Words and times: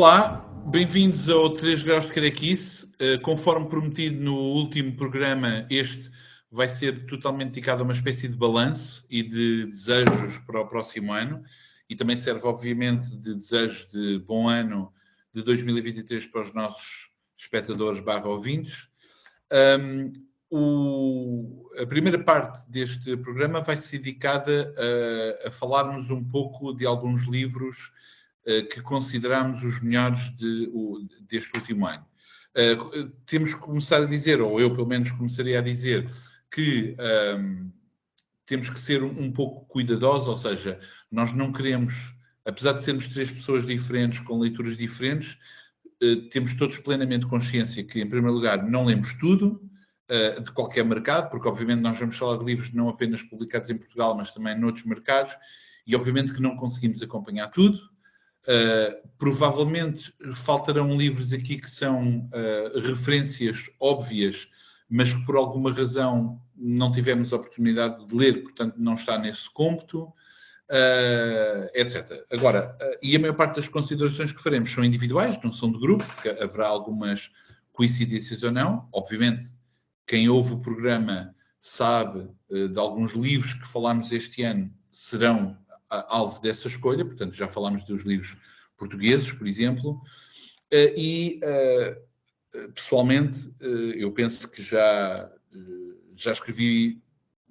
Olá, 0.00 0.48
bem-vindos 0.64 1.28
ao 1.28 1.50
3 1.50 1.82
Graus 1.82 2.06
de 2.06 2.12
Carequice. 2.12 2.86
Uh, 3.02 3.20
conforme 3.20 3.68
prometido 3.68 4.22
no 4.22 4.32
último 4.32 4.94
programa, 4.94 5.66
este 5.68 6.08
vai 6.52 6.68
ser 6.68 7.04
totalmente 7.06 7.48
dedicado 7.48 7.82
a 7.82 7.84
uma 7.84 7.92
espécie 7.92 8.28
de 8.28 8.36
balanço 8.36 9.04
e 9.10 9.24
de 9.24 9.66
desejos 9.66 10.38
para 10.46 10.60
o 10.60 10.68
próximo 10.68 11.12
ano 11.12 11.42
e 11.90 11.96
também 11.96 12.16
serve, 12.16 12.46
obviamente, 12.46 13.10
de 13.16 13.34
desejos 13.34 13.90
de 13.90 14.20
bom 14.20 14.48
ano 14.48 14.92
de 15.34 15.42
2023 15.42 16.28
para 16.28 16.42
os 16.42 16.54
nossos 16.54 17.10
espectadores 17.36 17.98
barra 17.98 18.28
ouvintes. 18.28 18.86
Um, 19.80 20.12
o, 20.48 21.72
a 21.76 21.84
primeira 21.84 22.22
parte 22.22 22.70
deste 22.70 23.16
programa 23.16 23.60
vai 23.60 23.76
ser 23.76 23.98
dedicada 23.98 24.72
a, 25.42 25.48
a 25.48 25.50
falarmos 25.50 26.08
um 26.08 26.22
pouco 26.22 26.72
de 26.72 26.86
alguns 26.86 27.26
livros 27.26 27.90
que 28.70 28.80
consideramos 28.80 29.62
os 29.62 29.80
melhores 29.82 30.34
de, 30.36 30.70
o, 30.72 31.06
deste 31.28 31.54
último 31.56 31.86
ano. 31.86 32.04
Uh, 32.56 33.10
temos 33.26 33.54
que 33.54 33.60
começar 33.60 34.02
a 34.02 34.06
dizer, 34.06 34.40
ou 34.40 34.60
eu 34.60 34.74
pelo 34.74 34.86
menos 34.86 35.10
começaria 35.10 35.58
a 35.58 35.62
dizer, 35.62 36.10
que 36.50 36.96
um, 37.38 37.70
temos 38.46 38.70
que 38.70 38.80
ser 38.80 39.02
um, 39.02 39.30
pouco 39.30 39.66
cuidadosos, 39.66 40.28
ou 40.28 40.36
seja, 40.36 40.80
nós 41.10 41.32
não 41.32 41.52
queremos, 41.52 42.14
apesar 42.44 42.72
de 42.72 42.82
sermos 42.82 43.06
três 43.08 43.30
pessoas 43.30 43.66
diferentes, 43.66 44.20
com 44.20 44.38
leituras 44.38 44.76
diferentes, 44.76 45.38
uh, 46.02 46.28
temos 46.30 46.54
todos 46.54 46.78
plenamente 46.78 47.26
consciência 47.26 47.84
que, 47.84 48.00
em 48.00 48.08
primeiro 48.08 48.34
lugar, 48.34 48.66
não 48.68 48.84
lemos 48.84 49.14
tudo, 49.14 49.62
de 50.42 50.50
qualquer 50.52 50.86
mercado, 50.86 51.28
porque 51.28 51.46
obviamente 51.46 51.82
nós 51.82 51.98
vamos 51.98 52.16
falar 52.16 52.38
de 52.38 52.44
livros 52.46 52.72
não 52.72 52.88
apenas 52.88 53.22
publicados 53.22 53.68
em 53.68 53.76
Portugal, 53.76 54.16
mas 54.16 54.30
também 54.30 54.58
noutros 54.58 54.86
mercados, 54.86 55.34
e 55.86 55.94
obviamente 55.94 56.32
que 56.32 56.40
não 56.40 56.56
conseguimos 56.56 57.02
acompanhar 57.02 57.48
tudo. 57.48 57.78
Uh, 58.48 59.06
provavelmente 59.18 60.10
faltarão 60.34 60.96
livros 60.96 61.34
aqui 61.34 61.58
que 61.58 61.68
são 61.68 62.30
uh, 62.32 62.80
referências 62.80 63.68
óbvias, 63.78 64.48
mas 64.88 65.12
que 65.12 65.22
por 65.26 65.36
alguma 65.36 65.70
razão 65.70 66.40
não 66.56 66.90
tivemos 66.90 67.34
oportunidade 67.34 68.06
de 68.06 68.16
ler, 68.16 68.42
portanto 68.42 68.76
não 68.78 68.94
está 68.94 69.18
nesse 69.18 69.50
cômputo, 69.50 70.04
uh, 70.04 71.68
etc. 71.74 72.24
Agora, 72.32 72.74
e 73.02 73.14
a 73.14 73.18
maior 73.18 73.36
parte 73.36 73.56
das 73.56 73.68
considerações 73.68 74.32
que 74.32 74.42
faremos 74.42 74.70
são 74.72 74.82
individuais, 74.82 75.38
não 75.44 75.52
são 75.52 75.70
de 75.70 75.78
grupo, 75.78 76.06
porque 76.06 76.30
haverá 76.30 76.68
algumas 76.68 77.30
coincidências 77.70 78.42
ou 78.42 78.50
não. 78.50 78.88
Obviamente, 78.90 79.46
quem 80.06 80.26
ouve 80.30 80.54
o 80.54 80.60
programa 80.60 81.34
sabe 81.60 82.30
de 82.48 82.78
alguns 82.78 83.12
livros 83.12 83.52
que 83.52 83.68
falámos 83.68 84.10
este 84.10 84.42
ano 84.42 84.72
serão 84.90 85.54
alvo 85.90 86.40
dessa 86.40 86.68
escolha, 86.68 87.04
portanto, 87.04 87.34
já 87.34 87.48
falámos 87.48 87.84
dos 87.84 88.02
livros 88.02 88.36
portugueses, 88.76 89.32
por 89.32 89.46
exemplo, 89.46 89.92
uh, 89.92 90.94
e 90.96 91.40
uh, 91.42 92.70
pessoalmente 92.72 93.50
eu 93.60 94.10
penso 94.12 94.48
que 94.48 94.62
já, 94.62 95.30
já 96.16 96.32
escrevi 96.32 97.00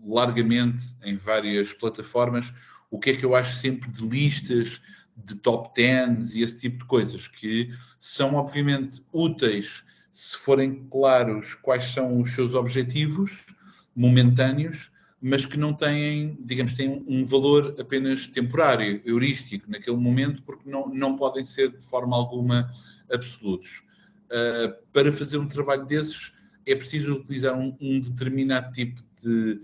largamente 0.04 0.96
em 1.04 1.16
várias 1.16 1.72
plataformas 1.72 2.52
o 2.90 3.00
que 3.00 3.12
é 3.12 3.16
que 3.16 3.24
eu 3.24 3.36
acho 3.36 3.58
sempre 3.58 3.90
de 3.90 4.08
listas 4.08 4.82
de 5.16 5.36
top 5.36 5.74
10 5.76 6.36
e 6.36 6.42
esse 6.42 6.60
tipo 6.62 6.80
de 6.80 6.86
coisas, 6.86 7.28
que 7.28 7.70
são 8.00 8.36
obviamente 8.36 9.04
úteis 9.12 9.84
se 10.12 10.38
forem 10.38 10.88
claros 10.90 11.56
quais 11.56 11.86
são 11.86 12.22
os 12.22 12.34
seus 12.34 12.56
objetivos 12.56 13.46
momentâneos, 13.96 14.92
mas 15.22 15.46
que 15.46 15.58
não 15.58 15.74
têm, 15.74 16.38
digamos, 16.42 16.74
têm 16.74 17.04
um 17.08 17.26
valor 17.26 17.76
apenas 17.80 18.28
temporário, 18.28 19.02
heurístico, 19.06 19.70
naquele 19.70 19.98
momento, 19.98 20.44
porque 20.44 20.70
não, 20.70 20.88
não 20.90 21.16
podem 21.16 21.44
ser 21.44 21.72
de 21.72 21.84
forma 21.84 22.16
alguma 22.16 22.72
absolutos. 23.12 23.84
Uh, 24.26 24.74
para 24.94 25.12
fazer 25.12 25.38
um 25.38 25.48
trabalho 25.48 25.86
desses, 25.86 26.34
é 26.66 26.76
preciso 26.76 27.14
utilizar 27.14 27.58
um, 27.58 27.76
um 27.80 28.00
determinado 28.00 28.72
tipo 28.72 29.02
de 29.24 29.62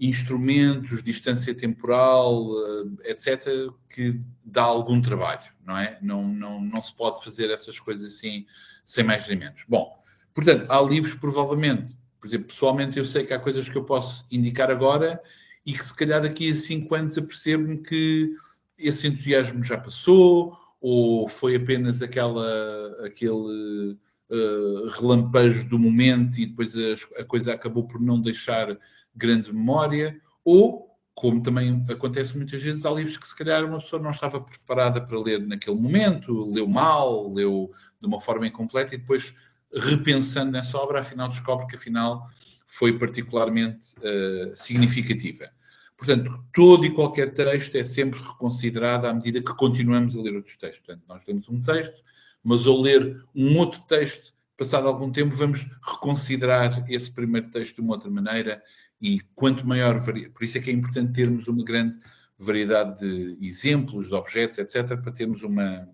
instrumentos, 0.00 1.02
distância 1.02 1.54
temporal, 1.54 2.46
uh, 2.46 2.96
etc., 3.04 3.70
que 3.88 4.18
dá 4.44 4.62
algum 4.62 5.00
trabalho, 5.00 5.44
não 5.64 5.76
é? 5.76 5.98
Não, 6.00 6.26
não, 6.26 6.60
não 6.60 6.82
se 6.82 6.94
pode 6.94 7.22
fazer 7.22 7.50
essas 7.50 7.78
coisas 7.78 8.14
assim 8.14 8.46
sem 8.84 9.04
mais 9.04 9.28
nem 9.28 9.38
menos. 9.38 9.64
Bom, 9.68 10.02
portanto, 10.32 10.66
há 10.70 10.80
livros 10.80 11.14
provavelmente, 11.14 11.96
por 12.24 12.28
exemplo, 12.28 12.46
pessoalmente 12.46 12.98
eu 12.98 13.04
sei 13.04 13.22
que 13.22 13.34
há 13.34 13.38
coisas 13.38 13.68
que 13.68 13.76
eu 13.76 13.84
posso 13.84 14.24
indicar 14.30 14.70
agora 14.70 15.22
e 15.66 15.74
que 15.74 15.84
se 15.84 15.94
calhar 15.94 16.22
daqui 16.22 16.50
a 16.50 16.56
cinco 16.56 16.94
anos 16.94 17.18
apercebo-me 17.18 17.76
que 17.76 18.34
esse 18.78 19.06
entusiasmo 19.06 19.62
já 19.62 19.76
passou 19.76 20.56
ou 20.80 21.28
foi 21.28 21.56
apenas 21.56 22.00
aquela, 22.00 22.96
aquele 23.04 23.98
uh, 24.30 24.88
relampejo 24.98 25.68
do 25.68 25.78
momento 25.78 26.40
e 26.40 26.46
depois 26.46 26.72
a, 26.74 27.20
a 27.20 27.24
coisa 27.26 27.52
acabou 27.52 27.86
por 27.86 28.00
não 28.00 28.18
deixar 28.18 28.74
grande 29.14 29.52
memória, 29.52 30.18
ou, 30.42 30.96
como 31.14 31.42
também 31.42 31.84
acontece 31.90 32.34
muitas 32.38 32.62
vezes, 32.62 32.86
há 32.86 32.90
livros 32.90 33.18
que 33.18 33.28
se 33.28 33.36
calhar 33.36 33.66
uma 33.66 33.80
pessoa 33.80 34.00
não 34.00 34.12
estava 34.12 34.40
preparada 34.40 34.98
para 34.98 35.20
ler 35.20 35.46
naquele 35.46 35.76
momento, 35.76 36.48
leu 36.50 36.66
mal, 36.66 37.30
leu 37.30 37.70
de 38.00 38.06
uma 38.06 38.18
forma 38.18 38.46
incompleta 38.46 38.94
e 38.94 38.98
depois, 38.98 39.34
repensando 39.74 40.52
nessa 40.52 40.78
obra, 40.78 41.00
afinal 41.00 41.28
descobre 41.28 41.66
que 41.66 41.76
afinal 41.76 42.28
foi 42.66 42.98
particularmente 42.98 43.94
uh, 43.98 44.54
significativa. 44.54 45.50
Portanto, 45.96 46.44
todo 46.52 46.84
e 46.84 46.90
qualquer 46.90 47.32
texto 47.32 47.76
é 47.76 47.84
sempre 47.84 48.20
reconsiderado 48.20 49.06
à 49.06 49.14
medida 49.14 49.40
que 49.40 49.54
continuamos 49.54 50.16
a 50.16 50.22
ler 50.22 50.34
outros 50.34 50.56
textos. 50.56 50.84
Portanto, 50.84 51.04
nós 51.08 51.22
lemos 51.26 51.48
um 51.48 51.62
texto, 51.62 52.02
mas 52.42 52.66
ao 52.66 52.80
ler 52.80 53.24
um 53.34 53.56
outro 53.58 53.80
texto, 53.82 54.34
passado 54.56 54.88
algum 54.88 55.10
tempo, 55.10 55.34
vamos 55.34 55.66
reconsiderar 55.82 56.84
esse 56.90 57.10
primeiro 57.10 57.50
texto 57.50 57.76
de 57.76 57.80
uma 57.80 57.94
outra 57.94 58.10
maneira 58.10 58.62
e 59.00 59.20
quanto 59.34 59.66
maior, 59.66 60.00
por 60.02 60.44
isso 60.44 60.58
é 60.58 60.60
que 60.60 60.70
é 60.70 60.72
importante 60.72 61.12
termos 61.12 61.46
uma 61.46 61.64
grande 61.64 61.98
variedade 62.38 62.98
de 63.00 63.46
exemplos, 63.46 64.08
de 64.08 64.14
objetos, 64.14 64.58
etc., 64.58 65.00
para 65.00 65.12
termos 65.12 65.42
uma, 65.42 65.88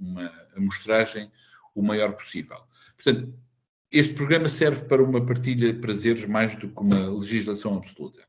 uma 0.00 0.30
amostragem 0.56 1.30
o 1.74 1.82
maior 1.82 2.12
possível. 2.12 2.58
Portanto, 3.02 3.34
este 3.90 4.14
programa 4.14 4.48
serve 4.48 4.84
para 4.84 5.02
uma 5.02 5.24
partilha 5.24 5.72
de 5.72 5.80
prazeres 5.80 6.26
mais 6.26 6.54
do 6.56 6.68
que 6.68 6.80
uma 6.80 7.10
legislação 7.10 7.76
absoluta. 7.76 8.20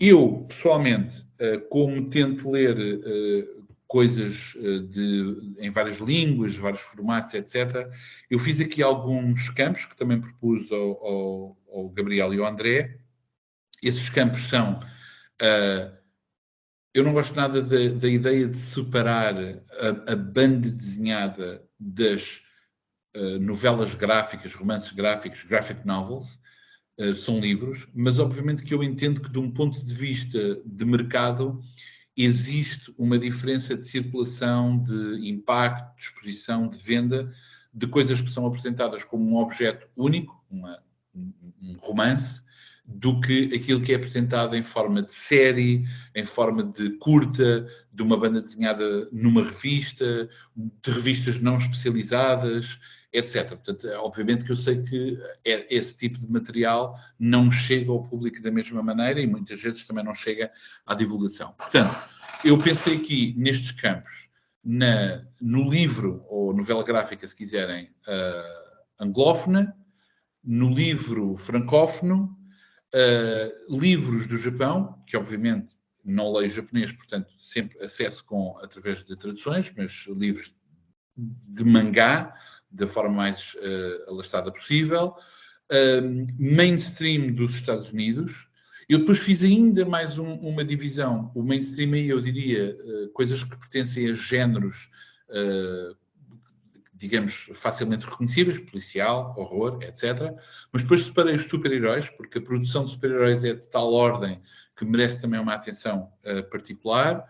Eu, 0.00 0.44
pessoalmente, 0.48 1.24
ah, 1.40 1.58
como 1.70 2.10
tento 2.10 2.50
ler 2.50 2.76
ah, 2.76 3.64
coisas 3.86 4.54
ah, 4.58 4.86
de, 4.90 5.54
em 5.58 5.70
várias 5.70 5.98
línguas, 5.98 6.56
vários 6.56 6.82
formatos, 6.82 7.32
etc., 7.34 7.88
eu 8.28 8.38
fiz 8.38 8.60
aqui 8.60 8.82
alguns 8.82 9.48
campos 9.50 9.86
que 9.86 9.96
também 9.96 10.20
propus 10.20 10.70
ao, 10.72 11.06
ao, 11.06 11.56
ao 11.72 11.88
Gabriel 11.90 12.34
e 12.34 12.40
ao 12.40 12.46
André. 12.46 12.98
Esses 13.82 14.10
campos 14.10 14.48
são 14.48 14.80
eu 16.94 17.02
não 17.02 17.12
gosto 17.12 17.34
nada 17.34 17.60
da, 17.60 17.88
da 17.88 18.08
ideia 18.08 18.46
de 18.46 18.56
separar 18.56 19.34
a, 19.36 20.12
a 20.12 20.16
banda 20.16 20.70
desenhada 20.70 21.60
das 21.78 22.43
uh, 23.16 23.38
novelas 23.38 23.94
gráficas, 23.94 24.54
romances 24.54 24.92
gráficos, 24.92 25.44
graphic 25.44 25.86
novels, 25.86 26.38
uh, 27.00 27.14
são 27.14 27.38
livros, 27.38 27.88
mas 27.94 28.18
obviamente 28.18 28.62
que 28.62 28.74
eu 28.74 28.82
entendo 28.82 29.20
que 29.20 29.30
de 29.30 29.38
um 29.38 29.50
ponto 29.50 29.84
de 29.84 29.94
vista 29.94 30.60
de 30.64 30.84
mercado 30.84 31.60
existe 32.16 32.94
uma 32.96 33.18
diferença 33.18 33.76
de 33.76 33.84
circulação, 33.84 34.78
de 34.78 35.28
impacto, 35.28 35.96
de 35.96 36.02
exposição, 36.02 36.68
de 36.68 36.78
venda, 36.78 37.32
de 37.72 37.86
coisas 37.88 38.20
que 38.20 38.30
são 38.30 38.46
apresentadas 38.46 39.02
como 39.02 39.28
um 39.28 39.36
objeto 39.36 39.88
único, 39.96 40.44
uma, 40.48 40.80
um 41.14 41.76
romance, 41.76 42.44
do 42.86 43.18
que 43.18 43.54
aquilo 43.54 43.80
que 43.80 43.92
é 43.92 43.96
apresentado 43.96 44.54
em 44.54 44.62
forma 44.62 45.02
de 45.02 45.14
série, 45.14 45.84
em 46.14 46.24
forma 46.24 46.62
de 46.62 46.90
curta, 46.98 47.66
de 47.90 48.02
uma 48.02 48.16
banda 48.16 48.42
desenhada 48.42 49.08
numa 49.10 49.42
revista, 49.42 50.28
de 50.54 50.90
revistas 50.90 51.38
não 51.38 51.56
especializadas, 51.56 52.78
etc. 53.14 53.48
Portanto, 53.50 53.86
obviamente 53.98 54.44
que 54.44 54.52
eu 54.52 54.56
sei 54.56 54.82
que 54.82 55.16
é, 55.44 55.74
esse 55.74 55.96
tipo 55.96 56.18
de 56.18 56.30
material 56.30 56.98
não 57.18 57.50
chega 57.50 57.90
ao 57.92 58.02
público 58.02 58.42
da 58.42 58.50
mesma 58.50 58.82
maneira 58.82 59.20
e 59.20 59.26
muitas 59.26 59.62
vezes 59.62 59.86
também 59.86 60.04
não 60.04 60.14
chega 60.14 60.50
à 60.84 60.94
divulgação. 60.94 61.52
Portanto, 61.52 61.94
eu 62.44 62.58
pensei 62.58 62.96
aqui 62.96 63.34
nestes 63.38 63.72
campos, 63.72 64.28
na, 64.62 65.24
no 65.40 65.70
livro 65.70 66.24
ou 66.28 66.52
novela 66.52 66.82
gráfica, 66.82 67.26
se 67.26 67.36
quiserem, 67.36 67.84
uh, 67.84 69.02
anglófona, 69.02 69.76
no 70.42 70.68
livro 70.70 71.36
francófono, 71.36 72.36
Uh, 72.94 73.76
livros 73.76 74.28
do 74.28 74.38
Japão, 74.38 75.02
que 75.04 75.16
obviamente 75.16 75.72
não 76.04 76.32
leio 76.32 76.48
japonês, 76.48 76.92
portanto 76.92 77.32
sempre 77.36 77.76
acesso 77.82 78.24
com, 78.24 78.56
através 78.62 79.02
de 79.02 79.16
traduções, 79.16 79.72
mas 79.76 80.06
livros 80.06 80.54
de 81.16 81.64
mangá, 81.64 82.32
da 82.74 82.86
forma 82.86 83.14
mais 83.14 83.54
uh, 83.54 84.10
alastada 84.10 84.50
possível, 84.50 85.14
uh, 85.70 86.26
mainstream 86.38 87.32
dos 87.32 87.54
Estados 87.54 87.90
Unidos. 87.90 88.48
Eu 88.88 88.98
depois 88.98 89.18
fiz 89.18 89.42
ainda 89.42 89.86
mais 89.86 90.18
um, 90.18 90.34
uma 90.34 90.64
divisão. 90.64 91.30
O 91.34 91.42
mainstream 91.42 91.92
aí, 91.94 92.08
eu 92.08 92.20
diria, 92.20 92.76
uh, 92.76 93.08
coisas 93.12 93.44
que 93.44 93.56
pertencem 93.56 94.10
a 94.10 94.14
géneros 94.14 94.90
uh, 95.30 95.96
digamos, 96.96 97.50
facilmente 97.54 98.06
reconhecíveis, 98.06 98.58
policial, 98.58 99.34
horror, 99.36 99.78
etc. 99.82 100.32
Mas 100.72 100.82
depois 100.82 101.02
separei 101.02 101.34
os 101.34 101.46
super-heróis, 101.46 102.08
porque 102.08 102.38
a 102.38 102.42
produção 102.42 102.84
de 102.84 102.92
super-heróis 102.92 103.44
é 103.44 103.52
de 103.54 103.68
tal 103.68 103.92
ordem 103.92 104.40
que 104.76 104.84
merece 104.84 105.20
também 105.20 105.40
uma 105.40 105.54
atenção 105.54 106.12
uh, 106.24 106.42
particular. 106.50 107.24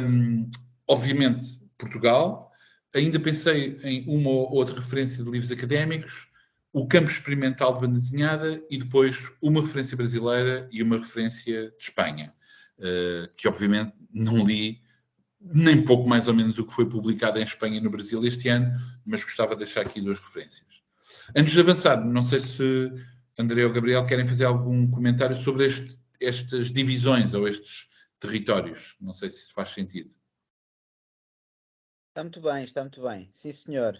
Um, 0.00 0.48
obviamente, 0.86 1.60
Portugal. 1.78 2.52
Ainda 2.94 3.18
pensei 3.18 3.78
em 3.82 4.04
uma 4.06 4.30
ou 4.30 4.52
outra 4.52 4.76
referência 4.76 5.24
de 5.24 5.30
livros 5.30 5.50
académicos, 5.50 6.28
o 6.72 6.86
campo 6.86 7.10
experimental 7.10 7.74
de 7.74 7.80
banda 7.80 7.98
desenhada 7.98 8.62
e 8.70 8.78
depois 8.78 9.32
uma 9.40 9.60
referência 9.60 9.96
brasileira 9.96 10.68
e 10.72 10.82
uma 10.82 10.98
referência 10.98 11.70
de 11.70 11.82
Espanha, 11.82 12.34
uh, 12.78 13.28
que 13.36 13.48
obviamente 13.48 13.92
não 14.12 14.44
li 14.44 14.82
nem 15.40 15.84
pouco 15.84 16.08
mais 16.08 16.26
ou 16.26 16.34
menos 16.34 16.58
o 16.58 16.64
que 16.64 16.72
foi 16.72 16.88
publicado 16.88 17.38
em 17.38 17.42
Espanha 17.42 17.76
e 17.76 17.80
no 17.80 17.90
Brasil 17.90 18.24
este 18.24 18.48
ano, 18.48 18.72
mas 19.04 19.22
gostava 19.22 19.54
de 19.54 19.64
deixar 19.64 19.82
aqui 19.82 20.00
duas 20.00 20.18
referências. 20.18 20.66
Antes 21.36 21.52
de 21.52 21.60
avançar, 21.60 22.04
não 22.04 22.22
sei 22.22 22.40
se 22.40 22.92
André 23.38 23.64
ou 23.64 23.72
Gabriel 23.72 24.06
querem 24.06 24.26
fazer 24.26 24.44
algum 24.44 24.88
comentário 24.90 25.36
sobre 25.36 25.66
este, 25.66 25.98
estas 26.20 26.70
divisões 26.70 27.34
ou 27.34 27.46
estes 27.46 27.88
territórios. 28.18 28.96
Não 29.00 29.12
sei 29.12 29.28
se 29.28 29.42
isso 29.42 29.52
faz 29.52 29.70
sentido. 29.70 30.14
Está 32.14 32.22
muito 32.22 32.40
bem, 32.40 32.62
está 32.62 32.80
muito 32.82 33.02
bem. 33.02 33.28
Sim, 33.34 33.50
senhor. 33.50 33.98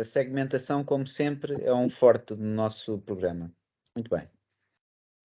A 0.00 0.02
segmentação, 0.04 0.82
como 0.82 1.06
sempre, 1.06 1.62
é 1.62 1.74
um 1.74 1.90
forte 1.90 2.34
do 2.34 2.42
nosso 2.42 2.98
programa. 3.00 3.52
Muito 3.94 4.08
bem. 4.08 4.26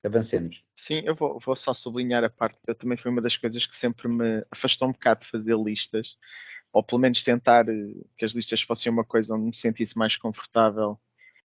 Avancemos. 0.04 0.62
Sim, 0.76 1.04
eu 1.06 1.16
vou, 1.16 1.40
vou, 1.40 1.56
só 1.56 1.74
sublinhar 1.74 2.22
a 2.22 2.30
parte 2.30 2.60
que 2.66 2.74
também 2.74 2.98
foi 2.98 3.12
uma 3.12 3.22
das 3.22 3.38
coisas 3.38 3.66
que 3.66 3.74
sempre 3.74 4.10
me 4.10 4.46
afastou 4.52 4.90
um 4.90 4.92
bocado 4.92 5.22
de 5.22 5.28
fazer 5.28 5.58
listas, 5.58 6.18
ou 6.74 6.84
pelo 6.84 7.00
menos 7.00 7.24
tentar 7.24 7.70
eh, 7.70 7.94
que 8.18 8.26
as 8.26 8.34
listas 8.34 8.62
fossem 8.62 8.92
uma 8.92 9.06
coisa 9.06 9.34
onde 9.34 9.46
me 9.46 9.56
sentisse 9.56 9.98
mais 9.98 10.18
confortável. 10.18 11.00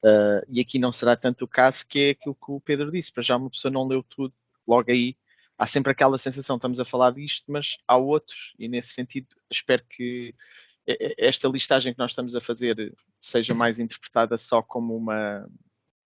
Uh, 0.03 0.45
e 0.47 0.61
aqui 0.61 0.77
não 0.77 0.91
será 0.91 1.17
tanto 1.17 1.45
o 1.45 1.47
caso, 1.47 1.83
que 1.87 1.99
é 1.99 2.09
aquilo 2.11 2.35
que 2.35 2.51
o 2.51 2.61
Pedro 2.61 2.91
disse, 2.91 3.11
para 3.11 3.23
já 3.23 3.35
uma 3.35 3.49
pessoa 3.49 3.71
não 3.71 3.87
leu 3.87 4.03
tudo, 4.03 4.35
logo 4.67 4.91
aí 4.91 5.17
há 5.63 5.67
sempre 5.67 5.93
aquela 5.93 6.17
sensação, 6.17 6.57
estamos 6.57 6.77
a 6.77 6.83
falar 6.83 7.11
disto, 7.11 7.49
mas 7.49 7.77
há 7.87 7.95
outros, 7.95 8.53
e 8.59 8.67
nesse 8.67 8.89
sentido 8.89 9.27
espero 9.49 9.81
que 9.89 10.35
esta 11.17 11.47
listagem 11.47 11.93
que 11.93 11.99
nós 11.99 12.11
estamos 12.11 12.35
a 12.35 12.41
fazer 12.41 12.93
seja 13.21 13.55
mais 13.55 13.79
interpretada 13.79 14.37
só 14.37 14.61
como 14.61 14.93
uma, 14.93 15.49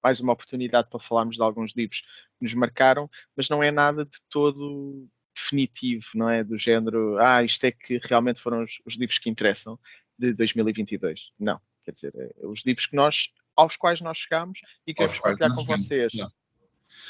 mais 0.03 0.19
uma 0.19 0.33
oportunidade 0.33 0.91
para 0.91 0.99
falarmos 0.99 1.37
de 1.37 1.41
alguns 1.41 1.71
livros 1.75 2.01
que 2.01 2.43
nos 2.43 2.53
marcaram, 2.53 3.09
mas 3.35 3.49
não 3.49 3.63
é 3.63 3.71
nada 3.71 4.05
de 4.05 4.19
todo 4.29 5.09
definitivo, 5.35 6.05
não 6.13 6.29
é? 6.29 6.43
Do 6.43 6.55
género, 6.55 7.17
ah, 7.17 7.43
isto 7.43 7.63
é 7.63 7.71
que 7.71 7.99
realmente 8.03 8.39
foram 8.39 8.63
os, 8.63 8.79
os 8.85 8.93
livros 8.93 9.17
que 9.17 9.27
interessam 9.27 9.79
de 10.19 10.33
2022. 10.35 11.31
Não, 11.39 11.59
quer 11.83 11.93
dizer, 11.93 12.13
é, 12.15 12.45
os 12.45 12.63
livros 12.63 12.85
que 12.85 12.95
nós, 12.95 13.29
aos 13.55 13.75
quais 13.75 14.01
nós 14.01 14.19
chegamos 14.19 14.59
e 14.85 14.93
que 14.93 14.99
queremos 14.99 15.19
partilhar 15.19 15.55
com 15.55 15.65
vocês. 15.65 16.13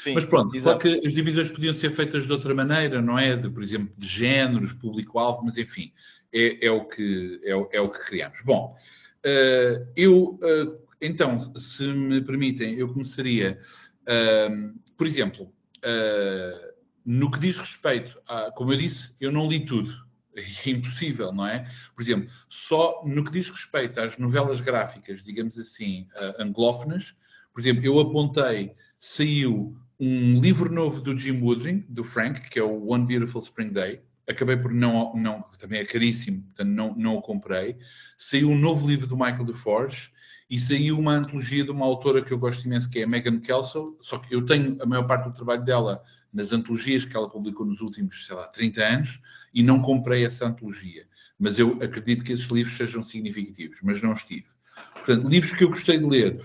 Sim, 0.02 0.14
Mas 0.14 0.24
pronto, 0.24 0.56
exato. 0.56 0.80
claro 0.80 1.00
que 1.00 1.06
as 1.08 1.12
divisões 1.12 1.50
podiam 1.50 1.74
ser 1.74 1.90
feitas 1.90 2.26
de 2.26 2.32
outra 2.32 2.54
maneira, 2.54 3.02
não 3.02 3.18
é? 3.18 3.36
De, 3.36 3.50
por 3.50 3.62
exemplo, 3.62 3.92
de 3.96 4.06
géneros, 4.06 4.72
público-alvo, 4.72 5.42
mas 5.44 5.56
enfim, 5.56 5.92
é, 6.32 6.66
é, 6.66 6.70
o 6.70 6.84
que, 6.84 7.40
é, 7.42 7.50
é, 7.50 7.80
o 7.80 7.88
que 7.88 7.98
criamos. 8.06 8.40
Bom, 8.42 8.76
uh, 9.24 9.92
eu 9.96 10.38
uh, 10.42 10.88
então, 11.00 11.40
se 11.56 11.84
me 11.84 12.20
permitem, 12.20 12.74
eu 12.74 12.92
começaria, 12.92 13.60
uh, 14.02 14.78
por 14.96 15.06
exemplo, 15.06 15.44
uh, 15.44 16.74
no 17.04 17.30
que 17.30 17.38
diz 17.38 17.56
respeito 17.56 18.20
a, 18.26 18.50
como 18.50 18.72
eu 18.72 18.76
disse, 18.76 19.14
eu 19.20 19.30
não 19.30 19.48
li 19.48 19.64
tudo. 19.64 19.94
É 20.38 20.70
impossível, 20.70 21.32
não 21.32 21.44
é? 21.44 21.68
Por 21.96 22.02
exemplo, 22.02 22.30
só 22.48 23.02
no 23.04 23.24
que 23.24 23.32
diz 23.32 23.50
respeito 23.50 24.00
às 24.00 24.18
novelas 24.18 24.60
gráficas, 24.60 25.24
digamos 25.24 25.58
assim, 25.58 26.06
anglófonas, 26.38 27.16
por 27.52 27.60
exemplo, 27.60 27.84
eu 27.84 27.98
apontei, 27.98 28.72
saiu 28.98 29.76
um 30.00 30.40
livro 30.40 30.72
novo 30.72 31.00
do 31.00 31.16
Jim 31.16 31.40
Woodring, 31.40 31.84
do 31.88 32.04
Frank, 32.04 32.40
que 32.48 32.58
é 32.58 32.62
o 32.62 32.88
One 32.88 33.06
Beautiful 33.06 33.40
Spring 33.42 33.70
Day. 33.70 34.00
Acabei 34.28 34.56
por 34.56 34.72
não, 34.72 35.14
não 35.16 35.44
também 35.58 35.80
é 35.80 35.84
caríssimo, 35.84 36.42
portanto 36.42 36.68
não, 36.68 36.94
não 36.94 37.16
o 37.16 37.22
comprei. 37.22 37.76
Saiu 38.16 38.50
um 38.50 38.58
novo 38.58 38.86
livro 38.86 39.06
do 39.06 39.16
Michael 39.16 39.44
DeForge 39.44 40.10
e 40.50 40.58
saiu 40.58 40.98
uma 40.98 41.12
antologia 41.12 41.64
de 41.64 41.70
uma 41.70 41.84
autora 41.84 42.22
que 42.22 42.32
eu 42.32 42.38
gosto 42.38 42.64
imenso, 42.64 42.88
que 42.88 43.00
é 43.00 43.02
a 43.04 43.06
Megan 43.06 43.38
Kelso, 43.38 43.96
só 44.00 44.18
que 44.18 44.34
eu 44.34 44.44
tenho 44.44 44.76
a 44.82 44.86
maior 44.86 45.06
parte 45.06 45.24
do 45.24 45.34
trabalho 45.34 45.64
dela 45.64 46.02
nas 46.32 46.52
antologias 46.52 47.04
que 47.04 47.16
ela 47.16 47.28
publicou 47.28 47.66
nos 47.66 47.80
últimos, 47.80 48.26
sei 48.26 48.34
lá, 48.36 48.46
30 48.48 48.82
anos, 48.82 49.20
e 49.52 49.62
não 49.62 49.80
comprei 49.80 50.24
essa 50.24 50.46
antologia. 50.46 51.06
Mas 51.38 51.58
eu 51.58 51.72
acredito 51.82 52.24
que 52.24 52.32
esses 52.32 52.46
livros 52.46 52.76
sejam 52.76 53.02
significativos, 53.02 53.78
mas 53.82 54.02
não 54.02 54.12
estive. 54.12 54.46
Portanto, 54.92 55.28
livros 55.28 55.52
que 55.52 55.64
eu 55.64 55.68
gostei 55.68 55.98
de 55.98 56.06
ler, 56.06 56.40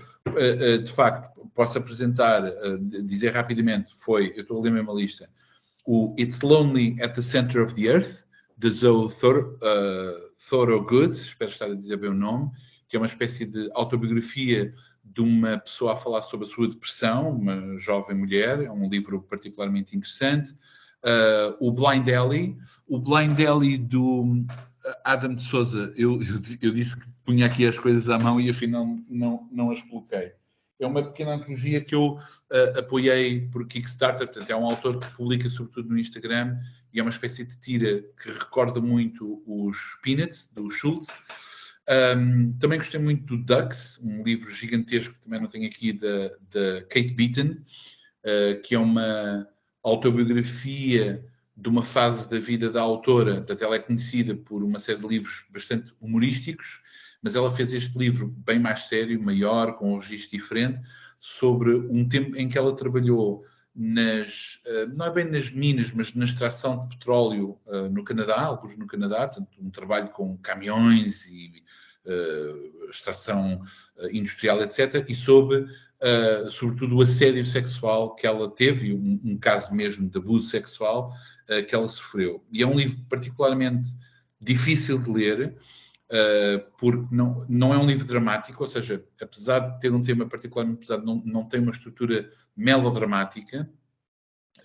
de 0.82 0.92
facto, 0.92 1.48
posso 1.54 1.78
apresentar, 1.78 2.44
eh, 2.46 2.78
dizer 3.02 3.30
rapidamente, 3.30 3.92
foi, 3.96 4.32
eu 4.36 4.42
estou 4.42 4.58
a 4.58 4.62
ler 4.62 4.72
mesmo 4.72 4.90
a 4.90 4.94
lista, 4.94 5.28
o 5.86 6.14
It's 6.18 6.40
Lonely 6.40 6.96
at 7.02 7.14
the 7.14 7.22
Center 7.22 7.62
of 7.62 7.74
the 7.74 7.82
Earth, 7.82 8.24
de 8.56 8.70
Zoe 8.70 9.08
Thorogood, 10.48 11.14
espero 11.14 11.50
estar 11.50 11.66
a 11.66 11.74
dizer 11.74 11.96
bem 11.96 12.10
o 12.10 12.14
nome, 12.14 12.50
que 12.88 12.96
é 12.96 13.00
uma 13.00 13.06
espécie 13.06 13.44
de 13.44 13.68
autobiografia 13.74 14.72
de 15.04 15.20
uma 15.20 15.58
pessoa 15.58 15.92
a 15.92 15.96
falar 15.96 16.22
sobre 16.22 16.46
a 16.46 16.50
sua 16.50 16.68
depressão, 16.68 17.30
uma 17.30 17.76
jovem 17.78 18.16
mulher, 18.16 18.62
é 18.62 18.70
um 18.70 18.88
livro 18.88 19.20
particularmente 19.22 19.96
interessante. 19.96 20.54
Uh, 21.04 21.54
o 21.60 21.70
Blind 21.70 22.08
Alley, 22.08 22.56
o 22.88 22.98
Blind 22.98 23.38
Alley 23.40 23.76
do 23.76 24.44
Adam 25.04 25.34
de 25.34 25.42
Souza, 25.42 25.92
eu, 25.96 26.22
eu, 26.22 26.40
eu, 26.62 26.72
disse 26.72 26.96
que 26.98 27.06
punha 27.24 27.46
aqui 27.46 27.66
as 27.66 27.78
coisas 27.78 28.08
à 28.08 28.18
mão 28.18 28.40
e 28.40 28.48
afinal 28.48 28.86
não, 28.86 29.04
não, 29.08 29.48
não 29.52 29.70
as 29.70 29.82
coloquei. 29.82 30.32
É 30.80 30.86
uma 30.86 31.02
pequena 31.02 31.34
antologia 31.34 31.80
que 31.80 31.94
eu 31.94 32.14
uh, 32.14 32.78
apoiei 32.78 33.48
por 33.48 33.66
Kickstarter, 33.66 34.26
portanto 34.26 34.50
é 34.50 34.56
um 34.56 34.64
autor 34.64 34.98
que 34.98 35.06
publica 35.14 35.48
sobretudo 35.48 35.90
no 35.90 35.98
Instagram 35.98 36.58
e 36.92 36.98
é 36.98 37.02
uma 37.02 37.10
espécie 37.10 37.44
de 37.44 37.58
tira 37.58 38.02
que 38.20 38.30
recorda 38.30 38.80
muito 38.80 39.42
os 39.46 39.78
Peanuts, 40.02 40.50
do 40.54 40.70
Schultz, 40.70 41.08
um, 42.16 42.52
também 42.58 42.78
gostei 42.78 42.98
muito 42.98 43.36
do 43.36 43.44
Ducks, 43.44 44.00
um 44.02 44.22
livro 44.22 44.50
gigantesco 44.50 45.14
que 45.14 45.20
também 45.20 45.40
não 45.40 45.48
tenho 45.48 45.66
aqui, 45.66 45.92
da, 45.92 46.28
da 46.50 46.82
Kate 46.82 47.12
Beaton, 47.12 47.56
uh, 48.24 48.62
que 48.62 48.74
é 48.74 48.78
uma 48.78 49.46
autobiografia 49.84 51.24
de 51.56 51.68
uma 51.68 51.82
fase 51.82 52.28
da 52.28 52.38
vida 52.38 52.70
da 52.70 52.80
autora, 52.80 53.36
portanto 53.36 53.62
ela 53.62 53.76
é 53.76 53.78
conhecida 53.78 54.34
por 54.34 54.64
uma 54.64 54.78
série 54.78 54.98
de 54.98 55.06
livros 55.06 55.44
bastante 55.50 55.92
humorísticos, 56.00 56.82
mas 57.22 57.36
ela 57.36 57.50
fez 57.50 57.72
este 57.72 57.96
livro 57.96 58.26
bem 58.26 58.58
mais 58.58 58.88
sério, 58.88 59.22
maior, 59.22 59.76
com 59.76 59.94
um 59.94 59.98
registro 59.98 60.36
diferente, 60.36 60.80
sobre 61.18 61.74
um 61.74 62.06
tempo 62.06 62.36
em 62.36 62.48
que 62.48 62.58
ela 62.58 62.74
trabalhou 62.74 63.44
nas, 63.74 64.60
eh, 64.66 64.86
não 64.86 65.06
é 65.06 65.10
bem 65.10 65.24
nas 65.24 65.50
minas, 65.50 65.92
mas 65.92 66.14
na 66.14 66.24
extração 66.24 66.86
de 66.86 66.96
petróleo 66.96 67.58
uh, 67.66 67.88
no 67.88 68.04
Canadá, 68.04 68.40
alguns 68.40 68.76
no 68.76 68.86
Canadá, 68.86 69.26
portanto, 69.26 69.48
um 69.60 69.70
trabalho 69.70 70.10
com 70.10 70.36
caminhões 70.38 71.26
e 71.26 71.64
uh, 72.06 72.88
extração 72.88 73.60
industrial, 74.12 74.60
etc., 74.62 75.04
e 75.08 75.14
sobre, 75.14 75.66
uh, 76.02 76.50
sobretudo, 76.50 76.96
o 76.96 77.02
assédio 77.02 77.44
sexual 77.44 78.14
que 78.14 78.26
ela 78.26 78.50
teve, 78.50 78.94
um, 78.94 79.20
um 79.24 79.38
caso 79.38 79.74
mesmo 79.74 80.08
de 80.08 80.18
abuso 80.18 80.48
sexual 80.48 81.12
que 81.68 81.74
ela 81.74 81.86
sofreu. 81.86 82.42
E 82.50 82.62
é 82.62 82.66
um 82.66 82.74
livro 82.74 83.04
particularmente 83.06 83.90
difícil 84.40 84.98
de 84.98 85.10
ler, 85.10 85.54
porque 86.78 87.06
não, 87.14 87.44
não 87.46 87.74
é 87.74 87.76
um 87.76 87.84
livro 87.84 88.06
dramático, 88.06 88.62
ou 88.62 88.66
seja, 88.66 89.04
apesar 89.20 89.58
de 89.58 89.78
ter 89.78 89.92
um 89.92 90.02
tema 90.02 90.24
particularmente 90.24 90.78
pesado, 90.78 91.04
não, 91.04 91.22
não 91.22 91.44
tem 91.44 91.60
uma 91.60 91.70
estrutura 91.70 92.30
melodramática 92.56 93.70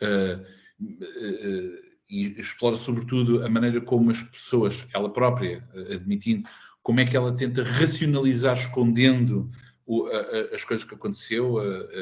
uh, 0.01 0.41
uh, 0.81 1.89
e 2.09 2.39
explora 2.39 2.75
sobretudo 2.75 3.45
a 3.45 3.49
maneira 3.49 3.81
como 3.81 4.09
as 4.09 4.21
pessoas, 4.23 4.85
ela 4.93 5.11
própria 5.11 5.67
admitindo, 5.93 6.47
como 6.81 6.99
é 6.99 7.05
que 7.05 7.15
ela 7.15 7.35
tenta 7.35 7.63
racionalizar 7.63 8.57
escondendo 8.57 9.49
o, 9.89 10.05
a, 10.05 10.55
as 10.55 10.63
coisas 10.63 10.85
que 10.85 10.93
aconteceu. 10.93 11.55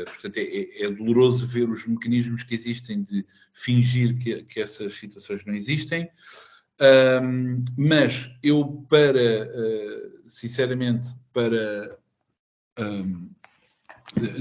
portanto, 0.05 0.37
é, 0.37 0.41
é, 0.41 0.83
é, 0.83 0.91
doloroso 0.91 1.47
ver 1.47 1.69
os 1.69 1.87
mecanismos 1.87 2.43
que 2.43 2.53
existem 2.53 3.01
de 3.01 3.25
fingir 3.53 4.17
que, 4.17 4.43
que 4.43 4.59
essas 4.59 4.93
situações 4.95 5.45
não 5.45 5.53
existem. 5.53 6.11
Um, 7.23 7.63
mas 7.77 8.29
eu, 8.43 8.85
para, 8.89 9.49
sinceramente, 10.25 11.07
para 11.33 11.97
um, 12.77 13.29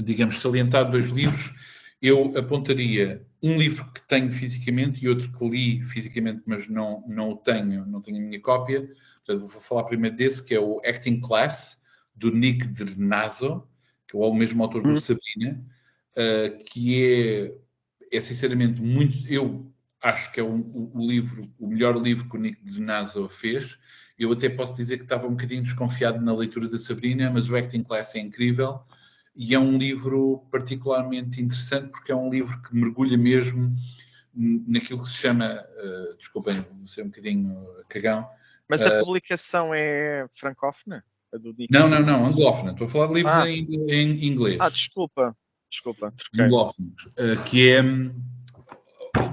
digamos, 0.03 0.39
salientar 0.39 0.91
dois 0.91 1.07
livros, 1.07 1.53
eu 2.01 2.37
apontaria 2.37 3.25
um 3.41 3.57
livro 3.57 3.89
que 3.93 4.05
tenho 4.07 4.31
fisicamente 4.31 5.03
e 5.03 5.09
outro 5.09 5.31
que 5.31 5.49
li 5.49 5.85
fisicamente, 5.85 6.43
mas 6.45 6.67
não, 6.67 7.03
não 7.07 7.29
o 7.29 7.37
tenho, 7.37 7.85
não 7.85 8.01
tenho 8.01 8.17
a 8.17 8.21
minha 8.21 8.41
cópia. 8.41 8.87
Portanto, 9.25 9.47
vou 9.47 9.61
falar 9.61 9.83
primeiro 9.83 10.15
desse, 10.15 10.43
que 10.43 10.53
é 10.53 10.59
o 10.59 10.81
Acting 10.85 11.19
Class, 11.19 11.76
do 12.17 12.31
Nick 12.31 12.67
Drenazo, 12.67 13.67
que 14.07 14.15
é 14.15 14.19
o 14.19 14.33
mesmo 14.33 14.63
autor 14.63 14.81
do 14.81 14.89
hum. 14.89 14.99
Sabrina, 14.99 15.63
uh, 16.13 16.63
que 16.65 17.53
é, 18.11 18.17
é 18.17 18.21
sinceramente 18.21 18.81
muito. 18.81 19.27
Eu 19.27 19.71
acho 20.01 20.31
que 20.31 20.39
é 20.39 20.43
o, 20.43 20.91
o, 20.93 21.07
livro, 21.07 21.49
o 21.59 21.67
melhor 21.67 21.95
livro 21.97 22.29
que 22.29 22.35
o 22.35 22.39
Nick 22.39 22.63
Drenazo 22.63 23.29
fez. 23.29 23.77
Eu 24.17 24.31
até 24.31 24.49
posso 24.49 24.75
dizer 24.75 24.97
que 24.97 25.03
estava 25.03 25.27
um 25.27 25.31
bocadinho 25.31 25.61
desconfiado 25.61 26.23
na 26.23 26.33
leitura 26.33 26.67
da 26.67 26.79
Sabrina, 26.79 27.29
mas 27.29 27.49
o 27.49 27.55
Acting 27.55 27.83
Class 27.83 28.15
é 28.15 28.19
incrível 28.19 28.81
e 29.35 29.53
é 29.53 29.59
um 29.59 29.77
livro 29.77 30.47
particularmente 30.51 31.39
interessante 31.39 31.91
porque 31.91 32.11
é 32.11 32.15
um 32.15 32.27
livro 32.27 32.59
que 32.63 32.75
mergulha 32.75 33.15
mesmo 33.15 33.71
naquilo 34.33 35.03
que 35.03 35.09
se 35.09 35.17
chama, 35.17 35.63
uh, 35.63 36.17
desculpem, 36.17 36.55
vou 36.55 36.87
ser 36.87 37.03
um 37.03 37.07
bocadinho 37.07 37.67
cagão. 37.87 38.27
Mas 38.67 38.85
a 38.85 38.99
uh, 38.99 39.05
publicação 39.05 39.73
é 39.73 40.27
francófona? 40.31 41.03
Não, 41.69 41.89
não, 41.89 42.01
não, 42.01 42.25
anglófona. 42.25 42.71
Estou 42.71 42.87
a 42.87 42.89
falar 42.89 43.07
de 43.07 43.13
livros 43.15 43.33
ah. 43.33 43.49
em, 43.49 43.65
em, 43.89 44.25
inglês. 44.25 44.57
Ah, 44.59 44.69
desculpa, 44.69 45.35
desculpa. 45.69 46.13
Anglófonos, 46.37 47.05
uh, 47.05 47.43
que 47.45 47.69
é 47.69 47.81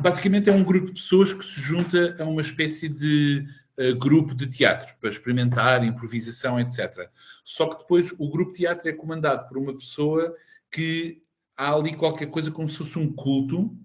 basicamente 0.01 0.49
é 0.49 0.53
um 0.53 0.65
grupo 0.65 0.87
de 0.87 0.93
pessoas 0.93 1.33
que 1.33 1.45
se 1.45 1.61
junta 1.61 2.17
a 2.23 2.25
uma 2.25 2.41
espécie 2.41 2.89
de 2.89 3.47
uh, 3.79 3.97
grupo 3.97 4.35
de 4.35 4.47
teatro 4.47 4.95
para 5.01 5.11
experimentar 5.11 5.85
improvisação, 5.85 6.59
etc. 6.59 7.09
Só 7.45 7.69
que 7.69 7.79
depois 7.79 8.13
o 8.19 8.29
grupo 8.29 8.53
de 8.53 8.59
teatro 8.59 8.89
é 8.89 8.93
comandado 8.93 9.49
por 9.49 9.59
uma 9.59 9.77
pessoa 9.77 10.35
que 10.73 11.23
há 11.57 11.73
ali 11.73 11.95
qualquer 11.95 12.27
coisa 12.27 12.51
como 12.51 12.69
se 12.69 12.79
fosse 12.79 12.99
um 12.99 13.13
culto 13.13 13.77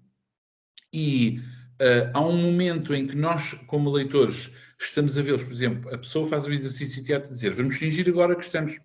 e 0.92 1.40
uh, 1.80 2.10
há 2.12 2.20
um 2.20 2.36
momento 2.36 2.94
em 2.94 3.06
que 3.06 3.16
nós, 3.16 3.54
como 3.66 3.90
leitores, 3.90 4.50
estamos 4.84 5.16
a 5.18 5.22
vê-los, 5.22 5.44
por 5.44 5.52
exemplo, 5.52 5.94
a 5.94 5.98
pessoa 5.98 6.26
faz 6.26 6.46
o 6.46 6.52
exercício 6.52 6.96
de 6.96 7.08
teatro 7.08 7.28
de 7.28 7.34
dizer 7.34 7.52
vamos 7.52 7.76
fingir 7.76 8.08
agora 8.08 8.34
que 8.34 8.42
estamos, 8.42 8.78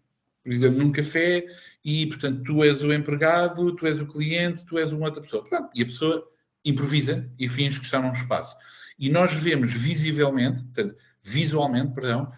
por 0.44 0.52
exemplo, 0.52 0.80
num 0.80 0.92
café 0.92 1.46
e, 1.84 2.08
portanto, 2.08 2.44
tu 2.44 2.64
és 2.64 2.82
o 2.84 2.92
empregado, 2.92 3.76
tu 3.76 3.88
és 3.88 4.00
o 4.02 4.06
cliente, 4.06 4.66
tu 4.66 4.78
és 4.78 4.92
uma 4.92 5.06
outra 5.06 5.22
pessoa. 5.22 5.48
E 5.74 5.82
a 5.82 5.86
pessoa 5.86 6.28
improvisa 6.64 7.30
e 7.40 7.48
finge 7.48 7.80
que 7.80 7.86
está 7.86 8.02
num 8.02 8.12
espaço. 8.12 8.56
E 8.98 9.10
nós 9.10 9.34
vemos 9.34 9.72
visivelmente, 9.72 10.64
portanto, 10.64 10.96
visualmente, 11.22 11.94
perdão, 11.94 12.32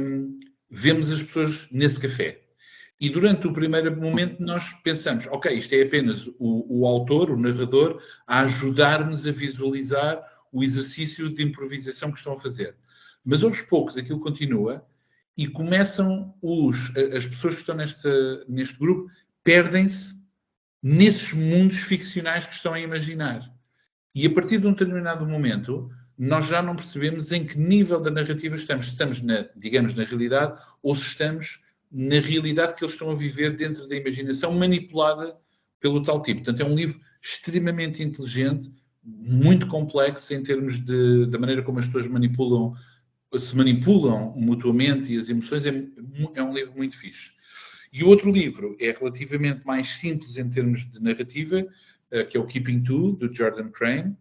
um, 0.00 0.38
vemos 0.68 1.10
as 1.10 1.22
pessoas 1.22 1.66
nesse 1.70 1.98
café. 1.98 2.42
E 3.00 3.08
durante 3.08 3.46
o 3.46 3.52
primeiro 3.52 3.96
momento 3.96 4.42
nós 4.42 4.72
pensamos, 4.84 5.26
ok, 5.28 5.50
isto 5.56 5.74
é 5.74 5.82
apenas 5.82 6.26
o, 6.38 6.80
o 6.80 6.86
autor, 6.86 7.30
o 7.30 7.38
narrador, 7.38 8.02
a 8.26 8.40
ajudar-nos 8.40 9.26
a 9.26 9.32
visualizar 9.32 10.22
o 10.52 10.62
exercício 10.62 11.32
de 11.32 11.42
improvisação 11.42 12.12
que 12.12 12.18
estão 12.18 12.34
a 12.34 12.38
fazer. 12.38 12.76
Mas 13.24 13.44
aos 13.44 13.60
poucos 13.62 13.96
aquilo 13.96 14.20
continua 14.20 14.84
e 15.36 15.46
começam 15.46 16.34
os, 16.42 16.94
as 16.96 17.26
pessoas 17.26 17.54
que 17.54 17.60
estão 17.60 17.74
neste, 17.74 18.08
neste 18.48 18.78
grupo 18.78 19.10
perdem-se 19.42 20.14
nesses 20.82 21.32
mundos 21.32 21.78
ficcionais 21.78 22.46
que 22.46 22.54
estão 22.54 22.72
a 22.72 22.80
imaginar. 22.80 23.50
E 24.14 24.26
a 24.26 24.30
partir 24.30 24.58
de 24.58 24.66
um 24.66 24.72
determinado 24.72 25.26
momento, 25.26 25.90
nós 26.18 26.46
já 26.46 26.60
não 26.60 26.76
percebemos 26.76 27.32
em 27.32 27.44
que 27.46 27.58
nível 27.58 28.00
da 28.00 28.10
narrativa 28.10 28.56
estamos. 28.56 28.86
Se 28.86 28.92
estamos, 28.92 29.22
na, 29.22 29.46
digamos, 29.56 29.94
na 29.94 30.04
realidade 30.04 30.60
ou 30.82 30.94
se 30.96 31.08
estamos 31.08 31.62
na 31.90 32.20
realidade 32.20 32.74
que 32.74 32.84
eles 32.84 32.94
estão 32.94 33.10
a 33.10 33.14
viver 33.14 33.56
dentro 33.56 33.88
da 33.88 33.96
imaginação 33.96 34.52
manipulada 34.52 35.36
pelo 35.80 36.02
tal 36.02 36.22
tipo. 36.22 36.42
Portanto, 36.42 36.60
é 36.60 36.64
um 36.64 36.74
livro 36.74 37.00
extremamente 37.22 38.02
inteligente, 38.02 38.70
muito 39.02 39.66
complexo 39.66 40.32
em 40.34 40.42
termos 40.42 40.78
de, 40.78 41.26
da 41.26 41.38
maneira 41.38 41.62
como 41.62 41.78
as 41.78 41.86
pessoas 41.86 42.06
manipulam, 42.06 42.74
se 43.38 43.56
manipulam 43.56 44.34
mutuamente 44.36 45.12
e 45.12 45.18
as 45.18 45.28
emoções. 45.28 45.64
É, 45.66 45.84
é 46.34 46.42
um 46.42 46.52
livro 46.52 46.74
muito 46.76 46.96
fixe. 46.96 47.32
E 47.92 48.04
o 48.04 48.08
outro 48.08 48.30
livro 48.30 48.76
é 48.80 48.92
relativamente 48.92 49.66
mais 49.66 49.88
simples 49.88 50.36
em 50.36 50.48
termos 50.48 50.88
de 50.88 51.02
narrativa, 51.02 51.66
eh, 52.10 52.24
que 52.24 52.36
é 52.36 52.40
o 52.40 52.46
Keeping 52.46 52.82
Two, 52.84 53.12
do 53.12 53.32
Jordan 53.32 53.70
Crane, 53.70 54.16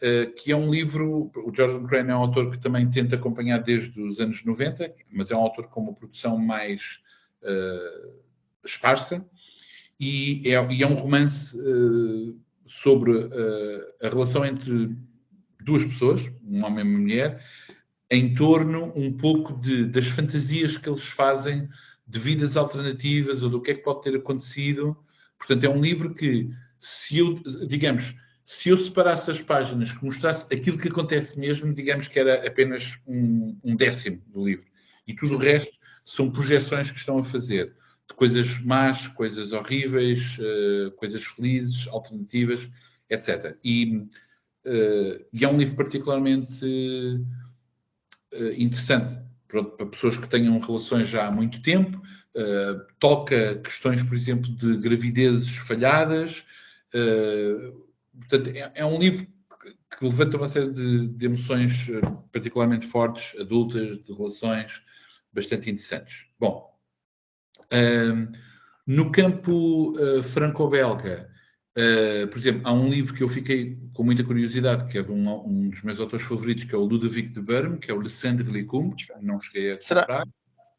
eh, 0.00 0.26
que 0.26 0.52
é 0.52 0.56
um 0.56 0.70
livro. 0.70 1.30
O 1.34 1.52
Jordan 1.54 1.86
Crane 1.86 2.10
é 2.10 2.14
um 2.14 2.20
autor 2.20 2.50
que 2.50 2.58
também 2.58 2.88
tenta 2.88 3.16
acompanhar 3.16 3.58
desde 3.58 4.00
os 4.00 4.20
anos 4.20 4.44
90, 4.44 4.94
mas 5.10 5.30
é 5.30 5.36
um 5.36 5.40
autor 5.40 5.66
com 5.68 5.82
uma 5.82 5.92
produção 5.92 6.38
mais 6.38 7.00
uh, 7.42 8.12
esparsa, 8.64 9.26
e 9.98 10.42
é, 10.46 10.72
e 10.72 10.82
é, 10.82 10.86
um 10.86 10.94
romance 10.94 11.56
uh, 11.58 12.40
sobre 12.66 13.10
uh, 13.10 13.86
a 14.02 14.08
relação 14.08 14.44
entre 14.44 14.96
duas 15.62 15.84
pessoas, 15.84 16.22
um 16.42 16.64
homem 16.64 16.84
e 16.84 16.88
uma 16.88 16.98
mulher, 16.98 17.44
em 18.10 18.34
torno 18.34 18.92
um 18.96 19.12
pouco 19.16 19.52
de, 19.52 19.86
das 19.86 20.06
fantasias 20.06 20.76
que 20.76 20.88
eles 20.88 21.04
fazem 21.04 21.68
de 22.06 22.18
vidas 22.18 22.56
alternativas 22.56 23.42
ou 23.42 23.48
do 23.48 23.62
que 23.62 23.70
é 23.70 23.74
que 23.74 23.84
pode 23.84 24.02
ter 24.02 24.16
acontecido. 24.16 24.96
Portanto, 25.38 25.64
é 25.64 25.68
um 25.68 25.80
livro 25.80 26.12
que 26.12 26.50
se 26.78 27.18
eu, 27.18 27.40
digamos, 27.66 28.16
se 28.44 28.70
eu 28.70 28.76
separasse 28.76 29.30
as 29.30 29.40
páginas 29.40 29.92
que 29.92 30.04
mostrasse 30.04 30.44
aquilo 30.52 30.76
que 30.76 30.88
acontece 30.88 31.38
mesmo, 31.38 31.72
digamos 31.72 32.08
que 32.08 32.18
era 32.18 32.46
apenas 32.46 32.98
um, 33.06 33.56
um 33.62 33.76
décimo 33.76 34.20
do 34.26 34.44
livro. 34.44 34.66
E 35.06 35.14
tudo 35.14 35.36
o 35.36 35.38
resto 35.38 35.78
são 36.04 36.30
projeções 36.30 36.90
que 36.90 36.98
estão 36.98 37.18
a 37.18 37.24
fazer 37.24 37.72
de 38.08 38.14
coisas 38.16 38.60
más, 38.60 39.06
coisas 39.06 39.52
horríveis, 39.52 40.36
uh, 40.38 40.90
coisas 40.96 41.22
felizes, 41.22 41.86
alternativas, 41.88 42.68
etc. 43.08 43.56
E, 43.62 43.98
uh, 44.66 45.24
e, 45.32 45.44
é 45.44 45.48
um 45.48 45.56
livro 45.56 45.76
particularmente 45.76 46.64
uh, 46.64 47.24
interessante 48.56 49.18
para, 49.48 49.64
para, 49.64 49.86
pessoas 49.86 50.16
que 50.16 50.28
tenham 50.28 50.58
relações 50.58 51.08
já 51.08 51.26
há 51.26 51.30
muito 51.30 51.60
tempo, 51.62 52.00
toca 52.98 53.56
questões, 53.56 54.02
por 54.02 54.14
exemplo, 54.14 54.50
de 54.54 54.76
gravidezes 54.76 55.56
falhadas, 55.56 56.44
Uh, 56.94 57.86
portanto, 58.18 58.50
é, 58.56 58.72
é, 58.74 58.84
um 58.84 58.98
livro 58.98 59.26
que 59.96 60.04
levanta 60.04 60.36
uma 60.36 60.48
série 60.48 60.70
de, 60.72 61.08
de, 61.08 61.26
emoções 61.26 61.88
eh, 61.88 62.00
particularmente 62.32 62.86
fortes, 62.86 63.38
adultas, 63.38 64.02
de 64.02 64.12
relações 64.12 64.82
bastante 65.32 65.68
interessantes. 65.70 66.26
Bom, 66.38 66.72
no 68.86 69.12
campo 69.12 69.92
uh, 69.98 70.22
franco-belga, 70.22 71.29
por 72.30 72.38
exemplo, 72.38 72.62
há 72.64 72.72
um 72.72 72.88
livro 72.88 73.14
que 73.14 73.22
eu 73.22 73.28
fiquei 73.28 73.78
com 73.92 74.02
muita 74.02 74.24
curiosidade, 74.24 74.90
que 74.90 74.98
é 74.98 75.02
de 75.02 75.10
um, 75.10 75.46
um 75.46 75.70
dos 75.70 75.82
meus 75.82 76.00
autores 76.00 76.26
favoritos, 76.26 76.64
que 76.64 76.74
é 76.74 76.78
o 76.78 76.84
Ludovic 76.84 77.30
de 77.30 77.40
Burme, 77.40 77.78
que 77.78 77.90
é 77.90 77.94
o 77.94 78.00
Le 78.00 78.10
Cendre 78.10 78.50
Lecumbe, 78.50 79.06
não 79.20 79.38
cheguei 79.38 79.72
a 79.72 79.78
comprar. 79.78 80.06
Será? 80.06 80.24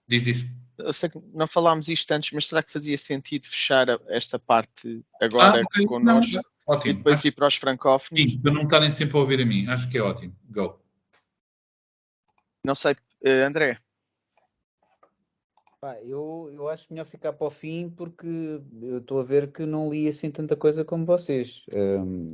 Diz, 0.07 0.23
diz 0.23 0.45
eu 0.83 0.93
sei 0.93 1.09
que 1.09 1.19
não 1.33 1.47
falámos 1.47 1.87
isto 1.87 2.11
antes, 2.11 2.31
mas 2.31 2.47
será 2.47 2.63
que 2.63 2.71
fazia 2.71 2.97
sentido 2.97 3.47
fechar 3.47 3.87
esta 4.09 4.39
parte 4.39 5.03
agora 5.21 5.59
ah, 5.59 5.63
okay. 5.63 5.85
connosco 5.85 6.33
não, 6.33 6.41
ótimo. 6.75 6.91
e 6.91 6.93
depois 6.95 7.15
Acho... 7.15 7.27
ir 7.27 7.31
para 7.31 7.47
os 7.47 7.55
francófonos? 7.55 8.21
Sim, 8.21 8.39
para 8.39 8.51
não 8.51 8.63
estarem 8.63 8.91
sempre 8.91 9.17
a 9.17 9.19
ouvir 9.19 9.41
a 9.41 9.45
mim. 9.45 9.67
Acho 9.67 9.89
que 9.89 9.97
é 9.97 10.01
ótimo. 10.01 10.35
Go. 10.49 10.79
Não 12.65 12.75
sei, 12.75 12.93
uh, 12.93 13.47
André. 13.47 13.79
Eu, 16.03 16.51
eu 16.53 16.69
acho 16.69 16.87
melhor 16.91 17.05
ficar 17.05 17.33
para 17.33 17.47
o 17.47 17.49
fim 17.49 17.89
porque 17.89 18.27
eu 18.83 18.99
estou 18.99 19.19
a 19.19 19.23
ver 19.23 19.51
que 19.51 19.65
não 19.65 19.89
li 19.89 20.07
assim 20.07 20.29
tanta 20.29 20.55
coisa 20.55 20.85
como 20.85 21.05
vocês. 21.05 21.63
Um, 21.73 22.27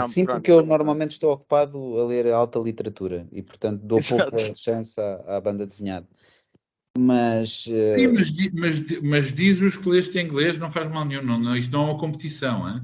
assim 0.00 0.24
porque 0.24 0.50
eu 0.50 0.64
normalmente 0.64 1.10
estou 1.10 1.32
ocupado 1.32 2.00
a 2.00 2.06
ler 2.06 2.32
alta 2.32 2.58
literatura 2.58 3.28
e 3.30 3.42
portanto 3.42 3.82
dou 3.82 3.98
Exato. 4.00 4.30
pouca 4.30 4.54
chance 4.54 4.98
à, 4.98 5.36
à 5.36 5.40
banda 5.40 5.66
desenhada. 5.66 6.06
Mas, 6.96 7.66
uh... 7.66 7.94
Sim, 7.96 8.08
mas, 8.08 8.32
mas, 8.54 9.02
mas, 9.02 9.32
diz 9.32 9.60
os 9.60 9.76
que 9.76 9.88
leste 9.88 10.16
em 10.16 10.24
inglês, 10.24 10.56
não 10.58 10.70
faz 10.70 10.90
mal 10.90 11.04
nenhum, 11.04 11.22
não, 11.22 11.38
não, 11.38 11.56
isto 11.56 11.72
não 11.72 11.82
é 11.82 11.90
uma 11.90 11.98
competição. 11.98 12.66
Hein? 12.68 12.80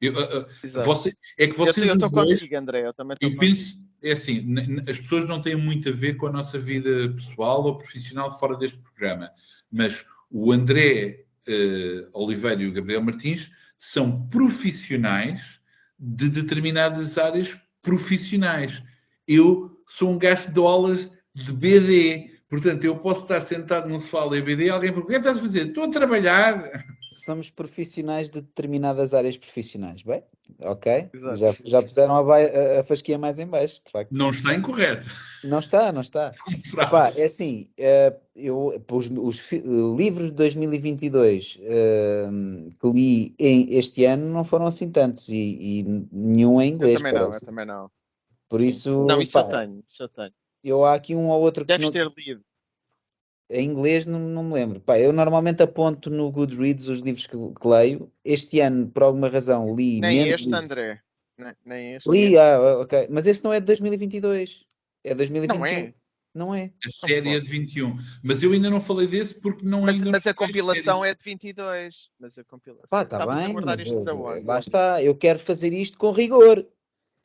Eu, 0.00 0.14
uh, 0.14 0.46
você, 0.84 1.12
é 1.38 1.46
que 1.46 1.54
vocês 1.54 1.86
eu 1.86 1.94
estou 1.94 2.10
contigo, 2.10 2.56
André, 2.56 2.86
eu 2.86 2.94
também 2.94 3.16
Eu 3.20 3.36
penso, 3.36 3.84
é 4.02 4.12
assim, 4.12 4.46
as 4.88 4.98
pessoas 4.98 5.28
não 5.28 5.42
têm 5.42 5.56
muito 5.56 5.90
a 5.90 5.92
ver 5.92 6.14
com 6.14 6.28
a 6.28 6.32
nossa 6.32 6.58
vida 6.58 7.10
pessoal 7.10 7.62
ou 7.64 7.76
profissional 7.76 8.30
fora 8.30 8.56
deste 8.56 8.78
programa, 8.78 9.30
mas 9.70 10.04
o 10.30 10.52
André 10.52 11.24
uh, 11.48 12.08
Oliveira 12.12 12.62
e 12.62 12.66
o 12.66 12.72
Gabriel 12.72 13.02
Martins 13.02 13.50
são 13.76 14.26
profissionais 14.28 15.60
de 15.98 16.28
determinadas 16.28 17.18
áreas 17.18 17.58
profissionais. 17.82 18.82
Eu 19.26 19.82
sou 19.86 20.10
um 20.10 20.18
gasto 20.18 20.50
de 20.50 20.60
aulas 20.60 21.10
de 21.34 21.52
BD, 21.52 22.30
Portanto, 22.50 22.82
eu 22.82 22.96
posso 22.96 23.22
estar 23.22 23.40
sentado 23.42 23.88
no 23.88 24.00
sofá 24.00 24.26
da 24.28 24.36
EBD 24.36 24.64
e 24.64 24.70
alguém 24.70 24.92
pergunta: 24.92 25.06
o 25.06 25.08
que 25.08 25.14
é 25.14 25.18
estás 25.18 25.38
a 25.38 25.40
fazer? 25.40 25.68
Estou 25.68 25.84
a 25.84 25.88
trabalhar. 25.88 26.84
Somos 27.12 27.48
profissionais 27.48 28.28
de 28.28 28.40
determinadas 28.40 29.14
áreas 29.14 29.36
profissionais. 29.36 30.02
Bem, 30.02 30.24
ok. 30.62 31.10
Já, 31.36 31.54
já 31.64 31.82
puseram 31.82 32.16
a, 32.16 32.36
a, 32.36 32.80
a, 32.80 32.82
fasquia 32.82 33.16
mais 33.16 33.38
em 33.38 33.46
baixo, 33.46 33.80
de 33.84 33.92
facto. 33.92 34.10
Não 34.10 34.30
está 34.30 34.52
incorreto. 34.52 35.08
Não 35.44 35.60
está, 35.60 35.92
não 35.92 36.00
está. 36.00 36.32
Epá, 36.76 37.12
é 37.16 37.24
assim, 37.24 37.70
eh, 37.78 38.16
eu, 38.34 38.79
os, 39.08 39.50
os 39.52 39.52
livros 39.96 40.30
de 40.30 40.36
2022 40.36 41.58
uh, 41.60 42.70
que 42.78 42.88
li 42.88 43.34
em, 43.38 43.74
este 43.74 44.04
ano 44.04 44.32
não 44.32 44.44
foram 44.44 44.66
assim 44.66 44.90
tantos 44.90 45.28
e, 45.28 45.80
e 45.80 46.06
nenhum 46.12 46.60
em 46.60 46.72
inglês. 46.72 46.94
Eu 46.94 46.98
também 46.98 47.12
parece. 47.12 47.30
não, 47.30 47.38
eu 47.38 47.46
também 47.46 47.66
não. 47.66 47.90
Por 48.48 48.60
isso. 48.60 49.06
Não, 49.06 49.22
isso 49.22 49.32
pá, 49.32 49.40
eu 49.40 49.48
tenho, 49.48 49.84
isso 49.86 50.02
eu 50.02 50.08
tenho. 50.08 50.32
Eu 50.62 50.84
há 50.84 50.94
aqui 50.94 51.14
um 51.14 51.28
ou 51.28 51.40
outro 51.40 51.64
que. 51.64 51.68
Deves 51.68 51.86
não... 51.86 51.92
ter 51.92 52.12
lido. 52.16 52.42
Em 53.48 53.68
inglês 53.68 54.06
não, 54.06 54.20
não 54.20 54.44
me 54.44 54.54
lembro. 54.54 54.80
Pá, 54.80 54.98
eu 54.98 55.12
normalmente 55.12 55.62
aponto 55.62 56.08
no 56.08 56.30
Goodreads 56.30 56.86
os 56.86 57.00
livros 57.00 57.26
que, 57.26 57.36
que 57.36 57.68
leio. 57.68 58.10
Este 58.24 58.60
ano, 58.60 58.88
por 58.88 59.02
alguma 59.02 59.28
razão, 59.28 59.74
li. 59.74 60.00
Nem 60.00 60.28
este, 60.28 60.44
livros. 60.44 60.52
André. 60.52 61.00
Nem, 61.36 61.54
nem 61.64 61.94
este. 61.94 62.10
Li, 62.10 62.38
ah, 62.38 62.78
ok. 62.80 63.08
Mas 63.10 63.26
esse 63.26 63.42
não 63.42 63.52
é 63.52 63.58
de 63.58 63.66
2022. 63.66 64.64
É 65.02 65.14
2021. 65.14 65.58
Não 65.58 65.66
é? 65.66 65.94
Não 66.32 66.54
é. 66.54 66.72
A 66.86 66.90
série 66.90 67.34
é 67.34 67.40
de 67.40 67.48
21. 67.48 67.96
Mas 68.22 68.42
eu 68.42 68.52
ainda 68.52 68.70
não 68.70 68.80
falei 68.80 69.06
desse 69.06 69.34
porque 69.34 69.64
não 69.64 69.82
mas, 69.82 69.96
ainda 69.96 70.12
Mas 70.12 70.26
a 70.26 70.34
compilação 70.34 71.04
é 71.04 71.14
de 71.14 71.24
22. 71.24 72.08
Mas 72.18 72.38
a 72.38 72.44
compilação. 72.44 72.86
Pá, 72.88 73.02
está 73.02 73.26
bem. 73.26 73.52
Mas 73.54 73.86
eu, 73.86 74.04
lá 74.44 74.58
está. 74.58 75.02
Eu 75.02 75.14
quero 75.16 75.38
fazer 75.38 75.72
isto 75.72 75.98
com 75.98 76.12
rigor. 76.12 76.64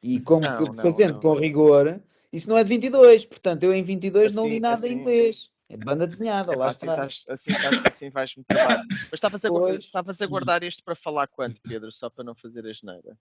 E 0.02 0.20
como 0.20 0.42
não, 0.42 0.60
não, 0.60 0.74
fazendo 0.74 1.16
não, 1.16 1.22
com 1.22 1.34
rigor, 1.36 2.02
isso 2.32 2.50
não 2.50 2.58
é 2.58 2.64
de 2.64 2.70
22. 2.70 3.26
Portanto, 3.26 3.64
eu 3.64 3.74
em 3.74 3.84
22 3.84 4.26
assim, 4.26 4.36
não 4.36 4.48
li 4.48 4.60
nada 4.60 4.86
assim, 4.86 4.96
em 4.96 5.00
inglês. 5.00 5.52
É 5.68 5.78
de 5.78 5.84
banda 5.84 6.06
desenhada, 6.06 6.54
é, 6.54 6.56
lá 6.56 6.68
assim 6.68 6.86
está. 6.88 7.08
Estás, 7.08 7.24
assim, 7.28 7.52
estás, 7.52 7.82
assim 7.86 8.10
vais-me 8.10 8.44
trabalhar. 8.44 8.84
Mas 8.90 9.14
estavas 9.14 9.46
a, 9.46 9.50
guardar, 9.50 9.80
estavas 9.80 10.22
a 10.22 10.28
guardar 10.28 10.64
este 10.64 10.84
para 10.84 10.96
falar 10.96 11.28
quando, 11.28 11.60
Pedro? 11.62 11.92
Só 11.92 12.10
para 12.10 12.24
não 12.24 12.36
fazer 12.36 12.66
a 12.68 12.74
geneira. 12.74 13.18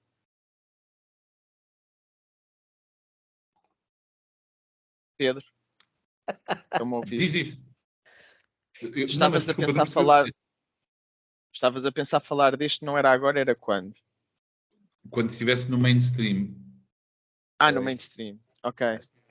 Pedro? 5.16 5.44
A 6.70 6.82
ouvir? 6.82 7.18
Diz 7.18 7.34
isso. 7.34 7.64
Estavas 9.06 9.48
a 9.48 9.54
pensar 9.54 9.86
falar. 9.86 10.26
Estavas 11.52 11.86
a 11.86 11.92
pensar 11.92 12.20
falar 12.20 12.56
deste, 12.56 12.84
não 12.84 12.98
era 12.98 13.12
agora, 13.12 13.38
era 13.38 13.54
quando? 13.54 13.94
Quando 15.10 15.30
estivesse 15.30 15.70
no 15.70 15.78
mainstream. 15.78 16.54
Ah, 17.58 17.70
no 17.70 17.82
mainstream. 17.82 18.40
Ok. 18.62 18.84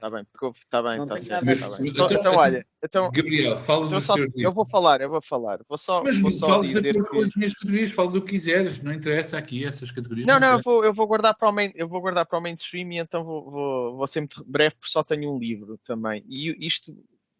Está 0.03 0.09
bem, 0.09 0.25
está 0.53 0.81
bem, 0.83 1.01
está 1.01 1.17
certo. 1.17 1.45
Mas, 1.45 1.61
tá 1.61 1.69
bem. 1.77 1.87
Então, 1.87 2.05
então, 2.07 2.19
então, 2.19 2.35
olha, 2.35 2.67
então, 2.83 3.09
Gabriel, 3.09 3.57
fala 3.57 3.85
então 3.85 4.01
só, 4.01 4.15
Eu 4.35 4.51
vou 4.51 4.67
falar, 4.67 4.99
eu 4.99 5.09
vou 5.09 5.21
falar. 5.21 5.61
Vou 5.65 5.77
só, 5.77 6.03
mas 6.03 6.19
vou 6.19 6.29
só 6.29 6.61
dizer 6.61 6.93
que... 6.93 7.03
com 7.03 7.21
as 7.21 7.33
minhas 7.37 7.53
categorias, 7.53 7.91
fala 7.91 8.11
do 8.11 8.21
que 8.21 8.31
quiseres, 8.31 8.83
não 8.83 8.91
interessa 8.91 9.37
aqui 9.37 9.63
essas 9.63 9.91
categorias. 9.91 10.27
Não, 10.27 10.41
não, 10.41 10.49
não 10.49 10.57
eu, 10.57 10.61
vou, 10.61 10.83
eu, 10.83 10.93
vou 10.93 11.07
guardar 11.07 11.33
para 11.33 11.49
o 11.49 11.53
main, 11.53 11.71
eu 11.73 11.87
vou 11.87 12.01
guardar 12.01 12.25
para 12.25 12.37
o 12.37 12.41
mainstream 12.41 12.91
e 12.91 12.97
então 12.97 13.23
vou, 13.23 13.49
vou, 13.49 13.95
vou 13.95 14.07
ser 14.07 14.19
muito 14.19 14.43
breve 14.45 14.75
porque 14.75 14.91
só 14.91 15.05
tenho 15.05 15.33
um 15.33 15.39
livro 15.39 15.79
também. 15.85 16.21
E 16.27 16.67
isto, 16.67 16.93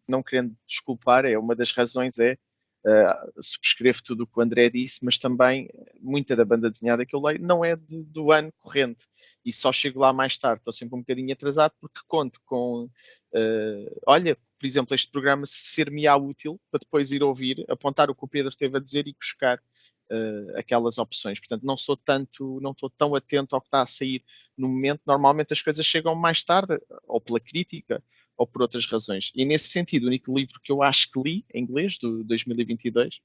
não 0.08 0.22
querendo 0.22 0.56
desculpar, 0.66 1.26
é 1.26 1.38
uma 1.38 1.54
das 1.54 1.70
razões 1.70 2.18
é 2.18 2.38
uh, 2.86 3.42
subscrevo 3.42 4.02
tudo 4.02 4.24
o 4.24 4.26
que 4.26 4.38
o 4.38 4.42
André 4.42 4.70
disse, 4.70 5.04
mas 5.04 5.18
também 5.18 5.68
muita 6.00 6.36
da 6.36 6.44
banda 6.44 6.70
desenhada 6.70 7.04
que 7.04 7.14
eu 7.14 7.20
leio 7.20 7.40
não 7.40 7.64
é 7.64 7.76
de, 7.76 8.02
do 8.04 8.30
ano 8.30 8.52
corrente 8.58 9.06
e 9.44 9.52
só 9.52 9.72
chego 9.72 10.00
lá 10.00 10.12
mais 10.12 10.38
tarde, 10.38 10.60
estou 10.60 10.72
sempre 10.72 10.96
um 10.96 11.00
bocadinho 11.00 11.32
atrasado 11.32 11.74
porque 11.80 12.00
conto 12.06 12.40
com, 12.46 12.84
uh, 12.84 14.00
olha, 14.06 14.36
por 14.58 14.66
exemplo, 14.66 14.94
este 14.94 15.10
programa 15.10 15.44
ser-me-á 15.46 16.16
útil 16.16 16.58
para 16.70 16.80
depois 16.80 17.12
ir 17.12 17.22
ouvir, 17.22 17.64
apontar 17.68 18.08
o 18.10 18.14
que 18.14 18.24
o 18.24 18.28
Pedro 18.28 18.56
teve 18.56 18.78
a 18.78 18.80
dizer 18.80 19.06
e 19.06 19.12
buscar 19.12 19.58
uh, 19.58 20.58
aquelas 20.58 20.96
opções. 20.96 21.38
Portanto, 21.38 21.64
não 21.64 21.76
sou 21.76 21.96
tanto, 21.96 22.58
não 22.62 22.70
estou 22.70 22.88
tão 22.88 23.14
atento 23.14 23.54
ao 23.54 23.60
que 23.60 23.68
está 23.68 23.82
a 23.82 23.86
sair 23.86 24.24
no 24.56 24.68
momento. 24.68 25.02
Normalmente 25.06 25.52
as 25.52 25.60
coisas 25.60 25.84
chegam 25.84 26.14
mais 26.14 26.42
tarde, 26.42 26.80
ou 27.06 27.20
pela 27.20 27.40
crítica, 27.40 28.02
ou 28.36 28.46
por 28.46 28.62
outras 28.62 28.86
razões. 28.86 29.30
E 29.34 29.44
nesse 29.44 29.68
sentido, 29.68 30.04
o 30.04 30.06
único 30.08 30.36
livro 30.36 30.60
que 30.62 30.72
eu 30.72 30.82
acho 30.82 31.10
que 31.10 31.20
li, 31.20 31.44
em 31.52 31.62
inglês, 31.62 31.98
do 31.98 32.24
2022, 32.24 33.20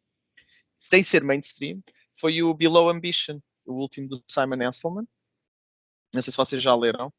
sem 0.79 1.03
ser 1.03 1.23
mainstream, 1.23 1.81
foi 2.15 2.41
o 2.43 2.53
Below 2.53 2.89
Ambition, 2.89 3.39
o 3.65 3.73
último 3.73 4.07
do 4.07 4.23
Simon 4.29 4.67
Esselman. 4.67 5.07
Não 6.13 6.21
sei 6.21 6.31
se 6.31 6.37
vocês 6.37 6.61
já 6.61 6.75
leram. 6.75 7.11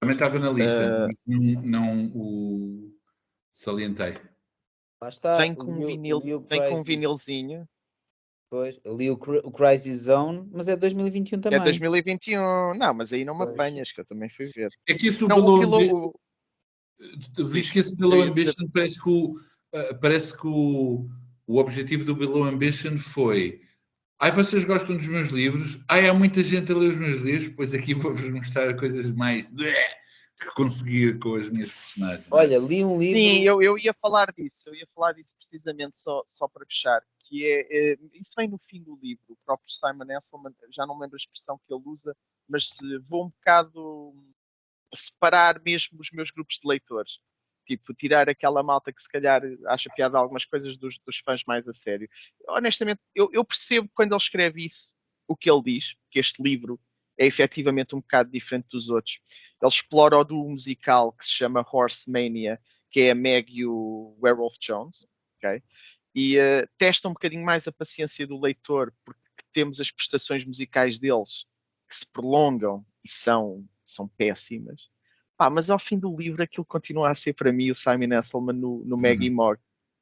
Também 0.00 0.14
estava 0.14 0.38
na 0.38 0.50
lista, 0.50 1.06
uh, 1.06 1.16
não, 1.26 1.62
não, 1.62 2.12
o 2.14 2.94
salientei. 3.52 4.14
Lá 5.00 5.08
está. 5.08 5.34
Vem 5.34 5.54
com, 5.54 5.72
um, 5.72 5.86
vinil, 5.86 6.20
vem 6.20 6.68
com 6.68 6.80
um 6.80 6.82
vinilzinho. 6.82 7.68
Pois, 8.50 8.80
ali 8.86 9.10
o, 9.10 9.14
o 9.14 9.52
Crisis 9.52 10.04
Zone, 10.04 10.48
mas 10.52 10.68
é 10.68 10.76
2021 10.76 11.40
também. 11.40 11.60
É 11.60 11.64
2021, 11.64 12.74
não, 12.74 12.94
mas 12.94 13.12
aí 13.12 13.24
não 13.24 13.36
me 13.36 13.44
apanhas, 13.44 13.92
que 13.92 14.00
eu 14.00 14.06
também 14.06 14.30
fui 14.30 14.46
ver. 14.46 14.70
É 14.88 14.94
que 14.94 15.08
isso 15.08 15.26
o 15.26 15.28
não, 15.28 15.36
Below, 15.36 16.18
Viste 17.48 17.72
que 17.72 17.78
esse 17.78 17.96
Below 17.96 18.22
Ambition 18.22 18.68
parece 18.72 19.00
que 19.00 19.08
o, 19.08 19.32
uh, 19.32 20.00
parece 20.00 20.36
que 20.36 20.46
o, 20.46 21.08
o 21.46 21.58
objetivo 21.58 22.04
do 22.04 22.16
Below 22.16 22.44
Ambition 22.44 22.96
foi 22.96 23.60
Ai, 24.20 24.32
vocês 24.32 24.64
gostam 24.64 24.96
dos 24.96 25.06
meus 25.06 25.28
livros? 25.28 25.78
Ai, 25.88 26.08
há 26.08 26.12
muita 26.12 26.42
gente 26.42 26.72
a 26.72 26.74
ler 26.74 26.90
os 26.90 26.96
meus 26.96 27.22
livros, 27.22 27.54
pois 27.54 27.72
aqui 27.72 27.94
vou-vos 27.94 28.28
mostrar 28.30 28.76
coisas 28.76 29.06
mais 29.14 29.46
que 29.46 30.54
consegui 30.56 31.16
com 31.18 31.36
as 31.36 31.48
minhas 31.48 31.68
personagens. 31.68 32.26
Olha, 32.28 32.58
li 32.58 32.84
um 32.84 32.98
livro. 32.98 33.16
Sim, 33.16 33.42
eu, 33.42 33.62
eu 33.62 33.78
ia 33.78 33.94
falar 33.94 34.32
disso, 34.32 34.64
eu 34.66 34.74
ia 34.74 34.88
falar 34.92 35.12
disso 35.12 35.34
precisamente 35.36 36.00
só, 36.00 36.24
só 36.26 36.48
para 36.48 36.66
fechar, 36.66 37.00
que 37.20 37.46
é, 37.46 37.92
é, 37.92 37.98
isso 38.14 38.32
vem 38.36 38.48
no 38.48 38.58
fim 38.58 38.82
do 38.82 38.98
livro, 39.00 39.22
o 39.28 39.38
próprio 39.44 39.70
Simon 39.70 40.10
Esselman, 40.16 40.52
já 40.70 40.84
não 40.84 40.98
lembro 40.98 41.14
a 41.14 41.22
expressão 41.22 41.56
que 41.64 41.72
ele 41.72 41.82
usa, 41.86 42.16
mas 42.48 42.70
vou 43.02 43.26
um 43.26 43.28
bocado 43.28 44.14
separar 44.94 45.60
mesmo 45.62 46.00
os 46.00 46.10
meus 46.10 46.30
grupos 46.30 46.58
de 46.60 46.68
leitores. 46.68 47.18
Tipo, 47.66 47.92
tirar 47.92 48.28
aquela 48.28 48.62
malta 48.62 48.92
que 48.92 49.02
se 49.02 49.08
calhar 49.08 49.42
acha 49.66 49.90
piada 49.94 50.16
algumas 50.16 50.46
coisas 50.46 50.76
dos, 50.76 50.98
dos 50.98 51.18
fãs 51.18 51.44
mais 51.46 51.68
a 51.68 51.72
sério. 51.72 52.08
Honestamente, 52.48 53.00
eu, 53.14 53.28
eu, 53.32 53.44
percebo 53.44 53.90
quando 53.94 54.12
ele 54.12 54.20
escreve 54.20 54.64
isso, 54.64 54.92
o 55.26 55.36
que 55.36 55.50
ele 55.50 55.62
diz, 55.62 55.94
que 56.10 56.18
este 56.18 56.42
livro 56.42 56.80
é 57.18 57.26
efetivamente 57.26 57.94
um 57.94 58.00
bocado 58.00 58.30
diferente 58.30 58.68
dos 58.70 58.88
outros. 58.88 59.20
Ele 59.60 59.68
explora 59.68 60.16
o 60.16 60.24
duo 60.24 60.48
musical 60.48 61.12
que 61.12 61.26
se 61.26 61.32
chama 61.32 61.66
Horse 61.70 62.10
Mania, 62.10 62.58
que 62.90 63.00
é 63.00 63.10
a 63.10 63.14
Meg 63.14 63.52
e 63.52 63.66
o 63.66 64.16
Werewolf 64.22 64.56
Jones, 64.58 65.06
ok? 65.36 65.62
E 66.14 66.38
uh, 66.38 66.66
testa 66.78 67.08
um 67.08 67.12
bocadinho 67.12 67.44
mais 67.44 67.68
a 67.68 67.72
paciência 67.72 68.26
do 68.26 68.40
leitor, 68.40 68.94
porque 69.04 69.20
temos 69.52 69.78
as 69.78 69.90
prestações 69.90 70.44
musicais 70.44 70.98
deles 70.98 71.44
que 71.88 71.96
se 71.96 72.06
prolongam 72.06 72.84
e 73.04 73.10
são 73.10 73.66
são 73.92 74.08
péssimas. 74.08 74.88
Ah, 75.38 75.48
mas 75.48 75.70
ao 75.70 75.78
fim 75.78 75.98
do 75.98 76.14
livro 76.16 76.42
aquilo 76.42 76.64
continua 76.64 77.10
a 77.10 77.14
ser 77.14 77.32
para 77.32 77.52
mim 77.52 77.70
o 77.70 77.74
Simon 77.74 78.18
Esselman 78.18 78.56
no, 78.56 78.84
no 78.84 78.96
Maggie 78.96 79.28
uhum. 79.28 79.36
Moore. 79.36 79.58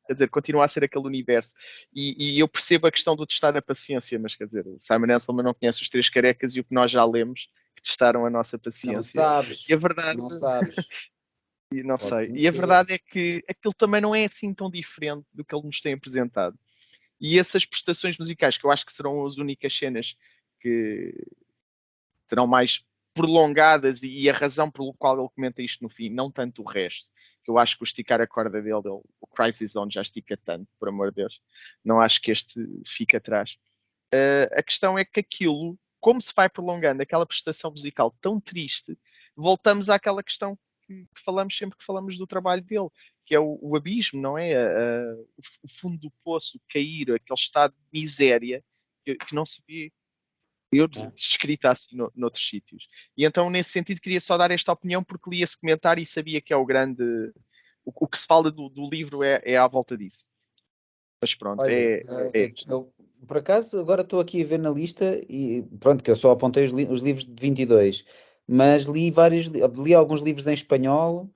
Quer 0.07 0.15
dizer, 0.15 0.29
continua 0.29 0.65
a 0.65 0.69
ser 0.69 0.85
aquele 0.85 1.05
universo. 1.05 1.55
E, 1.93 2.37
e, 2.37 2.39
eu 2.39 2.47
percebo 2.47 2.87
a 2.87 2.93
questão 2.93 3.17
do 3.17 3.27
testar 3.27 3.57
a 3.57 3.61
paciência, 3.61 4.19
mas 4.19 4.37
quer 4.37 4.47
dizer, 4.47 4.67
o 4.67 4.79
Simon 4.81 5.13
Esselman 5.13 5.45
não 5.45 5.53
conhece 5.53 5.83
os 5.83 5.91
três 5.91 6.09
carecas 6.09 6.55
e 6.55 6.61
o 6.61 6.65
que 6.65 6.73
nós 6.73 6.91
já 6.91 7.05
lemos 7.05 7.49
que 7.75 7.83
testaram 7.83 8.25
a 8.25 8.31
nossa 8.31 8.59
paciência. 8.59 9.21
Não 9.21 9.25
sabes. 9.25 9.69
E 9.69 9.75
a 9.75 9.77
verdade. 9.77 10.17
Não 10.17 10.31
sabes. 10.31 10.77
e 11.75 11.83
não 11.83 11.97
Pode 11.97 12.09
sei. 12.09 12.31
E 12.35 12.47
a 12.47 12.51
verdade 12.53 12.95
é 12.95 12.99
que 12.99 13.45
aquilo 13.49 13.75
também 13.75 14.01
não 14.01 14.15
é 14.15 14.25
assim 14.25 14.55
tão 14.55 14.71
diferente 14.71 15.27
do 15.35 15.45
que 15.45 15.55
ele 15.55 15.67
nos 15.67 15.81
tem 15.81 15.95
apresentado. 15.95 16.57
E 17.21 17.39
essas 17.39 17.65
prestações 17.65 18.17
musicais, 18.17 18.57
que 18.57 18.65
eu 18.65 18.71
acho 18.71 18.87
que 18.87 18.93
serão 18.93 19.27
as 19.27 19.37
únicas 19.39 19.77
cenas 19.77 20.17
que 20.61 21.13
terão 22.29 22.47
mais 22.47 22.85
prolongadas 23.17 24.03
e 24.03 24.29
a 24.29 24.33
razão 24.35 24.71
pelo 24.71 24.93
qual 24.93 25.19
ele 25.19 25.31
comenta 25.35 25.63
isto 25.63 25.83
no 25.83 25.89
fim, 25.89 26.11
não 26.11 26.31
tanto 26.31 26.63
o 26.63 26.69
resto. 26.69 27.09
Que 27.43 27.51
eu 27.51 27.59
acho 27.59 27.77
que 27.77 27.83
o 27.83 27.85
esticar 27.85 28.21
a 28.21 28.27
corda 28.27 28.61
dele, 28.61 28.83
dele 28.83 29.01
o 29.21 29.27
Crisis 29.35 29.73
Zone 29.73 29.91
já 29.91 30.03
estica 30.03 30.37
tanto, 30.37 30.69
por 30.79 30.89
amor 30.89 31.11
de 31.11 31.23
Deus. 31.23 31.41
Não 31.83 31.99
acho 31.99 32.21
que 32.21 32.31
este 32.31 32.61
fique 32.87 33.17
atrás. 33.17 33.57
Uh, 34.13 34.53
a 34.53 34.63
questão 34.63 34.99
é 34.99 35.05
que 35.05 35.21
aquilo, 35.21 35.79
como 35.99 36.21
se 36.21 36.33
vai 36.37 36.49
prolongando 36.49 37.03
aquela 37.03 37.25
prestação 37.25 37.71
musical 37.71 38.15
tão 38.21 38.39
triste, 38.39 38.99
voltamos 39.35 39.89
àquela 39.89 40.23
questão 40.23 40.59
que, 40.87 41.07
que 41.15 41.23
falamos 41.25 41.57
sempre 41.57 41.79
que 41.79 41.85
falamos 41.85 42.19
do 42.19 42.27
trabalho 42.27 42.63
dele, 42.63 42.89
que 43.25 43.35
é 43.35 43.41
o, 43.41 43.59
o 43.63 43.77
abismo, 43.77 44.21
não 44.21 44.37
é? 44.37 44.55
O, 45.63 45.69
fundo 45.81 45.99
do 45.99 46.13
poço, 46.23 46.61
cair, 46.69 47.13
aquele 47.13 47.39
estado 47.39 47.75
de 47.75 48.01
miséria 48.01 48.63
que, 49.05 49.17
que 49.17 49.35
não 49.35 49.47
se 49.47 49.63
vê 49.67 49.91
eu 50.79 50.85
é. 50.85 51.11
descrita 51.15 51.71
assim 51.71 51.97
no, 51.97 52.13
noutros 52.15 52.47
sítios. 52.47 52.89
E 53.17 53.25
então, 53.25 53.51
nesse 53.51 53.71
sentido, 53.71 54.01
queria 54.01 54.21
só 54.21 54.37
dar 54.37 54.51
esta 54.51 54.73
opinião 54.73 55.03
porque 55.03 55.31
li 55.31 55.43
esse 55.43 55.59
comentário 55.59 56.03
e 56.03 56.07
sabia 56.07 56.41
que 56.41 56.53
é 56.53 56.57
o 56.57 56.67
grande. 56.67 57.03
O, 57.85 57.93
o 57.95 58.09
que 58.09 58.19
se 58.19 58.27
fala 58.27 58.51
do, 58.51 58.69
do 58.69 58.89
livro 58.89 59.23
é, 59.23 59.41
é, 59.45 59.57
à 59.57 59.67
volta 59.67 59.97
disso. 59.97 60.27
Mas 61.21 61.35
pronto, 61.35 61.61
Olha, 61.61 61.73
é, 61.73 62.05
é, 62.35 62.47
é 62.47 62.53
eu, 62.69 62.93
por 63.27 63.39
acaso, 63.39 63.81
agora 63.81 64.03
estou 64.03 64.21
aqui 64.21 64.43
a 64.43 64.47
ver 64.47 64.59
na 64.59 64.71
lista 64.71 65.21
e 65.29 65.65
pronto, 65.81 66.05
que 66.05 66.11
eu 66.11 66.17
só 66.17 66.31
apontei 66.31 66.65
os, 66.65 66.71
li 66.71 66.85
os 66.87 67.01
livros 67.01 67.25
de 67.25 67.35
22, 67.41 68.05
mas 68.47 68.85
li 68.85 69.11
vários, 69.11 69.47
li 69.47 69.95
alguns 69.95 70.21
livros 70.21 70.47
em 70.47 70.53
espanhol 70.53 71.31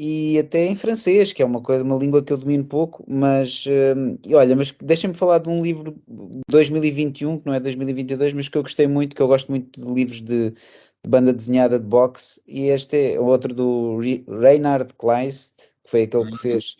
e 0.00 0.38
até 0.38 0.64
em 0.64 0.76
francês, 0.76 1.32
que 1.32 1.42
é 1.42 1.44
uma 1.44 1.60
coisa, 1.60 1.82
uma 1.82 1.96
língua 1.96 2.22
que 2.22 2.32
eu 2.32 2.36
domino 2.36 2.64
pouco, 2.64 3.04
mas 3.08 3.64
hum, 3.66 4.16
olha, 4.32 4.54
mas 4.54 4.72
deixa-me 4.80 5.12
falar 5.12 5.38
de 5.38 5.48
um 5.48 5.60
livro 5.60 5.96
de 6.06 6.42
2021, 6.48 7.40
que 7.40 7.46
não 7.46 7.52
é 7.52 7.58
2022, 7.58 8.32
mas 8.32 8.48
que 8.48 8.56
eu 8.56 8.62
gostei 8.62 8.86
muito, 8.86 9.16
que 9.16 9.20
eu 9.20 9.26
gosto 9.26 9.50
muito 9.50 9.80
de 9.80 9.92
livros 9.92 10.20
de, 10.20 10.50
de 10.50 11.10
banda 11.10 11.32
desenhada 11.32 11.80
de 11.80 11.84
boxe, 11.84 12.40
e 12.46 12.68
este 12.68 13.14
é 13.14 13.20
outro 13.20 13.52
do 13.52 13.98
Reinhard 13.98 14.94
Kleist, 14.94 15.74
que 15.82 15.90
foi 15.90 16.02
aquele 16.02 16.30
que 16.30 16.38
fez 16.38 16.76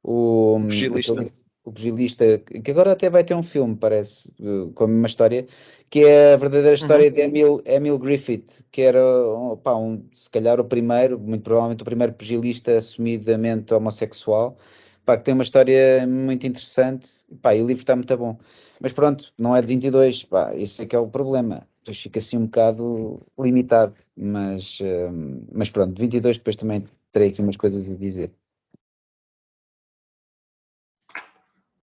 o, 0.00 0.58
hum, 0.58 0.68
aquele, 0.68 1.32
o 1.64 1.72
pugilista, 1.72 2.38
que 2.38 2.70
agora 2.70 2.92
até 2.92 3.10
vai 3.10 3.22
ter 3.22 3.34
um 3.34 3.42
filme, 3.42 3.76
parece, 3.76 4.32
com 4.74 4.84
a 4.84 4.86
mesma 4.86 5.06
história, 5.06 5.46
que 5.90 6.04
é 6.04 6.34
a 6.34 6.36
verdadeira 6.36 6.74
história 6.74 7.08
uhum. 7.08 7.12
de 7.12 7.20
Emil, 7.20 7.62
Emil 7.66 7.98
Griffith, 7.98 8.64
que 8.70 8.82
era, 8.82 9.00
um, 9.02 10.02
se 10.12 10.30
calhar 10.30 10.58
o 10.58 10.64
primeiro, 10.64 11.18
muito 11.18 11.42
provavelmente 11.42 11.82
o 11.82 11.84
primeiro 11.84 12.12
pugilista 12.14 12.76
assumidamente 12.76 13.74
homossexual, 13.74 14.56
pá, 15.04 15.16
que 15.16 15.24
tem 15.24 15.34
uma 15.34 15.42
história 15.42 16.06
muito 16.06 16.46
interessante, 16.46 17.08
pá, 17.42 17.54
e 17.54 17.62
o 17.62 17.66
livro 17.66 17.82
está 17.82 17.94
muito 17.94 18.16
bom. 18.16 18.38
Mas 18.80 18.92
pronto, 18.92 19.32
não 19.38 19.54
é 19.54 19.60
de 19.60 19.66
22, 19.66 20.24
pá, 20.24 20.54
esse 20.54 20.82
é 20.82 20.86
que 20.86 20.96
é 20.96 20.98
o 20.98 21.08
problema. 21.08 21.66
Depois 21.80 22.00
fica 22.00 22.18
assim 22.18 22.38
um 22.38 22.44
bocado 22.46 23.20
limitado, 23.38 23.94
mas, 24.16 24.78
hum, 24.80 25.42
mas 25.52 25.70
pronto, 25.70 25.98
22 25.98 26.38
depois 26.38 26.56
também 26.56 26.84
terei 27.12 27.28
aqui 27.28 27.42
umas 27.42 27.56
coisas 27.56 27.90
a 27.90 27.94
dizer. 27.94 28.32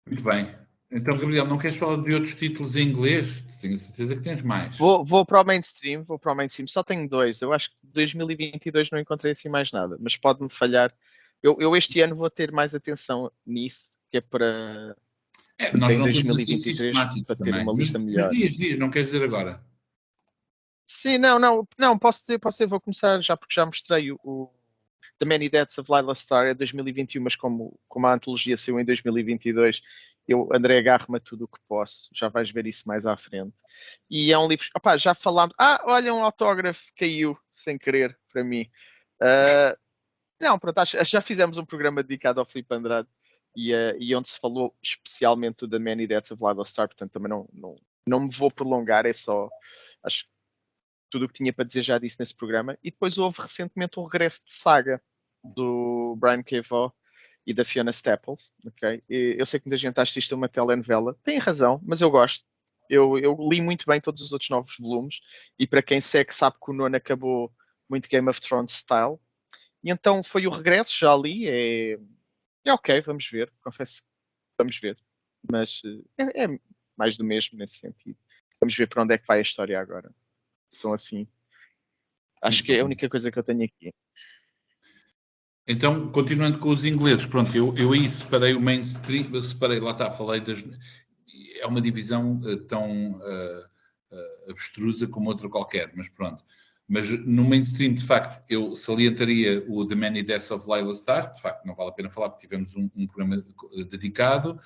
Muito 0.08 0.24
bem. 0.24 0.48
Então, 0.90 1.18
Gabriel, 1.18 1.46
não 1.46 1.58
queres 1.58 1.76
falar 1.76 2.02
de 2.02 2.14
outros 2.14 2.34
títulos 2.36 2.76
em 2.78 2.88
inglês? 2.88 3.44
Tenho 3.62 3.78
certeza 3.78 4.16
que 4.16 4.22
tens 4.22 4.42
mais. 4.42 4.78
Vou, 4.78 5.04
vou 5.04 5.26
para 5.26 5.42
o 5.42 5.46
mainstream, 5.46 6.04
vou 6.04 6.18
para 6.18 6.32
o 6.32 6.36
mainstream. 6.36 6.68
Só 6.68 6.82
tenho 6.82 7.08
dois. 7.10 7.42
Eu 7.42 7.52
acho 7.52 7.70
que 7.72 7.76
2022 7.84 8.90
não 8.92 9.00
encontrei 9.00 9.34
assim 9.34 9.50
mais 9.50 9.72
nada, 9.72 9.98
mas 10.00 10.16
pode-me 10.16 10.50
falhar. 10.50 10.94
Eu, 11.44 11.58
eu, 11.60 11.76
este 11.76 12.00
ano 12.00 12.16
vou 12.16 12.30
ter 12.30 12.52
mais 12.52 12.74
atenção 12.74 13.30
nisso, 13.46 13.98
que 14.10 14.18
é 14.18 14.22
para 14.22 14.96
é, 15.60 15.76
nós 15.76 15.94
em 15.94 16.00
2023 16.00 16.96
para 17.26 17.36
ter 17.36 17.56
uma 17.56 17.74
lista 17.74 18.00
melhor. 18.00 18.30
Dias, 18.30 18.54
dias, 18.54 18.80
não 18.80 18.90
queres 18.90 19.12
dizer 19.12 19.24
agora? 19.24 19.62
Sim, 20.90 21.18
não, 21.18 21.38
não, 21.38 21.68
não, 21.78 22.00
posso 22.00 22.22
dizer, 22.22 22.40
posso 22.40 22.58
dizer, 22.58 22.68
vou 22.68 22.80
começar 22.80 23.22
já 23.22 23.36
porque 23.36 23.54
já 23.54 23.66
mostrei 23.66 24.12
o 24.12 24.50
The 25.20 25.26
Many 25.26 25.50
Deaths 25.50 25.78
of 25.78 25.92
Lila 25.92 26.14
Star 26.14 26.48
é 26.48 26.54
2021, 26.54 27.24
mas 27.24 27.36
como, 27.36 27.80
como 27.88 28.08
a 28.08 28.14
antologia 28.14 28.56
saiu 28.56 28.80
em 28.80 28.86
2022, 28.86 29.82
eu, 30.28 30.50
André, 30.54 30.78
agarro-me 30.78 31.18
a 31.18 31.22
tudo 31.22 31.46
o 31.46 31.48
que 31.48 31.60
posso. 31.68 32.10
Já 32.14 32.28
vais 32.28 32.52
ver 32.52 32.68
isso 32.68 32.88
mais 32.88 33.06
à 33.06 33.16
frente. 33.16 33.56
E 34.10 34.32
é 34.32 34.38
um 34.38 34.48
livro. 34.48 34.68
Opá, 34.76 34.98
já 34.98 35.16
falámos. 35.16 35.56
Ah, 35.58 35.82
olha, 35.86 36.14
um 36.14 36.24
autógrafo 36.24 36.84
caiu 36.98 37.38
sem 37.50 37.78
querer 37.78 38.18
para 38.32 38.44
mim. 38.44 38.70
Uh, 39.22 39.78
não, 40.40 40.60
pronto, 40.60 40.82
já 40.86 41.22
fizemos 41.22 41.58
um 41.58 41.66
programa 41.66 42.04
dedicado 42.04 42.40
ao 42.40 42.46
Filipe 42.46 42.76
Andrade 42.76 43.08
e, 43.56 43.74
uh, 43.74 43.96
e, 43.98 44.14
onde 44.16 44.30
se 44.30 44.40
falou 44.40 44.76
especialmente 44.84 45.60
do 45.60 45.70
The 45.70 45.80
Many 45.80 46.06
Deaths 46.06 46.32
of 46.32 46.44
Lila 46.44 46.66
Star, 46.66 46.88
portanto 46.88 47.12
também 47.12 47.30
não, 47.30 47.50
não, 47.54 47.76
não 48.06 48.20
me 48.20 48.30
vou 48.30 48.52
prolongar, 48.52 49.06
é 49.06 49.14
só. 49.14 49.50
Acho 50.04 50.26
que 50.26 50.30
tudo 51.10 51.26
o 51.26 51.28
que 51.28 51.36
tinha 51.36 51.54
para 51.54 51.66
dizer 51.66 51.82
já 51.82 51.98
disse 51.98 52.20
nesse 52.20 52.36
programa. 52.36 52.78
E 52.84 52.92
depois 52.92 53.18
houve 53.18 53.42
recentemente 53.42 54.00
o 54.00 54.04
regresso 54.04 54.44
de 54.46 54.54
saga 54.54 55.02
do 55.44 56.16
Brian. 56.20 56.44
Vaughan 56.68 56.92
e 57.46 57.54
da 57.54 57.64
Fiona 57.64 57.92
Staples. 57.92 58.52
Okay? 58.66 59.02
eu 59.08 59.46
sei 59.46 59.60
que 59.60 59.68
muita 59.68 59.78
gente 59.78 59.98
acha 59.98 60.20
isto 60.20 60.36
uma 60.36 60.50
telenovela. 60.50 61.18
Tem 61.24 61.38
razão, 61.38 61.80
mas 61.84 62.02
eu 62.02 62.12
gosto. 62.12 62.46
Eu, 62.90 63.18
eu, 63.18 63.38
li 63.50 63.62
muito 63.62 63.86
bem 63.88 64.02
todos 64.02 64.22
os 64.22 64.34
outros 64.34 64.50
novos 64.50 64.76
volumes. 64.78 65.22
E 65.58 65.66
para 65.66 65.82
quem 65.82 66.02
segue, 66.02 66.34
sabe 66.34 66.58
que 66.62 66.72
o 66.72 66.74
nono 66.74 66.96
acabou 66.96 67.52
muito 67.90 68.10
Game 68.10 68.30
of 68.30 68.42
Thrones 68.42 68.74
style. 68.74 69.18
E 69.82 69.90
então 69.90 70.22
foi 70.22 70.46
o 70.46 70.50
regresso, 70.50 70.94
já 70.98 71.16
li. 71.16 71.48
É, 71.48 71.98
é 72.66 72.74
ok, 72.74 73.00
vamos 73.02 73.26
ver. 73.30 73.52
Confesso 73.64 74.04
vamos 74.58 74.78
ver. 74.78 74.98
Mas 75.50 75.82
é, 76.18 76.44
é 76.44 76.60
mais 76.98 77.16
do 77.16 77.24
mesmo 77.24 77.58
nesse 77.58 77.76
sentido. 77.76 78.18
Vamos 78.60 78.76
ver 78.76 78.88
para 78.88 79.04
onde 79.04 79.14
é 79.14 79.18
que 79.18 79.28
vai 79.28 79.40
a 79.40 79.42
história 79.42 79.80
agora 79.80 80.14
são 80.78 80.94
assim. 80.94 81.28
Acho 82.42 82.64
que 82.64 82.72
é 82.72 82.82
a 82.82 82.86
única 82.86 83.10
coisa 83.10 83.32
que 83.32 83.40
eu 83.40 83.44
tenho 83.44 83.64
aqui. 83.64 83.94
Então, 85.68 86.10
continuando 86.12 86.60
com 86.60 86.70
os 86.70 86.86
ingleses, 86.86 87.26
pronto, 87.26 87.56
eu, 87.56 87.76
eu 87.76 87.92
aí 87.92 88.10
separei 88.10 88.54
o 88.54 88.62
mainstream, 88.62 89.42
separei, 89.44 89.80
lá 89.80 89.92
está, 89.92 90.10
falei 90.10 90.40
das. 90.40 90.64
É 91.60 91.66
uma 91.66 91.82
divisão 91.82 92.40
uh, 92.44 92.58
tão 92.58 93.14
uh, 93.14 93.66
uh, 94.12 94.52
abstrusa 94.52 95.08
como 95.08 95.30
outra 95.30 95.50
qualquer, 95.50 95.92
mas 95.94 96.08
pronto. 96.08 96.44
Mas 96.88 97.10
no 97.26 97.44
mainstream, 97.44 97.94
de 97.96 98.06
facto, 98.06 98.42
eu 98.48 98.74
salientaria 98.76 99.66
o 99.68 99.86
The 99.86 99.96
Many 99.96 100.24
Deaths 100.24 100.52
of 100.52 100.66
Lila 100.66 100.94
Starr, 100.94 101.34
de 101.34 101.42
facto, 101.42 101.66
não 101.66 101.76
vale 101.76 101.90
a 101.90 101.94
pena 101.94 102.10
falar 102.10 102.30
porque 102.30 102.48
tivemos 102.48 102.74
um, 102.78 102.90
um 102.96 103.06
programa 103.06 103.44
dedicado. 103.90 104.58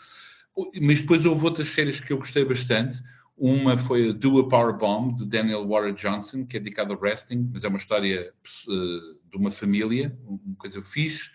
Mas 0.80 1.02
depois 1.02 1.26
houve 1.26 1.46
outras 1.46 1.70
séries 1.70 2.00
que 2.00 2.14
eu 2.14 2.18
gostei 2.18 2.46
bastante. 2.46 3.02
Uma 3.44 3.76
foi 3.76 4.10
a 4.10 4.12
Do 4.12 4.40
a 4.40 4.48
Power 4.48 4.78
Bomb, 4.78 5.18
do 5.18 5.26
Daniel 5.26 5.68
Warren 5.68 5.96
Johnson, 5.96 6.46
que 6.46 6.58
é 6.58 6.60
dedicado 6.60 6.94
ao 6.94 7.00
wrestling, 7.00 7.50
mas 7.52 7.64
é 7.64 7.68
uma 7.68 7.80
história 7.80 8.32
uh, 8.68 9.30
de 9.32 9.36
uma 9.36 9.50
família, 9.50 10.16
uma 10.28 10.56
coisa 10.58 10.80
fixe. 10.84 11.32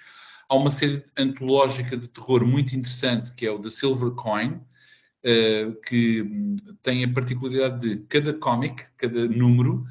Há 0.49 0.55
uma 0.55 0.71
série 0.71 1.05
antológica 1.19 1.97
de 1.97 2.07
terror 2.07 2.47
muito 2.47 2.77
interessante, 2.77 3.33
que 3.33 3.45
é 3.45 3.51
o 3.51 3.59
The 3.59 3.71
Silver 3.71 4.13
Coin, 4.13 4.53
uh, 4.53 5.81
que 5.85 6.23
hum, 6.23 6.55
tem 6.81 7.03
a 7.03 7.13
particularidade 7.13 7.81
de 7.81 7.97
cada 8.05 8.33
cómic, 8.33 8.85
cada 8.97 9.27
número, 9.27 9.85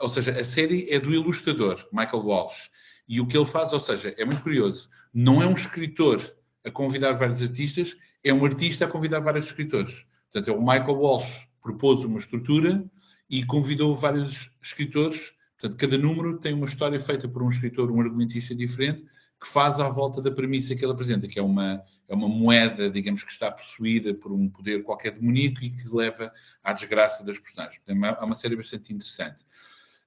ou 0.00 0.10
seja, 0.10 0.32
a 0.32 0.42
série 0.42 0.90
é 0.90 0.98
do 0.98 1.14
ilustrador, 1.14 1.86
Michael 1.92 2.24
Walsh. 2.24 2.68
E 3.08 3.20
o 3.20 3.28
que 3.28 3.36
ele 3.38 3.46
faz, 3.46 3.72
ou 3.72 3.78
seja, 3.78 4.12
é 4.18 4.24
muito 4.24 4.42
curioso, 4.42 4.90
não 5.14 5.40
é 5.40 5.46
um 5.46 5.54
escritor 5.54 6.20
a 6.64 6.70
convidar 6.72 7.12
vários 7.12 7.40
artistas, 7.40 7.96
é 8.24 8.34
um 8.34 8.44
artista 8.44 8.86
a 8.86 8.88
convidar 8.88 9.20
vários 9.20 9.46
escritores. 9.46 10.04
Portanto, 10.32 10.50
é 10.50 10.52
o 10.52 10.60
Michael 10.60 10.98
Walsh 10.98 11.48
propôs 11.62 12.04
uma 12.04 12.18
estrutura 12.18 12.84
e 13.28 13.44
convidou 13.44 13.94
vários 13.94 14.50
escritores. 14.62 15.32
Portanto, 15.58 15.78
cada 15.78 15.98
número 15.98 16.38
tem 16.38 16.54
uma 16.54 16.66
história 16.66 16.98
feita 16.98 17.28
por 17.28 17.42
um 17.42 17.48
escritor, 17.48 17.90
um 17.90 18.00
argumentista 18.00 18.54
diferente, 18.54 19.04
que 19.40 19.48
faz 19.48 19.80
à 19.80 19.88
volta 19.88 20.20
da 20.20 20.30
premissa 20.30 20.74
que 20.74 20.84
ele 20.84 20.92
apresenta, 20.92 21.26
que 21.26 21.38
é 21.38 21.42
uma, 21.42 21.82
é 22.08 22.14
uma 22.14 22.28
moeda, 22.28 22.90
digamos, 22.90 23.24
que 23.24 23.32
está 23.32 23.50
possuída 23.50 24.12
por 24.12 24.32
um 24.32 24.48
poder 24.48 24.82
qualquer 24.82 25.12
demoníaco 25.12 25.64
e 25.64 25.70
que 25.70 25.88
leva 25.94 26.30
à 26.62 26.72
desgraça 26.72 27.24
das 27.24 27.38
personagens. 27.38 27.80
Portanto, 27.84 28.18
é 28.20 28.24
uma 28.24 28.34
série 28.34 28.56
bastante 28.56 28.92
interessante. 28.92 29.44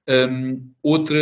Um, 0.06 0.70
outra, 0.82 1.16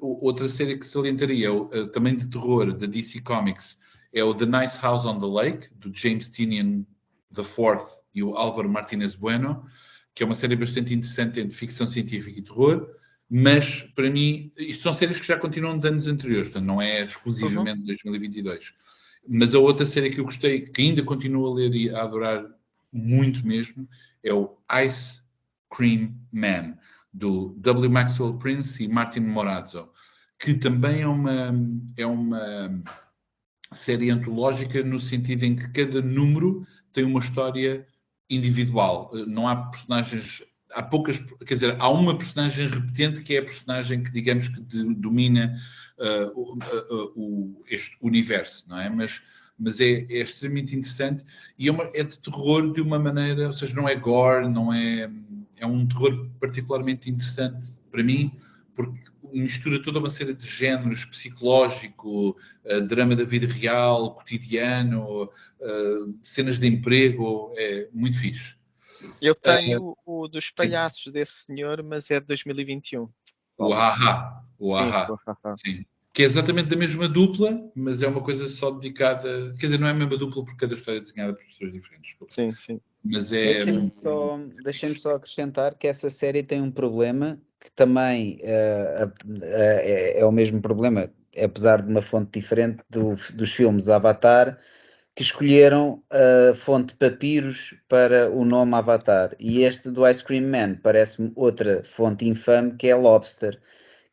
outra 0.00 0.48
série 0.48 0.78
que 0.78 0.86
salientaria, 0.86 1.52
uh, 1.52 1.86
também 1.88 2.16
de 2.16 2.28
terror, 2.28 2.72
da 2.72 2.86
DC 2.86 3.20
Comics, 3.20 3.78
é 4.12 4.24
o 4.24 4.34
The 4.34 4.46
Nice 4.46 4.80
House 4.80 5.04
on 5.04 5.18
the 5.18 5.26
Lake, 5.26 5.68
do 5.74 5.90
James 5.92 6.28
Tinian 6.30 6.86
IV 7.36 7.80
e 8.14 8.22
o 8.22 8.36
Álvaro 8.36 8.68
Martínez 8.68 9.14
Bueno, 9.14 9.64
que 10.14 10.22
é 10.22 10.26
uma 10.26 10.34
série 10.34 10.56
bastante 10.56 10.94
interessante 10.94 11.40
entre 11.40 11.56
ficção 11.56 11.86
científica 11.86 12.38
e 12.38 12.42
terror, 12.42 12.88
mas 13.28 13.82
para 13.94 14.10
mim, 14.10 14.52
isto 14.58 14.82
são 14.82 14.92
séries 14.92 15.20
que 15.20 15.26
já 15.26 15.38
continuam 15.38 15.78
de 15.78 15.86
anos 15.86 16.08
anteriores, 16.08 16.48
portanto 16.48 16.66
não 16.66 16.82
é 16.82 17.04
exclusivamente 17.04 17.76
de 17.76 17.80
uhum. 17.82 17.86
2022. 17.86 18.74
Mas 19.28 19.54
a 19.54 19.58
outra 19.58 19.86
série 19.86 20.10
que 20.10 20.18
eu 20.18 20.24
gostei, 20.24 20.62
que 20.62 20.82
ainda 20.82 21.02
continuo 21.02 21.46
a 21.46 21.54
ler 21.54 21.74
e 21.74 21.90
a 21.90 22.02
adorar 22.02 22.44
muito 22.92 23.46
mesmo, 23.46 23.88
é 24.24 24.32
o 24.32 24.56
Ice 24.84 25.22
Cream 25.70 26.14
Man, 26.32 26.76
do 27.12 27.54
W. 27.58 27.90
Maxwell 27.90 28.34
Prince 28.38 28.82
e 28.82 28.88
Martin 28.88 29.20
Morazzo, 29.20 29.90
que 30.38 30.54
também 30.54 31.02
é 31.02 31.06
uma, 31.06 31.52
é 31.96 32.06
uma 32.06 32.82
série 33.72 34.10
antológica 34.10 34.82
no 34.82 34.98
sentido 34.98 35.44
em 35.44 35.54
que 35.54 35.68
cada 35.68 36.00
número 36.00 36.66
tem 36.92 37.04
uma 37.04 37.20
história 37.20 37.86
individual. 38.28 39.10
Eh, 39.12 39.24
não 39.26 39.48
há 39.48 39.56
personagens, 39.56 40.42
há 40.72 40.82
poucas, 40.82 41.18
quer 41.44 41.54
dizer, 41.54 41.76
há 41.78 41.90
uma 41.90 42.16
personagem 42.16 42.68
repetente 42.68 43.22
que 43.22 43.34
é 43.34 43.38
a 43.38 43.44
personagem 43.44 44.02
que, 44.02 44.10
digamos, 44.10 44.48
que 44.48 44.60
de, 44.60 44.94
domina 44.94 45.58
uh, 45.98 46.40
uh, 46.40 47.12
o, 47.16 47.64
este 47.68 47.96
universo, 48.00 48.68
não 48.68 48.78
é? 48.78 48.88
Mas, 48.88 49.20
mas 49.58 49.80
é, 49.80 50.06
é 50.08 50.20
extremamente 50.20 50.74
interessante 50.76 51.24
e 51.58 51.68
é, 51.68 51.72
uma, 51.72 51.90
é, 51.92 52.02
de 52.02 52.18
terror 52.18 52.72
de 52.72 52.80
uma 52.80 52.98
maneira, 52.98 53.48
ou 53.48 53.52
seja, 53.52 53.74
não 53.74 53.88
é 53.88 53.94
gore, 53.94 54.48
não 54.48 54.72
é. 54.72 55.10
É 55.56 55.66
um 55.66 55.86
terror 55.86 56.26
particularmente 56.40 57.10
interessante 57.10 57.78
para 57.90 58.02
mim, 58.02 58.32
porque 58.74 58.98
mistura 59.32 59.82
toda 59.82 59.98
uma 59.98 60.10
série 60.10 60.34
de 60.34 60.46
géneros, 60.46 61.04
psicológico, 61.04 62.36
uh, 62.64 62.80
drama 62.82 63.16
da 63.16 63.24
vida 63.24 63.46
real, 63.46 64.14
cotidiano, 64.14 65.24
uh, 65.24 66.18
cenas 66.22 66.58
de 66.58 66.66
emprego, 66.66 67.52
é 67.56 67.88
muito 67.92 68.18
fixe. 68.18 68.56
Eu 69.20 69.34
tenho 69.34 69.82
uh, 69.82 69.96
o 70.04 70.28
dos 70.28 70.50
palhaços 70.50 71.04
sim. 71.04 71.10
desse 71.10 71.44
senhor, 71.44 71.82
mas 71.82 72.10
é 72.10 72.20
de 72.20 72.26
2021. 72.26 73.08
O 73.56 73.72
Haha, 73.72 74.42
o 74.58 74.76
sim, 74.76 75.76
sim. 75.76 75.86
Que 76.12 76.22
é 76.22 76.26
exatamente 76.26 76.68
da 76.68 76.76
mesma 76.76 77.08
dupla, 77.08 77.70
mas 77.74 78.02
é 78.02 78.08
uma 78.08 78.22
coisa 78.22 78.48
só 78.48 78.70
dedicada. 78.70 79.54
Quer 79.58 79.66
dizer, 79.66 79.78
não 79.78 79.86
é 79.86 79.90
a 79.90 79.94
mesma 79.94 80.16
dupla 80.16 80.44
porque 80.44 80.58
cada 80.58 80.74
história 80.74 80.98
é 80.98 81.02
desenhada 81.02 81.34
por 81.34 81.44
pessoas 81.44 81.72
diferentes. 81.72 82.10
Desculpa. 82.10 82.34
Sim, 82.34 82.52
sim. 82.52 82.80
Mas 83.04 83.32
é. 83.32 83.64
Deixem-me 83.64 83.92
só, 84.02 84.40
deixem 84.64 84.94
só 84.94 85.14
acrescentar 85.14 85.74
que 85.76 85.86
essa 85.86 86.10
série 86.10 86.42
tem 86.42 86.60
um 86.60 86.70
problema 86.70 87.40
que 87.60 87.70
também 87.72 88.40
uh, 88.42 89.06
uh, 89.06 89.44
é, 89.44 90.20
é, 90.20 90.24
o 90.24 90.32
mesmo 90.32 90.60
problema, 90.62 91.10
apesar 91.40 91.82
de 91.82 91.90
uma 91.90 92.00
fonte 92.00 92.40
diferente 92.40 92.82
do, 92.88 93.14
dos 93.34 93.54
filmes 93.54 93.88
Avatar, 93.88 94.58
que 95.14 95.22
escolheram 95.22 96.02
a 96.10 96.54
fonte 96.54 96.94
Papiros 96.94 97.74
para 97.88 98.30
o 98.30 98.44
nome 98.44 98.74
Avatar. 98.74 99.36
E 99.38 99.62
este 99.62 99.90
do 99.90 100.08
Ice 100.08 100.24
Cream 100.24 100.48
Man 100.48 100.76
parece-me 100.82 101.30
outra 101.34 101.82
fonte 101.84 102.26
infame, 102.26 102.74
que 102.76 102.88
é 102.88 102.94
Lobster, 102.94 103.60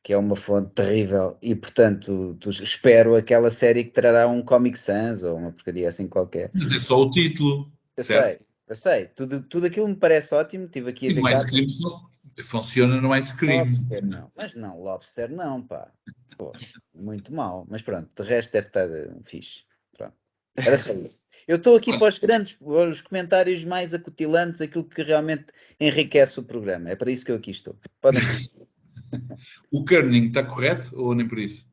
que 0.08 0.14
é 0.14 0.18
uma 0.18 0.38
fonte 0.38 0.72
terrível. 0.72 1.38
E, 1.42 1.54
portanto, 1.54 2.40
espero 2.50 3.18
aquela 3.18 3.52
série 3.52 3.84
que 3.84 3.92
trará 3.92 4.26
um 4.26 4.42
Comic 4.42 4.80
Sans 4.80 5.22
ou 5.22 5.36
uma 5.36 5.52
porcaria 5.52 5.90
assim 5.90 6.08
qualquer. 6.08 6.50
Mas 6.54 6.72
é 6.72 6.80
só 6.80 7.02
o 7.02 7.12
título. 7.12 7.70
Eu 7.98 8.06
certo? 8.06 8.38
sei, 8.38 8.46
eu 8.70 8.76
sei. 8.78 9.06
Tudo, 9.08 9.42
tudo 9.42 9.66
aquilo 9.68 9.86
me 9.86 9.98
parece 9.98 10.34
ótimo. 10.34 10.64
Estive 10.64 10.92
aqui 10.92 11.12
a 11.12 11.14
ver. 11.14 11.36
Ice 11.36 11.48
Cream 11.48 11.68
só 11.68 12.10
Funciona 12.42 13.02
no 13.02 13.14
ice 13.14 13.36
cream. 13.36 13.66
Lobster 13.66 14.06
não, 14.06 14.32
mas 14.34 14.56
não, 14.56 14.80
lobster 14.80 15.30
não, 15.30 15.62
pá. 15.62 15.92
Pô, 16.38 16.54
muito 16.96 17.34
mal. 17.34 17.68
Mas 17.70 17.82
pronto, 17.82 18.10
de 18.16 18.30
resto 18.30 18.54
deve 18.54 18.68
estar 18.68 18.88
uh, 18.88 19.22
fixe. 19.26 19.64
Pronto. 19.98 20.16
Era 20.56 20.78
só 20.78 20.94
isso. 20.94 21.20
Eu 21.46 21.58
estou 21.58 21.76
aqui 21.76 22.00
para 22.00 22.08
os 22.08 22.18
grandes, 22.18 22.56
os 22.62 23.02
comentários 23.02 23.62
mais 23.66 23.94
acutilantes, 23.94 24.62
aquilo 24.62 24.86
que 24.86 25.04
realmente 25.04 25.48
enriquece 25.78 26.40
o 26.40 26.44
programa. 26.44 26.92
É 26.92 26.96
para 26.96 27.12
isso 27.12 27.26
que 27.26 27.32
eu 27.34 27.36
aqui 27.36 27.52
estou. 27.52 27.78
Podem. 28.00 28.22
o 29.72 29.84
kerning 29.84 30.28
está 30.28 30.44
correto 30.44 30.92
ou 30.94 31.16
nem 31.16 31.28
por 31.28 31.40
isso? 31.40 31.68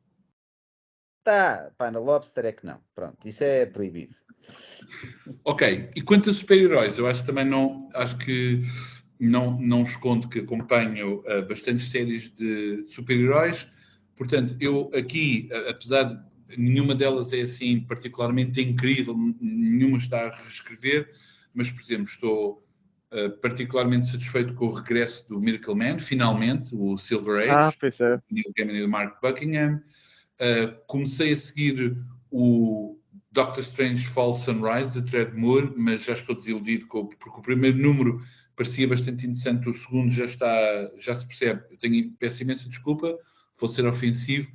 Está, 1.19 1.71
pá, 1.77 1.89
na 1.89 1.99
lobster 1.99 2.45
é 2.45 2.51
que 2.51 2.65
não. 2.65 2.79
Pronto, 2.93 3.27
isso 3.27 3.43
é 3.43 3.65
proibido. 3.65 4.15
Ok, 5.43 5.89
e 5.95 6.01
quanto 6.01 6.29
a 6.29 6.33
super-heróis, 6.33 6.97
eu 6.97 7.07
acho 7.07 7.21
que 7.21 7.27
também 7.27 7.45
não, 7.45 7.89
acho 7.95 8.15
que 8.17 8.61
não, 9.19 9.59
não 9.59 9.83
escondo 9.83 10.27
que 10.29 10.39
acompanho 10.39 11.21
uh, 11.21 11.47
bastantes 11.47 11.89
séries 11.89 12.31
de 12.31 12.85
super-heróis, 12.85 13.67
portanto, 14.15 14.55
eu 14.59 14.91
aqui, 14.93 15.49
apesar 15.67 16.03
de 16.03 16.57
nenhuma 16.57 16.93
delas 16.93 17.33
é 17.33 17.41
assim 17.41 17.79
particularmente 17.81 18.61
incrível, 18.61 19.15
nenhuma 19.39 19.97
está 19.97 20.27
a 20.27 20.29
reescrever, 20.29 21.11
mas, 21.53 21.71
por 21.71 21.81
exemplo, 21.81 22.05
estou 22.05 22.64
uh, 23.11 23.29
particularmente 23.41 24.07
satisfeito 24.07 24.53
com 24.53 24.67
o 24.67 24.73
regresso 24.73 25.27
do 25.29 25.39
Miracle 25.39 25.75
Man, 25.75 25.99
finalmente, 25.99 26.73
o 26.73 26.97
Silver 26.97 27.43
Age, 27.43 27.51
ah, 27.51 27.73
pois 27.79 27.99
é. 27.99 28.19
Neil 28.29 28.51
Gaiman 28.55 28.77
e 28.77 28.81
do 28.81 28.89
Mark 28.89 29.21
Buckingham. 29.21 29.81
Uh, 30.39 30.75
comecei 30.87 31.33
a 31.33 31.37
seguir 31.37 31.97
o 32.29 32.97
Doctor 33.31 33.63
Strange 33.63 34.05
Fall 34.05 34.33
Sunrise, 34.33 34.93
de 34.93 35.01
Tread 35.01 35.33
Moore, 35.33 35.73
mas 35.75 36.03
já 36.03 36.13
estou 36.13 36.35
desiludido 36.35 36.87
com, 36.87 37.07
porque 37.07 37.39
o 37.39 37.41
primeiro 37.41 37.77
número 37.77 38.21
parecia 38.55 38.87
bastante 38.87 39.25
interessante, 39.25 39.69
o 39.69 39.73
segundo 39.73 40.11
já 40.11 40.25
está, 40.25 40.91
já 40.97 41.13
se 41.13 41.27
percebe. 41.27 41.63
Eu 41.69 41.77
tenho, 41.77 42.11
peço 42.17 42.41
imensa 42.41 42.69
desculpa, 42.69 43.17
vou 43.59 43.69
ser 43.69 43.85
ofensivo, 43.85 44.49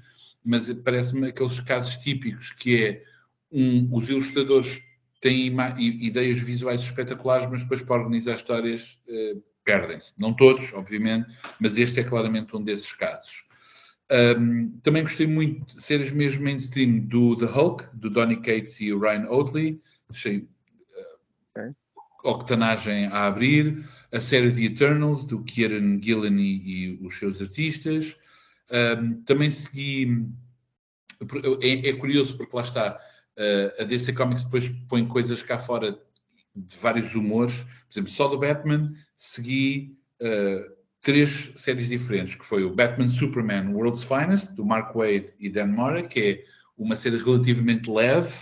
mas 0.45 0.73
parece-me 0.73 1.29
aqueles 1.29 1.61
casos 1.61 1.97
típicos 1.99 2.53
que 2.53 2.83
é 2.83 3.05
um, 3.53 3.89
os 3.95 4.09
ilustradores 4.09 4.81
têm 5.21 5.55
ideias 5.79 6.39
visuais 6.39 6.81
espetaculares, 6.81 7.49
mas 7.51 7.63
depois 7.63 7.83
para 7.83 8.01
organizar 8.01 8.37
histórias 8.37 8.99
uh, 9.09 9.43
perdem-se. 9.65 10.13
Não 10.19 10.33
todos, 10.33 10.73
obviamente, 10.73 11.29
mas 11.61 11.79
este 11.79 12.01
é 12.01 12.03
claramente 12.03 12.57
um 12.57 12.63
desses 12.63 12.93
casos. 12.93 13.45
Um, 14.11 14.71
também 14.83 15.05
gostei 15.05 15.27
muito 15.27 15.77
de 15.77 15.81
séries 15.81 16.11
mesmo 16.11 16.43
mainstream 16.43 16.99
do 17.01 17.37
The 17.37 17.47
Hulk, 17.47 17.85
do 17.95 18.11
Donny 18.11 18.37
Cates 18.37 18.81
e 18.81 18.93
o 18.93 18.99
Ryan 18.99 19.29
Oatley. 19.29 19.81
Achei 20.09 20.39
uh, 20.39 21.55
okay. 21.55 21.71
octanagem 22.25 23.07
a 23.07 23.27
abrir. 23.27 23.85
A 24.13 24.19
série 24.19 24.51
The 24.51 24.63
Eternals, 24.63 25.25
do 25.25 25.45
Kieran 25.45 26.03
Gillen 26.03 26.37
e, 26.41 26.97
e 26.97 27.07
os 27.07 27.17
seus 27.17 27.41
artistas. 27.41 28.17
Um, 28.71 29.23
também 29.23 29.51
segui. 29.51 30.27
É, 31.61 31.91
é, 31.91 31.93
curioso 31.93 32.37
porque 32.37 32.57
lá 32.57 32.63
está. 32.63 32.99
Uh, 33.41 33.83
a 33.83 33.85
DC 33.85 34.13
Comics 34.13 34.45
depois 34.45 34.69
põe 34.87 35.07
coisas 35.07 35.43
cá 35.43 35.57
fora 35.57 35.99
de 36.55 36.77
vários 36.77 37.15
humores. 37.15 37.63
Por 37.63 37.93
exemplo, 37.93 38.11
só 38.11 38.29
do 38.29 38.39
Batman 38.39 38.93
segui 39.17 39.97
uh, 40.21 40.71
três 41.01 41.51
séries 41.57 41.89
diferentes, 41.89 42.35
que 42.35 42.45
foi 42.45 42.65
o 42.65 42.75
Batman 42.75 43.09
Superman 43.09 43.73
World's 43.73 44.05
Finest, 44.05 44.53
do 44.53 44.63
Mark 44.63 44.95
Wade 44.95 45.33
e 45.39 45.49
Dan 45.49 45.69
Mora, 45.69 46.03
que 46.03 46.21
é 46.21 46.45
uma 46.77 46.95
série 46.95 47.17
relativamente 47.17 47.91
leve, 47.91 48.35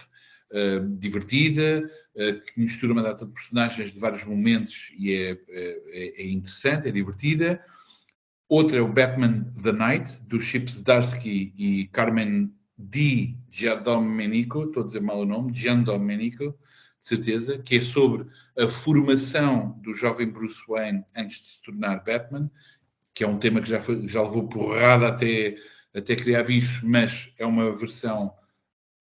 uh, 0.53 0.85
divertida, 0.99 1.89
que 2.19 2.61
mistura 2.61 2.93
uma 2.93 3.03
data 3.03 3.25
de 3.25 3.31
personagens 3.31 3.93
de 3.93 3.99
vários 4.01 4.25
momentos 4.25 4.93
e 4.99 5.15
é, 5.15 5.39
é, 5.51 6.23
é 6.23 6.29
interessante, 6.29 6.89
é 6.89 6.91
divertida. 6.91 7.65
Outra 8.49 8.79
é 8.79 8.81
o 8.81 8.93
Batman 8.93 9.45
The 9.63 9.71
Night, 9.71 10.21
do 10.23 10.41
Chip 10.41 10.69
Zdarsky 10.69 11.55
e 11.57 11.87
Carmen 11.93 12.53
Di 12.79 13.37
Giandomenico, 13.51 14.65
estou 14.65 14.85
a 14.85 14.87
dizer 14.87 15.01
mal 15.01 15.21
o 15.21 15.27
nome, 15.27 15.53
Giandomenico, 15.53 16.57
de 16.99 17.07
certeza, 17.07 17.59
que 17.59 17.77
é 17.79 17.83
sobre 17.83 18.27
a 18.57 18.69
formação 18.69 19.79
do 19.83 19.93
jovem 19.93 20.31
Bruce 20.31 20.63
Wayne 20.69 21.05
antes 21.17 21.41
de 21.41 21.47
se 21.47 21.63
tornar 21.63 22.05
Batman, 22.05 22.51
que 23.13 23.25
é 23.25 23.27
um 23.27 23.39
tema 23.39 23.61
que 23.61 23.69
já, 23.69 23.81
foi, 23.81 24.07
já 24.07 24.23
levou 24.23 24.49
porrada 24.49 25.09
até, 25.09 25.57
até 25.93 26.15
criar 26.15 26.45
bicho, 26.45 26.87
mas 26.87 27.33
é 27.37 27.45
uma 27.45 27.73
versão 27.73 28.33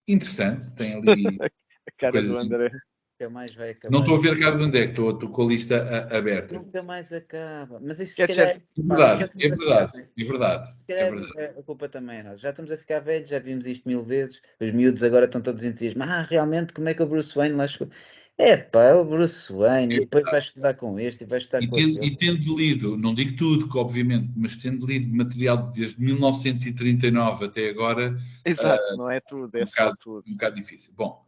interessante, 0.07 0.71
tem 0.71 0.95
ali... 0.95 1.37
a 1.87 1.91
cara 1.97 2.21
do 2.21 2.35
André. 2.35 2.71
Nunca 3.19 3.33
mais 3.33 3.51
vai 3.51 3.71
acabar. 3.71 3.91
Não 3.91 4.01
estou 4.01 4.15
a 4.15 4.21
ver 4.21 4.39
cá 4.39 4.53
onde 4.53 4.77
é 4.77 4.83
que 4.83 4.89
estou, 4.89 5.09
estou 5.09 5.29
com 5.29 5.41
a 5.41 5.47
lista 5.47 6.07
a, 6.11 6.17
aberta. 6.17 6.53
Nunca 6.53 6.83
mais 6.83 7.11
acaba. 7.11 7.79
Mas 7.83 7.99
isto 7.99 8.21
é, 8.21 8.27
calhar, 8.27 8.47
é 8.47 8.61
verdade, 8.77 9.31
é 9.39 9.49
verdade, 9.49 10.07
é 10.15 10.23
verdade, 10.23 10.75
é 10.87 11.09
verdade. 11.09 11.59
A 11.59 11.63
culpa 11.63 11.89
também 11.89 12.19
é 12.19 12.23
nossa. 12.23 12.37
Já 12.37 12.51
estamos 12.51 12.71
a 12.71 12.77
ficar 12.77 12.99
velhos, 12.99 13.27
já 13.27 13.39
vimos 13.39 13.65
isto 13.65 13.87
mil 13.87 14.03
vezes. 14.03 14.39
Os 14.61 14.71
miúdos 14.71 15.01
agora 15.01 15.25
estão 15.25 15.41
todos 15.41 15.63
entusiasmados. 15.63 16.13
Ah, 16.13 16.27
realmente, 16.29 16.73
como 16.73 16.89
é 16.89 16.93
que 16.93 17.01
o 17.01 17.07
Bruce 17.07 17.33
Wayne 17.33 17.55
lá 17.55 17.67
chegou? 17.67 17.89
É 18.37 18.55
pá, 18.55 18.93
o 18.93 19.03
Bruce 19.03 19.51
Wayne, 19.51 19.95
e 19.95 19.99
depois 20.01 20.23
vai 20.25 20.37
estudar 20.37 20.75
com 20.75 20.99
este 20.99 21.23
e 21.23 21.27
vai 21.27 21.39
estudar 21.39 21.63
e 21.63 21.67
com 21.67 21.75
tendo, 21.75 22.03
E 22.03 22.15
tendo 22.15 22.55
lido, 22.55 22.95
não 22.95 23.15
digo 23.15 23.35
tudo, 23.35 23.67
obviamente, 23.79 24.31
mas 24.35 24.55
tendo 24.57 24.85
lido 24.85 25.11
material 25.11 25.71
desde 25.71 25.99
1939 25.99 27.45
até 27.45 27.67
agora. 27.67 28.15
Exato, 28.45 28.93
uh, 28.93 28.97
não 28.97 29.09
é 29.09 29.19
tudo, 29.19 29.57
é 29.57 29.63
um 29.63 29.65
só 29.65 29.85
bocado, 29.85 29.97
tudo. 29.99 30.23
Um 30.27 30.33
bocado 30.33 30.55
difícil. 30.55 30.93
Bom, 30.95 31.26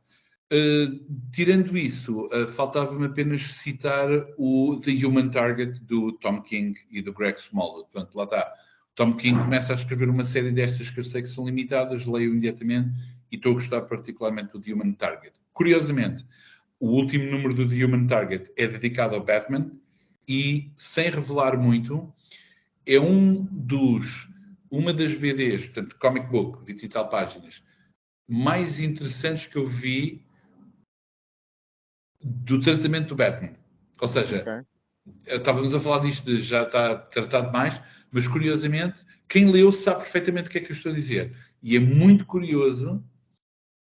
Uh, 0.51 0.99
tirando 1.31 1.77
isso, 1.77 2.25
uh, 2.27 2.47
faltava-me 2.47 3.05
apenas 3.05 3.43
citar 3.43 4.09
o 4.35 4.79
The 4.83 5.05
Human 5.05 5.29
Target 5.29 5.79
do 5.81 6.13
Tom 6.13 6.41
King 6.41 6.79
e 6.89 7.01
do 7.01 7.13
Greg 7.13 7.37
Smallwood. 7.37 7.87
Portanto, 7.91 8.15
lá 8.15 8.23
está. 8.23 8.53
Tom 8.95 9.15
King 9.15 9.39
começa 9.39 9.73
a 9.73 9.75
escrever 9.75 10.09
uma 10.09 10.25
série 10.25 10.51
destas 10.51 10.89
que 10.89 10.99
eu 10.99 11.03
sei 11.03 11.21
que 11.21 11.29
são 11.29 11.45
limitadas, 11.45 12.05
leio 12.05 12.31
imediatamente 12.31 12.89
e 13.31 13.35
estou 13.35 13.51
a 13.51 13.55
gostar 13.55 13.81
particularmente 13.81 14.51
do 14.51 14.59
The 14.59 14.73
Human 14.73 14.93
Target. 14.93 15.33
Curiosamente, 15.53 16.25
o 16.79 16.89
último 16.89 17.29
número 17.29 17.53
do 17.53 17.67
The 17.67 17.85
Human 17.85 18.07
Target 18.07 18.51
é 18.57 18.67
dedicado 18.67 19.15
ao 19.15 19.23
Batman 19.23 19.71
e, 20.27 20.71
sem 20.77 21.09
revelar 21.09 21.57
muito, 21.57 22.11
é 22.85 22.99
um 22.99 23.43
dos, 23.51 24.27
uma 24.71 24.91
das 24.91 25.13
BDs, 25.13 25.67
portanto, 25.67 25.95
comic 25.99 26.27
book, 26.27 26.65
20 26.65 26.83
e 26.83 26.87
tal 26.87 27.07
páginas, 27.07 27.63
mais 28.27 28.79
interessantes 28.79 29.45
que 29.45 29.57
eu 29.57 29.67
vi 29.67 30.25
do 32.21 32.59
tratamento 32.59 33.09
do 33.09 33.15
Batman. 33.15 33.55
Ou 34.01 34.07
seja, 34.07 34.41
okay. 34.41 35.35
estávamos 35.35 35.73
a 35.73 35.79
falar 35.79 35.99
disto, 35.99 36.39
já 36.39 36.63
está 36.63 36.95
tratado 36.95 37.51
mais, 37.51 37.81
mas 38.11 38.27
curiosamente, 38.27 39.05
quem 39.27 39.49
leu 39.51 39.71
sabe 39.71 40.01
perfeitamente 40.01 40.49
o 40.49 40.51
que 40.51 40.57
é 40.57 40.61
que 40.61 40.71
eu 40.71 40.75
estou 40.75 40.91
a 40.91 40.95
dizer. 40.95 41.35
E 41.61 41.75
é 41.75 41.79
muito 41.79 42.25
curioso 42.25 43.03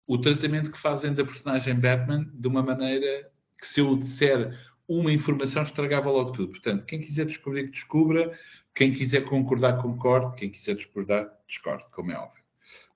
o 0.07 0.17
tratamento 0.17 0.71
que 0.71 0.77
fazem 0.77 1.13
da 1.13 1.23
personagem 1.23 1.79
Batman 1.79 2.29
de 2.33 2.47
uma 2.47 2.61
maneira 2.61 3.31
que 3.57 3.65
se 3.65 3.79
eu 3.79 3.95
disser 3.95 4.57
uma 4.87 5.11
informação 5.11 5.63
estragava 5.63 6.11
logo 6.11 6.31
tudo. 6.31 6.49
Portanto, 6.49 6.85
quem 6.85 6.99
quiser 6.99 7.25
descobrir 7.25 7.65
que 7.65 7.71
descubra, 7.71 8.37
quem 8.75 8.91
quiser 8.91 9.23
concordar, 9.23 9.77
concorde, 9.77 10.35
quem 10.35 10.49
quiser 10.49 10.75
discordar, 10.75 11.31
discorde, 11.47 11.85
como 11.91 12.11
é 12.11 12.17
óbvio. 12.17 12.43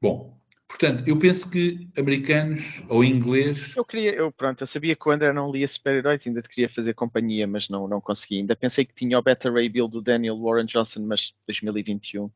Bom, 0.02 0.38
Portanto, 0.78 1.08
eu 1.08 1.18
penso 1.18 1.50
que 1.50 1.88
americanos 1.98 2.84
ou 2.90 3.02
inglês. 3.02 3.74
Eu 3.78 3.86
queria, 3.86 4.14
eu 4.14 4.30
pronto, 4.30 4.62
eu 4.62 4.68
sabia 4.68 4.94
que 4.94 5.08
o 5.08 5.12
André 5.12 5.32
não 5.32 5.50
lia 5.50 5.66
super-heróis, 5.66 6.28
ainda 6.28 6.42
te 6.42 6.50
queria 6.50 6.68
fazer 6.68 6.94
companhia, 6.94 7.48
mas 7.48 7.70
não, 7.70 7.88
não 7.88 8.02
consegui. 8.02 8.40
Ainda 8.40 8.58
pensei 8.58 8.84
que 8.84 8.94
tinha 8.94 9.18
o 9.18 9.22
Beta 9.22 9.50
Ray 9.50 9.70
Bill 9.70 9.88
do 9.88 10.02
Daniel 10.02 10.38
Warren 10.38 10.66
Johnson, 10.66 11.06
mas 11.06 11.34
2021. 11.48 12.30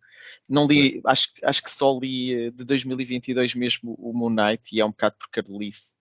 Não 0.48 0.66
li, 0.68 1.02
acho, 1.06 1.34
acho 1.44 1.62
que 1.62 1.70
só 1.70 2.00
li 2.00 2.34
eh, 2.34 2.52
de 2.52 2.64
2022 2.64 3.56
mesmo 3.56 3.96
o 4.00 4.14
Moon 4.14 4.30
Knight 4.30 4.74
e 4.74 4.80
é 4.80 4.86
um 4.86 4.92
bocado 4.92 5.16
por 5.20 5.30
carolice 5.30 5.99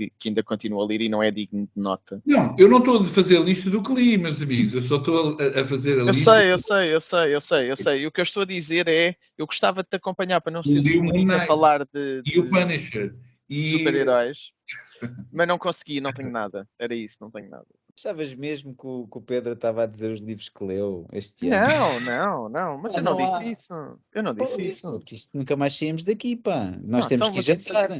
que, 0.00 0.12
que, 0.18 0.28
ainda 0.28 0.42
continua 0.42 0.82
a 0.82 0.86
ler 0.86 1.02
e 1.02 1.08
não 1.08 1.22
é 1.22 1.30
digno 1.30 1.68
de 1.74 1.82
nota. 1.82 2.22
Não, 2.24 2.54
eu 2.58 2.68
não 2.68 2.78
estou 2.78 3.00
a 3.00 3.04
fazer 3.04 3.36
a 3.36 3.40
lista 3.40 3.68
do 3.68 3.82
que 3.82 3.92
li, 3.92 4.16
meus 4.16 4.40
amigos. 4.40 4.72
Eu 4.72 4.82
só 4.82 4.96
estou 4.96 5.36
a, 5.38 5.60
a 5.60 5.64
fazer 5.64 5.98
a 5.98 6.00
eu 6.00 6.06
lista. 6.06 6.32
Sei, 6.32 6.52
eu 6.52 6.58
sei, 6.58 6.94
eu 6.94 7.00
sei, 7.00 7.34
eu 7.34 7.40
sei, 7.40 7.70
eu 7.70 7.76
sei. 7.76 8.00
E 8.00 8.06
o 8.06 8.12
que 8.12 8.20
eu 8.20 8.24
estou 8.24 8.42
a 8.42 8.46
dizer 8.46 8.88
é, 8.88 9.14
eu 9.36 9.46
gostava 9.46 9.82
de 9.82 9.90
te 9.90 9.96
acompanhar 9.96 10.40
para 10.40 10.52
não 10.52 10.62
ser 10.62 10.82
sozinho 10.82 11.32
a 11.34 11.40
falar 11.40 11.84
de, 11.84 12.22
de 12.22 12.36
e 12.36 12.40
o 12.40 12.48
Punisher 12.48 13.14
e 13.50 13.78
super-heróis, 13.78 14.52
mas 15.32 15.48
não 15.48 15.58
consegui, 15.58 16.00
não 16.00 16.12
tenho 16.12 16.30
nada. 16.30 16.68
Era 16.78 16.94
isso, 16.94 17.16
não 17.20 17.30
tenho 17.30 17.50
nada. 17.50 17.66
Achavas 17.98 18.32
mesmo 18.34 18.74
que 18.74 18.86
o, 18.86 19.06
que 19.08 19.18
o, 19.18 19.20
Pedro 19.20 19.52
estava 19.52 19.82
a 19.82 19.86
dizer 19.86 20.12
os 20.12 20.20
livros 20.20 20.48
que 20.48 20.64
leu 20.64 21.06
este 21.12 21.50
ano? 21.50 21.68
Não, 21.68 22.00
não, 22.00 22.48
não, 22.48 22.78
mas 22.78 22.94
eu 22.94 23.02
não, 23.02 23.18
não 23.18 23.24
disse 23.24 23.42
há... 23.42 23.44
isso. 23.44 23.74
Eu 24.14 24.22
não 24.22 24.32
disse 24.32 24.56
Pô, 24.56 24.62
isso. 24.62 24.90
Porque 24.92 25.14
isto 25.16 25.36
nunca 25.36 25.56
mais 25.56 25.76
saímos 25.76 26.04
daqui, 26.04 26.36
pá. 26.36 26.72
Nós 26.82 27.02
não, 27.02 27.08
temos 27.08 27.28
então, 27.28 27.32
que 27.32 27.42
jantar. 27.42 27.90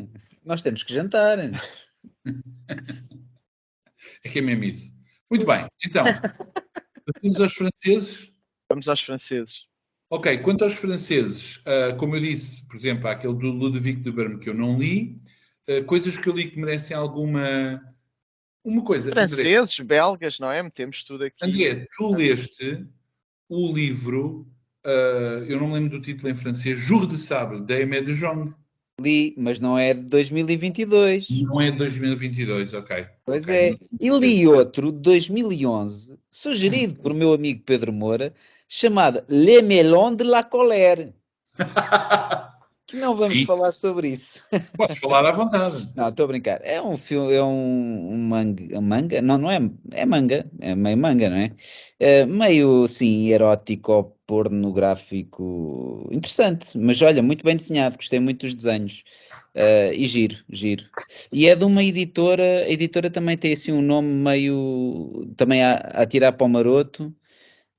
Nós 0.45 0.63
temos 0.63 0.83
que 0.85 0.95
jantar. 0.95 1.39
É 4.23 4.29
que 4.29 4.39
é 4.39 4.43
mesmo 4.43 4.65
isso. 4.65 4.93
Muito 5.31 5.47
bem, 5.47 5.67
então, 5.85 6.05
vamos 7.23 7.41
aos 7.41 7.53
franceses. 7.55 8.33
Vamos 8.69 8.89
aos 8.89 9.01
franceses. 9.01 9.67
Ok, 10.11 10.39
quanto 10.39 10.65
aos 10.65 10.75
franceses, 10.75 11.57
uh, 11.59 11.97
como 11.97 12.17
eu 12.17 12.21
disse, 12.21 12.67
por 12.67 12.77
exemplo, 12.77 13.09
há 13.09 13.13
aquele 13.13 13.35
do 13.35 13.51
Ludovic 13.51 14.01
de 14.01 14.11
Berme 14.11 14.39
que 14.39 14.51
eu 14.51 14.55
não 14.55 14.77
li, 14.77 15.23
uh, 15.69 15.85
coisas 15.85 16.19
que 16.19 16.29
eu 16.29 16.35
li 16.35 16.51
que 16.51 16.59
merecem 16.59 16.97
alguma 16.97 17.81
uma 18.65 18.85
coisa. 18.85 19.11
Franceses, 19.11 19.79
André, 19.79 19.85
belgas, 19.85 20.39
não 20.39 20.51
é? 20.51 20.63
Metemos 20.63 21.05
tudo 21.05 21.25
aqui. 21.25 21.37
André, 21.43 21.87
tu 21.97 22.11
leste 22.11 22.87
o 23.49 23.73
livro, 23.73 24.47
uh, 24.85 25.45
eu 25.49 25.59
não 25.59 25.69
me 25.69 25.75
lembro 25.75 25.99
do 25.99 26.01
título 26.01 26.31
em 26.31 26.37
francês, 26.37 26.79
Jour 26.79 27.07
de 27.07 27.17
Sable, 27.17 27.65
da 27.65 27.75
Aimé 27.75 28.01
de 28.01 28.15
Jong. 28.15 28.55
Li, 29.01 29.35
mas 29.37 29.59
não 29.59 29.79
é 29.79 29.95
de 29.95 30.03
2022. 30.03 31.29
Não 31.43 31.61
é 31.61 31.71
de 31.71 31.79
2022, 31.79 32.75
ok. 32.75 33.07
Pois 33.25 33.45
okay. 33.45 33.71
é. 33.73 33.79
E 33.99 34.11
li 34.11 34.47
outro 34.47 34.93
de 34.93 34.99
2011, 34.99 36.19
sugerido 36.31 36.95
por 36.97 37.15
meu 37.15 37.33
amigo 37.33 37.63
Pedro 37.65 37.93
Moura, 37.93 38.35
chamado 38.69 39.23
Le 39.29 39.63
Melon 39.63 40.15
de 40.15 40.25
la 40.25 40.43
Colère. 40.43 41.13
que 42.91 42.97
não 42.97 43.15
vamos 43.15 43.39
Sim. 43.39 43.47
falar 43.47 43.71
sobre 43.71 44.09
isso. 44.09 44.43
Podes 44.77 44.99
falar 44.99 45.25
à 45.25 45.31
vontade. 45.31 45.89
Não, 45.95 46.09
estou 46.09 46.25
a 46.25 46.27
brincar. 46.27 46.61
É 46.65 46.83
um 46.83 46.99
filme, 46.99 47.33
é 47.33 47.43
um, 47.43 48.13
um 48.13 48.19
manga, 48.19 48.81
manga, 48.81 49.23
não, 49.23 49.39
não 49.39 49.51
é, 49.51 49.61
é 49.93 50.05
manga, 50.05 50.45
é 50.59 50.75
meio 50.75 50.99
manga, 50.99 51.31
não 51.31 51.37
é? 51.37 51.53
é 52.01 52.27
meio, 52.27 52.89
sim, 52.89 53.29
erótico, 53.29 54.17
pornográfico, 54.27 56.09
interessante, 56.11 56.77
mas 56.77 57.01
olha, 57.01 57.23
muito 57.23 57.45
bem 57.45 57.57
desenhado, 57.57 57.97
gostei 57.97 58.19
muito 58.19 58.47
dos 58.47 58.55
desenhos. 58.57 59.05
Uh, 59.55 59.93
e 59.93 60.07
giro, 60.07 60.37
giro. 60.49 60.85
E 61.33 61.49
é 61.49 61.57
de 61.57 61.65
uma 61.65 61.83
editora, 61.83 62.65
a 62.65 62.71
editora 62.71 63.11
também 63.11 63.37
tem 63.37 63.53
assim 63.53 63.73
um 63.73 63.83
nome 63.83 64.09
meio 64.09 65.29
também 65.37 65.63
a, 65.63 65.75
a 65.75 66.07
tirar 66.07 66.33
para 66.33 66.47
o 66.47 66.49
maroto. 66.49 67.13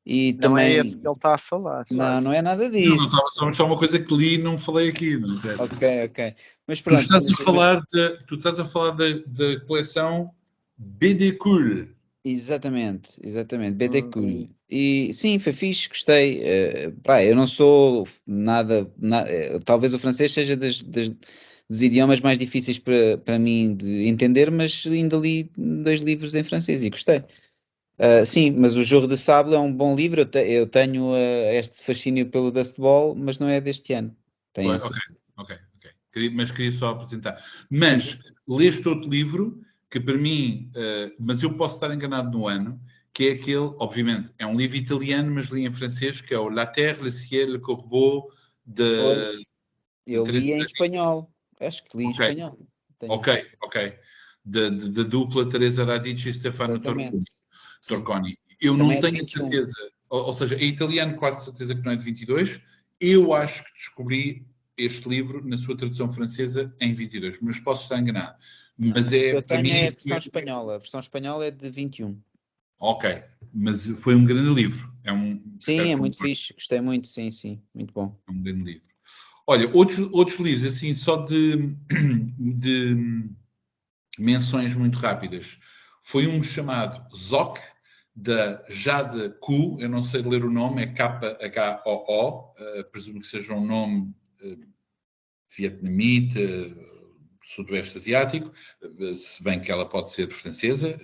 E 0.06 0.34
não 0.34 0.58
é 0.58 0.64
também... 0.64 0.66
é 0.66 0.80
esse 0.80 0.98
que 0.98 1.08
ele 1.08 1.14
está 1.14 1.36
a 1.36 1.38
falar. 1.38 1.86
Não, 1.92 2.22
não 2.22 2.34
é 2.34 2.42
nada 2.42 2.70
disso. 2.70 3.12
Não, 3.38 3.48
não, 3.48 3.54
só 3.54 3.66
uma 3.66 3.78
coisa 3.78 4.00
que 4.00 4.14
li 4.16 4.36
e 4.36 4.38
não 4.38 4.58
falei 4.58 4.90
aqui. 4.90 5.18
Não 5.18 5.28
é? 5.28 5.56
ok, 5.62 6.06
ok. 6.06 6.36
Mas 6.68 6.82
pronto, 6.82 7.00
tu 7.00 7.04
estás 7.04 7.32
a 7.32 7.44
falar, 7.44 7.84
de, 7.92 8.10
tu 8.26 8.36
estás 8.36 8.60
a 8.60 8.66
falar 8.66 8.92
da, 8.92 9.60
coleção 9.68 10.32
BD 10.78 11.34
Cool. 11.34 11.88
Exatamente, 12.24 13.20
exatamente, 13.24 13.76
BD 13.76 14.04
Cool. 14.04 14.24
Hum. 14.24 14.50
E 14.70 15.12
sim, 15.14 15.38
foi 15.38 15.54
fixe, 15.54 15.90
gostei. 15.90 16.40
Uh, 16.40 16.92
pá, 17.04 17.24
eu 17.24 17.36
não 17.36 17.46
sou 17.46 18.08
nada, 18.26 18.90
na, 18.98 19.24
uh, 19.24 19.60
talvez 19.66 19.94
o 19.94 20.00
francês 20.00 20.32
seja 20.32 20.56
das, 20.56 20.82
das 20.82 21.12
dos 21.72 21.82
idiomas 21.82 22.20
mais 22.20 22.38
difíceis 22.38 22.78
para, 22.78 23.18
para 23.18 23.40
mim 23.40 23.74
de 23.74 24.06
entender, 24.06 24.52
mas 24.52 24.84
ainda 24.86 25.16
li 25.16 25.50
dois 25.58 26.02
livros 26.02 26.36
em 26.36 26.44
francês 26.44 26.84
e 26.84 26.90
gostei. 26.90 27.24
Uh, 28.00 28.26
sim, 28.26 28.52
mas 28.52 28.76
o 28.76 28.84
Jogo 28.84 29.08
de 29.08 29.16
Sable 29.16 29.56
é 29.56 29.60
um 29.60 29.74
bom 29.74 29.96
livro. 29.96 30.22
Eu, 30.22 30.26
te, 30.26 30.40
eu 30.40 30.68
tenho 30.68 31.12
uh, 31.12 31.52
este 31.54 31.84
fascínio 31.84 32.30
pelo 32.30 32.52
Dust 32.52 32.78
Ball, 32.78 33.16
mas 33.16 33.38
não 33.38 33.48
é 33.48 33.62
deste 33.62 33.94
ano. 33.94 34.16
Tem 34.54 34.70
ok, 34.70 34.90
ok, 35.38 35.56
ok. 35.76 36.30
Mas 36.32 36.52
queria 36.52 36.72
só 36.72 36.90
apresentar. 36.90 37.44
Mas 37.70 38.18
leste 38.48 38.88
outro 38.88 39.10
livro 39.10 39.62
que 39.90 40.00
para 40.00 40.18
mim, 40.18 40.72
uh, 40.76 41.14
mas 41.20 41.44
eu 41.44 41.54
posso 41.56 41.76
estar 41.76 41.94
enganado 41.94 42.36
no 42.36 42.48
ano, 42.48 42.82
que 43.14 43.28
é 43.28 43.32
aquele, 43.34 43.74
obviamente, 43.78 44.32
é 44.40 44.46
um 44.46 44.56
livro 44.56 44.78
italiano, 44.78 45.30
mas 45.36 45.48
li 45.48 45.66
em 45.66 45.72
francês, 45.72 46.22
que 46.22 46.34
é 46.34 46.40
o 46.40 46.50
La 46.50 46.66
Terre, 46.66 47.04
le 47.04 47.12
Ciel, 47.12 47.52
le 47.52 47.60
Corbeau 47.60 48.30
de. 48.66 49.44
Eu 50.08 50.24
li 50.24 50.54
em 50.54 50.60
espanhol. 50.60 51.32
Acho 51.60 51.84
que 51.84 51.98
li 51.98 52.08
okay. 52.08 52.28
em 52.28 52.30
espanhol. 52.30 52.58
Tenho 52.98 53.14
ok, 53.14 53.48
ok. 53.62 53.94
Da, 54.44 54.70
dupla 55.04 55.48
Teresa 55.48 55.84
Radici 55.84 56.30
e 56.30 56.34
Stefano 56.34 56.80
Torconi. 57.88 58.38
Eu 58.60 58.74
Também 58.74 58.88
não 58.88 58.92
é 58.94 59.00
tenho 59.00 59.26
certeza, 59.26 59.74
ou, 60.10 60.26
ou, 60.26 60.34
seja, 60.34 60.56
é 60.56 60.64
italiano 60.64 61.16
quase 61.18 61.46
certeza 61.46 61.74
que 61.76 61.82
não 61.82 61.92
é 61.92 61.96
de 61.96 62.04
22. 62.04 62.62
Eu 63.00 63.34
acho 63.34 63.64
que 63.64 63.74
descobri 63.74 64.46
este 64.78 65.08
livro 65.10 65.46
na 65.46 65.58
sua 65.58 65.76
tradução 65.76 66.10
francesa 66.10 66.74
em 66.80 66.94
22, 66.94 67.40
mas 67.42 67.60
posso 67.60 67.84
estar 67.84 68.00
enganado. 68.00 68.38
Mas 68.78 69.14
é, 69.14 69.36
Eu 69.36 69.42
tenho 69.42 69.64
mim, 69.64 69.72
a 69.72 69.90
versão 69.90 70.18
espanhola, 70.18 70.76
a 70.76 70.78
versão 70.78 71.00
espanhola 71.00 71.46
é 71.46 71.52
de 71.52 71.70
21. 71.70 72.20
Ok, 72.80 73.24
mas 73.54 73.86
foi 74.00 74.16
um 74.16 74.26
grande 74.26 74.54
livro. 74.54 74.92
É 75.04 75.14
um, 75.14 75.56
sim, 75.60 75.92
é 75.92 75.96
muito 75.96 76.18
fixe, 76.18 76.54
gostei 76.54 76.82
muito, 76.82 77.08
sim, 77.08 77.30
sim, 77.30 77.62
muito 77.76 77.94
bom. 77.94 78.20
É 78.28 78.32
um 78.32 78.42
grande 78.42 78.64
livro. 78.64 78.90
Olha, 79.46 79.70
outros, 79.76 80.00
outros 80.12 80.40
livros, 80.40 80.66
assim, 80.66 80.94
só 80.94 81.18
de, 81.18 81.76
de 82.40 83.30
menções 84.18 84.74
muito 84.74 84.98
rápidas. 84.98 85.60
Foi 86.02 86.28
um 86.28 86.42
chamado 86.42 87.06
Zoc, 87.16 87.60
da 88.16 88.64
Jade 88.70 89.30
Ku, 89.40 89.78
eu 89.80 89.90
não 89.90 90.04
sei 90.04 90.22
ler 90.22 90.44
o 90.44 90.52
nome, 90.52 90.84
é 90.84 90.88
K-H-O-O, 90.88 92.52
uh, 92.52 92.84
presumo 92.92 93.22
que 93.22 93.28
seja 93.28 93.54
um 93.54 93.66
nome 93.66 94.14
uh, 94.44 94.68
vietnamita, 95.58 96.40
sudoeste 97.44 97.98
asiático, 97.98 98.52
uh, 98.84 99.18
se 99.18 99.44
bem 99.44 99.60
que 99.60 99.72
ela 99.72 99.88
pode 99.88 100.12
ser 100.12 100.30
francesa, 100.30 101.00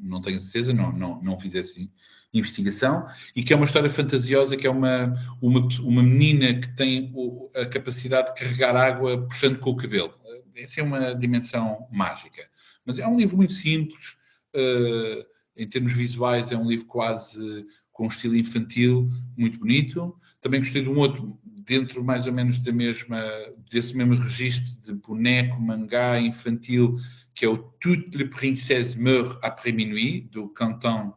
não 0.00 0.20
tenho 0.20 0.40
certeza, 0.40 0.72
não, 0.72 0.92
não, 0.92 1.22
não 1.22 1.38
fiz 1.38 1.54
assim 1.56 1.90
investigação 2.32 3.06
e 3.34 3.42
que 3.42 3.52
é 3.52 3.56
uma 3.56 3.64
história 3.64 3.90
fantasiosa, 3.90 4.56
que 4.56 4.66
é 4.66 4.70
uma, 4.70 5.12
uma, 5.42 5.66
uma 5.80 6.02
menina 6.02 6.54
que 6.54 6.68
tem 6.76 7.12
a 7.56 7.66
capacidade 7.66 8.28
de 8.28 8.40
carregar 8.40 8.76
água 8.76 9.26
puxando 9.26 9.58
com 9.58 9.70
o 9.70 9.76
cabelo. 9.76 10.14
Essa 10.54 10.80
é 10.80 10.84
uma 10.84 11.14
dimensão 11.14 11.88
mágica. 11.90 12.48
Mas 12.84 12.98
é 12.98 13.06
um 13.06 13.16
livro 13.16 13.36
muito 13.36 13.52
simples, 13.52 14.16
uh, 14.54 15.24
em 15.60 15.68
termos 15.68 15.92
visuais 15.92 16.50
é 16.50 16.56
um 16.56 16.66
livro 16.66 16.86
quase 16.86 17.66
com 17.92 18.06
um 18.06 18.08
estilo 18.08 18.34
infantil, 18.34 19.10
muito 19.36 19.58
bonito. 19.58 20.18
Também 20.40 20.60
gostei 20.60 20.82
de 20.82 20.88
um 20.88 20.96
outro, 20.96 21.38
dentro 21.44 22.02
mais 22.02 22.26
ou 22.26 22.32
menos 22.32 22.58
da 22.60 22.72
mesma, 22.72 23.22
desse 23.70 23.94
mesmo 23.94 24.14
registro 24.14 24.74
de 24.80 24.94
boneco, 24.94 25.60
mangá 25.60 26.18
infantil, 26.18 26.96
que 27.34 27.44
é 27.44 27.48
o 27.48 27.58
Toutes 27.58 28.16
les 28.16 28.30
princesses 28.30 28.94
meurent 28.94 29.38
après 29.42 29.72
minuit, 29.72 30.30
do 30.30 30.48
Canton 30.48 31.12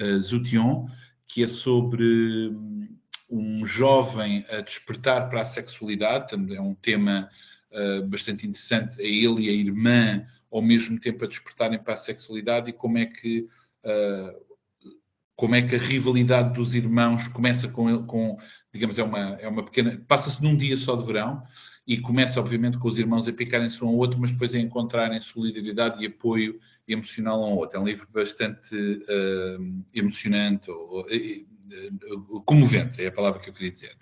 uh, 0.00 0.86
que 1.26 1.42
é 1.42 1.48
sobre 1.48 2.50
hum, 2.50 2.88
um 3.28 3.66
jovem 3.66 4.44
a 4.48 4.60
despertar 4.60 5.28
para 5.28 5.40
a 5.40 5.44
sexualidade, 5.44 6.36
é 6.54 6.60
um 6.60 6.74
tema 6.74 7.28
uh, 7.72 8.06
bastante 8.06 8.46
interessante, 8.46 9.00
a 9.00 9.04
ele 9.04 9.46
e 9.46 9.50
a 9.50 9.52
irmã 9.52 10.24
ao 10.50 10.62
mesmo 10.62 10.98
tempo 10.98 11.24
a 11.24 11.28
despertarem 11.28 11.82
para 11.82 11.94
a 11.94 11.96
sexualidade 11.96 12.70
e 12.70 12.72
como 12.72 12.96
é 12.96 13.06
que 13.06 13.46
como 15.36 15.54
é 15.54 15.62
que 15.62 15.76
a 15.76 15.78
rivalidade 15.78 16.54
dos 16.54 16.74
irmãos 16.74 17.28
começa 17.28 17.68
com, 17.68 18.04
com 18.04 18.36
digamos, 18.72 18.98
é 18.98 19.04
uma, 19.04 19.18
é 19.40 19.48
uma 19.48 19.64
pequena, 19.64 20.02
passa-se 20.08 20.42
num 20.42 20.56
dia 20.56 20.76
só 20.76 20.96
de 20.96 21.04
verão 21.04 21.42
e 21.86 21.96
começa, 21.96 22.38
obviamente, 22.38 22.76
com 22.76 22.88
os 22.88 22.98
irmãos 22.98 23.26
a 23.26 23.32
picarem-se 23.32 23.82
um 23.82 23.88
ao 23.88 23.94
outro, 23.94 24.18
mas 24.20 24.30
depois 24.30 24.54
a 24.54 24.58
encontrarem 24.58 25.20
solidariedade 25.20 26.02
e 26.02 26.06
apoio 26.06 26.60
emocional 26.86 27.40
um 27.40 27.44
ao 27.44 27.56
outro. 27.56 27.78
É 27.78 27.80
um 27.80 27.86
livro 27.86 28.06
bastante 28.12 28.74
uh, 28.74 29.84
emocionante, 29.94 30.70
ou, 30.70 31.02
uh, 31.02 32.40
comovente, 32.42 33.02
é 33.02 33.06
a 33.06 33.12
palavra 33.12 33.40
que 33.40 33.48
eu 33.48 33.54
queria 33.54 33.70
dizer. 33.70 33.96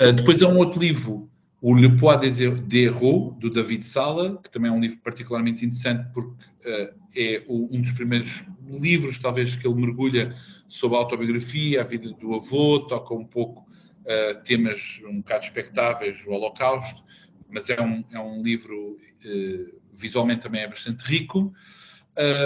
Uh, 0.00 0.12
depois 0.12 0.40
há 0.40 0.48
um 0.48 0.56
outro 0.56 0.80
livro, 0.80 1.30
o 1.62 1.74
Le 1.74 1.96
Poids 1.96 2.18
des 2.18 2.40
Héros, 2.40 3.34
do 3.38 3.50
David 3.50 3.84
Sala, 3.84 4.40
que 4.42 4.50
também 4.50 4.70
é 4.70 4.74
um 4.74 4.80
livro 4.80 4.98
particularmente 5.00 5.64
interessante 5.64 6.08
porque 6.12 6.94
é 7.14 7.44
o, 7.46 7.68
um 7.74 7.80
dos 7.80 7.92
primeiros 7.92 8.44
livros, 8.68 9.18
talvez, 9.18 9.56
que 9.56 9.66
ele 9.66 9.74
mergulha 9.74 10.34
sobre 10.68 10.96
a 10.96 11.00
autobiografia, 11.00 11.80
a 11.80 11.84
vida 11.84 12.12
do 12.12 12.34
avô, 12.34 12.80
toca 12.80 13.14
um 13.14 13.24
pouco 13.24 13.68
temas 14.44 15.00
um 15.06 15.18
bocado 15.18 15.44
expectáveis, 15.44 16.24
o 16.26 16.30
Holocausto, 16.30 17.04
mas 17.48 17.68
é 17.68 17.80
um, 17.80 18.04
é 18.10 18.18
um 18.18 18.42
livro 18.42 18.98
visualmente 19.92 20.40
também 20.40 20.62
é 20.62 20.68
bastante 20.68 21.02
rico. 21.02 21.52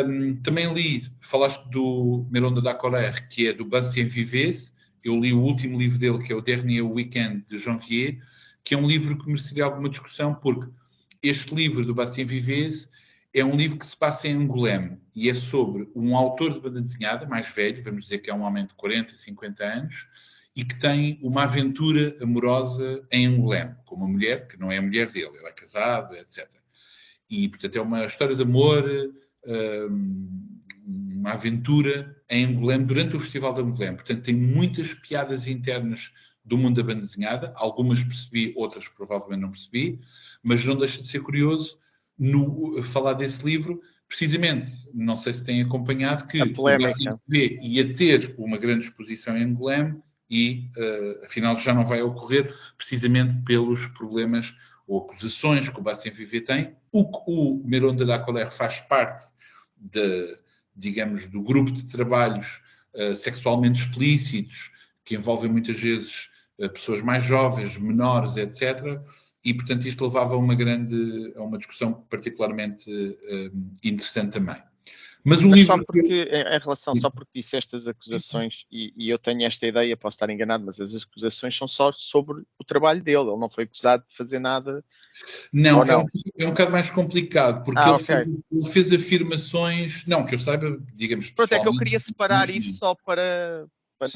Um, 0.06 0.36
também 0.36 0.72
li, 0.72 1.02
falaste 1.20 1.64
do 1.70 2.26
Meronda 2.30 2.60
da 2.60 2.74
Colère, 2.74 3.28
que 3.28 3.48
é 3.48 3.52
do 3.52 3.64
Bastien 3.64 4.06
Vives. 4.06 4.74
Eu 5.02 5.18
li 5.18 5.32
o 5.32 5.40
último 5.40 5.78
livro 5.78 5.98
dele, 5.98 6.22
que 6.22 6.32
é 6.32 6.36
o 6.36 6.40
Dernier 6.40 6.82
Weekend 6.82 7.44
de 7.48 7.58
Janvier, 7.58 8.18
que 8.64 8.74
é 8.74 8.78
um 8.78 8.86
livro 8.86 9.18
que 9.18 9.26
mereceria 9.26 9.64
alguma 9.64 9.88
discussão, 9.88 10.34
porque 10.34 10.70
este 11.22 11.54
livro 11.54 11.84
do 11.84 11.94
Bastien 11.94 12.26
Vives 12.26 12.88
é 13.32 13.44
um 13.44 13.56
livro 13.56 13.78
que 13.78 13.86
se 13.86 13.96
passa 13.96 14.28
em 14.28 14.34
Angoulême 14.34 14.98
e 15.14 15.28
é 15.28 15.34
sobre 15.34 15.88
um 15.94 16.16
autor 16.16 16.52
de 16.52 16.60
banda 16.60 16.80
desenhada, 16.80 17.26
mais 17.26 17.48
velho, 17.48 17.82
vamos 17.82 18.04
dizer 18.04 18.18
que 18.18 18.30
é 18.30 18.34
um 18.34 18.42
homem 18.42 18.64
de 18.64 18.74
40, 18.74 19.14
50 19.14 19.64
anos, 19.64 20.08
e 20.56 20.64
que 20.64 20.78
tem 20.78 21.18
uma 21.20 21.42
aventura 21.42 22.16
amorosa 22.22 23.06
em 23.10 23.26
Angoulême, 23.26 23.74
com 23.84 23.96
uma 23.96 24.08
mulher 24.08 24.46
que 24.46 24.58
não 24.58 24.70
é 24.70 24.78
a 24.78 24.82
mulher 24.82 25.10
dele, 25.10 25.36
ele 25.36 25.48
é 25.48 25.52
casado, 25.52 26.14
etc. 26.14 26.48
E, 27.28 27.48
portanto, 27.48 27.76
é 27.76 27.80
uma 27.80 28.04
história 28.06 28.36
de 28.36 28.42
amor 28.42 28.84
uma 30.86 31.32
aventura 31.32 32.14
em 32.28 32.44
Angoulême 32.44 32.84
durante 32.84 33.16
o 33.16 33.20
Festival 33.20 33.54
de 33.54 33.62
Angoulême. 33.62 33.96
Portanto, 33.96 34.22
tem 34.22 34.34
muitas 34.34 34.92
piadas 34.92 35.48
internas 35.48 36.12
do 36.44 36.58
mundo 36.58 36.76
da 36.76 36.82
banda 36.82 37.00
desenhada. 37.00 37.52
Algumas 37.56 38.02
percebi, 38.02 38.52
outras 38.56 38.88
provavelmente 38.88 39.40
não 39.40 39.50
percebi, 39.50 40.00
mas 40.42 40.64
não 40.64 40.76
deixa 40.76 41.00
de 41.00 41.08
ser 41.08 41.20
curioso 41.20 41.78
no, 42.18 42.82
falar 42.82 43.14
desse 43.14 43.44
livro, 43.44 43.80
precisamente, 44.08 44.72
não 44.92 45.16
sei 45.16 45.32
se 45.32 45.44
têm 45.44 45.62
acompanhado, 45.62 46.26
que 46.26 46.40
o 46.40 47.18
B 47.26 47.58
ia 47.62 47.94
ter 47.94 48.34
uma 48.38 48.58
grande 48.58 48.84
exposição 48.84 49.36
em 49.36 49.42
Angoulême 49.42 50.00
e, 50.30 50.70
uh, 50.76 51.24
afinal, 51.24 51.58
já 51.58 51.74
não 51.74 51.84
vai 51.84 52.02
ocorrer, 52.02 52.54
precisamente 52.76 53.34
pelos 53.44 53.86
problemas 53.88 54.56
ou 54.86 55.00
acusações 55.00 55.68
que 55.68 55.78
o 55.78 55.82
Bastien 55.82 56.14
Viver 56.14 56.42
tem. 56.42 56.76
O, 56.92 57.02
o 57.26 57.66
Meron 57.66 57.96
de 57.96 58.04
la 58.04 58.18
Colère 58.18 58.50
faz 58.50 58.80
parte 58.80 59.24
de, 59.76 60.38
digamos, 60.76 61.26
do 61.26 61.42
grupo 61.42 61.72
de 61.72 61.84
trabalhos 61.84 62.60
uh, 62.94 63.14
sexualmente 63.14 63.80
explícitos, 63.80 64.70
que 65.04 65.16
envolvem 65.16 65.50
muitas 65.50 65.78
vezes 65.78 66.30
pessoas 66.72 67.02
mais 67.02 67.24
jovens, 67.24 67.76
menores, 67.78 68.36
etc. 68.36 69.00
E, 69.44 69.52
portanto, 69.52 69.86
isto 69.86 70.04
levava 70.04 70.34
a 70.34 70.38
uma 70.38 70.54
grande, 70.54 71.32
a 71.36 71.42
uma 71.42 71.58
discussão 71.58 71.92
particularmente 72.08 72.90
uh, 72.90 73.52
interessante 73.82 74.32
também. 74.32 74.56
Mas 75.24 75.40
o 75.40 75.48
Mas 75.48 75.58
livro. 75.58 75.76
Só 75.76 75.82
porque, 75.82 76.22
em 76.30 76.58
relação, 76.58 76.94
só 76.94 77.08
porque 77.08 77.40
disse 77.40 77.56
estas 77.56 77.88
acusações, 77.88 78.66
e, 78.70 78.92
e, 78.94 79.08
eu 79.08 79.18
tenho 79.18 79.46
esta 79.46 79.66
ideia, 79.66 79.96
posso 79.96 80.16
estar 80.16 80.28
enganado, 80.28 80.64
mas 80.66 80.78
as 80.78 80.94
acusações 80.94 81.56
são 81.56 81.66
só 81.66 81.90
sobre 81.92 82.42
o 82.58 82.64
trabalho 82.64 83.02
dele. 83.02 83.30
Ele 83.30 83.40
não 83.40 83.48
foi 83.48 83.64
acusado 83.64 84.04
de 84.06 84.14
fazer 84.14 84.38
nada. 84.38 84.84
Não, 85.50 85.82
é, 85.82 85.86
não? 85.86 86.02
Um, 86.02 86.06
é 86.38 86.44
um 86.44 86.50
bocado 86.50 86.70
mais 86.70 86.90
complicado, 86.90 87.64
porque 87.64 87.80
ah, 87.80 87.88
ele, 87.88 87.94
okay. 87.94 88.04
fez, 88.04 88.26
ele, 88.26 88.70
fez, 88.70 88.92
afirmações. 88.92 90.06
Não, 90.06 90.26
que 90.26 90.34
eu 90.34 90.38
saiba, 90.38 90.78
digamos. 90.94 91.30
Pronto, 91.30 91.52
é 91.54 91.58
que 91.58 91.68
eu 91.68 91.76
queria 91.76 91.98
separar 91.98 92.50
isso 92.50 92.76
só 92.76 92.94
para. 92.94 93.66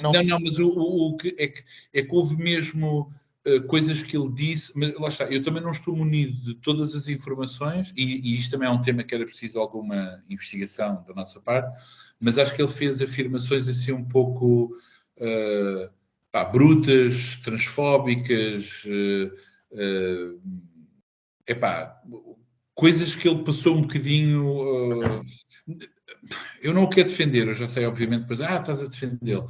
Não... 0.02 0.12
não, 0.12 0.22
não, 0.22 0.40
mas 0.40 0.58
o, 0.58 0.68
o, 0.68 1.08
o 1.10 1.16
que 1.16 1.34
é 1.38 1.48
que, 1.48 1.64
é 1.92 2.02
que 2.02 2.14
houve 2.14 2.36
mesmo 2.36 3.12
eh, 3.48 3.60
coisas 3.60 4.02
que 4.02 4.16
ele 4.16 4.30
disse, 4.30 4.72
mas 4.76 4.92
lá 4.94 5.08
está, 5.08 5.24
eu 5.24 5.42
também 5.42 5.62
não 5.62 5.70
estou 5.70 5.96
munido 5.96 6.36
de 6.44 6.54
todas 6.56 6.94
as 6.94 7.08
informações, 7.08 7.92
e, 7.96 8.04
e, 8.04 8.34
isto 8.34 8.50
também 8.50 8.68
é 8.68 8.70
um 8.70 8.82
tema 8.82 9.02
que 9.02 9.14
era 9.14 9.24
preciso 9.24 9.58
alguma 9.58 10.22
investigação 10.28 11.02
da 11.08 11.14
nossa 11.14 11.40
parte, 11.40 11.80
mas 12.20 12.36
acho 12.36 12.54
que 12.54 12.60
ele 12.60 12.70
fez 12.70 13.00
afirmações 13.00 13.66
assim 13.66 13.92
um 13.92 14.04
pouco 14.04 14.76
uh, 15.16 15.90
pá, 16.30 16.44
brutas, 16.44 17.38
transfóbicas, 17.42 18.84
uh, 18.84 19.32
uh, 19.72 20.40
epá, 21.46 22.02
coisas 22.74 23.16
que 23.16 23.28
ele 23.28 23.44
passou 23.44 23.76
um 23.76 23.82
bocadinho. 23.82 24.44
Uh, 24.46 25.24
eu 26.62 26.74
não 26.74 26.84
o 26.84 26.90
quero 26.90 27.08
defender, 27.08 27.48
eu 27.48 27.54
já 27.54 27.68
sei, 27.68 27.86
obviamente, 27.86 28.22
depois, 28.22 28.40
ah, 28.40 28.60
estás 28.60 28.80
a 28.80 28.86
defendê-lo 28.86 29.48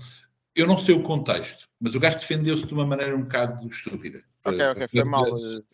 eu 0.58 0.66
não 0.66 0.76
sei 0.76 0.92
o 0.92 1.02
contexto, 1.04 1.68
mas 1.80 1.94
o 1.94 2.00
gajo 2.00 2.18
defendeu-se 2.18 2.66
de 2.66 2.74
uma 2.74 2.84
maneira 2.84 3.16
um 3.16 3.22
bocado 3.22 3.64
estúpida. 3.68 4.20
Ok, 4.44 4.60
ok, 4.60 4.88
foi 4.88 5.04
mal. 5.04 5.24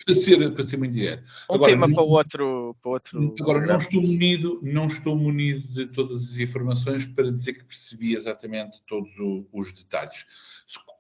Para 0.05 0.15
ser, 0.15 0.53
para 0.53 0.63
ser 0.63 0.77
muito 0.77 0.93
direto. 0.93 1.25
Um 1.49 1.55
agora, 1.55 1.73
tema 1.73 1.87
não, 1.87 1.95
para, 1.95 2.05
outro, 2.05 2.77
para 2.83 2.91
outro. 2.91 3.35
Agora, 3.41 3.67
não 3.67 3.79
estou, 3.79 4.03
munido, 4.03 4.61
não 4.63 4.87
estou 4.87 5.17
munido 5.17 5.67
de 5.73 5.87
todas 5.87 6.31
as 6.31 6.37
informações 6.37 7.07
para 7.07 7.33
dizer 7.33 7.55
que 7.55 7.65
percebi 7.65 8.15
exatamente 8.15 8.83
todos 8.87 9.17
o, 9.19 9.47
os 9.55 9.73
detalhes. 9.73 10.27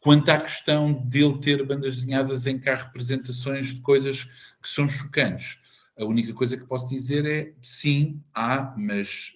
Quanto 0.00 0.30
à 0.30 0.40
questão 0.40 0.94
dele 1.06 1.38
ter 1.38 1.62
bandas 1.66 1.96
desenhadas 1.96 2.46
em 2.46 2.58
cá 2.58 2.76
representações 2.76 3.74
de 3.74 3.80
coisas 3.82 4.24
que 4.24 4.68
são 4.68 4.88
chocantes, 4.88 5.58
a 5.98 6.06
única 6.06 6.32
coisa 6.32 6.56
que 6.56 6.64
posso 6.64 6.88
dizer 6.88 7.26
é 7.26 7.52
sim, 7.60 8.22
há, 8.32 8.74
mas 8.78 9.34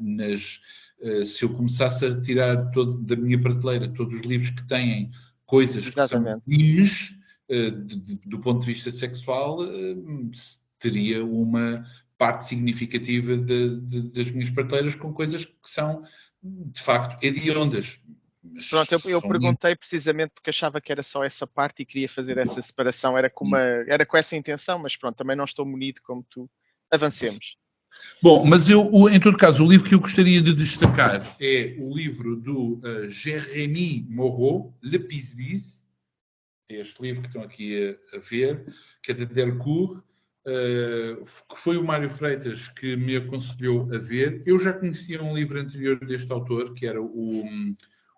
nas 0.00 0.60
eh, 1.02 1.24
se 1.24 1.44
eu 1.44 1.54
começasse 1.54 2.04
a 2.04 2.20
tirar 2.20 2.70
todo, 2.70 2.98
da 2.98 3.16
minha 3.16 3.40
prateleira 3.40 3.88
todos 3.88 4.20
os 4.20 4.26
livros 4.26 4.50
que 4.50 4.66
têm 4.66 5.10
coisas 5.46 5.86
Exatamente. 5.86 6.42
que 6.46 6.54
são 6.54 6.58
crimes 6.58 7.18
uh, 7.50 7.70
do 8.26 8.38
ponto 8.38 8.60
de 8.60 8.66
vista 8.66 8.92
sexual, 8.92 9.58
teria 10.78 11.24
uma 11.24 11.84
parte 12.18 12.44
significativa 12.44 13.36
de, 13.36 13.80
de, 13.80 14.02
das 14.12 14.30
minhas 14.30 14.50
prateleiras 14.50 14.94
com 14.94 15.12
coisas 15.12 15.46
que 15.46 15.54
são, 15.62 16.02
de 16.42 16.80
facto, 16.80 17.22
hediondas. 17.24 17.98
Mas 18.42 18.68
Pronto, 18.68 18.92
eu, 18.92 19.00
eu 19.06 19.22
perguntei 19.22 19.74
precisamente 19.74 20.32
porque 20.34 20.50
achava 20.50 20.80
que 20.80 20.92
era 20.92 21.02
só 21.02 21.24
essa 21.24 21.46
parte 21.46 21.82
e 21.82 21.86
queria 21.86 22.08
fazer 22.08 22.36
essa 22.38 22.60
separação, 22.60 23.16
era 23.16 23.30
com, 23.30 23.46
uma, 23.46 23.60
era 23.60 24.04
com 24.04 24.16
essa 24.16 24.36
intenção, 24.36 24.78
mas 24.78 24.96
pronto, 24.96 25.16
também 25.16 25.36
não 25.36 25.44
estou 25.44 25.64
munido 25.64 26.00
como 26.02 26.22
tu. 26.28 26.48
Avancemos. 26.90 27.56
Bom, 28.22 28.44
mas 28.44 28.68
eu, 28.68 29.08
em 29.08 29.18
todo 29.18 29.36
caso, 29.36 29.64
o 29.64 29.68
livro 29.68 29.88
que 29.88 29.94
eu 29.94 30.00
gostaria 30.00 30.42
de 30.42 30.52
destacar 30.52 31.36
é 31.40 31.74
o 31.78 31.94
livro 31.94 32.36
do 32.36 32.74
uh, 32.74 33.08
Jérémy 33.08 34.06
Moreau, 34.08 34.76
Le 34.82 34.98
Pisdis, 34.98 35.86
é 36.68 36.80
este 36.80 37.02
livro 37.02 37.22
que 37.22 37.28
estão 37.28 37.42
aqui 37.42 37.98
a, 38.12 38.16
a 38.16 38.20
ver, 38.20 38.64
que 39.02 39.10
é 39.10 39.14
de 39.14 39.26
Delcourt, 39.26 39.98
uh, 40.46 41.24
que 41.24 41.56
foi 41.56 41.76
o 41.76 41.84
Mário 41.84 42.10
Freitas 42.10 42.68
que 42.68 42.96
me 42.96 43.16
aconselhou 43.16 43.92
a 43.92 43.98
ver. 43.98 44.42
Eu 44.46 44.58
já 44.58 44.72
conhecia 44.72 45.22
um 45.22 45.34
livro 45.34 45.58
anterior 45.58 45.98
deste 46.04 46.30
autor, 46.30 46.74
que 46.74 46.86
era 46.86 47.00
o, 47.02 47.42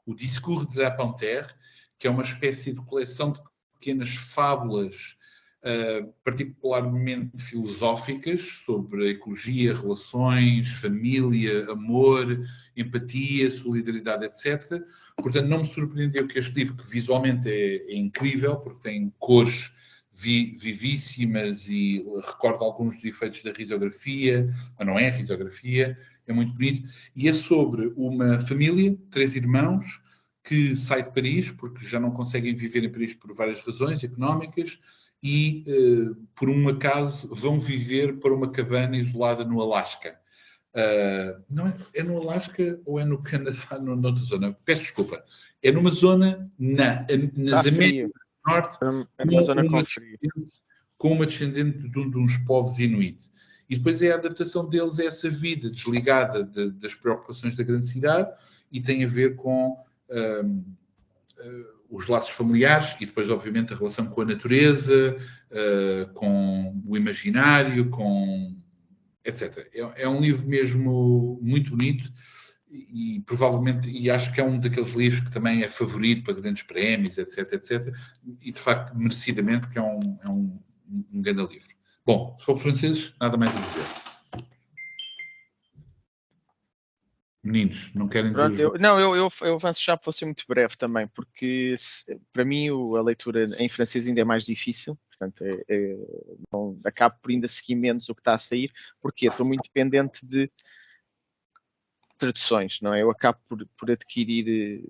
o 0.05 0.15
Discours 0.15 0.69
de 0.69 0.79
la 0.79 0.91
Panthère, 0.91 1.55
que 1.99 2.07
é 2.07 2.11
uma 2.11 2.25
espécie 2.25 2.73
de 2.73 2.83
coleção 2.83 3.33
de 3.33 3.41
pequenas 3.75 4.11
fábulas 4.15 5.17
uh, 5.63 6.13
particularmente 6.25 7.39
filosóficas 7.39 8.43
sobre 8.65 9.11
ecologia, 9.11 9.75
relações, 9.75 10.69
família, 10.73 11.71
amor, 11.71 12.45
empatia, 12.77 13.51
solidariedade, 13.51 14.27
etc. 14.27 14.83
Portanto, 15.17 15.49
não 15.49 15.59
me 15.59 15.67
surpreendeu 15.67 16.27
que 16.27 16.39
este 16.39 16.55
livro, 16.55 16.77
que 16.77 16.91
visualmente 16.91 17.49
é, 17.49 17.77
é 17.93 17.97
incrível, 17.97 18.57
porque 18.57 18.89
tem 18.89 19.13
cores 19.19 19.73
vi, 20.13 20.57
vivíssimas 20.59 21.67
e 21.69 22.05
recorda 22.27 22.65
alguns 22.65 22.97
dos 22.97 23.05
efeitos 23.05 23.43
da 23.43 23.53
risografia, 23.53 24.53
mas 24.79 24.87
não 24.87 24.99
é 24.99 25.09
risografia, 25.09 25.99
é 26.27 26.33
muito 26.33 26.53
bonito, 26.55 26.89
e 27.17 27.29
é 27.29 27.33
sobre 27.33 27.93
uma 27.97 28.39
família, 28.41 28.97
três 29.11 29.35
irmãos, 29.35 30.03
que 30.45 30.77
sai 30.77 31.05
de 31.05 31.13
Paris, 31.13 31.51
porque 31.51 31.87
já 31.87 32.01
não 32.01 32.11
conseguem 32.11 32.55
viver 32.55 32.85
em 32.85 32.91
Paris 32.91 33.15
por 33.15 33.33
várias 33.35 33.61
razões 33.61 34.03
económicas, 34.03 34.79
e, 35.23 35.65
uh, 35.69 36.17
por 36.35 36.51
um 36.51 36.69
acaso, 36.69 37.29
vão 37.29 37.61
viver 37.61 38.19
para 38.19 38.35
uma 38.35 38.51
cabana 38.51 38.97
isolada 38.97 39.45
no 39.45 39.61
Alasca. 39.61 40.19
Uh, 40.75 41.43
não 41.49 41.69
é, 41.69 41.77
é, 41.95 42.03
no 42.03 42.21
Alasca 42.21 42.81
ou 42.85 42.99
é 42.99 43.05
no 43.05 43.23
Canadá, 43.23 43.79
no, 43.81 43.95
noutra 43.95 44.25
zona? 44.25 44.57
Peço 44.65 44.83
desculpa. 44.83 45.23
É 45.63 45.71
numa 45.71 45.91
zona 45.91 46.51
na, 46.59 47.07
nas 47.37 47.67
Américas 47.67 48.11
do 48.11 48.51
Norte, 48.51 48.79
é 49.19 49.25
numa 49.25 49.43
zona 49.43 49.63
com, 49.63 49.69
uma 49.69 49.85
com 50.99 51.13
uma 51.13 51.27
descendente 51.27 51.79
de, 51.79 52.11
de 52.11 52.19
uns 52.19 52.37
povos 52.39 52.79
inuit. 52.79 53.31
E 53.69 53.77
depois 53.77 54.03
é 54.03 54.13
a 54.13 54.17
adaptação 54.17 54.69
deles 54.69 54.99
a 54.99 55.05
essa 55.05 55.31
vida 55.31 55.71
desligada 55.71 56.43
de, 56.43 56.73
das 56.73 56.95
preocupações 56.95 57.57
da 57.57 57.63
grande 57.63 57.87
cidade 57.87 58.31
e 58.71 58.81
tem 58.81 59.05
a 59.05 59.09
ver 59.09 59.37
com 59.37 59.77
uh, 60.11 60.47
uh, 60.47 61.82
os 61.93 62.09
laços 62.09 62.31
familiares 62.31 62.97
e 63.01 63.07
depois, 63.07 63.31
obviamente, 63.31 63.75
a 63.75 63.77
relação 63.77 64.07
com 64.07 64.23
a 64.23 64.25
natureza, 64.25 65.15
uh, 65.51 66.13
com 66.15 66.83
o 66.87 66.97
imaginário, 66.97 67.91
com 67.91 68.57
etc. 69.23 69.69
É, 69.75 70.03
é, 70.03 70.09
um 70.09 70.21
livro 70.23 70.49
mesmo 70.49 71.39
muito 71.43 71.71
bonito 71.71 72.11
e, 72.71 73.23
provavelmente, 73.27 73.91
e 73.91 74.11
acho 74.11 74.33
que 74.33 74.41
é 74.41 74.45
um 74.45 74.59
daqueles 74.59 74.95
livros 74.95 75.21
que 75.21 75.31
também 75.31 75.63
é 75.63 75.69
favorito 75.69 76.25
para 76.25 76.41
grandes 76.41 76.63
prémios, 76.63 77.19
etc, 77.19 77.53
etc. 77.53 77.95
E 78.41 78.51
de 78.51 78.59
facto, 78.59 78.97
merecidamente, 78.97 79.67
porque 79.67 79.79
é 79.79 79.83
um, 79.83 80.19
é 80.25 80.29
um, 80.31 80.59
um 81.13 81.21
grande 81.21 81.43
livro. 81.43 81.69
Bom, 82.07 82.37
sobre 82.41 82.63
franceses, 82.63 83.15
nada 83.21 83.37
mais 83.37 83.55
a 83.55 83.61
dizer. 83.61 84.02
Meninos, 87.45 87.93
não 87.93 88.09
querem 88.09 88.31
dizer. 88.31 88.45
Pronto, 88.45 88.61
eu, 88.61 88.75
não, 88.79 89.01
eu, 89.01 89.17
eu, 89.17 89.29
eu 89.43 89.55
avanço 89.57 89.83
já 89.83 89.97
para 89.97 90.13
ser 90.13 90.27
muito 90.27 90.45
breve 90.47 90.77
também, 90.77 91.09
porque 91.09 91.75
se, 91.77 92.05
para 92.33 92.45
mim 92.45 92.71
o, 92.71 92.97
a 92.97 93.03
leitura 93.03 93.51
em 93.59 93.69
francês 93.69 94.07
ainda 94.07 94.21
é 94.21 94.25
mais 94.25 94.45
difícil, 94.45 94.97
portanto 95.09 95.43
é, 95.43 95.65
é, 95.69 95.97
não, 96.53 96.79
acabo 96.85 97.17
por 97.21 97.33
ainda 97.33 97.49
seguir 97.49 97.75
menos 97.75 98.09
o 98.09 98.15
que 98.15 98.21
está 98.21 98.35
a 98.35 98.39
sair, 98.39 98.73
porque 99.01 99.27
estou 99.27 99.45
muito 99.45 99.65
dependente 99.65 100.25
de 100.25 100.49
traduções, 102.17 102.79
não 102.81 102.95
é? 102.95 103.03
Eu 103.03 103.11
acabo 103.11 103.41
por, 103.49 103.67
por 103.77 103.91
adquirir 103.91 104.89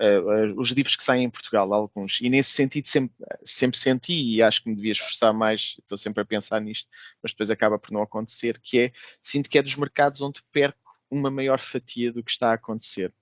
uh, 0.00 0.60
os 0.60 0.70
livros 0.70 0.96
que 0.96 1.02
saem 1.02 1.24
em 1.24 1.30
Portugal, 1.30 1.72
alguns, 1.72 2.20
e 2.20 2.28
nesse 2.28 2.50
sentido 2.50 2.86
sempre, 2.86 3.14
sempre 3.44 3.78
senti, 3.78 4.12
e 4.12 4.42
acho 4.42 4.62
que 4.62 4.68
me 4.68 4.76
devia 4.76 4.92
esforçar 4.92 5.32
mais, 5.32 5.76
estou 5.80 5.96
sempre 5.98 6.22
a 6.22 6.26
pensar 6.26 6.60
nisto, 6.60 6.88
mas 7.22 7.32
depois 7.32 7.50
acaba 7.50 7.78
por 7.78 7.90
não 7.92 8.02
acontecer, 8.02 8.60
que 8.62 8.78
é, 8.78 8.92
sinto 9.20 9.48
que 9.48 9.58
é 9.58 9.62
dos 9.62 9.76
mercados 9.76 10.20
onde 10.20 10.42
perco 10.52 10.78
uma 11.10 11.30
maior 11.30 11.60
fatia 11.60 12.12
do 12.12 12.22
que 12.22 12.30
está 12.30 12.50
a 12.50 12.54
acontecer. 12.54 13.12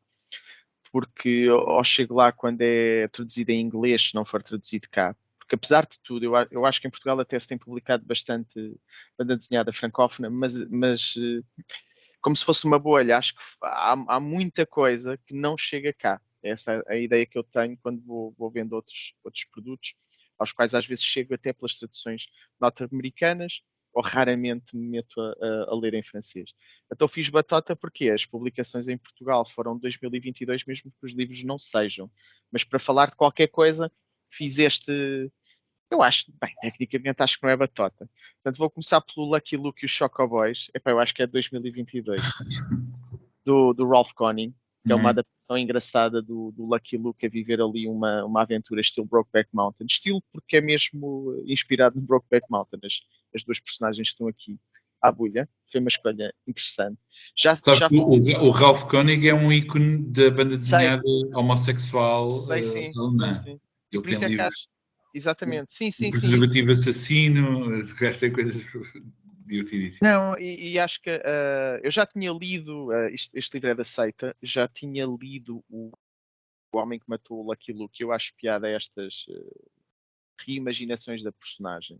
Porque 0.90 1.48
ao 1.50 1.82
chego 1.82 2.14
lá 2.14 2.30
quando 2.30 2.60
é 2.62 3.08
traduzido 3.08 3.50
em 3.50 3.60
inglês, 3.60 4.10
se 4.10 4.14
não 4.14 4.24
for 4.24 4.42
traduzido 4.42 4.88
cá, 4.88 5.16
porque 5.38 5.56
apesar 5.56 5.84
de 5.86 5.98
tudo, 6.00 6.24
eu, 6.24 6.32
eu 6.50 6.64
acho 6.64 6.80
que 6.80 6.86
em 6.86 6.90
Portugal 6.90 7.20
até 7.20 7.38
se 7.38 7.48
tem 7.48 7.58
publicado 7.58 8.04
bastante 8.06 8.80
banda 9.18 9.36
desenhada 9.36 9.72
francófona, 9.72 10.30
mas, 10.30 10.58
mas 10.70 11.14
como 12.24 12.34
se 12.34 12.44
fosse 12.44 12.64
uma 12.64 12.78
bolha, 12.78 13.18
acho 13.18 13.34
que 13.34 13.42
há, 13.62 13.92
há 14.08 14.20
muita 14.20 14.64
coisa 14.64 15.18
que 15.26 15.34
não 15.34 15.58
chega 15.58 15.92
cá. 15.92 16.18
Essa 16.44 16.84
é 16.88 16.94
a 16.94 16.98
ideia 16.98 17.24
que 17.24 17.38
eu 17.38 17.42
tenho 17.42 17.76
quando 17.78 18.02
vou, 18.02 18.34
vou 18.38 18.50
vendo 18.50 18.74
outros, 18.74 19.14
outros 19.24 19.44
produtos, 19.44 19.94
aos 20.38 20.52
quais 20.52 20.74
às 20.74 20.86
vezes 20.86 21.04
chego 21.04 21.34
até 21.34 21.52
pelas 21.52 21.78
traduções 21.78 22.26
norte-americanas, 22.60 23.62
ou 23.94 24.02
raramente 24.02 24.76
me 24.76 24.88
meto 24.88 25.20
a, 25.20 25.34
a, 25.40 25.70
a, 25.70 25.74
ler 25.76 25.94
em 25.94 26.02
francês. 26.02 26.50
Então 26.92 27.06
fiz 27.08 27.28
batota 27.28 27.76
porque 27.76 28.10
as 28.10 28.26
publicações 28.26 28.88
em 28.88 28.98
Portugal 28.98 29.46
foram 29.46 29.76
de 29.76 29.82
2022, 29.82 30.64
mesmo 30.64 30.90
que 30.90 31.06
os 31.06 31.12
livros 31.12 31.42
não 31.44 31.58
sejam. 31.58 32.10
Mas 32.50 32.64
para 32.64 32.78
falar 32.78 33.10
de 33.10 33.16
qualquer 33.16 33.46
coisa, 33.46 33.90
fiz 34.28 34.58
este. 34.58 35.30
Eu 35.90 36.02
acho, 36.02 36.24
bem, 36.40 36.52
tecnicamente 36.60 37.22
acho 37.22 37.38
que 37.38 37.44
não 37.44 37.50
é 37.50 37.56
batota. 37.56 38.10
Portanto, 38.42 38.58
vou 38.58 38.68
começar 38.68 39.00
pelo 39.00 39.26
Lucky 39.26 39.56
Luke 39.56 39.84
e 39.84 39.86
os 39.86 39.92
Chocoboys. 39.92 40.68
Epá, 40.74 40.90
eu 40.90 40.98
acho 40.98 41.14
que 41.14 41.22
é 41.22 41.26
de 41.26 41.32
2022. 41.32 42.20
Do, 43.44 43.74
do 43.74 43.86
Ralph 43.86 44.12
Conning 44.14 44.54
que 44.84 44.92
é 44.92 44.94
uma 44.94 45.04
uhum. 45.04 45.08
adaptação 45.08 45.56
engraçada 45.56 46.20
do, 46.20 46.52
do, 46.52 46.66
Lucky 46.66 46.98
Luke 46.98 47.24
a 47.24 47.28
viver 47.28 47.60
ali 47.60 47.88
uma, 47.88 48.24
uma 48.24 48.42
aventura 48.42 48.82
estilo 48.82 49.06
Brokeback 49.06 49.48
Mountain. 49.52 49.86
Estilo 49.86 50.22
porque 50.30 50.58
é 50.58 50.60
mesmo 50.60 51.42
inspirado 51.46 51.96
no 51.96 52.02
Brokeback 52.02 52.46
Mountain, 52.50 52.80
as, 52.84 53.00
as 53.34 53.42
duas 53.42 53.58
personagens 53.58 54.08
que 54.08 54.12
estão 54.12 54.28
aqui. 54.28 54.58
à 55.00 55.10
bulha. 55.10 55.48
Foi 55.70 55.80
uma 55.80 55.88
escolha 55.88 56.34
interessante. 56.46 56.98
Já, 57.34 57.56
Sabe 57.56 57.78
já... 57.78 57.88
O, 57.90 58.46
o, 58.46 58.50
Ralph 58.50 58.84
Koenig 58.84 59.26
é 59.26 59.34
um 59.34 59.50
ícone 59.50 60.04
da 60.04 60.30
banda 60.30 60.56
desenhada 60.58 61.02
sei. 61.02 61.30
homossexual 61.34 62.30
sei, 62.30 62.62
sim, 62.62 62.92
alemã. 62.94 63.34
Sim, 63.34 63.40
sim. 63.42 63.60
Ele 63.90 64.02
Por 64.02 64.04
tem 64.04 64.24
é 64.24 64.28
livros. 64.28 64.68
Exatamente, 65.14 65.72
sim, 65.72 65.90
sim. 65.90 66.10
Preservativo 66.10 66.74
sim. 66.74 66.90
assassino, 66.90 67.94
gastei 67.94 68.30
coisas 68.30 68.62
divertidíssimas. 69.44 70.12
Não, 70.12 70.38
e, 70.38 70.72
e, 70.72 70.78
acho 70.78 71.00
que 71.00 71.10
uh, 71.10 71.80
eu 71.82 71.90
já 71.90 72.06
tinha 72.06 72.32
lido, 72.32 72.88
uh, 72.88 73.08
este, 73.08 73.30
este, 73.38 73.54
livro 73.54 73.70
é 73.70 73.74
da 73.74 73.84
seita, 73.84 74.34
já 74.42 74.66
tinha 74.66 75.04
lido 75.06 75.64
o, 75.68 75.92
o 76.72 76.78
Homem 76.78 76.98
que 76.98 77.08
Matou 77.08 77.40
o 77.40 77.50
Lucky 77.50 77.72
Luke, 77.72 78.02
eu 78.02 78.12
acho 78.12 78.34
piada 78.34 78.68
estas 78.68 79.26
uh, 79.28 79.70
reimaginações 80.40 81.22
da 81.22 81.32
personagem. 81.32 81.98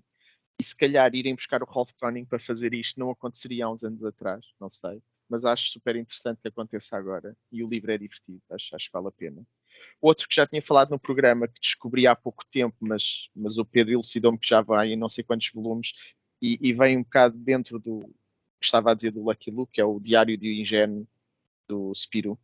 E 0.59 0.64
se 0.64 0.76
calhar 0.76 1.14
irem 1.14 1.34
buscar 1.34 1.62
o 1.62 1.66
Ralph 1.66 1.92
Conning 1.99 2.24
para 2.24 2.38
fazer 2.38 2.72
isto 2.74 2.99
não 2.99 3.11
aconteceria 3.11 3.66
há 3.66 3.70
uns 3.70 3.82
anos 3.82 4.05
atrás, 4.05 4.47
não 4.61 4.70
sei. 4.70 5.03
Mas 5.28 5.45
acho 5.45 5.70
super 5.70 5.97
interessante 5.97 6.40
que 6.42 6.49
aconteça 6.49 6.97
agora. 6.97 7.36
E 7.51 7.64
o 7.64 7.68
livro 7.68 7.90
é 7.90 7.99
divertido, 7.99 8.40
acho, 8.51 8.76
acho 8.76 8.86
que 8.86 8.92
vale 8.92 9.09
a 9.09 9.12
pena. 9.12 9.45
Outro 10.01 10.28
que 10.28 10.36
já 10.36 10.47
tinha 10.47 10.62
falado 10.62 10.90
no 10.90 10.99
programa, 10.99 11.49
que 11.49 11.61
descobri 11.61 12.07
há 12.07 12.14
pouco 12.14 12.45
tempo, 12.47 12.76
mas, 12.80 13.28
mas 13.34 13.59
o 13.59 13.64
Pedro 13.64 13.95
elucidou-me 13.95 14.38
que 14.38 14.49
já 14.49 14.61
vai 14.61 14.88
em 14.88 14.97
não 14.97 15.09
sei 15.09 15.24
quantos 15.24 15.51
volumes, 15.53 15.92
e, 16.41 16.59
e 16.61 16.72
vem 16.72 16.99
um 16.99 17.03
bocado 17.03 17.37
dentro 17.37 17.78
do 17.78 18.01
que 18.61 18.66
estava 18.66 18.91
a 18.91 18.95
dizer 18.95 19.11
do 19.11 19.22
Lucky 19.22 19.51
Luke, 19.51 19.72
que 19.72 19.80
é 19.80 19.85
o 19.85 20.01
Diário 20.01 20.37
de 20.37 20.61
Ingênuo 20.61 21.07
do 21.68 21.93
Spiro, 21.95 22.39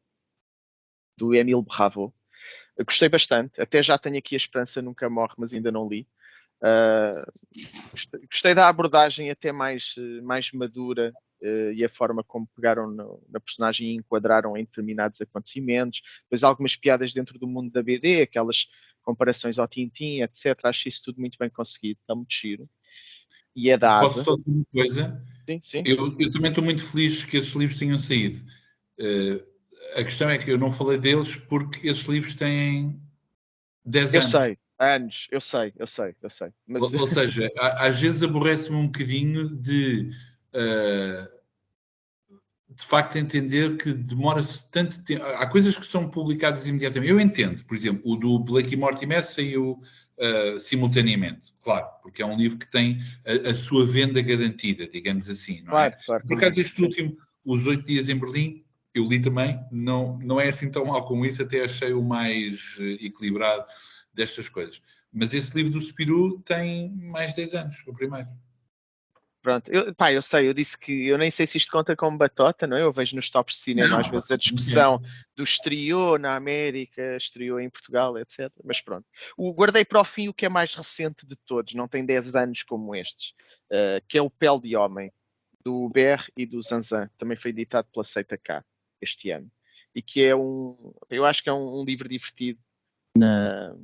do 1.17 1.35
Emile 1.35 1.63
Bravo. 1.63 2.15
Gostei 2.79 3.09
bastante, 3.09 3.61
até 3.61 3.83
já 3.83 3.99
tenho 3.99 4.19
aqui 4.19 4.35
a 4.35 4.39
Esperança 4.39 4.81
Nunca 4.81 5.09
Morre, 5.11 5.35
mas 5.37 5.53
ainda 5.53 5.71
não 5.71 5.89
li. 5.89 6.07
Uh, 6.63 7.33
gostei, 7.91 8.21
gostei, 8.27 8.55
da 8.55 8.69
abordagem 8.69 9.31
até 9.31 9.51
mais, 9.51 9.95
mais 10.23 10.53
madura 10.53 11.11
uh, 11.43 11.73
e 11.73 11.83
a 11.83 11.89
forma 11.89 12.23
como 12.23 12.47
pegaram 12.55 12.87
no, 12.87 13.23
na 13.31 13.41
personagem 13.41 13.89
e 13.89 13.95
enquadraram 13.95 14.57
em 14.57 14.65
determinados 14.65 15.21
acontecimentos. 15.21 16.03
Depois 16.25 16.43
algumas 16.43 16.77
piadas 16.77 17.13
dentro 17.13 17.39
do 17.39 17.47
mundo 17.47 17.71
da 17.71 17.83
BD, 17.83 18.23
aquelas 18.23 18.67
comparações 19.03 19.59
ao 19.59 19.69
Tintin, 19.69 20.21
etc. 20.23 20.59
Acho 20.65 20.89
isso 20.89 21.03
tudo 21.05 21.21
muito 21.21 21.39
bem 21.39 21.49
conseguido, 21.49 21.99
está 22.01 22.15
muito 22.15 22.33
giro. 22.33 22.69
E 23.55 23.71
é 23.71 23.79
da 23.79 23.99
Asa. 23.99 24.09
Posso 24.09 24.25
só 24.25 24.37
dizer 24.37 24.51
uma 24.51 24.65
coisa? 24.73 25.25
Sim, 25.49 25.61
sim. 25.61 25.83
Eu, 25.85 26.17
eu, 26.19 26.31
também 26.31 26.51
estou 26.51 26.63
muito 26.63 26.85
feliz 26.85 27.25
que 27.25 27.37
esses 27.37 27.53
livros 27.53 27.79
tenham 27.79 27.99
saído. 27.99 28.45
Uh, 28.99 29.43
a 29.97 30.05
questão 30.05 30.29
é 30.29 30.39
que 30.39 30.51
eu 30.51 30.59
não 30.59 30.71
falei 30.71 30.99
deles 30.99 31.37
porque 31.37 31.89
esses 31.89 32.05
livros 32.05 32.35
têm 32.35 33.01
10 33.85 34.15
eu 34.15 34.21
anos. 34.21 34.35
Eu 34.35 34.41
sei, 34.41 34.59
anos, 34.79 35.29
eu 35.31 35.41
sei, 35.41 35.73
eu 35.77 35.87
sei, 35.87 36.15
eu 36.23 36.31
sei. 36.31 36.49
Mas... 36.67 36.83
Ou, 36.83 37.01
ou 37.01 37.09
seja, 37.09 37.51
às 37.79 37.99
vezes 37.99 38.23
aborrece-me 38.23 38.77
um 38.77 38.87
bocadinho 38.87 39.49
de 39.49 40.11
uh, 40.55 41.41
de 42.71 42.85
facto 42.85 43.19
entender 43.19 43.77
que 43.77 43.93
demora-se 43.93 44.71
tanto 44.71 45.03
tempo. 45.03 45.25
Há 45.25 45.47
coisas 45.47 45.77
que 45.77 45.85
são 45.85 46.09
publicadas 46.09 46.67
imediatamente. 46.67 47.11
Eu 47.11 47.21
entendo, 47.21 47.65
por 47.65 47.77
exemplo, 47.77 48.03
o 48.05 48.17
do 48.17 48.39
Blake 48.39 48.75
e 48.75 48.77
Mortimer 48.77 49.25
saiu 49.25 49.81
uh, 50.21 50.61
simultaneamente, 50.61 51.53
claro, 51.63 51.89
porque 52.03 52.23
é 52.23 52.27
um 52.27 52.37
livro 52.37 52.59
que 52.59 52.71
tem 52.71 53.01
a, 53.27 53.51
a 53.51 53.55
sua 53.55 53.87
venda 53.87 54.21
garantida, 54.21 54.87
digamos 54.87 55.29
assim. 55.29 55.63
Não 55.63 55.79
é? 55.79 55.91
claro, 55.91 56.27
por 56.27 56.37
acaso, 56.37 56.61
este 56.61 56.83
último, 56.83 57.17
Os 57.45 57.67
Oito 57.67 57.85
Dias 57.85 58.09
em 58.09 58.19
Berlim, 58.19 58.65
eu 58.95 59.07
li 59.07 59.21
também, 59.21 59.59
não, 59.71 60.19
não 60.19 60.41
é 60.41 60.49
assim 60.49 60.71
tão 60.71 60.85
mal 60.85 61.05
como 61.05 61.25
isso, 61.25 61.43
até 61.43 61.65
achei 61.65 61.93
o 61.93 62.03
mais 62.03 62.77
uh, 62.79 63.05
equilibrado 63.05 63.65
destas 64.13 64.49
coisas. 64.49 64.83
Mas 65.13 65.35
esse 65.35 65.57
livro 65.57 65.73
do 65.73 65.81
Spirou 65.81 66.41
tem 66.41 66.91
mais 66.97 67.31
de 67.31 67.37
10 67.37 67.55
anos, 67.55 67.77
o 67.87 67.93
primeiro. 67.93 68.29
Pronto, 69.43 69.73
eu, 69.73 69.95
pá, 69.95 70.13
eu 70.13 70.21
sei, 70.21 70.49
eu 70.49 70.53
disse 70.53 70.79
que 70.79 71.07
eu 71.07 71.17
nem 71.17 71.31
sei 71.31 71.47
se 71.47 71.57
isto 71.57 71.73
conta 71.73 71.97
como 71.97 72.19
batota, 72.19 72.67
não 72.67 72.77
é? 72.77 72.83
Eu 72.83 72.93
vejo 72.93 73.17
nos 73.17 73.31
tops 73.31 73.55
de 73.55 73.61
cinema 73.63 74.01
às 74.01 74.09
vezes 74.09 74.31
a 74.31 74.37
discussão 74.37 75.01
do 75.35 75.43
estreou 75.43 76.19
na 76.19 76.37
América, 76.37 77.17
estreou 77.17 77.59
em 77.59 77.71
Portugal, 77.71 78.19
etc. 78.19 78.51
Mas 78.63 78.83
pronto. 78.83 79.07
O, 79.39 79.53
guardei 79.55 79.83
para 79.83 80.01
o 80.01 80.05
fim 80.05 80.29
o 80.29 80.35
que 80.35 80.45
é 80.45 80.49
mais 80.51 80.75
recente 80.75 81.27
de 81.27 81.37
todos, 81.37 81.73
não 81.73 81.89
tem 81.89 82.05
10 82.05 82.35
anos 82.37 82.63
como 82.63 82.95
estes, 82.95 83.31
uh, 83.73 84.05
que 84.07 84.19
é 84.19 84.23
o 84.23 84.29
Pele 84.29 84.61
de 84.61 84.77
Homem, 84.77 85.11
do 85.65 85.89
Ber 85.89 86.23
e 86.37 86.45
do 86.45 86.61
Zanzan, 86.61 87.09
também 87.17 87.37
foi 87.37 87.51
editado 87.51 87.89
pela 87.91 88.05
Seita 88.05 88.37
K 88.37 88.63
este 89.01 89.31
ano. 89.31 89.51
E 89.95 90.03
que 90.03 90.23
é 90.23 90.37
um, 90.37 90.93
eu 91.09 91.25
acho 91.25 91.43
que 91.43 91.49
é 91.49 91.53
um, 91.53 91.81
um 91.81 91.85
livro 91.85 92.09
divertido, 92.09 92.61
na, 93.17 93.75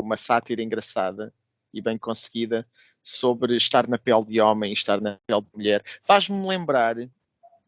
uma 0.00 0.16
sátira 0.16 0.62
engraçada 0.62 1.32
e 1.72 1.80
bem 1.80 1.96
conseguida 1.98 2.66
sobre 3.02 3.56
estar 3.56 3.88
na 3.88 3.98
pele 3.98 4.24
de 4.24 4.40
homem 4.40 4.70
e 4.70 4.74
estar 4.74 5.00
na 5.00 5.18
pele 5.26 5.42
de 5.42 5.48
mulher. 5.54 5.84
Faz-me 6.04 6.46
lembrar, 6.46 6.96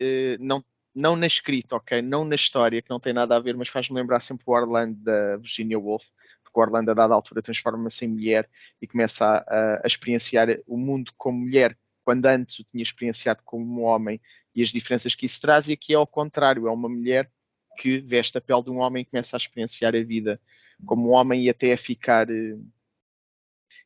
eh, 0.01 0.37
não, 0.39 0.65
não 0.95 1.17
na 1.17 1.27
escrita, 1.27 1.77
ok? 1.77 2.03
Não 2.03 2.25
na 2.25 2.35
história, 2.35 2.83
que 2.83 2.91
não 2.91 3.01
tem 3.01 3.13
nada 3.13 3.37
a 3.37 3.41
ver, 3.41 3.57
mas 3.57 3.69
faz-me 3.69 3.97
lembrar 3.97 4.21
sempre 4.21 4.45
o 4.47 4.53
Orlando 4.53 4.97
da 5.03 5.37
Virginia 5.37 5.79
Woolf, 5.79 6.05
porque 6.43 6.59
o 6.59 6.63
Orlando 6.63 6.91
a 6.91 6.95
dada 6.95 7.15
altura 7.15 7.43
transforma-se 7.43 8.05
em 8.05 8.09
mulher 8.09 8.49
e 8.81 8.87
começa 8.87 9.25
a, 9.25 9.81
a, 9.83 9.87
experienciar 9.87 10.49
o 10.67 10.77
mundo 10.77 11.13
como 11.17 11.39
mulher, 11.39 11.77
quando 12.05 12.27
antes 12.27 12.59
o 12.59 12.65
tinha 12.65 12.83
experienciado 12.83 13.43
como 13.45 13.83
homem 13.83 14.21
e 14.55 14.61
as 14.63 14.69
diferenças 14.69 15.15
que 15.15 15.27
isso 15.27 15.41
traz, 15.41 15.69
e 15.69 15.73
aqui 15.73 15.95
é 15.95 15.97
ao 15.97 16.07
contrário, 16.07 16.67
é 16.67 16.71
uma 16.71 16.89
mulher 16.89 17.31
que 17.79 17.99
veste 17.99 18.37
a 18.37 18.41
pele 18.41 18.65
de 18.65 18.71
um 18.71 18.79
homem 18.79 19.03
e 19.03 19.07
começa 19.07 19.37
a 19.37 19.39
experienciar 19.39 19.95
a 19.95 20.03
vida 20.03 20.41
como 20.85 21.11
homem 21.11 21.45
e 21.45 21.51
até 21.51 21.73
a 21.73 21.79
ficar 21.79 22.29
eh, 22.29 22.57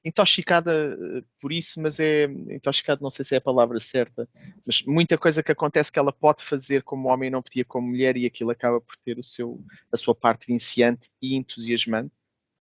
intoxicada 0.04 0.72
eh, 0.72 1.22
por 1.40 1.52
isso, 1.52 1.80
mas 1.80 1.98
é 1.98 2.24
intoxicada, 2.24 3.00
não 3.02 3.10
sei 3.10 3.24
se 3.24 3.34
é 3.34 3.38
a 3.38 3.40
palavra 3.40 3.78
certa, 3.80 4.28
mas 4.64 4.82
muita 4.82 5.18
coisa 5.18 5.42
que 5.42 5.52
acontece 5.52 5.90
que 5.90 5.98
ela 5.98 6.12
pode 6.12 6.42
fazer 6.42 6.82
como 6.82 7.08
homem 7.08 7.30
não 7.30 7.42
podia 7.42 7.64
como 7.64 7.88
mulher 7.88 8.16
e 8.16 8.26
aquilo 8.26 8.50
acaba 8.50 8.80
por 8.80 8.96
ter 8.96 9.18
o 9.18 9.22
seu, 9.22 9.64
a 9.92 9.96
sua 9.96 10.14
parte 10.14 10.46
viciante 10.46 11.10
e 11.20 11.34
entusiasmante, 11.34 12.12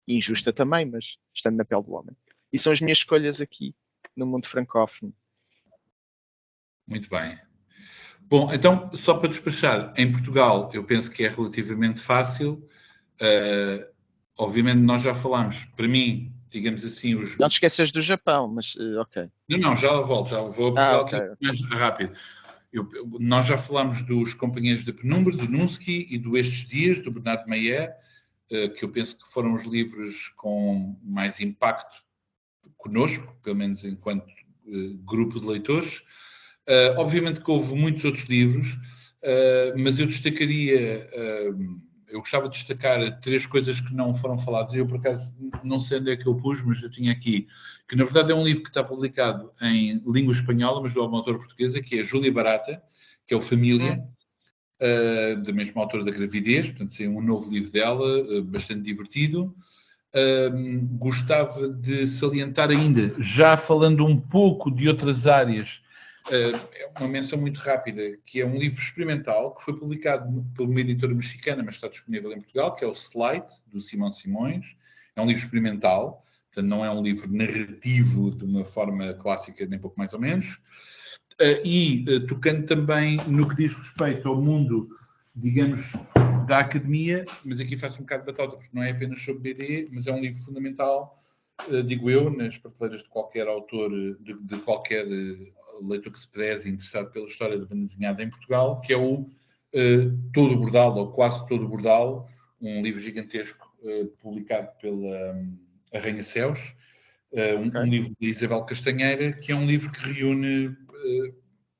e 0.06 0.16
injusta 0.16 0.52
também, 0.52 0.84
mas 0.84 1.16
estando 1.34 1.56
na 1.56 1.64
pele 1.64 1.82
do 1.82 1.92
homem. 1.92 2.16
E 2.52 2.58
são 2.58 2.72
as 2.72 2.80
minhas 2.80 2.98
escolhas 2.98 3.40
aqui 3.40 3.74
no 4.16 4.26
mundo 4.26 4.46
francófono. 4.46 5.14
Muito 6.86 7.08
bem. 7.08 7.38
Bom, 8.22 8.52
então, 8.52 8.90
só 8.94 9.18
para 9.18 9.28
despachar, 9.28 9.92
em 9.96 10.10
Portugal 10.10 10.70
eu 10.72 10.84
penso 10.84 11.10
que 11.10 11.24
é 11.24 11.28
relativamente 11.28 12.00
fácil. 12.00 12.68
Uh, 13.20 13.86
obviamente 14.36 14.78
nós 14.78 15.02
já 15.02 15.14
falámos, 15.14 15.64
para 15.76 15.86
mim, 15.86 16.33
digamos 16.54 16.84
assim, 16.84 17.16
os. 17.16 17.36
Não 17.36 17.48
te 17.48 17.54
esqueças 17.54 17.90
do 17.90 18.00
Japão, 18.00 18.48
mas 18.48 18.74
uh, 18.76 19.00
ok. 19.00 19.28
Não, 19.48 19.58
não, 19.58 19.76
já 19.76 20.00
volto, 20.00 20.30
já 20.30 20.40
vou 20.40 20.72
ah, 20.78 21.00
okay. 21.00 21.20
mais 21.42 21.60
rápido. 21.70 22.16
Eu, 22.72 22.88
nós 23.20 23.46
já 23.46 23.58
falámos 23.58 24.02
dos 24.02 24.34
companheiros 24.34 24.84
da 24.84 24.92
Penumbra, 24.92 25.36
do 25.36 25.48
Nunsky 25.48 26.06
e 26.08 26.16
do 26.16 26.36
Estes 26.36 26.66
Dias, 26.66 27.00
do 27.00 27.10
Bernardo 27.10 27.48
Mayer, 27.48 27.92
uh, 28.52 28.72
que 28.72 28.84
eu 28.84 28.88
penso 28.88 29.18
que 29.18 29.32
foram 29.32 29.54
os 29.54 29.64
livros 29.64 30.32
com 30.36 30.96
mais 31.02 31.40
impacto 31.40 31.96
conosco, 32.76 33.36
pelo 33.42 33.56
menos 33.56 33.84
enquanto 33.84 34.26
uh, 34.28 34.94
grupo 35.04 35.40
de 35.40 35.46
leitores. 35.46 36.02
obviamente 36.96 37.40
que 37.40 37.50
houve 37.50 37.74
muitos 37.74 38.04
outros 38.04 38.24
livros, 38.24 38.78
mas 39.76 39.98
eu 39.98 40.06
destacaria 40.06 41.10
eu 42.14 42.20
gostava 42.20 42.48
de 42.48 42.54
destacar 42.54 43.18
três 43.18 43.44
coisas 43.44 43.80
que 43.80 43.92
não 43.92 44.14
foram 44.14 44.38
faladas. 44.38 44.72
Eu, 44.72 44.86
por 44.86 44.98
acaso, 44.98 45.34
não 45.64 45.80
sei 45.80 45.98
onde 45.98 46.12
é 46.12 46.16
que 46.16 46.28
eu 46.28 46.36
pus, 46.36 46.62
mas 46.62 46.80
eu 46.80 46.88
tinha 46.88 47.10
aqui, 47.10 47.48
que 47.88 47.96
na 47.96 48.04
verdade 48.04 48.30
é 48.30 48.34
um 48.34 48.44
livro 48.44 48.62
que 48.62 48.68
está 48.68 48.84
publicado 48.84 49.50
em 49.60 50.00
língua 50.06 50.32
espanhola, 50.32 50.80
mas 50.80 50.92
de 50.92 50.98
uma 51.00 51.18
autora 51.18 51.38
portuguesa, 51.38 51.82
que 51.82 51.98
é 51.98 52.04
Júlia 52.04 52.32
Barata, 52.32 52.80
que 53.26 53.34
é 53.34 53.36
o 53.36 53.40
Família, 53.40 54.00
uh, 54.80 55.42
da 55.42 55.52
mesma 55.52 55.82
autora 55.82 56.04
da 56.04 56.12
Gravidez, 56.12 56.68
portanto, 56.68 57.00
é 57.00 57.08
um 57.08 57.20
novo 57.20 57.50
livro 57.50 57.72
dela, 57.72 58.06
uh, 58.06 58.44
bastante 58.44 58.82
divertido. 58.82 59.52
Uh, 60.14 60.86
gostava 60.96 61.68
de 61.68 62.06
salientar 62.06 62.70
ainda, 62.70 63.12
já 63.18 63.56
falando 63.56 64.06
um 64.06 64.16
pouco 64.16 64.70
de 64.70 64.88
outras 64.88 65.26
áreas 65.26 65.82
é 66.30 66.90
uma 66.98 67.08
menção 67.08 67.38
muito 67.38 67.58
rápida, 67.58 68.16
que 68.24 68.40
é 68.40 68.46
um 68.46 68.56
livro 68.56 68.80
experimental 68.80 69.54
que 69.54 69.62
foi 69.62 69.78
publicado 69.78 70.44
por 70.56 70.66
uma 70.66 70.80
editora 70.80 71.14
mexicana, 71.14 71.62
mas 71.62 71.74
está 71.74 71.88
disponível 71.88 72.32
em 72.32 72.40
Portugal, 72.40 72.74
que 72.74 72.84
é 72.84 72.88
o 72.88 72.92
Slide, 72.92 73.52
do 73.66 73.80
Simão 73.80 74.10
Simões. 74.10 74.76
É 75.14 75.20
um 75.20 75.26
livro 75.26 75.42
experimental, 75.42 76.22
portanto 76.46 76.70
não 76.70 76.84
é 76.84 76.90
um 76.90 77.02
livro 77.02 77.30
narrativo 77.30 78.30
de 78.30 78.44
uma 78.44 78.64
forma 78.64 79.12
clássica, 79.14 79.66
nem 79.66 79.78
pouco 79.78 79.98
mais 79.98 80.12
ou 80.12 80.20
menos. 80.20 80.60
Eh, 81.38 81.62
e 81.64 82.04
eh, 82.08 82.20
tocando 82.20 82.64
também 82.64 83.18
no 83.26 83.48
que 83.48 83.56
diz 83.56 83.74
respeito 83.74 84.26
ao 84.26 84.40
mundo, 84.40 84.88
digamos, 85.34 85.92
da 86.46 86.60
academia, 86.60 87.26
mas 87.44 87.60
aqui 87.60 87.76
faço 87.76 87.98
um 87.98 88.02
bocado 88.02 88.24
de 88.24 88.32
batata, 88.32 88.56
porque 88.56 88.70
não 88.72 88.82
é 88.82 88.90
apenas 88.90 89.20
sobre 89.20 89.54
BD, 89.54 89.88
mas 89.92 90.06
é 90.06 90.12
um 90.12 90.20
livro 90.20 90.38
fundamental, 90.40 91.18
digo 91.86 92.10
eu, 92.10 92.30
nas 92.30 92.58
prateleiras 92.58 93.02
de 93.02 93.08
qualquer 93.08 93.48
autor, 93.48 93.90
de, 93.90 94.34
de 94.42 94.58
qualquer 94.58 95.06
leitor 95.82 96.12
que 96.12 96.18
se 96.18 96.28
preze 96.28 96.68
interessado 96.68 97.10
pela 97.10 97.26
história 97.26 97.58
da 97.58 97.66
banda 97.66 97.82
desenhada 97.82 98.22
em 98.22 98.30
Portugal, 98.30 98.80
que 98.80 98.92
é 98.92 98.96
o 98.96 99.20
uh, 99.20 100.30
Todo 100.32 100.56
Bordal, 100.56 100.96
ou 100.96 101.12
Quase 101.12 101.46
Todo 101.46 101.68
Bordal, 101.68 102.26
um 102.60 102.82
livro 102.82 103.00
gigantesco 103.00 103.72
uh, 103.82 104.06
publicado 104.18 104.70
pela 104.80 105.34
um, 105.34 105.58
Arranha-Céus, 105.92 106.74
uh, 107.32 107.58
um, 107.58 107.68
okay. 107.68 107.80
um, 107.80 107.84
livro 107.84 108.16
de 108.20 108.28
Isabel 108.28 108.64
Castanheira, 108.64 109.32
que 109.32 109.52
é 109.52 109.56
um 109.56 109.66
livro 109.66 109.90
que 109.90 110.12
reúne 110.12 110.76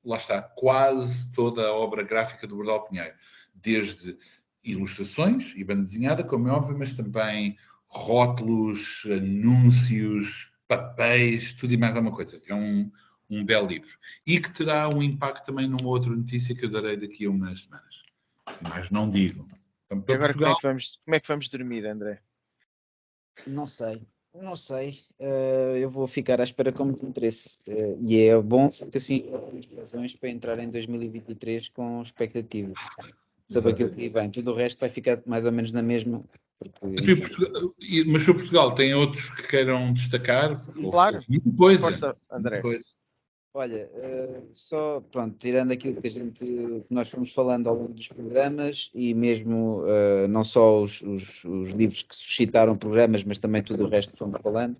lá 0.05 0.17
está, 0.17 0.41
quase 0.41 1.31
toda 1.31 1.65
a 1.67 1.73
obra 1.73 2.03
gráfica 2.03 2.45
do 2.45 2.55
Bordal 2.55 2.87
Pinheiro, 2.87 3.15
desde 3.53 4.15
ilustrações 4.63 5.53
e 5.55 5.63
banda 5.63 5.81
desenhada, 5.81 6.23
como 6.23 6.47
é 6.47 6.51
óbvio, 6.51 6.77
mas 6.77 6.93
também 6.93 7.57
rótulos, 7.87 9.03
anúncios, 9.05 10.51
papéis, 10.67 11.53
tudo 11.53 11.73
e 11.73 11.77
mais 11.77 11.95
alguma 11.95 12.15
coisa. 12.15 12.41
É 12.47 12.53
um, 12.53 12.91
um 13.29 13.43
belo 13.43 13.67
livro. 13.67 13.97
E 14.25 14.39
que 14.39 14.51
terá 14.51 14.87
um 14.89 15.01
impacto 15.01 15.45
também 15.45 15.67
numa 15.67 15.87
outra 15.87 16.11
notícia 16.11 16.55
que 16.55 16.65
eu 16.65 16.69
darei 16.69 16.97
daqui 16.97 17.25
a 17.25 17.29
umas 17.29 17.63
semanas. 17.63 18.03
Mas 18.69 18.91
não 18.91 19.09
digo. 19.09 19.47
Então, 19.89 20.15
agora 20.15 20.33
Portugal... 20.33 20.55
como, 20.55 20.55
é 20.55 20.55
que 20.55 20.67
vamos, 20.67 20.99
como 21.03 21.15
é 21.15 21.19
que 21.19 21.27
vamos 21.27 21.49
dormir, 21.49 21.85
André? 21.85 22.19
Não 23.47 23.67
sei. 23.67 24.01
Não 24.33 24.55
sei. 24.55 24.89
Uh, 25.19 25.77
eu 25.77 25.89
vou 25.89 26.07
ficar 26.07 26.41
à 26.41 26.43
espera 26.43 26.71
com 26.71 26.85
muito 26.85 27.05
interesse. 27.05 27.57
Uh, 27.67 27.97
e 28.01 28.19
é 28.21 28.39
bom 28.41 28.69
que 28.69 28.97
assim 28.97 29.25
razões 29.77 30.15
para 30.15 30.29
entrar 30.29 30.59
em 30.59 30.69
2023 30.69 31.69
com 31.69 32.01
expectativas 32.01 32.77
sobre 33.49 33.71
aquilo 33.71 33.91
que 33.91 34.09
vem. 34.09 34.29
Tudo 34.29 34.51
o 34.51 34.55
resto 34.55 34.79
vai 34.79 34.89
ficar 34.89 35.21
mais 35.25 35.45
ou 35.45 35.51
menos 35.51 35.71
na 35.71 35.81
mesma. 35.81 36.23
Porque... 36.79 37.15
Portugal, 37.15 37.73
mas 38.07 38.23
se 38.23 38.31
o 38.31 38.35
Portugal 38.35 38.75
tem 38.75 38.93
outros 38.93 39.29
que 39.29 39.43
queiram 39.47 39.93
destacar, 39.93 40.51
claro. 40.73 41.17
muita 41.27 41.51
coisa. 41.51 41.81
Força, 41.81 42.17
André. 42.31 42.61
Coisa. 42.61 42.85
Olha, 43.57 43.89
uh, 43.93 44.49
só 44.51 44.99
pronto, 44.99 45.37
tirando 45.39 45.71
aquilo 45.71 46.01
que 46.01 46.07
a 46.07 46.09
gente 46.09 46.43
que 46.43 46.85
nós 46.89 47.07
fomos 47.07 47.31
falando 47.31 47.69
ao 47.69 47.75
longo 47.75 47.93
dos 47.93 48.09
programas 48.09 48.91
e 48.93 49.13
mesmo 49.13 49.81
uh, 49.83 50.27
não 50.27 50.43
só 50.43 50.83
os, 50.83 51.01
os, 51.01 51.45
os, 51.45 51.69
livros 51.71 52.03
que 52.03 52.13
suscitaram 52.13 52.75
programas, 52.75 53.23
mas 53.23 53.39
também 53.39 53.63
tudo 53.63 53.85
o 53.85 53.87
resto 53.87 54.11
que 54.11 54.19
fomos 54.19 54.41
falando, 54.43 54.75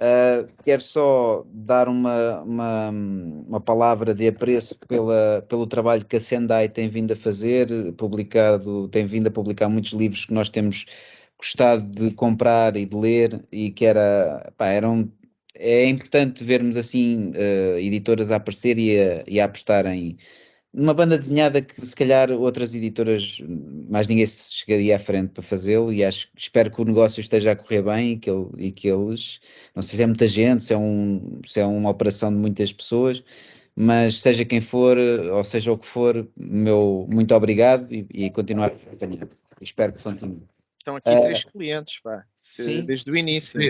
uh, 0.00 0.52
quero 0.64 0.82
só 0.82 1.46
dar 1.46 1.88
uma, 1.88 2.40
uma, 2.40 2.88
uma, 2.90 3.60
palavra 3.60 4.12
de 4.12 4.26
apreço 4.26 4.76
pela, 4.80 5.46
pelo 5.48 5.68
trabalho 5.68 6.04
que 6.04 6.16
a 6.16 6.20
Sendai 6.20 6.68
tem 6.68 6.88
vindo 6.88 7.12
a 7.12 7.16
fazer, 7.16 7.92
publicado, 7.92 8.88
tem 8.88 9.06
vindo 9.06 9.28
a 9.28 9.30
publicar 9.30 9.68
muitos 9.68 9.92
livros 9.92 10.24
que 10.24 10.34
nós 10.34 10.48
temos 10.48 10.86
gostado 11.38 11.88
de 11.88 12.10
comprar 12.14 12.76
e 12.76 12.84
de 12.84 12.96
ler 12.96 13.44
e 13.52 13.70
que 13.70 13.86
era, 13.86 14.52
pá, 14.56 14.66
eram 14.66 15.08
é 15.54 15.86
importante 15.86 16.44
vermos 16.44 16.76
assim 16.76 17.30
uh, 17.30 17.78
editoras 17.78 18.30
a 18.30 18.36
aparecer 18.36 18.78
e 18.78 18.98
a, 18.98 19.24
e 19.26 19.40
a 19.40 19.44
apostarem 19.44 20.16
numa 20.72 20.94
banda 20.94 21.18
desenhada 21.18 21.60
que 21.60 21.84
se 21.84 21.94
calhar 21.94 22.30
outras 22.30 22.74
editoras 22.74 23.42
mais 23.90 24.08
ninguém 24.08 24.24
se 24.24 24.54
chegaria 24.54 24.96
à 24.96 24.98
frente 24.98 25.30
para 25.30 25.42
fazê-lo 25.42 25.92
e 25.92 26.02
acho, 26.02 26.28
espero 26.34 26.70
que 26.70 26.80
o 26.80 26.84
negócio 26.84 27.20
esteja 27.20 27.52
a 27.52 27.56
correr 27.56 27.82
bem 27.82 28.12
e 28.12 28.18
que, 28.18 28.30
ele, 28.30 28.48
e 28.56 28.72
que 28.72 28.88
eles, 28.88 29.40
não 29.74 29.82
sei 29.82 29.96
se 29.98 30.02
é 30.02 30.06
muita 30.06 30.26
gente, 30.26 30.64
se 30.64 30.72
é, 30.72 30.78
um, 30.78 31.40
se 31.46 31.60
é 31.60 31.66
uma 31.66 31.90
operação 31.90 32.30
de 32.32 32.38
muitas 32.38 32.72
pessoas, 32.72 33.22
mas 33.76 34.16
seja 34.16 34.44
quem 34.44 34.60
for, 34.60 34.96
ou 34.98 35.44
seja 35.44 35.72
o 35.72 35.78
que 35.78 35.86
for, 35.86 36.26
meu 36.36 37.06
muito 37.10 37.34
obrigado 37.34 37.92
e, 37.92 38.06
e 38.12 38.30
continuar. 38.30 38.72
Espero 39.60 39.92
que 39.92 40.02
continue. 40.02 40.42
Estão 40.78 40.96
aqui 40.96 41.10
uh, 41.10 41.22
três 41.22 41.44
clientes, 41.44 42.00
pá, 42.00 42.24
se, 42.36 42.82
desde 42.82 43.10
o 43.10 43.16
início. 43.16 43.60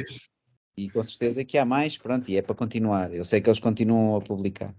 E 0.76 0.88
com 0.88 1.02
certeza 1.02 1.44
que 1.44 1.58
há 1.58 1.64
mais, 1.64 1.98
pronto, 1.98 2.30
e 2.30 2.36
é 2.36 2.42
para 2.42 2.54
continuar. 2.54 3.12
Eu 3.12 3.24
sei 3.24 3.40
que 3.40 3.48
eles 3.50 3.60
continuam 3.60 4.16
a 4.16 4.20
publicar. 4.20 4.74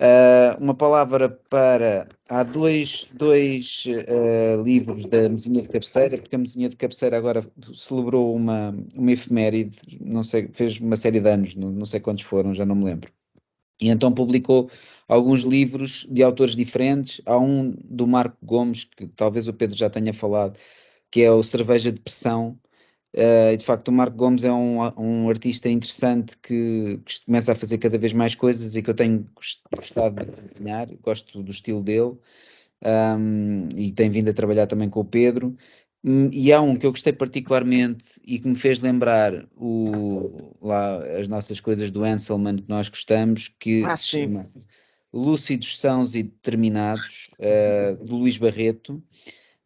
Uh, 0.00 0.60
uma 0.60 0.74
palavra 0.74 1.28
para. 1.48 2.08
Há 2.28 2.42
dois, 2.42 3.06
dois 3.12 3.84
uh, 3.86 4.62
livros 4.62 5.04
da 5.06 5.28
mesinha 5.28 5.62
de 5.62 5.68
cabeceira, 5.68 6.16
porque 6.16 6.34
a 6.34 6.38
mesinha 6.38 6.68
de 6.68 6.76
cabeceira 6.76 7.16
agora 7.16 7.46
celebrou 7.74 8.34
uma, 8.34 8.74
uma 8.96 9.12
efeméride, 9.12 9.98
não 10.00 10.24
sei, 10.24 10.48
fez 10.52 10.80
uma 10.80 10.96
série 10.96 11.20
de 11.20 11.28
anos, 11.28 11.54
não, 11.54 11.70
não 11.70 11.86
sei 11.86 12.00
quantos 12.00 12.24
foram, 12.24 12.52
já 12.54 12.66
não 12.66 12.74
me 12.74 12.84
lembro. 12.84 13.12
E 13.80 13.88
então 13.88 14.12
publicou 14.12 14.70
alguns 15.08 15.42
livros 15.42 16.06
de 16.10 16.22
autores 16.22 16.56
diferentes. 16.56 17.20
Há 17.24 17.38
um 17.38 17.70
do 17.84 18.06
Marco 18.06 18.36
Gomes, 18.42 18.84
que 18.84 19.06
talvez 19.08 19.48
o 19.48 19.52
Pedro 19.52 19.76
já 19.76 19.88
tenha 19.88 20.12
falado, 20.12 20.58
que 21.10 21.22
é 21.22 21.30
o 21.30 21.42
Cerveja 21.42 21.92
de 21.92 22.00
Pressão 22.00 22.58
Uh, 23.12 23.56
de 23.56 23.64
facto, 23.64 23.88
o 23.88 23.92
Marco 23.92 24.16
Gomes 24.16 24.44
é 24.44 24.52
um, 24.52 24.78
um 24.96 25.28
artista 25.28 25.68
interessante 25.68 26.36
que, 26.38 27.00
que, 27.04 27.24
começa 27.24 27.52
a 27.52 27.56
fazer 27.56 27.78
cada 27.78 27.98
vez 27.98 28.12
mais 28.12 28.36
coisas 28.36 28.76
e 28.76 28.82
que 28.82 28.90
eu 28.90 28.94
tenho 28.94 29.26
gostado 29.74 30.14
de 30.14 30.30
acompanhar, 30.30 30.86
gosto 31.02 31.42
do 31.42 31.50
estilo 31.50 31.82
dele 31.82 32.16
um, 32.84 33.68
e 33.76 33.90
tem 33.90 34.08
vindo 34.10 34.30
a 34.30 34.34
trabalhar 34.34 34.66
também 34.66 34.88
com 34.88 35.00
o 35.00 35.04
Pedro. 35.04 35.56
Um, 36.02 36.30
e 36.32 36.52
há 36.52 36.60
um 36.60 36.76
que 36.76 36.86
eu 36.86 36.90
gostei 36.90 37.12
particularmente 37.12 38.20
e 38.24 38.38
que 38.38 38.48
me 38.48 38.54
fez 38.54 38.80
lembrar 38.80 39.46
o, 39.56 40.56
lá, 40.62 41.04
as 41.18 41.28
nossas 41.28 41.60
coisas 41.60 41.90
do 41.90 42.04
Anselman 42.04 42.56
que 42.56 42.68
nós 42.68 42.88
gostamos, 42.88 43.48
que 43.58 43.84
ah, 43.84 43.96
se 43.96 44.06
chama 44.06 44.48
Lúcidos, 45.12 45.78
Sãos 45.78 46.14
e 46.14 46.22
Determinados, 46.22 47.30
uh, 47.38 48.02
do 48.04 48.16
Luís 48.16 48.38
Barreto. 48.38 49.02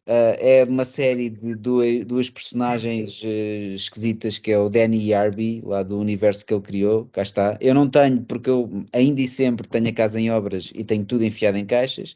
Uh, 0.07 0.37
é 0.37 0.63
uma 0.65 0.85
série 0.85 1.31
de 1.31 1.55
duas, 1.55 2.05
duas 2.05 2.29
personagens 2.29 3.23
uh, 3.23 3.73
esquisitas 3.75 4.37
que 4.37 4.51
é 4.51 4.59
o 4.59 4.69
Danny 4.69 5.03
e 5.03 5.13
Arby, 5.15 5.61
lá 5.65 5.81
do 5.81 5.97
universo 5.97 6.45
que 6.45 6.53
ele 6.53 6.61
criou, 6.61 7.05
cá 7.11 7.23
está. 7.23 7.57
Eu 7.59 7.73
não 7.73 7.89
tenho, 7.89 8.21
porque 8.21 8.47
eu 8.47 8.69
ainda 8.93 9.19
e 9.19 9.27
sempre 9.27 9.67
tenho 9.67 9.87
a 9.89 9.91
casa 9.91 10.21
em 10.21 10.29
obras 10.29 10.71
e 10.75 10.83
tenho 10.83 11.03
tudo 11.05 11.23
enfiado 11.25 11.57
em 11.57 11.65
caixas, 11.65 12.15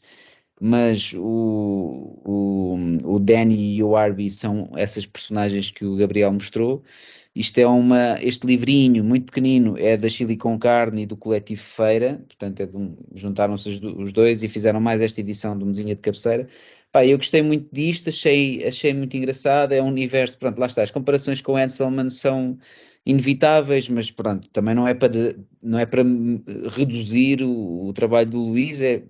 mas 0.62 1.14
o, 1.16 2.22
o, 2.24 3.16
o 3.16 3.20
Danny 3.20 3.78
e 3.78 3.84
o 3.84 3.96
Arby 3.96 4.30
são 4.30 4.70
essas 4.76 5.08
personagens 5.08 5.72
que 5.72 5.84
o 5.84 5.96
Gabriel 5.96 6.32
mostrou. 6.32 6.84
Isto 7.36 7.60
é 7.60 7.68
uma, 7.68 8.18
este 8.22 8.46
livrinho 8.46 9.04
muito 9.04 9.28
pequenino 9.28 9.76
é 9.78 9.96
da 9.96 10.10
Chili 10.10 10.36
com 10.36 10.60
Carne 10.60 11.04
e 11.04 11.06
do 11.06 11.16
coletivo 11.16 11.62
Feira, 11.62 12.22
portanto 12.28 12.60
é 12.60 12.70
um, 12.78 12.96
juntaram-se 13.16 13.70
os 13.70 14.12
dois 14.12 14.44
e 14.44 14.48
fizeram 14.48 14.82
mais 14.82 15.00
esta 15.02 15.22
edição 15.22 15.58
do 15.58 15.66
Mesinha 15.66 15.96
de 15.96 16.02
Cabeceira 16.02 16.48
Pá, 16.92 17.06
eu 17.06 17.18
gostei 17.18 17.42
muito 17.44 17.70
disto, 17.72 18.10
achei, 18.10 18.66
achei 18.66 18.94
muito 18.94 19.16
engraçado. 19.16 19.74
É 19.74 19.82
um 19.82 19.88
universo, 19.88 20.38
pronto, 20.38 20.58
lá 20.58 20.66
está. 20.66 20.82
As 20.82 20.92
comparações 20.92 21.42
com 21.42 21.56
Anselman 21.56 22.10
são 22.10 22.58
inevitáveis, 23.06 23.88
mas 23.90 24.12
pronto, 24.12 24.48
também 24.50 24.76
não 24.76 24.88
é 24.88 24.94
para, 24.94 25.36
não 25.62 25.80
é 25.80 25.86
para 25.86 26.04
reduzir 26.76 27.42
o, 27.42 27.88
o 27.88 27.94
trabalho 27.94 28.30
do 28.30 28.40
Luís. 28.40 28.82
É, 28.82 29.04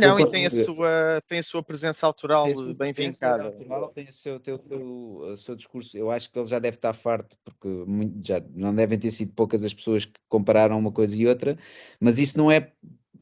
não, 0.00 0.20
e 0.20 0.28
tem 0.28 0.46
a, 0.46 0.50
sua, 0.50 1.22
tem 1.26 1.38
a 1.38 1.42
sua 1.42 1.62
presença 1.62 2.06
autoral 2.06 2.46
bem 2.74 2.92
vincada. 2.92 3.44
Autoral, 3.44 3.88
tem 3.88 4.04
o 4.04 4.12
seu, 4.12 4.40
o, 4.70 5.32
o 5.32 5.36
seu 5.36 5.56
discurso. 5.56 5.96
Eu 5.96 6.10
acho 6.10 6.30
que 6.30 6.38
ele 6.38 6.46
já 6.46 6.58
deve 6.58 6.76
estar 6.76 6.92
farto, 6.92 7.36
porque 7.44 7.68
muito, 7.68 8.26
já 8.26 8.42
não 8.54 8.74
devem 8.74 8.98
ter 8.98 9.10
sido 9.10 9.32
poucas 9.32 9.64
as 9.64 9.72
pessoas 9.72 10.04
que 10.04 10.20
compararam 10.28 10.78
uma 10.78 10.92
coisa 10.92 11.16
e 11.16 11.26
outra, 11.26 11.56
mas 12.00 12.18
isso 12.18 12.36
não 12.36 12.50
é 12.50 12.72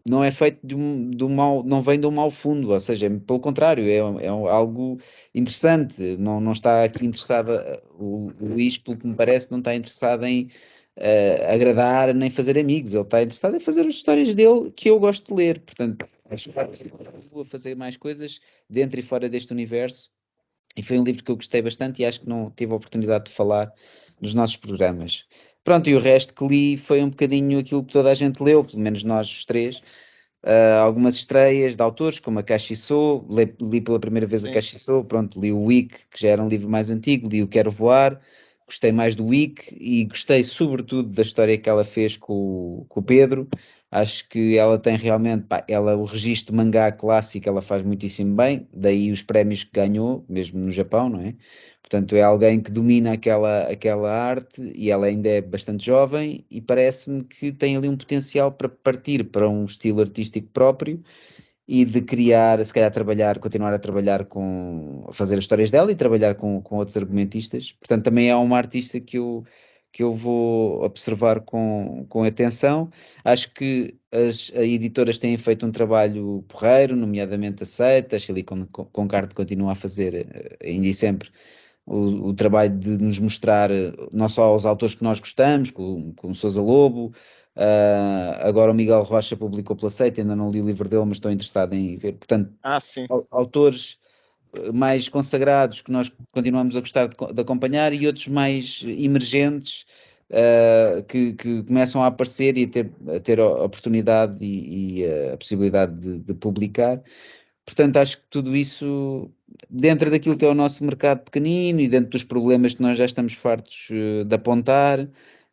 não 0.06 0.22
é 0.24 0.30
feito 0.30 0.58
de 0.64 0.74
um, 0.74 1.10
de 1.10 1.24
um 1.24 1.28
mal, 1.28 1.62
não 1.64 1.82
vem 1.82 1.98
de 2.00 2.06
um 2.06 2.10
mau 2.10 2.30
fundo, 2.30 2.70
ou 2.70 2.80
seja, 2.80 3.10
pelo 3.26 3.40
contrário, 3.40 3.84
é, 3.84 4.24
é 4.24 4.28
algo 4.28 4.98
interessante, 5.34 6.16
não, 6.18 6.40
não 6.40 6.52
está 6.52 6.84
aqui 6.84 7.04
interessada, 7.04 7.82
o, 7.98 8.32
o 8.40 8.46
Luís, 8.48 8.78
pelo 8.78 8.96
que 8.96 9.06
me 9.06 9.14
parece, 9.14 9.50
não 9.50 9.58
está 9.58 9.74
interessado 9.74 10.24
em 10.24 10.50
uh, 10.96 11.52
agradar 11.52 12.14
nem 12.14 12.30
fazer 12.30 12.58
amigos, 12.58 12.94
ele 12.94 13.02
está 13.02 13.22
interessado 13.22 13.56
em 13.56 13.60
fazer 13.60 13.82
as 13.82 13.94
histórias 13.94 14.34
dele 14.34 14.70
que 14.72 14.90
eu 14.90 14.98
gosto 14.98 15.34
de 15.34 15.34
ler, 15.34 15.60
portanto, 15.60 16.06
acho 16.30 16.50
que 16.50 16.58
a 16.58 17.44
fazer 17.44 17.74
mais 17.74 17.96
coisas 17.96 18.40
dentro 18.68 18.98
e 18.98 19.02
fora 19.02 19.28
deste 19.28 19.52
universo, 19.52 20.10
e 20.76 20.82
foi 20.82 20.98
um 20.98 21.04
livro 21.04 21.24
que 21.24 21.30
eu 21.30 21.36
gostei 21.36 21.60
bastante 21.60 22.00
e 22.00 22.04
acho 22.04 22.20
que 22.20 22.28
não 22.28 22.50
tive 22.50 22.72
a 22.72 22.76
oportunidade 22.76 23.24
de 23.24 23.32
falar 23.32 23.72
nos 24.20 24.34
nossos 24.34 24.56
programas. 24.56 25.24
Pronto, 25.62 25.88
e 25.90 25.94
o 25.94 26.00
resto 26.00 26.34
que 26.34 26.46
li 26.46 26.76
foi 26.76 27.02
um 27.02 27.10
bocadinho 27.10 27.58
aquilo 27.58 27.84
que 27.84 27.92
toda 27.92 28.10
a 28.10 28.14
gente 28.14 28.42
leu, 28.42 28.64
pelo 28.64 28.80
menos 28.80 29.04
nós 29.04 29.28
os 29.30 29.44
três. 29.44 29.82
Uh, 30.42 30.80
algumas 30.82 31.16
estreias 31.16 31.76
de 31.76 31.82
autores, 31.82 32.18
como 32.18 32.38
a 32.38 32.42
Cachiçou, 32.42 33.26
li, 33.28 33.54
li 33.60 33.80
pela 33.80 34.00
primeira 34.00 34.26
vez 34.26 34.42
Sim. 34.42 34.48
a 34.48 34.52
Cachiçou, 34.54 35.04
pronto, 35.04 35.38
li 35.38 35.52
o 35.52 35.64
Wick, 35.64 36.08
que 36.10 36.22
já 36.22 36.30
era 36.30 36.42
um 36.42 36.48
livro 36.48 36.68
mais 36.68 36.90
antigo, 36.90 37.28
li 37.28 37.42
o 37.42 37.48
Quero 37.48 37.70
Voar, 37.70 38.18
gostei 38.66 38.90
mais 38.90 39.14
do 39.14 39.26
Wick 39.26 39.76
e 39.78 40.06
gostei 40.06 40.42
sobretudo 40.42 41.10
da 41.10 41.22
história 41.22 41.58
que 41.58 41.68
ela 41.68 41.84
fez 41.84 42.16
com, 42.16 42.86
com 42.88 43.00
o 43.00 43.02
Pedro. 43.02 43.46
Acho 43.90 44.28
que 44.28 44.56
ela 44.56 44.78
tem 44.78 44.96
realmente, 44.96 45.46
pá, 45.46 45.64
ela, 45.68 45.96
o 45.96 46.04
registro 46.04 46.54
mangá 46.54 46.92
clássico, 46.92 47.48
ela 47.48 47.60
faz 47.60 47.82
muitíssimo 47.82 48.36
bem, 48.36 48.68
daí 48.72 49.10
os 49.10 49.22
prémios 49.22 49.64
que 49.64 49.72
ganhou, 49.72 50.24
mesmo 50.28 50.60
no 50.60 50.70
Japão, 50.70 51.08
não 51.08 51.20
é? 51.20 51.34
Portanto, 51.82 52.14
é 52.14 52.22
alguém 52.22 52.60
que 52.60 52.70
domina 52.70 53.14
aquela, 53.14 53.62
aquela 53.62 54.08
arte 54.08 54.72
e 54.76 54.92
ela 54.92 55.06
ainda 55.06 55.28
é 55.28 55.40
bastante 55.40 55.84
jovem 55.84 56.44
e 56.48 56.60
parece-me 56.60 57.24
que 57.24 57.50
tem 57.50 57.76
ali 57.76 57.88
um 57.88 57.96
potencial 57.96 58.52
para 58.52 58.68
partir 58.68 59.24
para 59.24 59.48
um 59.48 59.64
estilo 59.64 60.00
artístico 60.00 60.48
próprio 60.52 61.02
e 61.66 61.84
de 61.84 62.00
criar, 62.00 62.64
se 62.64 62.72
calhar 62.72 62.92
trabalhar, 62.92 63.40
continuar 63.40 63.72
a 63.72 63.78
trabalhar 63.78 64.24
com, 64.24 65.04
fazer 65.12 65.34
as 65.34 65.40
histórias 65.40 65.70
dela 65.70 65.90
e 65.90 65.96
trabalhar 65.96 66.36
com, 66.36 66.60
com 66.62 66.76
outros 66.76 66.96
argumentistas. 66.96 67.72
Portanto, 67.72 68.04
também 68.04 68.28
é 68.28 68.36
uma 68.36 68.56
artista 68.56 69.00
que 69.00 69.18
eu, 69.18 69.44
que 69.92 70.02
eu 70.02 70.12
vou 70.12 70.82
observar 70.84 71.40
com, 71.40 72.06
com 72.08 72.24
atenção. 72.24 72.90
Acho 73.24 73.52
que 73.52 73.94
as, 74.12 74.52
as 74.54 74.64
editoras 74.64 75.18
têm 75.18 75.36
feito 75.36 75.66
um 75.66 75.72
trabalho 75.72 76.44
porreiro, 76.48 76.96
nomeadamente 76.96 77.62
aceita, 77.62 78.16
a 78.16 78.20
Silicon 78.20 78.66
Concard 78.66 79.34
continua 79.34 79.72
a 79.72 79.74
fazer, 79.74 80.14
eh, 80.14 80.68
ainda 80.68 80.86
e 80.86 80.94
sempre, 80.94 81.30
o, 81.86 82.28
o, 82.28 82.34
trabalho 82.34 82.76
de 82.76 82.98
nos 82.98 83.18
mostrar 83.18 83.70
não 84.12 84.28
só 84.28 84.54
os 84.54 84.64
autores 84.64 84.94
que 84.94 85.02
nós 85.02 85.18
gostamos, 85.18 85.70
como, 85.70 86.14
como 86.14 86.34
Sousa 86.34 86.60
Lobo, 86.62 87.12
Uh, 87.56 88.46
agora 88.46 88.70
o 88.70 88.74
Miguel 88.74 89.02
Rocha 89.02 89.36
publicou 89.36 89.76
pela 89.76 89.90
Seita, 89.90 90.20
ainda 90.20 90.36
não 90.36 90.50
li 90.50 90.62
o 90.62 90.66
livro 90.66 90.88
dele, 90.88 91.04
mas 91.04 91.16
estou 91.16 91.30
interessado 91.30 91.74
em 91.74 91.96
ver. 91.96 92.12
Portanto, 92.12 92.54
ah, 92.62 92.78
autores 93.30 93.98
eh, 94.04 94.09
mais 94.72 95.08
consagrados 95.08 95.82
que 95.82 95.90
nós 95.90 96.10
continuamos 96.32 96.76
a 96.76 96.80
gostar 96.80 97.08
de, 97.08 97.16
de 97.32 97.40
acompanhar 97.40 97.92
e 97.92 98.06
outros 98.06 98.28
mais 98.28 98.84
emergentes 98.86 99.84
uh, 100.30 101.02
que, 101.04 101.34
que, 101.34 101.62
começam 101.62 102.02
a 102.02 102.06
aparecer 102.06 102.56
e 102.58 102.64
a 102.64 102.68
ter, 102.68 102.90
a 103.14 103.20
ter 103.20 103.40
oportunidade 103.40 104.44
e, 104.44 105.00
e 105.00 105.30
a 105.32 105.36
possibilidade 105.36 105.94
de, 105.94 106.18
de, 106.18 106.34
publicar. 106.34 107.02
Portanto, 107.64 107.98
acho 107.98 108.18
que 108.18 108.24
tudo 108.30 108.56
isso, 108.56 109.30
dentro 109.68 110.10
daquilo 110.10 110.36
que 110.36 110.44
é 110.44 110.48
o 110.48 110.54
nosso 110.54 110.84
mercado 110.84 111.20
pequenino 111.20 111.80
e 111.80 111.88
dentro 111.88 112.10
dos 112.10 112.24
problemas 112.24 112.74
que 112.74 112.82
nós 112.82 112.98
já 112.98 113.04
estamos 113.04 113.34
fartos 113.34 113.88
uh, 113.90 114.24
de 114.24 114.34
apontar, 114.34 115.08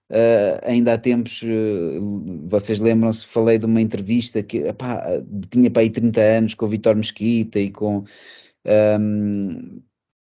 Uh, 0.10 0.56
ainda 0.64 0.94
há 0.94 0.98
tempos, 0.98 1.42
uh, 1.42 2.48
vocês 2.48 2.80
lembram-se, 2.80 3.28
falei 3.28 3.58
de 3.58 3.66
uma 3.66 3.82
entrevista 3.82 4.42
que 4.42 4.60
epá, 4.60 5.04
tinha 5.50 5.70
para 5.70 5.82
aí 5.82 5.90
30 5.90 6.22
anos 6.22 6.54
com 6.54 6.66
o 6.66 6.70
Vitor 6.70 6.96
Mesquita 6.96 7.60
e 7.60 7.70
com, 7.70 8.06
um, 9.00 9.82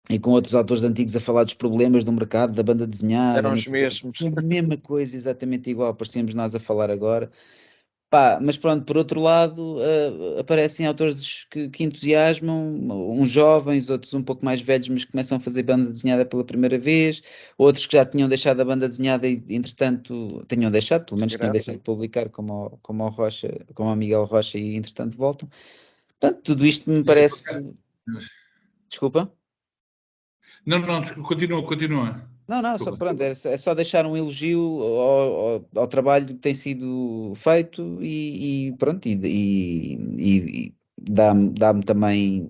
e 0.09 0.19
com 0.19 0.31
outros 0.31 0.55
autores 0.55 0.83
antigos 0.83 1.15
a 1.15 1.21
falar 1.21 1.43
dos 1.43 1.53
problemas 1.53 2.03
do 2.03 2.11
mercado, 2.11 2.53
da 2.53 2.63
banda 2.63 2.85
desenhada. 2.85 3.39
Eram 3.39 3.53
os 3.53 3.67
mesmos. 3.67 4.19
A 4.21 4.41
mesma 4.41 4.77
coisa, 4.77 5.15
exatamente 5.15 5.69
igual, 5.69 5.93
parecíamos 5.93 6.33
nós 6.33 6.53
a 6.53 6.59
falar 6.59 6.89
agora. 6.89 7.31
Pá, 8.11 8.39
mas 8.41 8.57
pronto, 8.57 8.83
por 8.83 8.97
outro 8.97 9.21
lado, 9.21 9.77
uh, 9.77 10.37
aparecem 10.37 10.85
autores 10.85 11.45
que, 11.49 11.69
que, 11.69 11.85
entusiasmam, 11.85 12.85
uns 13.09 13.29
jovens, 13.29 13.89
outros 13.89 14.13
um 14.13 14.21
pouco 14.21 14.43
mais 14.43 14.59
velhos, 14.59 14.89
mas 14.89 15.05
começam 15.05 15.37
a 15.37 15.39
fazer 15.39 15.63
banda 15.63 15.89
desenhada 15.89 16.25
pela 16.25 16.43
primeira 16.43 16.77
vez, 16.77 17.21
outros 17.57 17.85
que 17.85 17.95
já 17.95 18.05
tinham 18.05 18.27
deixado 18.27 18.59
a 18.59 18.65
banda 18.65 18.89
desenhada 18.89 19.25
e, 19.25 19.41
entretanto, 19.49 20.43
tinham 20.49 20.69
deixado, 20.69 21.05
pelo 21.05 21.21
menos 21.21 21.33
tinham 21.33 21.53
deixado 21.53 21.77
de 21.77 21.83
publicar, 21.83 22.27
como 22.27 22.65
o, 22.65 22.69
como 22.81 23.05
o 23.05 23.09
Rocha, 23.09 23.65
como 23.73 23.89
o 23.89 23.95
Miguel 23.95 24.25
Rocha, 24.25 24.57
e 24.57 24.75
entretanto 24.75 25.15
voltam. 25.15 25.49
Portanto, 26.19 26.41
tudo 26.43 26.65
isto 26.65 26.91
me 26.91 27.05
parece. 27.05 27.45
Desculpa? 28.89 29.31
Não, 30.65 30.79
não, 30.79 31.03
continua, 31.23 31.63
continua. 31.65 32.29
Não, 32.47 32.61
não, 32.61 32.77
só, 32.77 32.95
pronto, 32.95 33.21
é, 33.21 33.29
é, 33.29 33.57
só 33.57 33.73
deixar 33.73 34.05
um 34.05 34.17
elogio 34.17 34.61
ao, 34.61 35.49
ao, 35.55 35.69
ao, 35.75 35.87
trabalho 35.87 36.27
que 36.27 36.33
tem 36.33 36.53
sido 36.53 37.33
feito 37.35 37.97
e, 38.01 38.67
e 38.67 38.71
pronto, 38.73 39.07
e, 39.07 39.13
e, 39.23 39.95
e 40.19 40.75
dá-me 40.99 41.49
dá 41.51 41.73
também 41.81 42.43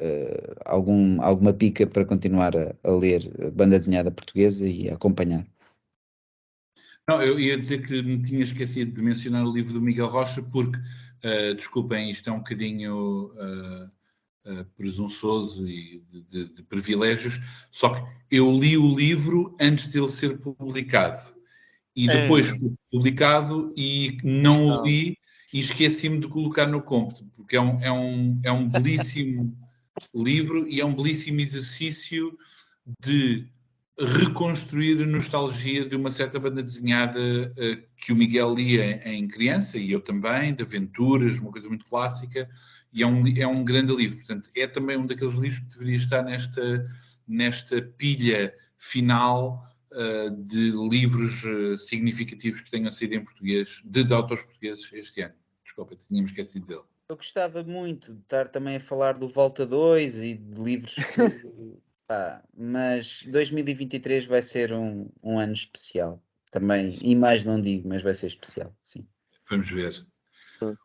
uh, 0.00 0.54
algum, 0.64 1.20
alguma 1.20 1.52
pica 1.52 1.86
para 1.86 2.04
continuar 2.04 2.56
a, 2.56 2.74
a, 2.82 2.90
ler 2.92 3.30
banda 3.52 3.78
desenhada 3.78 4.10
portuguesa 4.10 4.66
e 4.66 4.88
a 4.88 4.94
acompanhar. 4.94 5.46
Não, 7.06 7.20
eu 7.20 7.38
ia 7.38 7.58
dizer 7.58 7.86
que 7.86 8.00
me 8.02 8.22
tinha 8.22 8.44
esquecido 8.44 8.92
de 8.92 9.02
mencionar 9.02 9.44
o 9.44 9.52
livro 9.52 9.74
do 9.74 9.82
Miguel 9.82 10.06
Rocha, 10.06 10.42
porque, 10.42 10.78
uh, 10.78 11.54
desculpem, 11.54 12.10
isto 12.10 12.30
é 12.30 12.32
um 12.32 12.38
bocadinho. 12.38 13.26
Uh, 13.34 14.01
uh, 14.46 14.64
presunçoso 14.76 15.68
e 15.68 16.02
de, 16.10 16.22
de, 16.22 16.52
de, 16.52 16.62
privilégios, 16.62 17.40
só 17.70 17.90
que 17.90 18.02
eu 18.30 18.50
li 18.52 18.76
o 18.76 18.94
livro 18.94 19.56
antes 19.60 19.88
dele 19.88 20.08
ser 20.08 20.38
publicado. 20.38 21.32
E 21.94 22.08
é. 22.08 22.22
depois 22.22 22.48
é. 22.48 22.58
foi 22.58 22.72
publicado 22.90 23.72
e 23.76 24.16
não 24.22 24.66
o 24.66 24.84
li 24.84 25.16
e 25.52 25.60
esqueci-me 25.60 26.18
de 26.18 26.28
colocar 26.28 26.66
no 26.66 26.82
cômputo, 26.82 27.26
porque 27.36 27.56
é 27.56 27.60
um, 27.60 27.80
é 27.80 27.92
um, 27.92 28.40
é 28.42 28.52
um 28.52 28.68
belíssimo 28.68 29.54
livro 30.14 30.66
e 30.66 30.80
é 30.80 30.84
um 30.84 30.94
belíssimo 30.94 31.40
exercício 31.40 32.36
de 33.00 33.46
reconstruir 33.98 35.02
a 35.02 35.06
nostalgia 35.06 35.84
de 35.84 35.96
uma 35.96 36.10
certa 36.10 36.38
banda 36.40 36.62
desenhada 36.62 37.18
uh, 37.20 37.82
que 37.96 38.12
o 38.12 38.16
Miguel 38.16 38.54
lia 38.54 39.02
em, 39.06 39.18
em 39.18 39.28
criança, 39.28 39.78
e 39.78 39.92
eu 39.92 40.00
também, 40.00 40.54
de 40.54 40.62
aventuras, 40.62 41.38
uma 41.38 41.50
coisa 41.50 41.68
muito 41.68 41.84
clássica, 41.84 42.48
e 42.92 43.02
é 43.02 43.06
um, 43.06 43.26
é 43.36 43.46
um 43.46 43.64
grande 43.64 43.94
livro. 43.94 44.18
Portanto, 44.18 44.50
é 44.54 44.66
também 44.66 44.96
um 44.96 45.06
daqueles 45.06 45.34
livros 45.34 45.60
que 45.60 45.78
deveria 45.78 45.96
estar 45.96 46.22
nesta, 46.22 46.88
nesta 47.28 47.82
pilha 47.82 48.54
final 48.78 49.62
uh, 49.92 50.30
de 50.44 50.70
livros 50.70 51.44
uh, 51.44 51.76
significativos 51.76 52.62
que 52.62 52.70
tenham 52.70 52.90
sido 52.90 53.14
em 53.14 53.24
português, 53.24 53.82
de, 53.84 54.04
de 54.04 54.14
autores 54.14 54.42
portugueses 54.42 54.90
este 54.92 55.22
ano. 55.22 55.34
Desculpa, 55.64 55.94
tínhamos 55.94 56.30
esquecido 56.30 56.66
dele. 56.66 56.82
Eu 57.08 57.16
gostava 57.16 57.62
muito 57.62 58.14
de 58.14 58.20
estar 58.20 58.48
também 58.48 58.76
a 58.76 58.80
falar 58.80 59.12
do 59.12 59.28
Volta 59.28 59.66
2 59.66 60.16
e 60.16 60.34
de 60.34 60.60
livros. 60.60 60.96
mas 62.56 63.22
2023 63.26 64.26
vai 64.26 64.42
ser 64.42 64.72
um, 64.72 65.08
um 65.22 65.38
ano 65.38 65.52
especial. 65.52 66.22
Também, 66.50 66.98
e 67.00 67.14
mais 67.16 67.44
não 67.44 67.60
digo, 67.60 67.88
mas 67.88 68.02
vai 68.02 68.14
ser 68.14 68.26
especial, 68.26 68.74
sim. 68.82 69.06
Vamos 69.48 69.70
ver. 69.70 70.06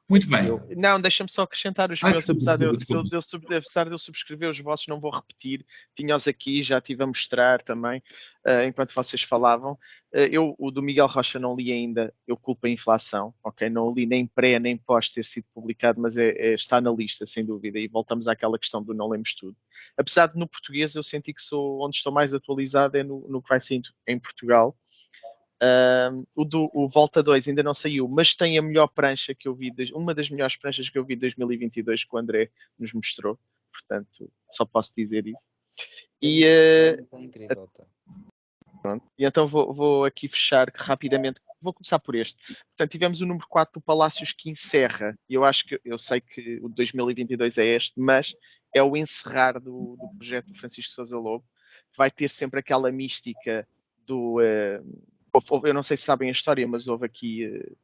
Muito 0.09 0.28
bem. 0.30 0.47
Eu, 0.47 0.61
não, 0.75 0.99
deixa-me 0.99 1.30
só 1.30 1.43
acrescentar 1.43 1.91
os 1.91 2.03
ah, 2.03 2.09
meus, 2.09 2.30
apesar, 2.30 2.57
de 2.57 2.65
eu, 2.65 2.75
de, 2.75 2.86
de, 2.86 3.55
apesar 3.55 3.86
de 3.86 3.91
eu 3.91 3.97
subscrever 3.97 4.49
os 4.49 4.59
vossos, 4.59 4.88
não 4.88 4.99
vou 4.99 5.11
repetir. 5.11 5.65
Tinha-os 5.95 6.28
aqui, 6.28 6.61
já 6.61 6.78
estive 6.78 7.03
a 7.03 7.07
mostrar 7.07 7.61
também, 7.61 8.01
uh, 8.45 8.63
enquanto 8.67 8.93
vocês 8.93 9.21
falavam. 9.21 9.73
Uh, 10.13 10.30
eu, 10.32 10.55
o 10.57 10.71
do 10.71 10.82
Miguel 10.82 11.07
Rocha 11.07 11.39
não 11.39 11.55
li 11.55 11.71
ainda, 11.71 12.13
eu 12.25 12.38
culpo 12.38 12.67
a 12.67 12.69
inflação, 12.69 13.34
ok? 13.43 13.69
Não 13.69 13.93
li 13.93 14.05
nem 14.05 14.25
pré, 14.25 14.59
nem 14.59 14.78
pós 14.78 15.09
ter 15.09 15.25
sido 15.25 15.45
publicado, 15.53 15.99
mas 16.01 16.17
é, 16.17 16.30
é, 16.30 16.53
está 16.53 16.80
na 16.80 16.91
lista, 16.91 17.25
sem 17.25 17.45
dúvida. 17.45 17.78
E 17.78 17.88
voltamos 17.88 18.28
àquela 18.28 18.57
questão 18.57 18.82
do 18.82 18.93
não 18.93 19.09
lemos 19.09 19.36
tudo. 19.36 19.55
Apesar 19.97 20.28
de 20.28 20.38
no 20.38 20.47
português 20.47 20.95
eu 20.95 21.03
senti 21.03 21.34
que 21.34 21.41
sou 21.41 21.86
onde 21.86 21.97
estou 21.97 22.11
mais 22.11 22.34
atualizado 22.34 22.97
é 22.97 23.03
no, 23.03 23.28
no 23.28 23.41
que 23.41 23.49
vai 23.49 23.59
ser 23.59 23.82
em 24.07 24.19
Portugal. 24.19 24.78
O, 26.36 26.45
do, 26.45 26.70
o 26.74 26.88
Volta 26.88 27.24
2 27.24 27.47
ainda 27.47 27.64
não 27.64 27.74
saiu, 27.74 28.08
mas 28.08 28.36
tem 28.36 28.58
a 28.58 28.62
melhor 28.62 28.88
prancha 28.88 29.34
que 29.34 29.47
eu 29.47 29.55
vi, 29.55 29.74
uma 29.93 30.14
das 30.14 30.30
melhores 30.30 30.55
pranchas 30.55 30.89
que 30.89 30.97
eu 30.97 31.03
vi 31.03 31.16
de 31.16 31.22
2022 31.22 32.03
que 32.03 32.16
o 32.16 32.18
André 32.20 32.51
nos 32.78 32.93
mostrou. 32.93 33.39
Portanto, 33.72 34.32
só 34.49 34.66
posso 34.66 34.93
dizer 34.95 35.26
isso. 35.28 35.49
E, 36.22 36.43
uh, 36.45 37.05
pronto. 38.82 39.12
e 39.18 39.26
então 39.26 39.45
vou, 39.45 39.74
vou, 39.74 40.05
aqui 40.05 40.28
fechar 40.28 40.72
rapidamente. 40.74 41.39
Vou 41.62 41.74
começar 41.74 41.99
por 41.99 42.16
este. 42.16 42.38
Portanto, 42.45 42.91
tivemos 42.91 43.22
o 43.22 43.26
número 43.26 43.47
4 43.47 43.80
do 43.80 43.84
Palácios 43.84 44.32
que 44.32 44.49
encerra. 44.49 45.18
E 45.30 45.34
eu 45.34 45.43
acho 45.43 45.66
que 45.66 45.80
eu 45.84 45.97
sei 45.97 46.22
que 46.22 46.60
o 46.62 46.70
de 46.70 46.76
2022 46.76 47.58
é 47.58 47.66
este, 47.66 47.99
mas 47.99 48.36
é 48.76 48.82
o 48.82 48.95
encerrar 48.95 49.53
do, 49.53 49.95
do 49.95 50.10
projeto 50.18 50.47
do 50.47 50.55
Francisco 50.55 50.93
Souza 50.93 51.18
Lobo. 51.18 51.45
Vai 51.95 52.12
ter 52.12 52.30
sempre 52.30 52.60
aquela 52.60 52.91
mística 52.91 53.68
do. 54.05 54.39
Uh, 54.39 55.16
eu 55.63 55.73
não 55.73 55.83
sei 55.83 55.97
se 55.97 56.03
sabem 56.03 56.29
a 56.29 56.31
história, 56.31 56.67
mas 56.67 56.88
houve 56.88 57.05
aqui 57.05 57.45
uh, 57.45 57.77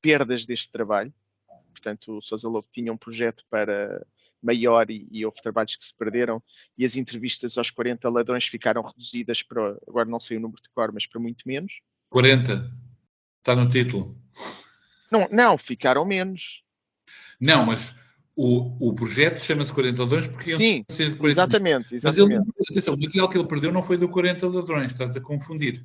perdas 0.00 0.46
deste 0.46 0.70
trabalho. 0.70 1.12
Portanto, 1.72 2.18
o 2.18 2.22
Sousa 2.22 2.48
Lobo 2.48 2.66
tinha 2.72 2.92
um 2.92 2.96
projeto 2.96 3.44
para 3.48 4.04
maior 4.42 4.90
e, 4.90 5.06
e, 5.10 5.24
houve 5.24 5.40
trabalhos 5.42 5.76
que 5.76 5.84
se 5.84 5.94
perderam 5.94 6.42
e 6.76 6.84
as 6.84 6.96
entrevistas 6.96 7.58
aos 7.58 7.70
40 7.70 8.08
ladrões 8.08 8.46
ficaram 8.46 8.82
reduzidas 8.82 9.42
para, 9.42 9.76
agora 9.86 10.08
não 10.08 10.20
sei 10.20 10.36
o 10.36 10.40
número 10.40 10.62
de 10.62 10.68
cor, 10.70 10.92
mas 10.92 11.06
para 11.06 11.20
muito 11.20 11.46
menos. 11.46 11.72
40, 12.10 12.70
está 13.40 13.56
no 13.56 13.68
título. 13.68 14.16
Não, 15.10 15.28
não 15.30 15.58
ficaram 15.58 16.04
menos. 16.04 16.62
Não, 17.40 17.66
mas 17.66 17.94
o, 18.36 18.90
o 18.90 18.94
projeto 18.94 19.38
chama-se 19.40 19.72
40 19.72 20.02
ladrões 20.02 20.26
porque 20.26 20.52
Sim, 20.52 20.84
40 20.88 21.26
exatamente, 21.26 21.94
exatamente. 21.94 22.46
Mas 22.46 22.46
ele, 22.46 22.70
atenção, 22.70 22.94
o 22.94 22.98
material 22.98 23.28
que 23.28 23.38
ele 23.38 23.48
perdeu 23.48 23.72
não 23.72 23.82
foi 23.82 23.96
do 23.96 24.08
40 24.08 24.48
ladrões, 24.48 24.92
estás 24.92 25.16
a 25.16 25.20
confundir. 25.20 25.84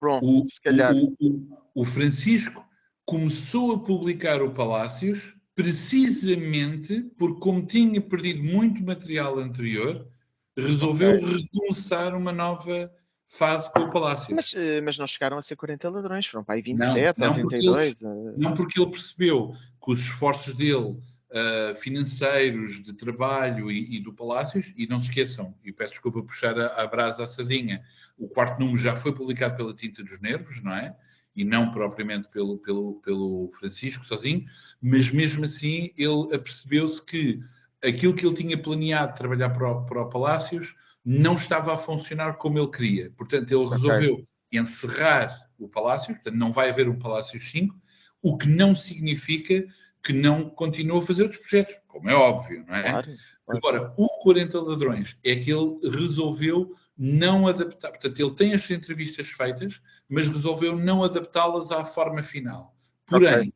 Pronto, 0.00 0.24
o, 0.24 0.48
se 0.48 0.60
calhar. 0.60 0.94
O, 0.94 1.14
o, 1.20 1.58
o, 1.74 1.84
Francisco 1.84 2.66
começou 3.04 3.74
a 3.74 3.84
publicar 3.84 4.42
o 4.42 4.52
Palácios 4.52 5.36
precisamente 5.54 7.02
porque, 7.18 7.38
como 7.38 7.66
tinha 7.66 8.00
perdido 8.00 8.42
muito 8.42 8.82
material 8.82 9.38
anterior, 9.38 10.08
resolveu 10.56 11.16
okay. 11.16 11.42
recomeçar 11.42 12.16
uma 12.16 12.32
nova 12.32 12.90
fase 13.28 13.70
com 13.72 13.80
o 13.80 13.90
Palácio. 13.90 14.34
Mas, 14.34 14.52
eh, 14.54 14.80
mas 14.80 14.98
não 14.98 15.06
chegaram 15.06 15.38
a 15.38 15.42
ser 15.42 15.54
40 15.56 15.88
ladrões, 15.90 16.26
foram 16.26 16.44
para 16.44 16.56
aí 16.56 16.62
27 16.62 17.18
não, 17.18 17.26
não 17.26 17.32
32. 17.34 18.00
Porque 18.00 18.06
ele, 18.06 18.38
não 18.38 18.54
porque 18.54 18.80
ele 18.80 18.90
percebeu 18.90 19.54
que 19.84 19.92
os 19.92 20.00
esforços 20.00 20.56
dele 20.56 20.98
uh, 21.30 21.74
financeiros, 21.74 22.82
de 22.82 22.92
trabalho 22.92 23.70
e, 23.70 23.96
e, 23.96 24.00
do 24.00 24.12
Palácios, 24.12 24.72
e 24.76 24.86
não 24.86 25.00
se 25.00 25.08
esqueçam, 25.08 25.54
e 25.64 25.72
peço 25.72 25.92
desculpa 25.92 26.20
por 26.20 26.28
puxar 26.28 26.58
a, 26.58 26.82
a 26.82 26.86
brasa 26.86 27.24
à 27.24 27.26
sardinha, 27.26 27.82
o 28.18 28.28
quarto 28.28 28.60
número 28.60 28.78
já 28.78 28.96
foi 28.96 29.14
publicado 29.14 29.56
pela 29.56 29.74
Tinta 29.74 30.02
dos 30.02 30.20
Nervos, 30.20 30.62
não 30.62 30.74
é? 30.74 30.94
E 31.34 31.44
não 31.44 31.70
propriamente 31.70 32.28
pelo, 32.28 32.58
pelo, 32.58 32.94
pelo 33.00 33.50
Francisco 33.58 34.04
sozinho, 34.04 34.44
mas 34.82 35.10
mesmo 35.10 35.44
assim 35.44 35.90
ele 35.96 36.34
apercebeu-se 36.34 37.04
que 37.04 37.40
aquilo 37.82 38.14
que 38.14 38.26
ele 38.26 38.34
tinha 38.34 38.58
planeado 38.58 39.14
trabalhar 39.14 39.50
para 39.50 39.70
o, 39.70 39.86
para 39.86 40.02
o 40.02 40.08
Palácios 40.08 40.74
não 41.04 41.36
estava 41.36 41.72
a 41.72 41.76
funcionar 41.76 42.34
como 42.34 42.58
ele 42.58 42.70
queria. 42.70 43.10
Portanto, 43.16 43.50
ele 43.50 43.68
resolveu 43.68 44.14
okay. 44.14 44.26
encerrar 44.52 45.48
o 45.58 45.68
Palácio, 45.68 46.14
portanto, 46.14 46.34
não 46.34 46.52
vai 46.52 46.70
haver 46.70 46.88
um 46.88 46.98
Palácio 46.98 47.40
5, 47.40 47.74
o 48.22 48.36
que 48.36 48.48
não 48.48 48.76
significa 48.76 49.64
que 50.02 50.12
não 50.12 50.48
continua 50.48 50.98
a 50.98 51.02
fazer 51.02 51.22
outros 51.22 51.40
projetos, 51.40 51.76
como 51.86 52.08
é 52.08 52.14
óbvio, 52.14 52.64
não 52.66 52.74
é? 52.74 52.82
Claro, 52.82 53.08
claro. 53.44 53.58
Agora, 53.58 53.94
o 53.96 54.08
40 54.22 54.60
Ladrões 54.60 55.18
é 55.24 55.34
que 55.34 55.52
ele 55.52 55.78
resolveu 55.90 56.74
não 56.96 57.46
adaptar. 57.46 57.90
Portanto, 57.90 58.20
ele 58.20 58.34
tem 58.34 58.52
as 58.52 58.70
entrevistas 58.70 59.28
feitas, 59.28 59.80
mas 60.08 60.28
resolveu 60.28 60.76
não 60.76 61.02
adaptá-las 61.02 61.72
à 61.72 61.84
forma 61.84 62.22
final. 62.22 62.76
Porém, 63.06 63.34
okay. 63.34 63.52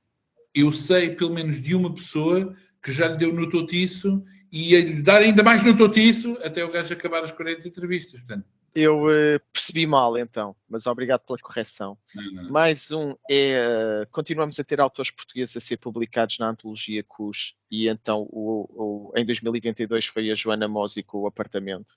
eu 0.55 0.73
sei 0.73 1.15
pelo 1.15 1.35
menos 1.35 1.61
de 1.61 1.75
uma 1.75 1.95
pessoa 1.95 2.55
que 2.83 2.91
já 2.91 3.09
lhe 3.09 3.17
deu 3.17 3.33
no 3.33 3.49
totiço 3.49 4.25
e 4.51 4.73
ia 4.73 4.81
lhe 4.81 5.03
dar 5.03 5.21
ainda 5.21 5.43
mais 5.43 5.65
no 5.65 5.77
totiço 5.77 6.39
até 6.43 6.65
o 6.65 6.71
gajo 6.71 6.93
acabar 6.93 7.23
as 7.23 7.33
40 7.33 7.69
entrevistas. 7.69 8.21
Portanto, 8.21 8.47
eu 8.75 9.05
uh, 9.05 9.41
percebi 9.53 9.87
mal 9.87 10.19
então, 10.19 10.57
mas 10.69 10.87
obrigado 10.87 11.21
pela 11.21 11.39
correção. 11.39 11.97
Não, 12.15 12.25
não. 12.33 12.51
Mais 12.51 12.91
um 12.91 13.15
é 13.31 14.03
uh, 14.03 14.11
continuamos 14.11 14.59
a 14.59 14.65
ter 14.65 14.81
autores 14.81 15.11
portugueses 15.13 15.57
a 15.57 15.61
ser 15.61 15.77
publicados 15.77 16.39
na 16.39 16.49
antologia 16.49 17.05
CUS 17.05 17.55
e 17.71 17.89
então 17.89 18.23
o, 18.31 19.11
o, 19.13 19.13
em 19.17 19.25
2022 19.25 20.07
foi 20.07 20.31
a 20.31 20.35
Joana 20.35 20.67
Mosi 20.67 21.03
com 21.03 21.19
o 21.21 21.27
apartamento. 21.27 21.95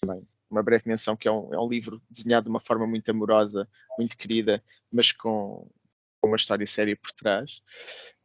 Também. 0.00 0.26
Uma 0.50 0.62
breve 0.62 0.84
menção 0.86 1.16
que 1.16 1.28
é 1.28 1.32
um, 1.32 1.52
é 1.52 1.60
um, 1.60 1.68
livro 1.68 2.00
desenhado 2.08 2.44
de 2.44 2.50
uma 2.50 2.60
forma 2.60 2.86
muito 2.86 3.10
amorosa, 3.10 3.68
muito 3.98 4.16
querida, 4.16 4.62
mas 4.90 5.12
com, 5.12 5.68
com 6.20 6.28
uma 6.28 6.36
história 6.36 6.66
séria 6.66 6.96
por 6.96 7.12
trás, 7.12 7.60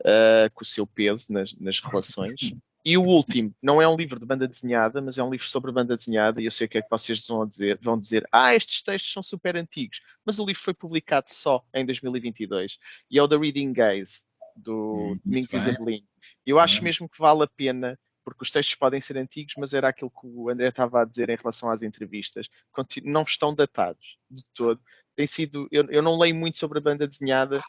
uh, 0.01 0.49
com 0.53 0.61
o 0.61 0.65
seu 0.65 0.87
peso 0.87 1.33
nas, 1.33 1.53
nas 1.59 1.79
relações. 1.79 2.53
E 2.83 2.97
o 2.97 3.03
último, 3.03 3.53
não 3.61 3.79
é 3.79 3.87
um 3.87 3.95
livro 3.95 4.19
de 4.19 4.25
banda 4.25 4.47
desenhada, 4.47 5.01
mas 5.01 5.17
é 5.17 5.23
um 5.23 5.29
livro 5.29 5.45
sobre 5.45 5.71
banda 5.71 5.95
desenhada, 5.95 6.41
e 6.41 6.45
eu 6.45 6.51
sei 6.51 6.65
o 6.65 6.69
que 6.69 6.79
é 6.79 6.81
que 6.81 6.89
vocês 6.89 7.27
vão 7.27 7.47
dizer. 7.47 7.79
Vão 7.81 7.99
dizer, 7.99 8.27
ah, 8.31 8.55
estes 8.55 8.81
textos 8.81 9.13
são 9.13 9.21
super 9.21 9.55
antigos, 9.55 10.01
mas 10.25 10.39
o 10.39 10.45
livro 10.45 10.61
foi 10.61 10.73
publicado 10.73 11.27
só 11.29 11.63
em 11.73 11.85
2022. 11.85 12.77
E 13.09 13.19
é 13.19 13.23
o 13.23 13.27
The 13.27 13.37
Reading 13.37 13.71
Gaze, 13.71 14.23
do 14.55 15.13
hum, 15.13 15.19
Domingos 15.23 15.53
Isabelin. 15.53 16.03
Eu 16.45 16.59
acho 16.59 16.83
mesmo 16.83 17.07
que 17.07 17.19
vale 17.19 17.43
a 17.43 17.47
pena, 17.47 17.99
porque 18.25 18.43
os 18.43 18.49
textos 18.49 18.75
podem 18.75 18.99
ser 18.99 19.15
antigos, 19.17 19.53
mas 19.57 19.73
era 19.73 19.89
aquilo 19.89 20.09
que 20.09 20.25
o 20.25 20.49
André 20.49 20.69
estava 20.69 21.01
a 21.01 21.05
dizer 21.05 21.29
em 21.29 21.37
relação 21.37 21.69
às 21.69 21.83
entrevistas. 21.83 22.47
Não 23.03 23.21
estão 23.21 23.53
datados 23.53 24.17
de 24.29 24.43
todo. 24.55 24.81
Tem 25.15 25.27
sido, 25.27 25.67
eu, 25.71 25.85
eu 25.91 26.01
não 26.01 26.17
leio 26.17 26.35
muito 26.35 26.57
sobre 26.57 26.79
a 26.79 26.81
banda 26.81 27.07
desenhada, 27.07 27.59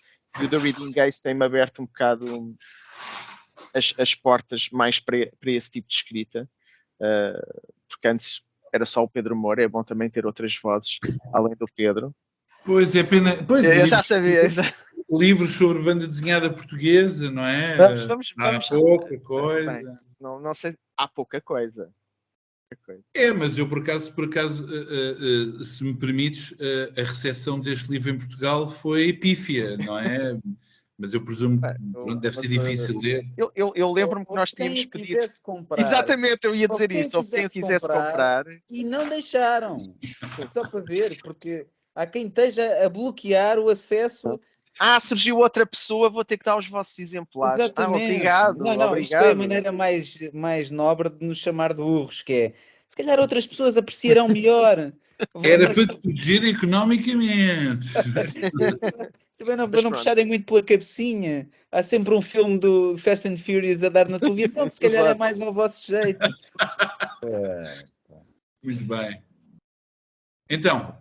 e 0.41 0.45
o 0.45 0.49
The 0.49 0.57
Reading 0.57 0.93
Gaze 0.93 1.21
tem-me 1.21 1.45
aberto 1.45 1.83
um 1.83 1.87
bocado 1.87 2.25
as, 3.75 3.95
as 3.99 4.15
portas 4.15 4.69
mais 4.71 4.99
para, 4.99 5.31
para, 5.41 5.51
esse 5.51 5.71
tipo 5.71 5.89
de 5.89 5.95
escrita, 5.95 6.49
uh, 7.01 7.73
porque 7.89 8.09
antes 8.09 8.43
era 8.73 8.87
só 8.87 9.03
o 9.03 9.09
Pedro 9.09 9.37
Moura, 9.37 9.63
é 9.63 9.69
bom 9.69 9.85
também 9.85 10.09
ter 10.09 10.25
outras 10.25 10.57
vozes 10.57 10.99
além 11.33 11.55
do 11.57 11.67
Pedro. 11.75 12.15
Pois 12.65 12.95
é, 12.95 13.03
pena. 13.03 13.37
Pois, 13.45 13.65
eu 13.65 13.87
já 13.87 14.03
sabia. 14.03 14.43
Livros 15.11 15.53
sobre 15.53 15.83
banda 15.83 16.07
desenhada 16.07 16.49
portuguesa, 16.49 17.31
não 17.31 17.45
é? 17.45 17.77
Vamos, 17.77 18.07
vamos, 18.07 18.35
vamos. 18.37 18.73
Há 18.73 18.75
pouca 18.77 19.21
coisa. 19.21 19.73
Bem, 19.73 19.85
não, 20.21 20.41
não 20.41 20.55
sei, 20.55 20.75
há 20.97 21.09
pouca 21.09 21.41
coisa. 21.41 21.93
É, 23.15 23.33
mas 23.33 23.59
eu 23.59 23.69
por 23.69 23.81
acaso, 23.81 24.15
por 24.15 24.25
acaso, 24.25 24.65
uh, 24.65 25.61
uh, 25.61 25.65
se 25.65 25.85
me 25.85 25.95
permites, 25.95 26.53
uh, 26.53 27.01
a 27.01 27.03
recepção 27.03 27.61
deste 27.61 27.91
livro 27.91 28.11
em 28.11 28.19
Portugal 28.19 28.69
foi 28.69 29.13
pífia, 29.13 29.77
não 29.77 29.99
é? 29.99 30.39
mas 31.03 31.13
eu 31.13 31.25
presumo 31.25 31.61
que 31.61 31.93
pronto, 31.93 32.15
deve 32.21 32.37
ser 32.37 32.47
difícil 32.47 33.01
ler. 33.01 33.27
Eu, 33.37 33.51
eu, 33.57 33.73
eu 33.75 33.93
lembro-me 33.93 34.25
que 34.25 34.33
nós 34.33 34.53
tínhamos 34.53 34.85
pedido. 34.85 35.19
Comprar, 35.43 35.83
Exatamente, 35.83 36.47
eu 36.47 36.55
ia 36.55 36.69
dizer 36.69 36.93
isso. 36.93 37.17
Ou 37.17 37.25
quem 37.25 37.49
quisesse 37.49 37.89
comprar, 37.89 38.45
comprar. 38.45 38.63
E 38.71 38.85
não 38.85 39.09
deixaram. 39.09 39.79
Só 40.53 40.65
para 40.65 40.79
ver, 40.79 41.19
porque 41.21 41.67
há 41.93 42.07
quem 42.07 42.29
esteja 42.29 42.87
a 42.87 42.89
bloquear 42.89 43.59
o 43.59 43.69
acesso. 43.69 44.39
Ah, 44.79 45.01
surgiu 45.01 45.39
outra 45.39 45.67
pessoa, 45.67 46.09
vou 46.09 46.25
ter 46.25 46.39
que 46.39 46.45
dar 46.45 46.57
os 46.57 46.69
vossos 46.69 46.97
exemplares. 47.01 47.61
Ah, 47.61 47.65
Exatamente. 47.65 48.05
Ah, 48.05 48.07
obrigado. 48.07 48.59
Não, 48.59 48.77
não, 48.77 48.89
obrigado. 48.91 48.99
isto 49.03 49.15
é 49.17 49.31
a 49.33 49.35
maneira 49.35 49.73
mais, 49.73 50.31
mais 50.33 50.71
nobre 50.71 51.11
de 51.11 51.27
nos 51.27 51.39
chamar 51.39 51.75
de 51.75 51.83
burros, 51.83 52.23
que 52.23 52.33
é 52.33 52.53
se 52.89 52.97
calhar 52.97 53.19
outras 53.19 53.45
pessoas 53.45 53.77
apreciarão 53.77 54.29
melhor. 54.29 54.93
Era 55.43 55.65
para 55.75 55.87
te 55.87 55.99
proteger 55.99 56.45
economicamente. 56.45 57.89
Também 59.37 59.57
não, 59.57 59.69
para 59.69 59.83
não 59.83 59.91
puxarem 59.91 60.27
muito 60.27 60.45
pela 60.45 60.63
cabecinha. 60.63 61.49
Há 61.71 61.83
sempre 61.83 62.15
um 62.15 62.23
filme 62.23 62.59
do 62.59 62.97
Fast 62.99 63.29
and 63.29 63.37
Furious 63.37 63.83
a 63.83 63.89
dar 63.89 64.09
na 64.09 64.19
televisão, 64.19 64.69
se 64.69 64.81
calhar 64.81 65.07
é 65.07 65.15
mais 65.15 65.41
ao 65.41 65.53
vosso 65.53 65.87
jeito. 65.87 66.21
É. 67.25 67.85
Muito 68.65 68.85
bem. 68.85 69.23
Então. 70.51 70.97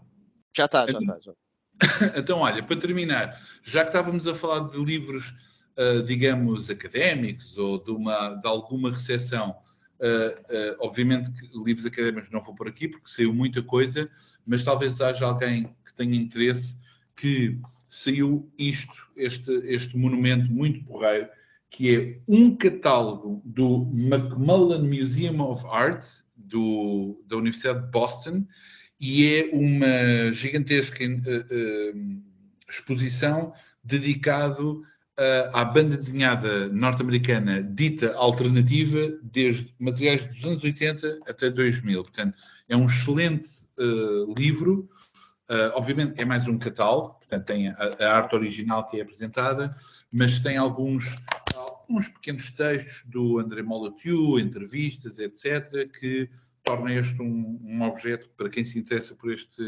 Já 0.56 0.66
está, 0.66 0.86
já 0.86 1.00
está. 1.00 1.18
Então, 1.18 1.36
então, 2.16 2.40
olha, 2.40 2.62
para 2.64 2.80
terminar, 2.80 3.42
já 3.64 3.84
que 3.84 3.90
estávamos 3.90 4.28
a 4.28 4.36
falar 4.36 4.68
de 4.70 4.78
livros, 4.78 5.34
uh, 5.78 6.04
digamos, 6.04 6.70
académicos 6.70 7.58
ou 7.58 7.84
de, 7.84 7.92
uma, 7.92 8.36
de 8.36 8.48
alguma 8.48 8.92
recepção, 8.92 9.52
uh, 10.00 10.74
uh, 10.74 10.78
obviamente 10.80 11.32
que 11.32 11.50
livros 11.64 11.86
académicos 11.86 12.30
não 12.30 12.42
vou 12.42 12.56
por 12.56 12.68
aqui 12.68 12.88
porque 12.88 13.10
saiu 13.10 13.34
muita 13.34 13.62
coisa, 13.62 14.10
mas 14.46 14.64
talvez 14.64 15.02
haja 15.02 15.26
alguém 15.26 15.76
que 15.86 15.94
tenha 15.94 16.16
interesse 16.16 16.78
que 17.16 17.60
saiu 17.92 18.50
isto, 18.58 18.94
este, 19.18 19.52
este 19.66 19.98
monumento 19.98 20.50
muito 20.50 20.86
porreiro, 20.86 21.28
que 21.70 21.94
é 21.94 22.20
um 22.26 22.56
catálogo 22.56 23.42
do 23.44 23.84
Macmillan 23.94 24.84
Museum 24.84 25.42
of 25.42 25.66
Art, 25.70 26.06
do, 26.34 27.22
da 27.28 27.36
Universidade 27.36 27.84
de 27.84 27.92
Boston, 27.92 28.48
e 28.98 29.26
é 29.26 29.50
uma 29.52 30.32
gigantesca 30.32 31.04
uh, 31.04 31.10
uh, 31.10 32.24
exposição 32.70 33.54
dedicado 33.84 34.84
uh, 35.20 35.52
à 35.52 35.66
banda 35.66 35.98
desenhada 35.98 36.70
norte-americana 36.70 37.62
dita 37.62 38.14
alternativa 38.16 39.20
desde 39.22 39.76
materiais 39.78 40.24
dos 40.24 40.46
anos 40.46 40.64
80 40.64 41.20
até 41.28 41.50
2000. 41.50 42.04
Portanto, 42.04 42.38
é 42.70 42.78
um 42.78 42.86
excelente 42.86 43.50
livro 44.38 44.89
obviamente 45.74 46.22
é 46.22 46.24
mais 46.24 46.48
um 46.48 46.58
catálogo, 46.58 47.21
portanto 47.32 47.46
tem 47.46 47.70
a, 47.70 47.76
a, 47.76 48.18
arte 48.18 48.36
original 48.36 48.86
que 48.88 49.00
é 49.00 49.04
apresentada, 49.04 49.76
mas 50.12 50.40
tem 50.40 50.58
alguns, 50.58 51.16
alguns 51.56 52.10
pequenos 52.10 52.52
textos 52.52 53.04
do 53.10 53.40
André 53.40 53.62
Molatiu, 53.62 54.38
entrevistas, 54.38 55.18
etc., 55.18 55.90
que 55.98 56.30
tornam 56.64 56.90
este 56.90 57.22
um, 57.22 57.60
um, 57.64 57.82
objeto, 57.84 58.30
para 58.36 58.50
quem 58.50 58.66
se 58.66 58.78
interessa 58.78 59.16
por 59.16 59.32
este, 59.32 59.64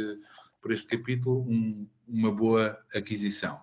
por 0.61 0.71
este 0.71 0.97
capítulo, 0.97 1.41
um, 1.49 1.87
uma 2.05 2.31
boa 2.31 2.77
aquisição. 2.93 3.59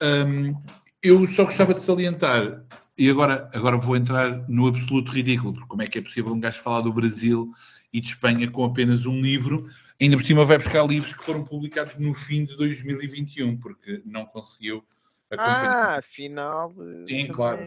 Um, 0.00 0.54
eu 1.02 1.26
só 1.26 1.44
gostava 1.44 1.74
de 1.74 1.82
salientar, 1.82 2.64
e 2.96 3.10
agora, 3.10 3.50
agora 3.52 3.76
vou 3.76 3.96
entrar 3.96 4.48
no 4.48 4.68
absoluto 4.68 5.10
ridículo, 5.10 5.52
porque 5.52 5.68
como 5.68 5.82
é 5.82 5.86
que 5.86 5.98
é 5.98 6.02
possível 6.02 6.32
um 6.32 6.40
gajo 6.40 6.62
falar 6.62 6.80
do 6.80 6.92
Brasil 6.92 7.52
e 7.92 8.00
de 8.00 8.08
Espanha 8.08 8.50
com 8.50 8.64
apenas 8.64 9.04
um 9.04 9.20
livro 9.20 9.68
Ainda 10.00 10.16
por 10.16 10.24
cima 10.24 10.44
vai 10.44 10.58
buscar 10.58 10.86
livros 10.86 11.14
que 11.14 11.24
foram 11.24 11.42
publicados 11.42 11.96
no 11.96 12.14
fim 12.14 12.44
de 12.44 12.56
2021, 12.56 13.56
porque 13.58 14.02
não 14.04 14.26
conseguiu 14.26 14.84
acompanhar. 15.30 15.94
Ah, 15.94 15.96
afinal. 15.96 16.74
Sim, 17.08 17.26
claro. 17.28 17.62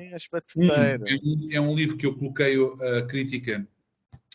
Um, 0.55 0.71
é, 0.71 0.97
um, 1.23 1.49
é 1.53 1.61
um 1.61 1.75
livro 1.75 1.97
que 1.97 2.05
eu 2.05 2.15
coloquei 2.15 2.55
a 2.97 3.05
crítica 3.05 3.67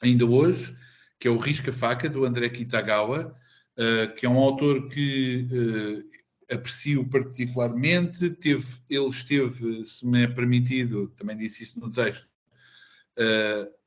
ainda 0.02 0.26
hoje, 0.26 0.76
que 1.18 1.28
é 1.28 1.30
o 1.30 1.38
Risca 1.38 1.72
Faca, 1.72 2.08
do 2.08 2.24
André 2.24 2.48
Kitagawa, 2.48 3.34
uh, 3.78 4.14
que 4.14 4.26
é 4.26 4.28
um 4.28 4.38
autor 4.38 4.88
que 4.88 5.46
uh, 5.52 6.54
aprecio 6.54 7.08
particularmente. 7.08 8.30
Teve, 8.30 8.64
ele 8.90 9.08
esteve, 9.08 9.86
se 9.86 10.06
me 10.06 10.24
é 10.24 10.26
permitido, 10.26 11.08
também 11.16 11.36
disse 11.36 11.62
isso 11.62 11.78
no 11.78 11.90
texto, 11.90 12.28
uh, 13.18 13.83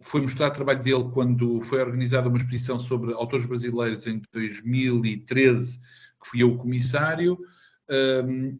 foi 0.00 0.20
mostrar 0.20 0.48
o 0.48 0.52
trabalho 0.52 0.82
dele 0.82 1.10
quando 1.12 1.60
foi 1.62 1.80
organizada 1.80 2.28
uma 2.28 2.38
exposição 2.38 2.78
sobre 2.78 3.12
autores 3.12 3.46
brasileiros 3.46 4.06
em 4.06 4.22
2013, 4.32 5.78
que 5.78 6.28
fui 6.28 6.42
eu 6.42 6.52
o 6.52 6.58
comissário, 6.58 7.38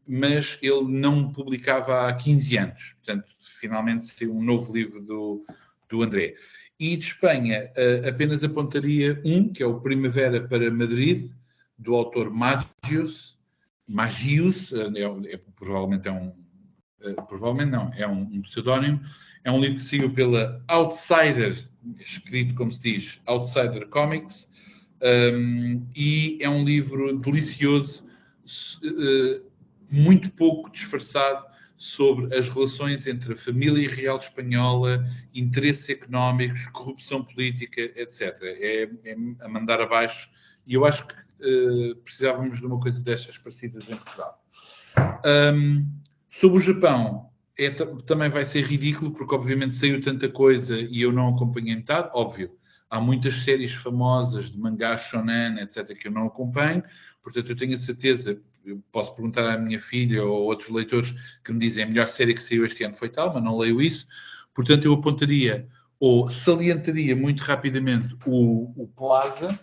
mas 0.09 0.59
ele 0.62 0.89
não 0.89 1.32
publicava 1.32 2.09
há 2.09 2.12
15 2.12 2.59
anos. 2.59 2.95
Portanto, 2.95 3.26
finalmente 3.41 4.05
saiu 4.05 4.34
um 4.34 4.43
novo 4.43 4.72
livro 4.72 5.03
do, 5.03 5.45
do 5.89 6.03
André. 6.03 6.34
E 6.80 6.97
de 6.97 7.05
Espanha, 7.05 7.70
apenas 8.09 8.43
apontaria 8.43 9.20
um, 9.24 9.53
que 9.53 9.62
é 9.62 9.66
o 9.66 9.80
Primavera 9.80 10.47
para 10.47 10.70
Madrid, 10.70 11.30
do 11.78 11.95
autor 11.95 12.30
Magius. 12.30 13.39
Magius, 13.86 14.72
é, 14.72 15.32
é, 15.32 15.41
provavelmente 15.57 16.09
é 16.09 16.12
um. 16.12 16.28
Uh, 17.01 17.14
provavelmente 17.28 17.70
não, 17.70 17.91
é 17.95 18.07
um, 18.09 18.22
um 18.22 18.43
pseudónimo 18.43 19.01
é 19.45 19.51
um 19.51 19.61
livro 19.61 19.76
que 19.76 19.82
saiu 19.82 20.11
pela 20.11 20.62
Outsider, 20.68 21.57
escrito 21.99 22.55
como 22.55 22.72
se 22.72 22.80
diz, 22.80 23.20
Outsider 23.26 23.86
Comics, 23.89 24.49
um, 25.03 25.86
e 25.95 26.39
é 26.41 26.49
um 26.49 26.64
livro 26.64 27.16
delicioso, 27.18 28.05
uh, 28.82 29.49
muito 29.91 30.30
pouco 30.30 30.70
disfarçado 30.70 31.47
sobre 31.76 32.36
as 32.36 32.49
relações 32.49 33.07
entre 33.07 33.32
a 33.32 33.36
família 33.36 33.89
real 33.89 34.16
espanhola, 34.16 35.07
interesses 35.32 35.89
económicos, 35.89 36.66
corrupção 36.68 37.22
política, 37.22 37.80
etc. 37.80 38.36
É, 38.43 38.91
é 39.05 39.16
a 39.41 39.49
mandar 39.49 39.80
abaixo, 39.80 40.28
e 40.66 40.74
eu 40.74 40.84
acho 40.84 41.07
que 41.07 41.14
uh, 41.14 41.97
precisávamos 41.97 42.59
de 42.59 42.66
uma 42.66 42.80
coisa 42.80 43.01
destas 43.01 43.39
parecidas 43.39 43.89
em 43.89 43.95
Portugal. 43.95 44.43
Um, 45.55 45.86
sobre 46.28 46.59
o 46.59 46.61
Japão, 46.61 47.28
é, 47.59 47.70
também 47.70 48.30
vai 48.30 48.44
ser 48.44 48.62
ridículo, 48.64 49.11
porque 49.11 49.34
obviamente 49.34 49.74
saiu 49.74 50.00
tanta 50.00 50.28
coisa 50.28 50.78
e 50.78 51.02
eu 51.02 51.12
não 51.12 51.34
acompanhei 51.34 51.74
metade, 51.74 52.09
óbvio. 52.14 52.56
há 52.88 53.00
muitas 53.00 53.34
séries 53.34 53.74
famosas 53.74 54.50
de 54.50 54.59
mangá 54.59 54.96
shonen, 54.96 55.59
etc., 55.61 55.96
que 55.98 56.09
eu 56.09 56.12
não 56.12 56.26
acompanho, 56.26 56.82
portanto 57.22 57.50
eu 57.50 57.56
tenho 57.56 57.74
a 57.74 57.78
certeza, 57.78 58.40
posso 58.92 59.14
perguntar 59.14 59.44
à 59.48 59.59
minha 59.59 59.80
filha 59.80 60.24
ou 60.24 60.44
outros 60.44 60.68
leitores 60.70 61.14
que 61.44 61.52
me 61.52 61.59
dizem 61.59 61.84
a 61.84 61.86
melhor 61.86 62.09
série 62.09 62.34
que 62.34 62.42
saiu 62.42 62.64
este 62.64 62.84
ano 62.84 62.94
foi 62.94 63.09
tal, 63.09 63.34
mas 63.34 63.42
não 63.42 63.59
leio 63.59 63.82
isso, 63.82 64.06
portanto 64.54 64.84
eu 64.84 64.94
apontaria 64.94 65.68
ou 66.00 66.28
salientaria 66.28 67.16
muito 67.16 67.40
rapidamente 67.40 68.16
o, 68.24 68.72
o 68.76 68.86
Plaza, 68.86 69.59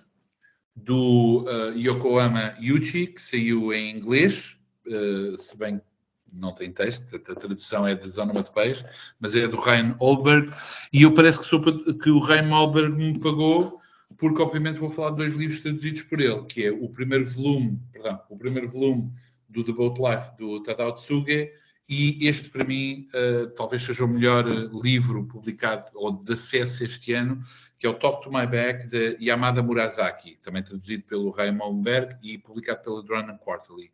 do 0.76 1.46
uh, 1.46 1.78
Yokohama 1.78 2.54
Yuchi, 2.62 3.08
que 3.08 3.22
saiu 3.22 3.72
em 3.72 3.96
inglês, 3.96 4.58
uh, 4.86 5.38
se 5.38 5.58
bem 5.58 5.80
que 5.80 5.95
não 6.36 6.54
tem 6.54 6.72
texto, 6.72 7.04
a 7.16 7.36
tradução 7.36 7.88
é 7.88 7.96
de 7.96 8.08
onomatopeias, 8.20 8.86
mas 9.20 9.36
é 9.36 9.48
do 9.48 9.58
Ryan 9.58 9.96
Olberg, 10.00 10.52
e 10.92 11.04
eu 11.04 11.14
parece 11.14 11.40
que, 11.40 11.46
sou, 11.46 11.62
que 11.62 12.10
o 12.10 12.20
Ryan 12.20 12.54
Olberg 12.54 12.96
me 12.96 13.20
pagou, 13.20 13.80
porque 14.18 14.42
obviamente 14.42 14.80
vou 14.80 14.90
falar 14.90 15.12
de 15.12 15.18
dois 15.18 15.34
livros 15.34 15.62
traduzidos 15.62 16.04
por 16.04 16.20
ele, 16.22 16.44
que 16.46 16.66
é 16.66 16.72
o 16.72 16.90
primeiro 16.90 17.26
volume, 17.26 17.80
perdão, 17.92 18.22
o 18.30 18.38
primeiro 18.38 18.68
volume 18.68 19.12
do 19.50 19.64
The 19.64 19.72
Boat 19.72 20.00
Life 20.02 20.38
do 20.38 20.62
Tadao 20.62 20.94
Tsuge, 20.94 21.52
e 21.88 22.28
este 22.28 22.50
para 22.50 22.64
mim 22.64 23.08
uh, 23.14 23.48
talvez 23.52 23.84
seja 23.84 24.06
o 24.06 24.08
melhor 24.08 24.46
livro 24.84 25.26
publicado 25.26 25.88
ou 25.94 26.12
de 26.12 26.34
acesso 26.34 26.84
este 26.84 27.14
ano, 27.14 27.44
que 27.78 27.86
é 27.86 27.90
o 27.90 27.94
Talk 27.94 28.24
to 28.24 28.32
My 28.32 28.48
Back 28.48 28.88
de 28.88 29.18
Yamada 29.22 29.62
Murasaki, 29.62 30.38
também 30.42 30.64
traduzido 30.64 31.04
pelo 31.04 31.30
Ryan 31.30 31.58
Olberg 31.62 32.16
e 32.24 32.38
publicado 32.38 32.82
pela 32.82 33.04
Drone 33.04 33.38
Quarterly 33.38 33.92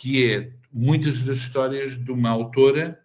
que 0.00 0.32
é 0.32 0.50
muitas 0.72 1.24
das 1.24 1.36
histórias 1.36 2.02
de 2.02 2.10
uma 2.10 2.30
autora 2.30 2.98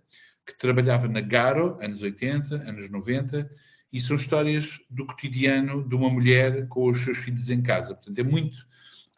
que 0.45 0.57
trabalhava 0.57 1.09
na 1.09 1.19
Garo, 1.19 1.77
anos 1.81 2.01
80, 2.01 2.55
anos 2.55 2.89
90, 2.89 3.51
e 3.91 3.99
são 3.99 4.15
histórias 4.15 4.79
do 4.89 5.05
cotidiano 5.05 5.85
de 5.85 5.93
uma 5.93 6.09
mulher 6.09 6.69
com 6.69 6.87
os 6.87 6.99
seus 6.99 7.17
filhos 7.17 7.49
em 7.49 7.61
casa. 7.61 7.95
Portanto, 7.95 8.17
é 8.17 8.23
muito. 8.23 8.65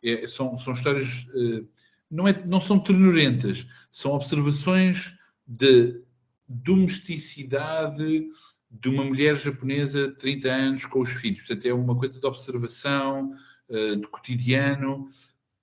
É, 0.03 0.25
são, 0.27 0.57
são 0.57 0.73
histórias. 0.73 1.27
Eh, 1.35 1.63
não, 2.09 2.27
é, 2.27 2.45
não 2.45 2.59
são 2.59 2.79
ternurentas, 2.79 3.67
são 3.91 4.13
observações 4.13 5.15
de 5.45 6.01
domesticidade 6.47 8.27
de 8.71 8.89
uma 8.89 9.03
mulher 9.03 9.37
japonesa 9.37 10.07
de 10.07 10.15
30 10.15 10.49
anos 10.49 10.85
com 10.87 11.01
os 11.01 11.11
filhos. 11.11 11.41
Portanto, 11.41 11.65
é 11.67 11.73
uma 11.73 11.95
coisa 11.95 12.19
de 12.19 12.25
observação, 12.25 13.35
uh, 13.69 13.95
de 13.95 14.07
cotidiano, 14.07 15.09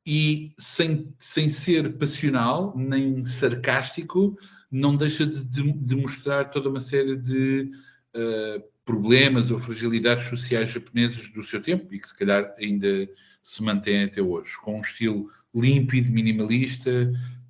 e 0.07 0.52
sem, 0.59 1.14
sem 1.18 1.48
ser 1.48 1.96
passional 1.96 2.74
nem 2.76 3.24
sarcástico, 3.24 4.38
não 4.70 4.96
deixa 4.96 5.26
de, 5.26 5.40
de, 5.44 5.72
de 5.72 5.96
mostrar 5.96 6.46
toda 6.46 6.68
uma 6.68 6.80
série 6.80 7.16
de 7.16 7.70
uh, 8.14 8.62
problemas 8.84 9.50
ou 9.50 9.59
fragilidades 9.59 10.24
sociais 10.24 10.70
japonesas 10.70 11.30
do 11.30 11.42
seu 11.42 11.62
tempo 11.62 11.92
e 11.94 11.98
que 11.98 12.09
se 12.09 12.16
calhar 12.16 12.55
ainda 12.59 13.09
se 13.42 13.62
mantém 13.62 14.05
até 14.05 14.20
hoje, 14.20 14.52
com 14.62 14.78
um 14.78 14.82
estilo 14.82 15.30
límpido, 15.55 16.11
minimalista 16.11 16.90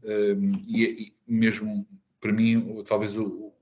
uh, 0.02 0.60
e, 0.68 0.84
e, 0.84 1.14
mesmo 1.26 1.86
para 2.20 2.32
mim 2.32 2.82
talvez 2.86 3.16
o, 3.16 3.52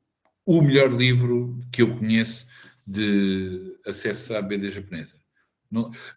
o 0.44 0.62
melhor 0.62 0.92
livro 0.92 1.58
que 1.72 1.82
eu 1.82 1.96
conheço 1.96 2.46
de 2.86 3.76
acesso 3.86 4.34
à 4.34 4.42
BD 4.42 4.70
japonesa. 4.70 5.21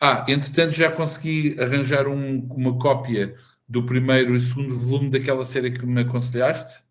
Ah, 0.01 0.26
entretanto 0.28 0.72
já 0.72 0.91
consegui 0.91 1.60
arranjar 1.60 2.08
um, 2.08 2.45
uma 2.47 2.78
cópia 2.78 3.36
do 3.68 3.86
primeiro 3.86 4.36
e 4.36 4.41
segundo 4.41 4.78
volume 4.78 5.10
daquela 5.10 5.45
série 5.45 5.72
que 5.72 5.86
me 5.86 6.01
aconselhaste. 6.01 6.84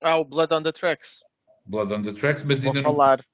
Ah, 0.00 0.16
o 0.16 0.24
Blood 0.24 0.52
on 0.52 0.62
the 0.62 0.72
Tracks. 0.72 1.20
Blood 1.66 1.92
on 1.92 2.02
the 2.02 2.12
Tracks, 2.12 2.42
mas 2.42 2.62
vou 2.62 2.72
ainda 2.72 2.82
falar. 2.82 3.18
não... 3.18 3.24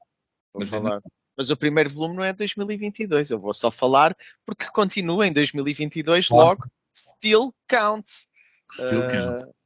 Vou 0.52 0.60
mas 0.60 0.68
falar. 0.68 0.94
Ainda... 0.94 1.02
Mas 1.36 1.50
o 1.50 1.56
primeiro 1.56 1.90
volume 1.90 2.16
não 2.16 2.24
é 2.24 2.32
2022, 2.32 3.30
eu 3.30 3.38
vou 3.38 3.52
só 3.52 3.70
falar 3.70 4.16
porque 4.44 4.66
continua 4.70 5.26
em 5.26 5.32
2022, 5.32 6.28
claro. 6.28 6.48
logo 6.48 6.70
Still 6.94 7.54
Counts. 7.68 8.26
Still 8.72 9.06
uh... 9.06 9.10
Counts. 9.10 9.56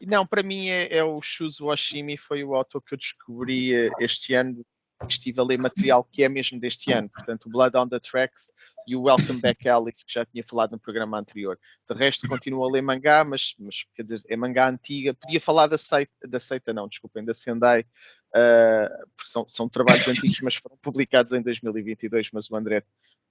Não, 0.00 0.26
para 0.26 0.42
mim 0.42 0.68
é, 0.68 0.98
é 0.98 1.04
o 1.04 1.20
Shuzo 1.22 1.66
Oshimi, 1.66 2.16
foi 2.16 2.44
o 2.44 2.54
autor 2.54 2.82
que 2.82 2.94
eu 2.94 2.98
descobri 2.98 3.74
eh, 3.74 3.90
este 3.98 4.34
ano 4.34 4.64
estive 5.08 5.40
a 5.40 5.44
ler 5.44 5.58
material 5.58 6.02
que 6.04 6.22
é 6.22 6.28
mesmo 6.28 6.58
deste 6.58 6.92
ano, 6.92 7.08
portanto, 7.08 7.46
o 7.46 7.50
Blood 7.50 7.76
on 7.76 7.88
the 7.88 8.00
Tracks 8.00 8.50
e 8.86 8.94
o 8.94 9.02
Welcome 9.02 9.40
Back 9.40 9.68
Alice, 9.68 10.04
que 10.04 10.12
já 10.12 10.24
tinha 10.24 10.44
falado 10.44 10.72
no 10.72 10.78
programa 10.78 11.18
anterior. 11.18 11.58
De 11.88 11.94
resto, 11.94 12.28
continuo 12.28 12.64
a 12.64 12.70
ler 12.70 12.82
mangá, 12.82 13.24
mas, 13.24 13.54
mas 13.58 13.84
quer 13.94 14.04
dizer, 14.04 14.22
é 14.28 14.36
mangá 14.36 14.68
antiga. 14.68 15.12
Podia 15.12 15.40
falar 15.40 15.66
da 15.66 15.76
Seita, 15.76 16.12
da 16.26 16.38
Seita 16.38 16.72
não, 16.72 16.86
desculpem, 16.86 17.24
da 17.24 17.34
Sendai, 17.34 17.80
uh, 17.80 19.06
porque 19.16 19.30
são, 19.30 19.46
são 19.48 19.68
trabalhos 19.68 20.06
antigos, 20.06 20.40
mas 20.40 20.54
foram 20.54 20.76
publicados 20.78 21.32
em 21.32 21.42
2022, 21.42 22.30
mas 22.32 22.48
o 22.48 22.56
André, 22.56 22.84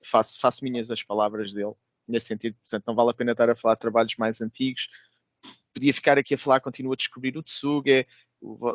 faço, 0.03 0.39
faço 0.39 0.63
minhas 0.63 0.91
as 0.91 1.01
palavras 1.01 1.53
dele, 1.53 1.73
nesse 2.07 2.27
sentido, 2.27 2.55
portanto, 2.57 2.83
não 2.85 2.95
vale 2.95 3.11
a 3.11 3.13
pena 3.13 3.31
estar 3.31 3.49
a 3.49 3.55
falar 3.55 3.75
de 3.75 3.81
trabalhos 3.81 4.15
mais 4.17 4.41
antigos. 4.41 4.89
Podia 5.73 5.93
ficar 5.93 6.17
aqui 6.17 6.35
a 6.35 6.37
falar, 6.37 6.59
continuo 6.59 6.93
a 6.93 6.95
descobrir 6.97 7.37
o 7.37 7.43
Tsuge, 7.43 8.05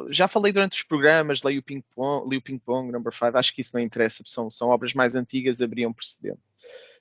já 0.08 0.26
falei 0.26 0.52
durante 0.52 0.74
os 0.74 0.82
programas, 0.82 1.42
leio 1.42 1.60
o 1.60 1.62
Ping 1.62 1.82
Pong, 1.94 2.28
li 2.28 2.36
o 2.36 2.42
Ping 2.42 2.58
Pong 2.58 2.90
Number 2.90 3.12
5, 3.12 3.36
acho 3.36 3.54
que 3.54 3.60
isso 3.60 3.74
não 3.74 3.82
interessa, 3.82 4.22
são, 4.26 4.50
são 4.50 4.68
obras 4.68 4.94
mais 4.94 5.14
antigas, 5.14 5.60
abriam 5.60 5.92
precedente. 5.92 6.40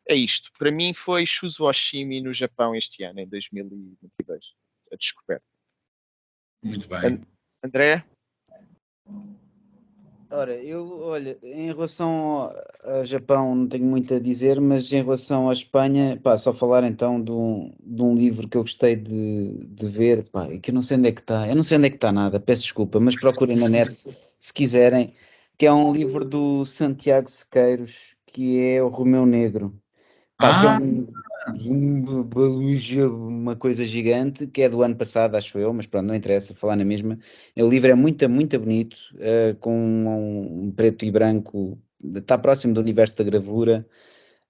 É 0.07 0.15
isto. 0.15 0.51
Para 0.57 0.71
mim 0.71 0.93
foi 0.93 1.25
Shuzo 1.25 1.65
Oshimi 1.65 2.21
no 2.21 2.33
Japão 2.33 2.75
este 2.75 3.03
ano, 3.03 3.19
em 3.19 3.27
2022, 3.27 4.55
a 4.91 4.95
descoberta. 4.95 5.45
Muito 6.63 6.87
bem. 6.87 7.21
André? 7.63 8.05
Ora, 10.31 10.53
eu, 10.53 11.01
olha, 11.01 11.39
em 11.41 11.67
relação 11.73 12.53
ao 12.83 13.03
Japão 13.03 13.55
não 13.55 13.67
tenho 13.67 13.85
muito 13.85 14.13
a 14.13 14.19
dizer, 14.19 14.61
mas 14.61 14.91
em 14.91 15.01
relação 15.01 15.49
à 15.49 15.53
Espanha, 15.53 16.19
pá, 16.21 16.37
só 16.37 16.53
falar 16.53 16.83
então 16.83 17.19
de 17.19 17.31
um, 17.31 17.73
de 17.79 18.01
um 18.03 18.13
livro 18.13 18.47
que 18.47 18.55
eu 18.55 18.61
gostei 18.61 18.95
de, 18.95 19.65
de 19.65 19.87
ver, 19.87 20.29
pá, 20.29 20.47
que 20.59 20.69
eu 20.69 20.75
não 20.75 20.83
sei 20.83 20.97
onde 20.97 21.09
é 21.09 21.11
que 21.11 21.21
está, 21.21 21.47
eu 21.47 21.55
não 21.55 21.63
sei 21.63 21.77
onde 21.79 21.87
é 21.87 21.89
que 21.89 21.95
está 21.95 22.11
nada, 22.11 22.39
peço 22.39 22.61
desculpa, 22.61 22.99
mas 22.99 23.19
procurem 23.19 23.57
na 23.57 23.67
net 23.67 23.91
se 24.39 24.53
quiserem, 24.53 25.15
que 25.57 25.65
é 25.65 25.73
um 25.73 25.91
livro 25.91 26.23
do 26.23 26.63
Santiago 26.63 27.27
Sequeiros, 27.27 28.15
que 28.27 28.61
é 28.63 28.83
o 28.83 28.87
Romeu 28.87 29.25
Negro. 29.25 29.75
Pá, 30.39 30.77
ah. 30.77 30.79
é 30.79 30.81
um, 30.81 32.01
um, 32.01 33.27
uma 33.27 33.57
coisa 33.57 33.83
gigante, 33.85 34.47
que 34.47 34.61
é 34.61 34.69
do 34.69 34.81
ano 34.81 34.95
passado, 34.95 35.35
acho 35.35 35.59
eu, 35.59 35.73
mas 35.73 35.85
pronto, 35.85 36.05
não 36.05 36.15
interessa 36.15 36.55
falar 36.55 36.77
na 36.77 36.85
mesma. 36.85 37.19
O 37.57 37.67
livro 37.67 37.91
é 37.91 37.93
muito, 37.93 38.27
muito 38.29 38.57
bonito, 38.57 38.95
uh, 39.15 39.53
com 39.59 39.75
um, 39.75 40.67
um, 40.67 40.71
preto 40.71 41.03
e 41.03 41.11
branco, 41.11 41.77
está 42.15 42.37
próximo 42.37 42.73
do 42.73 42.79
universo 42.79 43.17
da 43.17 43.25
gravura. 43.25 43.85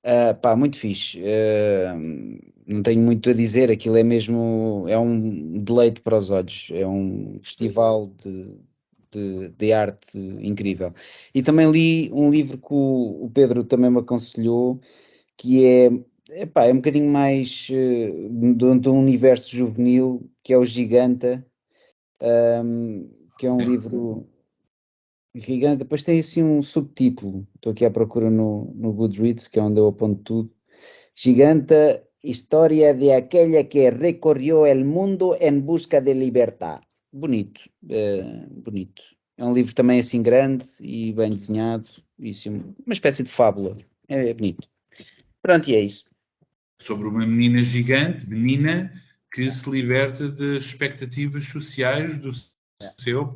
Uh, 0.04 0.40
pá, 0.40 0.56
muito 0.56 0.78
fixe. 0.78 1.20
Uh, 1.20 2.40
não 2.68 2.84
tenho 2.84 3.02
muito 3.02 3.32
a 3.32 3.34
dizer, 3.34 3.72
aquilo 3.72 3.98
é 3.98 4.04
mesmo, 4.04 4.86
é 4.88 4.98
um 4.98 5.64
deleite 5.64 6.02
para 6.02 6.20
os 6.20 6.30
olhos, 6.30 6.70
é 6.72 6.86
um 6.86 7.40
festival 7.42 8.14
de, 8.24 8.56
de, 9.12 9.50
de, 9.58 9.74
arte 9.74 10.16
incrível. 10.16 10.94
E 11.34 11.42
também 11.42 11.70
li 11.72 12.12
um 12.14 12.30
livro 12.30 12.60
que 12.60 12.72
o, 12.74 13.26
o 13.26 13.32
Pedro 13.34 13.64
também 13.64 13.90
me 13.90 14.00
aconselhou, 14.00 14.80
que 15.40 15.66
é, 15.66 15.90
epá, 16.42 16.66
é 16.66 16.74
um 16.74 16.76
bocadinho 16.76 17.10
mais 17.10 17.70
uh, 17.70 18.30
de, 18.30 18.80
de, 18.80 18.90
um 18.90 19.00
universo 19.00 19.56
juvenil, 19.56 20.30
que 20.44 20.52
é 20.52 20.58
o 20.58 20.66
Giganta, 20.66 21.46
um, 22.22 23.10
que 23.38 23.48
é 23.48 23.52
um 23.52 23.62
livro 23.62 24.28
gigante. 25.34 25.78
Depois 25.78 26.04
tem 26.04 26.20
assim 26.20 26.44
um 26.44 26.62
subtítulo, 26.62 27.48
estou 27.56 27.72
aqui 27.72 27.86
à 27.86 27.90
procura 27.90 28.30
no, 28.30 28.74
no 28.76 28.92
Goodreads, 28.92 29.48
que 29.48 29.58
é 29.58 29.62
onde 29.62 29.80
eu 29.80 29.88
aponto 29.88 30.22
tudo. 30.24 30.54
Giganta, 31.16 32.06
história 32.22 32.94
de 32.94 33.14
aquela 33.14 33.64
que 33.64 33.90
recorrió 33.92 34.66
el 34.66 34.84
mundo 34.84 35.38
en 35.40 35.62
busca 35.62 36.02
de 36.02 36.14
libertad. 36.14 36.82
Bonito, 37.14 37.62
uh, 37.86 38.62
bonito. 38.62 39.04
É 39.38 39.46
um 39.46 39.54
livro 39.54 39.74
também 39.74 40.02
assim 40.02 40.22
grande 40.22 40.66
e 40.82 41.14
bem 41.14 41.30
desenhado, 41.30 41.90
isso, 42.20 42.50
uma 42.50 42.92
espécie 42.92 43.24
de 43.24 43.32
fábula. 43.32 43.78
É, 44.10 44.30
é 44.30 44.34
bonito. 44.34 44.69
Pronto, 45.42 45.70
e 45.70 45.76
é 45.76 45.82
isso. 45.82 46.06
Sobre 46.82 47.08
uma 47.08 47.26
menina 47.26 47.62
gigante, 47.62 48.28
menina, 48.28 48.92
que 49.32 49.50
se 49.52 49.70
liberta 49.70 50.30
das 50.30 50.64
expectativas 50.64 51.46
sociais 51.46 52.18
do 52.20 52.30
é. 52.82 52.94
seu 53.00 53.32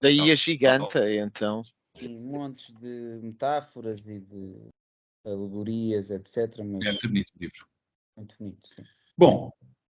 Daí 0.00 0.32
a 0.32 0.34
giganta, 0.34 1.10
então. 1.12 1.62
Sim, 1.96 2.18
montes 2.20 2.72
de 2.80 3.20
metáforas 3.22 4.00
e 4.00 4.18
de 4.18 4.56
alegorias, 5.24 6.10
etc. 6.10 6.58
Mas... 6.64 6.84
É 6.84 6.90
muito 6.90 7.08
bonito 7.08 7.32
o 7.36 7.38
livro. 7.38 7.66
Muito 8.16 8.34
bonito, 8.38 8.68
sim. 8.74 8.82
Bom, 9.16 9.52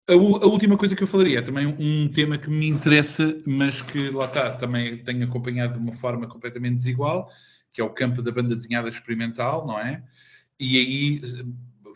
a, 0.08 0.12
a, 0.12 0.16
última 0.16 0.76
coisa 0.76 0.96
que 0.96 1.02
eu 1.02 1.06
falaria 1.06 1.38
é 1.38 1.42
também 1.42 1.66
um 1.66 2.08
tema 2.08 2.36
que 2.36 2.50
me 2.50 2.66
interessa, 2.66 3.40
mas 3.46 3.80
que 3.80 4.10
lá 4.10 4.24
está, 4.24 4.56
também 4.56 5.02
tenho 5.04 5.24
acompanhado 5.24 5.74
de 5.74 5.78
uma 5.78 5.94
forma 5.94 6.26
completamente 6.26 6.74
desigual, 6.74 7.30
que 7.72 7.80
é 7.80 7.84
o 7.84 7.94
campo 7.94 8.22
da 8.22 8.32
banda 8.32 8.56
desenhada 8.56 8.88
experimental, 8.88 9.66
não 9.66 9.78
é? 9.78 10.02
E 10.58 10.78
aí 10.78 11.22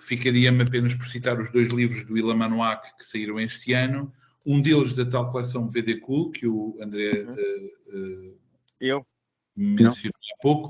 ficaria-me 0.00 0.62
apenas 0.62 0.94
por 0.94 1.06
citar 1.06 1.40
os 1.40 1.50
dois 1.50 1.68
livros 1.68 2.04
do 2.04 2.16
Ilan 2.16 2.36
Manuak 2.36 2.96
que 2.96 3.04
saíram 3.04 3.38
este 3.38 3.72
ano, 3.72 4.12
um 4.44 4.60
deles 4.60 4.92
da 4.92 5.04
tal 5.04 5.30
coleção 5.30 5.66
BD 5.66 5.96
Cool, 6.00 6.30
que 6.30 6.46
o 6.46 6.76
André 6.80 7.22
uhum. 7.22 8.30
uh, 8.32 8.38
Eu? 8.80 9.06
mencionou 9.56 10.20
há 10.34 10.42
pouco. 10.42 10.68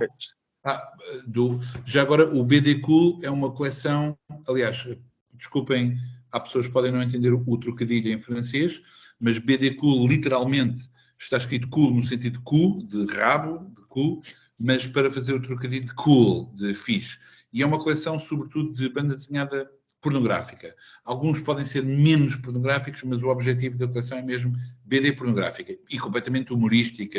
Ah, 0.64 0.92
do, 1.26 1.60
já 1.84 2.02
agora, 2.02 2.34
o 2.34 2.42
BD 2.42 2.80
Cool 2.80 3.20
é 3.22 3.30
uma 3.30 3.52
coleção, 3.52 4.18
aliás, 4.48 4.88
desculpem, 5.34 5.96
há 6.32 6.40
pessoas 6.40 6.66
que 6.66 6.72
podem 6.72 6.90
não 6.90 7.02
entender 7.02 7.32
o 7.32 7.58
trocadilho 7.58 8.10
em 8.10 8.18
francês, 8.18 8.80
mas 9.20 9.38
BD 9.38 9.74
Cool 9.74 10.08
literalmente 10.08 10.90
está 11.18 11.36
escrito 11.36 11.68
cool 11.68 11.94
no 11.94 12.02
sentido 12.02 12.40
cool, 12.42 12.82
de 12.82 13.06
rabo, 13.14 13.70
de 13.74 13.82
cool, 13.88 14.20
mas 14.58 14.86
para 14.86 15.10
fazer 15.10 15.34
o 15.34 15.42
trocadilho 15.42 15.86
de 15.86 15.94
cool, 15.94 16.52
de 16.54 16.74
fixe. 16.74 17.18
E 17.52 17.62
é 17.62 17.66
uma 17.66 17.78
coleção, 17.78 18.18
sobretudo, 18.18 18.72
de 18.74 18.88
banda 18.88 19.14
desenhada 19.14 19.70
pornográfica. 20.00 20.74
Alguns 21.04 21.40
podem 21.40 21.64
ser 21.64 21.82
menos 21.82 22.36
pornográficos, 22.36 23.02
mas 23.02 23.22
o 23.22 23.28
objetivo 23.28 23.78
da 23.78 23.88
coleção 23.88 24.18
é 24.18 24.22
mesmo 24.22 24.54
BD 24.84 25.12
pornográfica 25.12 25.76
e 25.90 25.98
completamente 25.98 26.52
humorística, 26.52 27.18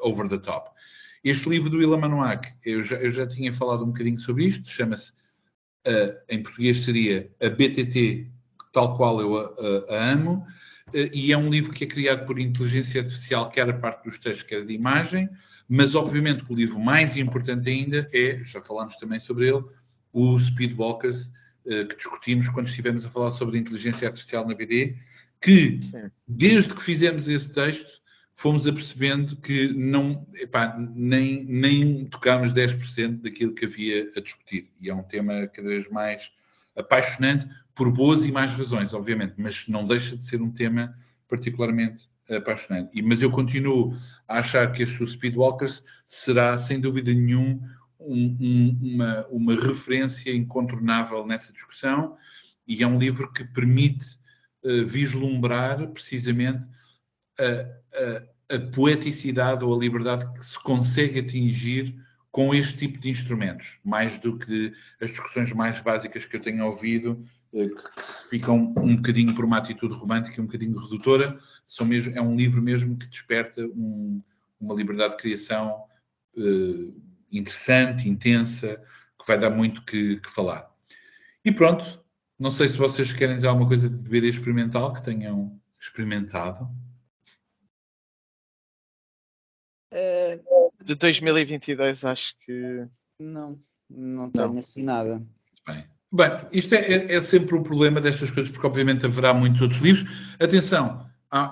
over 0.00 0.28
the 0.28 0.38
top. 0.38 0.70
Este 1.22 1.48
livro 1.48 1.70
do 1.70 1.82
Ilan 1.82 1.98
Manuak, 1.98 2.52
eu 2.64 2.82
já, 2.82 2.96
eu 2.96 3.10
já 3.10 3.26
tinha 3.26 3.52
falado 3.52 3.84
um 3.84 3.88
bocadinho 3.88 4.18
sobre 4.18 4.44
isto, 4.44 4.68
chama-se, 4.68 5.12
uh, 5.86 6.16
em 6.28 6.42
português 6.42 6.84
seria 6.84 7.30
a 7.42 7.48
BTT, 7.48 8.30
tal 8.72 8.96
qual 8.96 9.20
eu 9.20 9.36
a, 9.36 9.42
a, 9.42 9.96
a 9.96 10.12
amo, 10.12 10.46
e 10.94 11.32
é 11.32 11.36
um 11.36 11.50
livro 11.50 11.72
que 11.72 11.84
é 11.84 11.86
criado 11.86 12.26
por 12.26 12.38
inteligência 12.38 13.00
artificial, 13.00 13.50
quer 13.50 13.68
a 13.68 13.74
parte 13.74 14.04
dos 14.04 14.18
textos, 14.18 14.44
quer 14.44 14.64
de 14.64 14.72
imagem, 14.72 15.28
mas 15.68 15.94
obviamente 15.94 16.44
que 16.44 16.52
o 16.52 16.56
livro 16.56 16.78
mais 16.78 17.16
importante 17.16 17.68
ainda 17.68 18.08
é, 18.12 18.42
já 18.44 18.60
falámos 18.62 18.96
também 18.96 19.18
sobre 19.18 19.48
ele, 19.48 19.64
o 20.12 20.38
Speedwalkers, 20.38 21.30
eh, 21.66 21.84
que 21.84 21.96
discutimos 21.96 22.48
quando 22.48 22.68
estivemos 22.68 23.04
a 23.04 23.10
falar 23.10 23.32
sobre 23.32 23.58
a 23.58 23.60
inteligência 23.60 24.06
artificial 24.06 24.46
na 24.46 24.54
BD, 24.54 24.96
que 25.40 25.80
Sim. 25.82 26.10
desde 26.26 26.72
que 26.72 26.82
fizemos 26.82 27.28
esse 27.28 27.52
texto 27.52 28.00
fomos 28.32 28.66
apercebendo 28.66 29.36
que 29.36 29.68
não, 29.72 30.26
epá, 30.34 30.76
nem, 30.78 31.44
nem 31.44 32.04
tocámos 32.04 32.52
10% 32.52 33.22
daquilo 33.22 33.54
que 33.54 33.64
havia 33.64 34.10
a 34.14 34.20
discutir. 34.20 34.70
E 34.80 34.88
é 34.88 34.94
um 34.94 35.02
tema 35.02 35.46
cada 35.48 35.68
vez 35.68 35.90
mais 35.90 36.30
apaixonante 36.76 37.46
por 37.74 37.90
boas 37.90 38.24
e 38.24 38.32
mais 38.32 38.52
razões, 38.52 38.94
obviamente, 38.94 39.34
mas 39.38 39.66
não 39.68 39.86
deixa 39.86 40.16
de 40.16 40.24
ser 40.24 40.40
um 40.40 40.50
tema 40.50 40.96
particularmente 41.28 42.08
apaixonante. 42.30 42.90
E, 42.94 43.02
mas 43.02 43.22
eu 43.22 43.30
continuo 43.30 43.96
a 44.28 44.38
achar 44.38 44.70
que 44.72 44.82
este 44.82 45.06
Speedwalkers 45.06 45.82
será, 46.06 46.56
sem 46.58 46.80
dúvida 46.80 47.12
nenhum, 47.12 47.60
um, 47.98 48.36
um, 48.40 48.78
uma, 48.82 49.26
uma 49.28 49.54
referência 49.54 50.34
incontornável 50.34 51.26
nessa 51.26 51.52
discussão 51.52 52.16
e 52.66 52.82
é 52.82 52.86
um 52.86 52.98
livro 52.98 53.32
que 53.32 53.44
permite 53.44 54.18
uh, 54.64 54.86
vislumbrar 54.86 55.86
precisamente 55.88 56.66
a, 57.38 58.52
a, 58.52 58.56
a, 58.56 58.60
poeticidade 58.72 59.64
ou 59.64 59.74
a 59.74 59.78
liberdade 59.78 60.30
que 60.32 60.44
se 60.44 60.60
consegue 60.62 61.20
atingir 61.20 61.94
com 62.36 62.54
este 62.54 62.76
tipo 62.76 62.98
de 62.98 63.08
instrumentos, 63.08 63.78
mais 63.82 64.18
do 64.18 64.36
que 64.36 64.70
as 65.00 65.08
discussões 65.08 65.54
mais 65.54 65.80
básicas 65.80 66.26
que 66.26 66.36
eu 66.36 66.42
tenho 66.42 66.66
ouvido, 66.66 67.24
uh, 67.50 67.74
que 67.74 68.28
ficam 68.28 68.74
um 68.76 68.94
bocadinho 68.94 69.34
por 69.34 69.42
uma 69.42 69.56
atitude 69.56 69.94
romântica, 69.94 70.42
um 70.42 70.44
bocadinho 70.44 70.76
redutora, 70.76 71.40
são 71.66 71.86
mesmo, 71.86 72.14
é 72.14 72.20
um 72.20 72.36
livro 72.36 72.60
mesmo 72.60 72.94
que 72.94 73.06
desperta 73.06 73.64
um, 73.64 74.22
uma 74.60 74.74
liberdade 74.74 75.16
de 75.16 75.22
criação 75.22 75.84
uh, 76.36 77.02
interessante, 77.32 78.06
intensa, 78.06 78.82
que 79.18 79.26
vai 79.26 79.38
dar 79.38 79.48
muito 79.48 79.82
que, 79.82 80.16
que, 80.16 80.30
falar. 80.30 80.70
E 81.42 81.50
pronto, 81.50 82.04
não 82.38 82.50
sei 82.50 82.68
se 82.68 82.76
vocês 82.76 83.14
querem 83.14 83.36
dizer 83.36 83.46
alguma 83.46 83.66
coisa 83.66 83.88
de 83.88 84.10
BD 84.10 84.28
experimental 84.28 84.92
que 84.92 85.02
tenham 85.02 85.58
experimentado. 85.80 86.68
De 90.84 90.94
2022 90.94 92.04
acho 92.04 92.34
que 92.44 92.86
não, 93.18 93.58
não 93.88 94.30
tenho 94.30 94.52
não. 94.52 94.58
assim 94.58 94.82
nada. 94.82 95.22
Bem, 95.66 95.84
Bem 96.12 96.30
isto 96.52 96.74
é, 96.74 96.78
é, 96.78 97.14
é, 97.14 97.20
sempre 97.20 97.54
o 97.56 97.62
problema 97.62 98.00
destas 98.00 98.30
coisas, 98.30 98.50
porque 98.50 98.66
obviamente 98.66 99.04
haverá 99.06 99.34
muitos 99.34 99.60
outros 99.60 99.80
livros. 99.80 100.08
Atenção, 100.40 101.06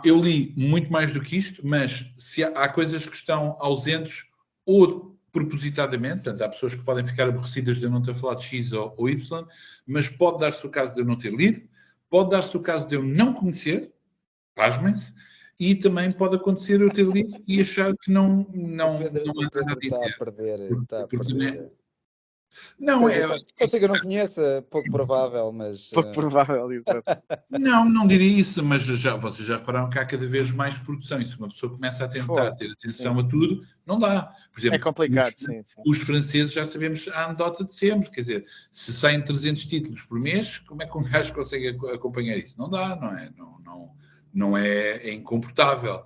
eu 0.04 0.20
li 0.20 0.52
muito 0.56 0.90
mais 0.92 1.12
do 1.12 1.20
que 1.20 1.36
isto, 1.36 1.66
mas 1.66 2.06
se 2.16 2.44
há, 2.44 2.48
há 2.50 2.68
coisas 2.68 3.06
que 3.06 3.16
estão 3.16 3.56
ausentes 3.58 4.24
ou 4.64 5.14
propositadamente, 5.32 6.22
portanto, 6.22 6.42
há 6.42 6.48
pessoas 6.48 6.74
que 6.76 6.84
podem 6.84 7.04
ficar 7.04 7.28
aborrecidas 7.28 7.78
de 7.78 7.84
eu 7.84 7.90
não 7.90 8.00
ter 8.00 8.14
falado 8.14 8.40
X 8.40 8.72
ou, 8.72 8.94
ou 8.96 9.10
Y, 9.10 9.44
mas 9.84 10.08
pode 10.08 10.38
dar-se 10.38 10.64
o 10.64 10.70
caso 10.70 10.94
de 10.94 11.00
eu 11.00 11.04
não 11.04 11.16
ter 11.16 11.34
lido, 11.34 11.60
pode 12.08 12.30
dar-se 12.30 12.56
o 12.56 12.60
caso 12.60 12.88
de 12.88 12.94
eu 12.94 13.02
não 13.02 13.34
conhecer, 13.34 13.92
pasmem-se, 14.54 15.12
e 15.58 15.74
também 15.74 16.10
pode 16.10 16.36
acontecer 16.36 16.80
eu 16.80 16.90
ter 16.90 17.06
lido 17.06 17.42
e 17.46 17.60
achar 17.60 17.94
que 17.96 18.10
não, 18.10 18.46
não, 18.54 18.98
não 18.98 18.98
há 18.98 19.50
nada 19.52 19.72
a 19.72 19.76
dizer. 19.76 19.96
Está 19.96 20.06
a 20.06 20.18
perder, 20.18 20.60
está 20.72 21.00
a 21.02 21.06
perder. 21.06 21.72
Não, 22.78 23.08
é. 23.08 23.26
Pode 23.26 23.70
ser 23.70 23.78
que 23.78 23.84
eu 23.84 23.88
não 23.88 23.98
conheça, 23.98 24.64
pouco 24.70 24.90
provável, 24.90 25.52
mas. 25.52 25.90
Pouco 25.94 26.10
uh... 26.10 26.12
provável, 26.12 26.68
Não, 27.50 27.88
não 27.88 28.06
diria 28.06 28.40
isso, 28.40 28.62
mas 28.62 28.82
já, 28.82 29.16
vocês 29.16 29.46
já 29.46 29.56
repararam 29.56 29.88
que 29.88 29.98
há 29.98 30.04
cada 30.04 30.26
vez 30.26 30.52
mais 30.52 30.78
produção. 30.78 31.20
E 31.20 31.26
se 31.26 31.38
uma 31.38 31.48
pessoa 31.48 31.72
começa 31.72 32.04
a 32.04 32.08
tentar 32.08 32.52
ter 32.52 32.70
atenção 32.70 33.14
sim. 33.14 33.20
a 33.20 33.28
tudo, 33.28 33.64
não 33.86 33.98
dá. 33.98 34.32
Por 34.52 34.60
exemplo, 34.60 34.76
é 34.76 34.78
complicado, 34.78 35.34
os, 35.34 35.44
sim, 35.44 35.62
sim. 35.64 35.82
Os 35.86 35.98
franceses 35.98 36.52
já 36.52 36.64
sabemos 36.64 37.08
a 37.08 37.26
anedota 37.26 37.64
de 37.64 37.74
sempre, 37.74 38.10
quer 38.10 38.20
dizer, 38.20 38.46
se 38.70 38.92
saem 38.92 39.22
300 39.22 39.66
títulos 39.66 40.02
por 40.02 40.18
mês, 40.18 40.58
como 40.58 40.82
é 40.82 40.86
que 40.86 40.96
um 40.96 41.02
gajo 41.10 41.32
consegue 41.32 41.68
acompanhar 41.92 42.36
isso? 42.36 42.58
Não 42.58 42.68
dá, 42.68 42.96
não 42.96 43.16
é? 43.16 43.30
Não, 43.36 43.58
não, 43.64 43.90
não 44.34 44.56
é, 44.56 44.96
é 44.96 45.12
incomportável. 45.12 46.02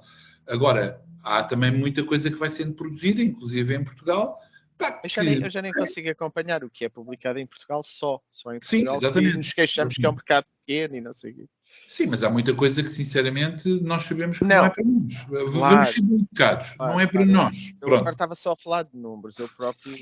Agora, 0.47 1.03
há 1.23 1.43
também 1.43 1.71
muita 1.71 2.05
coisa 2.05 2.31
que 2.31 2.37
vai 2.37 2.51
sendo 2.51 2.75
produzida, 2.75 3.23
inclusive 3.23 3.75
em 3.75 3.85
Portugal 3.85 4.39
Pá, 4.79 5.01
eu, 5.03 5.11
já 5.11 5.25
nem, 5.25 5.43
eu 5.43 5.51
já 5.51 5.61
nem 5.61 5.73
consigo 5.73 6.09
acompanhar 6.09 6.63
o 6.63 6.71
que 6.71 6.85
é 6.85 6.89
publicado 6.89 7.41
em 7.41 7.47
Portugal 7.47 7.83
só. 7.83 8.21
Só 8.31 8.55
em 8.55 8.61
Portugal. 8.61 8.95
Sim, 8.95 9.07
exatamente. 9.07 9.37
nos 9.37 9.53
queixamos 9.53 9.97
que 9.97 10.07
é 10.07 10.09
um 10.09 10.15
mercado 10.15 10.47
pequeno 10.65 10.97
e 10.97 11.01
não 11.01 11.13
sei 11.13 11.33
o 11.33 11.35
quê. 11.35 11.49
Sim, 11.89 12.07
mas 12.07 12.23
há 12.23 12.31
muita 12.31 12.55
coisa 12.55 12.81
que, 12.81 12.89
sinceramente, 12.89 13.69
nós 13.83 14.05
sabemos 14.05 14.39
que 14.39 14.45
não, 14.45 14.57
não 14.57 14.65
é 14.65 14.71
para 14.71 14.85
nós. 14.85 15.25
Claro, 15.25 15.51
Vamos 15.51 15.89
ser 15.89 16.01
educados, 16.01 16.71
claro, 16.77 16.93
não 16.93 17.01
é 17.01 17.07
para 17.07 17.25
claro. 17.25 17.33
nós. 17.33 17.75
Eu 17.83 17.95
agora 17.97 18.13
estava 18.13 18.35
só 18.37 18.53
a 18.53 18.57
falar 18.57 18.85
de 18.85 18.97
números. 18.97 19.37
Eu 19.39 19.49
próprio 19.49 19.93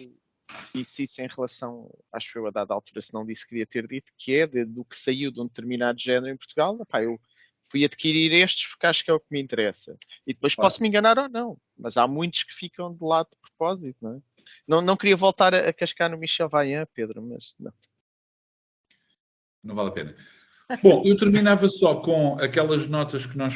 disse 0.74 1.04
isso 1.04 1.22
em 1.22 1.28
relação, 1.28 1.90
acho 2.12 2.38
eu, 2.38 2.46
a 2.46 2.50
dada 2.50 2.74
altura, 2.74 3.00
se 3.00 3.14
não 3.14 3.24
disse, 3.24 3.46
queria 3.46 3.66
ter 3.66 3.88
dito, 3.88 4.12
que 4.16 4.34
é 4.34 4.46
de, 4.46 4.64
do 4.64 4.84
que 4.84 4.96
saiu 4.96 5.32
de 5.32 5.40
um 5.40 5.46
determinado 5.46 5.98
género 5.98 6.28
em 6.28 6.36
Portugal. 6.36 6.78
Epá, 6.82 7.02
eu 7.02 7.18
fui 7.70 7.84
adquirir 7.84 8.32
estes 8.32 8.68
porque 8.68 8.86
acho 8.86 9.04
que 9.04 9.10
é 9.10 9.14
o 9.14 9.20
que 9.20 9.26
me 9.30 9.40
interessa. 9.40 9.96
E 10.26 10.32
depois 10.32 10.54
posso 10.54 10.82
me 10.82 10.88
enganar 10.88 11.18
ou 11.18 11.28
não, 11.28 11.58
mas 11.76 11.96
há 11.96 12.06
muitos 12.06 12.42
que 12.42 12.54
ficam 12.54 12.94
de 12.94 13.04
lado 13.04 13.28
de 13.30 13.36
propósito, 13.38 13.96
não 14.00 14.16
é? 14.16 14.20
Não, 14.66 14.80
não 14.80 14.96
queria 14.96 15.16
voltar 15.16 15.54
a, 15.54 15.68
a 15.68 15.72
cascar 15.72 16.10
no 16.10 16.18
Michel 16.18 16.48
Vaillant, 16.48 16.86
Pedro, 16.94 17.22
mas 17.22 17.54
não. 17.58 17.72
Não 19.62 19.74
vale 19.74 19.88
a 19.88 19.92
pena. 19.92 20.16
Bom, 20.82 21.02
eu 21.04 21.16
terminava 21.16 21.68
só 21.68 21.96
com 21.96 22.38
aquelas 22.40 22.88
notas 22.88 23.24
que 23.24 23.38
nós 23.38 23.54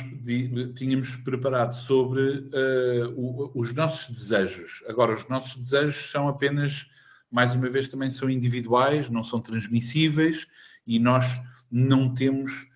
tínhamos 0.76 1.16
preparado 1.16 1.72
sobre 1.72 2.22
uh, 2.22 3.14
o, 3.16 3.50
os 3.54 3.72
nossos 3.74 4.16
desejos. 4.16 4.84
Agora, 4.86 5.14
os 5.14 5.26
nossos 5.28 5.56
desejos 5.56 6.10
são 6.10 6.28
apenas, 6.28 6.86
mais 7.30 7.54
uma 7.54 7.68
vez, 7.68 7.88
também 7.88 8.10
são 8.10 8.30
individuais, 8.30 9.10
não 9.10 9.24
são 9.24 9.40
transmissíveis 9.40 10.46
e 10.86 11.00
nós 11.00 11.40
não 11.70 12.14
temos 12.14 12.69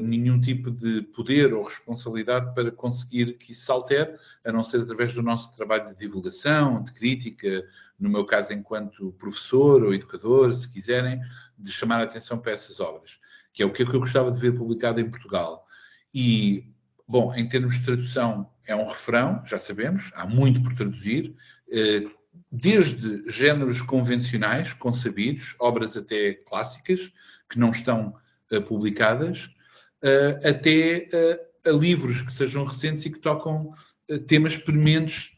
nenhum 0.00 0.38
tipo 0.38 0.70
de 0.70 1.00
poder 1.00 1.54
ou 1.54 1.64
responsabilidade 1.64 2.54
para 2.54 2.70
conseguir 2.70 3.38
que 3.38 3.52
isso 3.52 3.64
se 3.64 3.70
altere, 3.70 4.14
a 4.44 4.52
não 4.52 4.62
ser 4.62 4.80
através 4.80 5.12
do 5.14 5.22
nosso 5.22 5.54
trabalho 5.56 5.88
de 5.88 5.96
divulgação, 5.96 6.84
de 6.84 6.92
crítica, 6.92 7.66
no 7.98 8.10
meu 8.10 8.26
caso, 8.26 8.52
enquanto 8.52 9.12
professor 9.12 9.82
ou 9.82 9.94
educador, 9.94 10.52
se 10.54 10.68
quiserem, 10.68 11.20
de 11.56 11.70
chamar 11.70 12.00
a 12.00 12.02
atenção 12.02 12.38
para 12.38 12.52
essas 12.52 12.80
obras, 12.80 13.18
que 13.52 13.62
é 13.62 13.66
o 13.66 13.72
que 13.72 13.82
eu 13.82 14.00
gostava 14.00 14.30
de 14.30 14.38
ver 14.38 14.56
publicado 14.56 15.00
em 15.00 15.08
Portugal. 15.08 15.64
E, 16.12 16.66
bom, 17.06 17.34
em 17.34 17.46
termos 17.46 17.78
de 17.78 17.84
tradução, 17.84 18.50
é 18.66 18.74
um 18.74 18.86
refrão, 18.86 19.42
já 19.46 19.58
sabemos, 19.58 20.10
há 20.14 20.26
muito 20.26 20.62
por 20.62 20.74
traduzir, 20.74 21.34
uh, 21.68 22.10
desde 22.50 23.30
géneros 23.30 23.80
convencionais, 23.82 24.74
concebidos, 24.74 25.54
obras 25.58 25.96
até 25.96 26.34
clássicas, 26.34 27.12
que 27.48 27.58
não 27.58 27.70
estão 27.70 28.14
uh, 28.50 28.62
publicadas, 28.62 29.50
uh, 30.02 30.48
até 30.48 31.06
uh, 31.12 31.70
a 31.70 31.72
livros 31.72 32.22
que 32.22 32.32
sejam 32.32 32.64
recentes 32.64 33.06
e 33.06 33.10
que 33.10 33.18
tocam 33.18 33.74
uh, 34.10 34.18
temas 34.18 34.56
prementes 34.56 35.32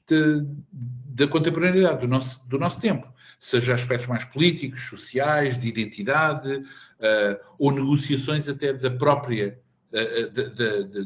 da 1.07 1.29
contemporaneidade, 1.29 2.01
do 2.01 2.09
nosso, 2.09 2.47
do 2.49 2.59
nosso 2.59 2.81
tempo. 2.81 3.13
Seja 3.39 3.75
aspectos 3.75 4.09
mais 4.09 4.25
políticos, 4.25 4.83
sociais, 4.83 5.59
de 5.59 5.69
identidade, 5.69 6.65
ou 7.59 7.71
negociações 7.71 8.49
até 8.49 8.73
da 8.73 8.91
própria 8.91 9.61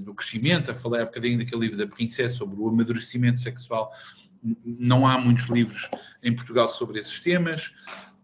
do 0.00 0.14
crescimento. 0.14 0.70
Eu 0.70 0.74
falei 0.74 1.02
há 1.02 1.04
bocadinho 1.04 1.38
daquele 1.38 1.62
livro 1.62 1.76
da 1.76 1.86
Princesa 1.86 2.34
sobre 2.34 2.56
o 2.60 2.68
amadurecimento 2.68 3.38
sexual. 3.38 3.92
Não 4.64 5.06
há 5.06 5.18
muitos 5.18 5.46
livros 5.46 5.90
em 6.22 6.32
Portugal 6.32 6.68
sobre 6.68 7.00
esses 7.00 7.18
temas. 7.18 7.72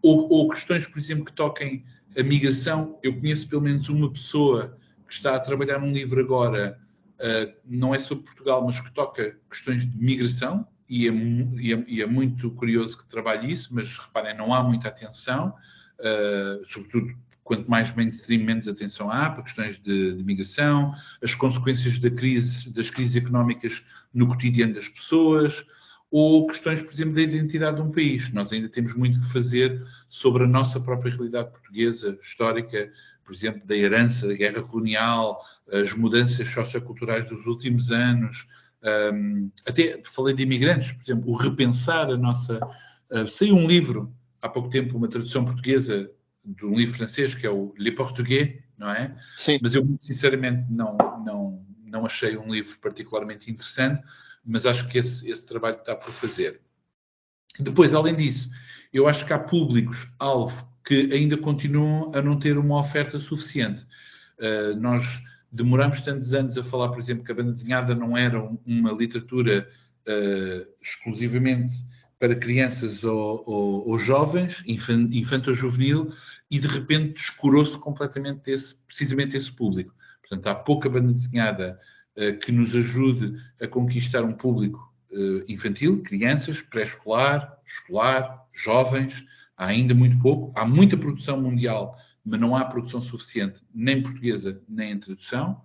Ou, 0.01 0.29
ou, 0.31 0.49
questões, 0.49 0.87
por 0.87 0.99
exemplo, 0.99 1.25
que 1.25 1.33
toquem 1.33 1.83
a 2.17 2.23
migração. 2.23 2.97
Eu 3.03 3.19
conheço 3.19 3.47
pelo 3.49 3.61
menos 3.63 3.89
uma 3.89 4.11
pessoa 4.11 4.77
que 5.07 5.13
está 5.13 5.35
a 5.35 5.39
trabalhar 5.39 5.79
num 5.79 5.91
livro 5.91 6.19
agora, 6.19 6.79
uh, 7.19 7.53
não 7.65 7.93
é 7.93 7.99
sobre 7.99 8.25
Portugal, 8.25 8.63
mas 8.65 8.79
que 8.79 8.91
toca 8.91 9.37
questões 9.49 9.89
de 9.89 9.97
migração 9.97 10.67
e, 10.89 11.07
é, 11.07 11.11
e, 11.11 11.73
é, 11.73 11.83
e, 11.87 12.01
é, 12.01 12.05
muito 12.05 12.51
curioso 12.51 12.97
que 12.97 13.05
trabalhe 13.05 13.51
isso, 13.51 13.73
mas 13.73 13.97
reparem, 13.97 14.37
não 14.37 14.53
há 14.53 14.63
muita 14.63 14.87
atenção, 14.87 15.55
uh, 15.99 16.65
sobretudo 16.67 17.15
quanto 17.43 17.69
mais 17.69 17.93
mainstream, 17.95 18.43
menos 18.43 18.67
atenção 18.67 19.09
há 19.09 19.29
para 19.29 19.43
questões 19.43 19.79
de, 19.79 20.13
de, 20.13 20.23
migração, 20.23 20.93
as 21.23 21.35
consequências 21.35 21.99
da 21.99 22.09
crise, 22.09 22.71
das 22.71 22.89
crises 22.89 23.15
económicas 23.15 23.85
no 24.11 24.27
cotidiano 24.27 24.73
das 24.73 24.89
pessoas, 24.89 25.63
ou 26.09 26.47
questões, 26.47 26.81
por 26.81 26.91
exemplo, 26.91 27.13
da 27.13 27.21
identidade 27.21 27.75
de 27.75 27.83
um 27.83 27.91
país. 27.91 28.31
Nós 28.31 28.51
ainda 28.51 28.67
temos 28.67 28.95
muito 28.95 29.19
que 29.19 29.31
fazer 29.31 29.79
sobre 30.09 30.43
a 30.43 30.47
nossa 30.47 30.79
própria 30.79 31.11
realidade 31.11 31.51
portuguesa, 31.51 32.17
histórica, 32.21 32.91
por 33.25 33.33
exemplo, 33.33 33.61
da 33.65 33.75
herança 33.75 34.27
da 34.27 34.35
guerra 34.35 34.61
colonial, 34.61 35.43
as 35.71 35.93
mudanças 35.93 36.47
socioculturais 36.47 37.27
dos 37.27 37.45
últimos 37.47 37.91
anos, 37.91 38.47
um, 39.13 39.49
até 39.65 39.99
falei 40.05 40.35
de 40.35 40.43
imigrantes, 40.43 40.91
por 40.91 41.01
exemplo, 41.01 41.31
o 41.31 41.35
repensar 41.35 42.09
a 42.09 42.17
nossa. 42.17 42.59
Uh, 43.09 43.27
saiu 43.27 43.55
um 43.55 43.67
livro 43.67 44.15
há 44.41 44.47
pouco 44.47 44.69
tempo, 44.69 44.95
uma 44.95 45.07
tradução 45.07 45.43
portuguesa 45.43 46.09
de 46.43 46.65
um 46.65 46.75
livro 46.75 46.95
francês 46.95 47.33
que 47.33 47.47
é 47.47 47.49
o 47.49 47.73
Le 47.77 47.91
Portugais, 47.91 48.59
não 48.77 48.91
é? 48.91 49.15
Sim. 49.35 49.57
Mas 49.61 49.73
eu, 49.73 49.83
sinceramente, 49.97 50.65
não, 50.69 50.95
não, 51.25 51.65
não 51.83 52.05
achei 52.05 52.37
um 52.37 52.47
livro 52.47 52.77
particularmente 52.79 53.49
interessante, 53.49 54.03
mas 54.45 54.67
acho 54.67 54.87
que 54.87 54.99
esse, 54.99 55.27
esse 55.27 55.45
trabalho 55.47 55.77
está 55.77 55.95
por 55.95 56.11
fazer. 56.11 56.61
Depois, 57.59 57.95
além 57.95 58.15
disso, 58.15 58.51
eu 58.93 59.07
acho 59.07 59.25
que 59.25 59.33
há 59.33 59.39
públicos-alvo 59.39 60.74
que 60.85 61.09
ainda 61.11 61.35
continuam 61.35 62.11
a 62.13 62.21
não 62.21 62.37
ter 62.37 62.57
uma 62.57 62.79
oferta 62.79 63.19
suficiente. 63.19 63.85
Uh, 64.39 64.79
nós 64.79 65.21
demoramos 65.51 66.01
tantos 66.01 66.33
anos 66.33 66.55
a 66.57 66.63
falar, 66.63 66.89
por 66.89 66.99
exemplo, 66.99 67.23
que 67.23 67.31
a 67.31 67.35
banda 67.35 67.51
desenhada 67.51 67.95
não 67.95 68.15
era 68.15 68.39
uma 68.65 68.91
literatura 68.91 69.67
uh, 70.07 70.67
exclusivamente 70.79 71.73
para 72.19 72.35
crianças 72.35 73.03
ou, 73.03 73.43
ou, 73.45 73.89
ou 73.89 73.99
jovens, 73.99 74.63
infanto-juvenil, 74.65 76.13
e 76.51 76.59
de 76.59 76.67
repente 76.67 77.13
descurou-se 77.13 77.77
completamente 77.79 78.51
esse, 78.51 78.75
precisamente 78.87 79.35
esse 79.35 79.51
público. 79.51 79.93
Portanto, 80.21 80.47
há 80.47 80.55
pouca 80.55 80.87
banda 80.87 81.11
desenhada 81.11 81.79
uh, 82.15 82.37
que 82.37 82.51
nos 82.51 82.75
ajude 82.75 83.41
a 83.59 83.67
conquistar 83.67 84.23
um 84.23 84.33
público 84.33 84.93
infantil, 85.47 86.03
crianças, 86.03 86.61
pré-escolar, 86.61 87.57
escolar, 87.65 88.45
jovens, 88.51 89.23
há 89.57 89.67
ainda 89.67 89.93
muito 89.93 90.19
pouco. 90.19 90.51
Há 90.57 90.65
muita 90.65 90.97
produção 90.97 91.41
mundial 91.41 91.97
mas 92.25 92.39
não 92.39 92.55
há 92.55 92.65
produção 92.65 92.99
suficiente, 92.99 93.61
nem 93.73 94.01
portuguesa, 94.01 94.59
nem 94.67 94.93
em 94.93 94.99
tradução. 94.99 95.61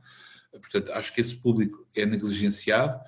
Portanto, 0.52 0.92
acho 0.92 1.14
que 1.14 1.20
esse 1.20 1.34
público 1.34 1.86
é 1.96 2.04
negligenciado. 2.04 3.00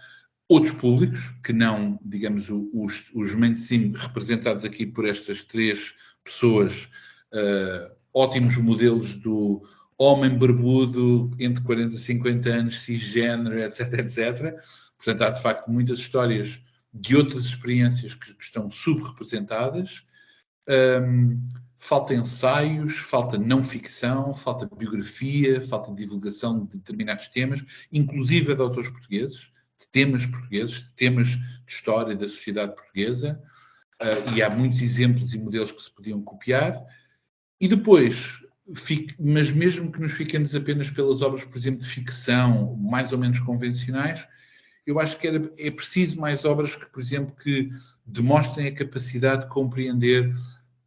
Outros 0.48 0.72
públicos, 0.72 1.34
que 1.44 1.52
não, 1.52 2.00
digamos, 2.02 2.48
os, 2.48 3.10
os 3.14 3.34
mainstream 3.34 3.92
representados 3.92 4.64
aqui 4.64 4.86
por 4.86 5.06
estas 5.06 5.44
três 5.44 5.94
pessoas, 6.24 6.88
uh, 7.34 7.94
ótimos 8.14 8.56
modelos 8.56 9.14
do 9.16 9.62
homem 9.98 10.36
barbudo 10.38 11.30
entre 11.38 11.62
40 11.62 11.94
e 11.94 11.98
50 11.98 12.48
anos, 12.48 12.80
cisgênero, 12.80 13.58
etc, 13.60 13.92
etc. 13.94 14.54
Portanto, 14.96 15.22
há 15.22 15.30
de 15.30 15.42
facto 15.42 15.70
muitas 15.70 15.98
histórias 15.98 16.60
de 16.92 17.16
outras 17.16 17.44
experiências 17.44 18.14
que, 18.14 18.34
que 18.34 18.44
estão 18.44 18.70
subrepresentadas. 18.70 20.04
Um, 20.68 21.40
falta 21.78 22.14
ensaios, 22.14 22.96
falta 22.98 23.36
não 23.36 23.62
ficção, 23.62 24.32
falta 24.32 24.68
biografia, 24.76 25.60
falta 25.60 25.92
divulgação 25.92 26.64
de 26.64 26.78
determinados 26.78 27.26
temas, 27.28 27.64
inclusive 27.90 28.54
de 28.54 28.62
autores 28.62 28.88
portugueses, 28.88 29.50
de 29.80 29.88
temas 29.90 30.24
portugueses, 30.24 30.76
de 30.76 30.94
temas 30.94 31.28
de 31.28 31.42
história 31.66 32.14
da 32.14 32.28
sociedade 32.28 32.76
portuguesa, 32.76 33.42
uh, 34.00 34.36
e 34.36 34.42
há 34.42 34.48
muitos 34.48 34.80
exemplos 34.80 35.34
e 35.34 35.38
modelos 35.40 35.72
que 35.72 35.82
se 35.82 35.90
podiam 35.90 36.22
copiar. 36.22 36.80
E 37.60 37.66
depois, 37.66 38.44
fique, 38.76 39.14
mas 39.18 39.50
mesmo 39.50 39.90
que 39.90 40.00
nos 40.00 40.12
fiquemos 40.12 40.54
apenas 40.54 40.88
pelas 40.88 41.20
obras, 41.20 41.42
por 41.42 41.56
exemplo, 41.56 41.80
de 41.80 41.88
ficção, 41.88 42.76
mais 42.76 43.12
ou 43.12 43.18
menos 43.18 43.40
convencionais, 43.40 44.26
eu 44.86 44.98
acho 44.98 45.18
que 45.18 45.26
era, 45.26 45.52
é 45.58 45.70
preciso 45.70 46.20
mais 46.20 46.44
obras 46.44 46.74
que, 46.74 46.86
por 46.86 47.00
exemplo, 47.00 47.34
que 47.36 47.70
demonstrem 48.04 48.66
a 48.66 48.74
capacidade 48.74 49.44
de 49.44 49.48
compreender 49.48 50.34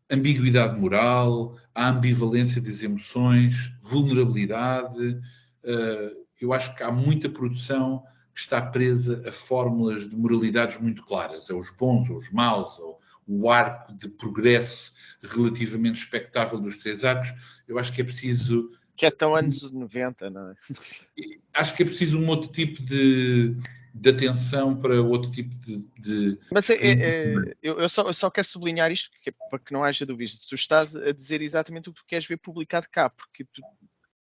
ambiguidade 0.09 0.80
moral, 0.80 1.57
a 1.73 1.89
ambivalência 1.89 2.61
das 2.61 2.81
emoções, 2.84 3.73
vulnerabilidade. 3.81 5.19
Eh, 5.63 6.13
eu 6.41 6.53
acho 6.53 6.76
que 6.76 6.84
há 6.84 6.91
muita 6.91 7.30
produção 7.30 8.03
que 8.34 8.41
está 8.41 8.61
presa 8.61 9.23
a 9.27 9.31
fórmulas 9.31 10.09
de 10.09 10.15
moralidades 10.15 10.77
muito 10.77 11.03
claras, 11.03 11.49
é 11.49 11.53
os 11.53 11.72
bons 11.77 12.09
ou 12.09 12.17
os 12.17 12.31
maus, 12.31 12.77
ou 12.80 12.99
o 13.27 13.49
arco 13.49 13.93
de 13.93 14.07
progresso 14.09 14.93
relativamente 15.22 16.01
expectável 16.01 16.59
dos 16.59 16.77
três 16.77 17.03
arcos. 17.03 17.34
Eu 17.67 17.80
acho 17.80 17.91
que 17.93 18.01
é 18.01 18.03
preciso. 18.03 18.69
Que 18.95 19.05
é 19.05 19.11
tão 19.11 19.35
anos 19.35 19.72
90, 19.72 20.30
não 20.30 20.51
é? 20.51 20.55
Acho 21.53 21.76
que 21.76 21.84
é 21.84 21.85
preciso 21.85 22.19
um 22.19 22.27
outro 22.27 22.49
tipo 22.49 22.81
de, 22.84 23.55
de 23.97 24.09
atenção 24.09 24.76
para 24.76 25.01
outro 25.01 25.31
tipo 25.31 25.55
de. 25.55 25.88
de... 25.97 26.38
Mas 26.51 26.69
é, 26.69 26.76
é, 26.76 27.34
é, 27.34 27.55
eu, 27.63 27.88
só, 27.88 28.01
eu, 28.01 28.13
só, 28.13 28.30
quero 28.30 28.45
sublinhar 28.45 28.91
isto 28.91 29.09
que, 29.22 29.30
é 29.30 29.34
para 29.49 29.57
que 29.57 29.72
não 29.72 29.85
haja 29.85 30.05
dúvidas. 30.05 30.45
Tu 30.45 30.53
estás 30.53 30.97
a 30.97 31.13
dizer 31.13 31.41
exatamente 31.41 31.88
o 31.88 31.93
que 31.93 32.01
tu 32.01 32.05
queres 32.05 32.27
ver 32.27 32.35
publicado 32.38 32.88
cá, 32.91 33.09
porque 33.09 33.45
tu, 33.45 33.61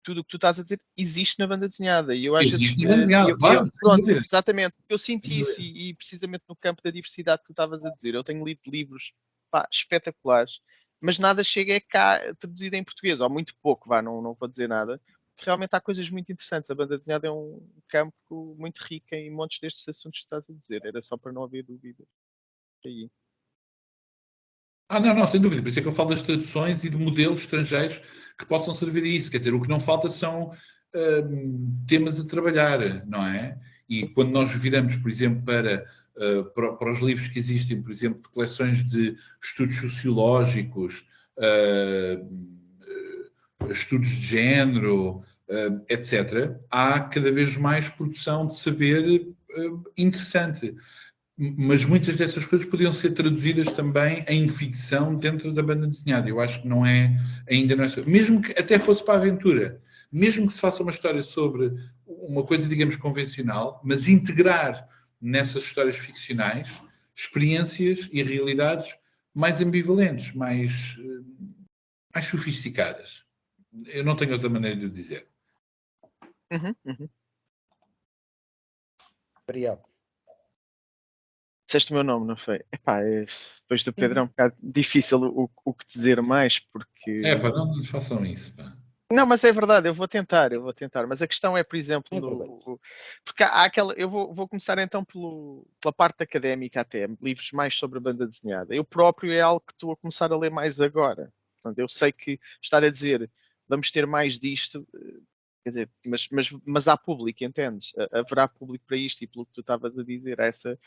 tudo 0.02 0.20
o 0.20 0.24
que 0.24 0.30
tu 0.30 0.36
estás 0.36 0.59
a 0.59 0.64
dizer 0.64 0.80
existe 0.97 1.39
na 1.39 1.47
banda 1.47 1.68
desenhada. 1.68 2.12
E 2.12 2.24
eu 2.24 2.34
acho 2.34 2.48
existe 2.48 2.82
na 2.82 2.90
banda 2.90 3.02
desenhada, 3.02 3.36
claro. 3.36 3.72
Pronto, 3.80 4.10
exatamente. 4.10 4.74
Eu 4.89 4.98
senti 4.98 5.39
isso 5.39 5.62
e, 5.62 5.90
e, 5.90 5.94
precisamente 5.94 6.43
no 6.48 6.56
campo 6.56 6.82
da 6.82 6.90
diversidade 6.90 7.43
que 7.43 7.47
tu 7.47 7.52
estavas 7.52 7.84
a 7.84 7.90
dizer. 7.90 8.16
Eu 8.16 8.24
tenho 8.24 8.44
lido 8.44 8.60
livros 8.66 9.12
pá, 9.48 9.68
espetaculares, 9.70 10.60
mas 11.01 11.20
nada 11.20 11.44
chega 11.44 11.80
cá 11.80 12.34
traduzido 12.34 12.74
em 12.74 12.82
português, 12.82 13.20
ou 13.20 13.30
muito 13.30 13.55
pouco, 13.62 13.89
vá, 13.89 14.02
não, 14.02 14.20
não 14.20 14.34
vou 14.34 14.48
dizer 14.48 14.68
nada 14.68 15.01
realmente 15.44 15.74
há 15.74 15.81
coisas 15.81 16.09
muito 16.10 16.31
interessantes. 16.32 16.70
A 16.70 16.74
banda 16.74 16.98
desenhada 16.98 17.27
é 17.27 17.31
um 17.31 17.60
campo 17.89 18.55
muito 18.59 18.78
rico 18.78 19.14
em 19.14 19.31
montes 19.31 19.59
destes 19.60 19.89
assuntos 19.89 20.20
que 20.20 20.27
estás 20.27 20.48
a 20.48 20.52
dizer. 20.55 20.85
Era 20.85 21.02
só 21.02 21.16
para 21.16 21.32
não 21.32 21.43
haver 21.43 21.64
dúvidas. 21.64 22.06
Aí. 22.85 23.10
Ah, 24.89 25.01
não, 25.01 25.14
não, 25.14 25.27
sem 25.27 25.40
dúvida. 25.40 25.62
Por 25.62 25.69
isso 25.69 25.78
é 25.78 25.82
que 25.82 25.89
eu 25.89 25.93
falo 25.93 26.10
das 26.10 26.23
traduções 26.23 26.85
e 26.85 26.90
de 26.90 26.97
modelos 26.97 27.40
estrangeiros 27.40 28.01
que 28.39 28.47
possam 28.47 28.74
servir 28.74 29.02
a 29.05 29.09
isso. 29.09 29.31
Quer 29.31 29.39
dizer, 29.39 29.55
o 29.55 29.60
que 29.60 29.69
não 29.69 29.81
falta 29.81 30.10
são 30.10 30.51
uh, 30.51 31.86
temas 31.86 32.20
a 32.20 32.27
trabalhar, 32.27 33.06
não 33.06 33.27
é? 33.27 33.59
E 33.89 34.06
quando 34.09 34.31
nós 34.31 34.51
viramos, 34.51 34.97
por 34.97 35.10
exemplo, 35.10 35.43
para, 35.44 35.86
uh, 36.16 36.44
para, 36.52 36.74
para, 36.74 36.93
os 36.93 37.01
livros 37.01 37.28
que 37.28 37.39
existem, 37.39 37.82
por 37.82 37.90
exemplo, 37.90 38.23
de 38.23 38.28
coleções 38.28 38.85
de 38.86 39.16
estudos 39.43 39.77
sociológicos, 39.77 41.06
uh, 41.39 42.52
estudos 43.70 44.09
de 44.09 44.27
género, 44.27 45.24
etc., 45.89 46.57
há 46.70 47.01
cada 47.01 47.31
vez 47.31 47.57
mais 47.57 47.89
produção 47.89 48.47
de 48.47 48.57
saber 48.59 49.29
uh, 49.57 49.85
interessante. 49.97 50.74
Mas 51.37 51.85
muitas 51.85 52.16
dessas 52.16 52.47
coisas 52.47 52.69
podiam 52.69 52.93
ser 52.93 53.12
traduzidas 53.12 53.70
também 53.73 54.24
em 54.29 54.47
ficção 54.49 55.15
dentro 55.16 55.53
da 55.53 55.62
banda 55.62 55.87
desenhada. 55.87 56.29
Eu 56.29 56.41
acho 56.41 56.62
que 56.62 56.69
não 56.69 56.85
é, 56.85 57.19
ainda 57.51 57.74
não 57.74 57.85
é. 57.85 57.89
Mesmo 58.07 58.41
que 58.41 58.53
até 58.53 58.79
fosse 58.79 59.05
para 59.05 59.15
a 59.15 59.16
aventura, 59.16 59.81
mesmo 60.12 60.47
que 60.47 60.53
se 60.53 60.61
faça 60.61 60.83
uma 60.83 60.93
história 60.93 61.23
sobre 61.23 61.73
uma 62.07 62.45
coisa, 62.45 62.69
digamos, 62.69 62.97
convencional, 62.97 63.81
mas 63.83 64.09
integrar 64.09 64.87
nessas 65.20 65.65
histórias 65.65 65.97
ficcionais 65.97 66.69
experiências 67.15 68.09
e 68.12 68.23
realidades 68.23 68.97
mais 69.35 69.61
ambivalentes, 69.61 70.33
mais, 70.33 70.97
eh, 70.99 71.49
mais 72.15 72.27
sofisticadas. 72.27 73.24
Eu 73.87 74.05
não 74.05 74.16
tenho 74.16 74.33
outra 74.33 74.49
maneira 74.49 74.77
de 74.77 74.87
o 74.87 74.91
dizer. 74.91 75.29
Uhum, 76.53 76.74
uhum. 76.85 77.09
Gabriel. 79.47 79.83
Disseste 81.66 81.93
o 81.93 81.95
meu 81.95 82.05
nome, 82.05 82.27
não 82.27 82.37
foi? 82.37 82.62
Epá, 82.70 83.01
é, 83.01 83.24
depois 83.62 83.83
do 83.83 83.93
Pedro 83.95 84.19
é 84.19 84.23
um 84.23 84.27
bocado 84.27 84.55
difícil 84.62 85.23
o, 85.23 85.51
o 85.65 85.73
que 85.73 85.87
dizer 85.87 86.20
mais, 86.20 86.59
porque. 86.59 87.23
É, 87.24 87.35
pá, 87.37 87.49
não 87.49 87.66
nos 87.66 87.89
façam 87.89 88.24
isso, 88.27 88.55
pá. 88.55 88.77
Não, 89.11 89.27
mas 89.27 89.45
é 89.45 89.53
verdade, 89.53 89.89
eu 89.89 89.95
vou 89.95 90.09
tentar, 90.09 90.53
eu 90.53 90.62
vou 90.62 90.73
tentar. 90.73 91.07
Mas 91.07 91.20
a 91.20 91.27
questão 91.27 91.57
é, 91.57 91.62
por 91.62 91.77
exemplo, 91.77 92.19
no, 92.19 92.81
porque 93.24 93.43
há 93.43 93.65
aquela. 93.65 93.95
Eu 93.95 94.09
vou, 94.09 94.33
vou 94.35 94.49
começar 94.49 94.79
então 94.79 95.05
pelo, 95.05 95.66
pela 95.81 95.93
parte 95.93 96.23
académica 96.23 96.81
até, 96.81 97.07
livros 97.20 97.53
mais 97.53 97.74
sobre 97.77 97.99
a 97.99 98.03
banda 98.03 98.27
desenhada. 98.27 98.74
Eu 98.74 98.85
próprio 98.85 99.33
é 99.33 99.41
algo 99.41 99.62
que 99.66 99.73
estou 99.73 99.93
a 99.93 99.97
começar 99.97 100.31
a 100.33 100.37
ler 100.37 100.51
mais 100.51 100.81
agora. 100.81 101.33
Portanto, 101.62 101.79
eu 101.79 101.89
sei 101.89 102.12
que 102.12 102.39
estar 102.61 102.83
a 102.83 102.91
dizer 102.91 103.31
vamos 103.69 103.91
ter 103.91 104.07
mais 104.07 104.39
disto, 104.39 104.87
eh, 104.95 105.20
quer 105.62 105.70
dizer, 105.70 105.90
mas, 106.05 106.28
mas, 106.30 106.51
mas 106.64 106.89
há 106.89 106.97
público, 106.97 107.44
entendes? 107.44 107.93
Haverá 108.12 108.48
público 108.48 108.84
para 108.86 108.97
isto 108.97 109.22
e 109.22 109.26
pelo 109.26 109.47
que 109.47 109.52
tu 109.52 109.60
estavas 109.60 109.97
a 109.97 110.02
dizer, 110.02 110.39
essa. 110.40 110.78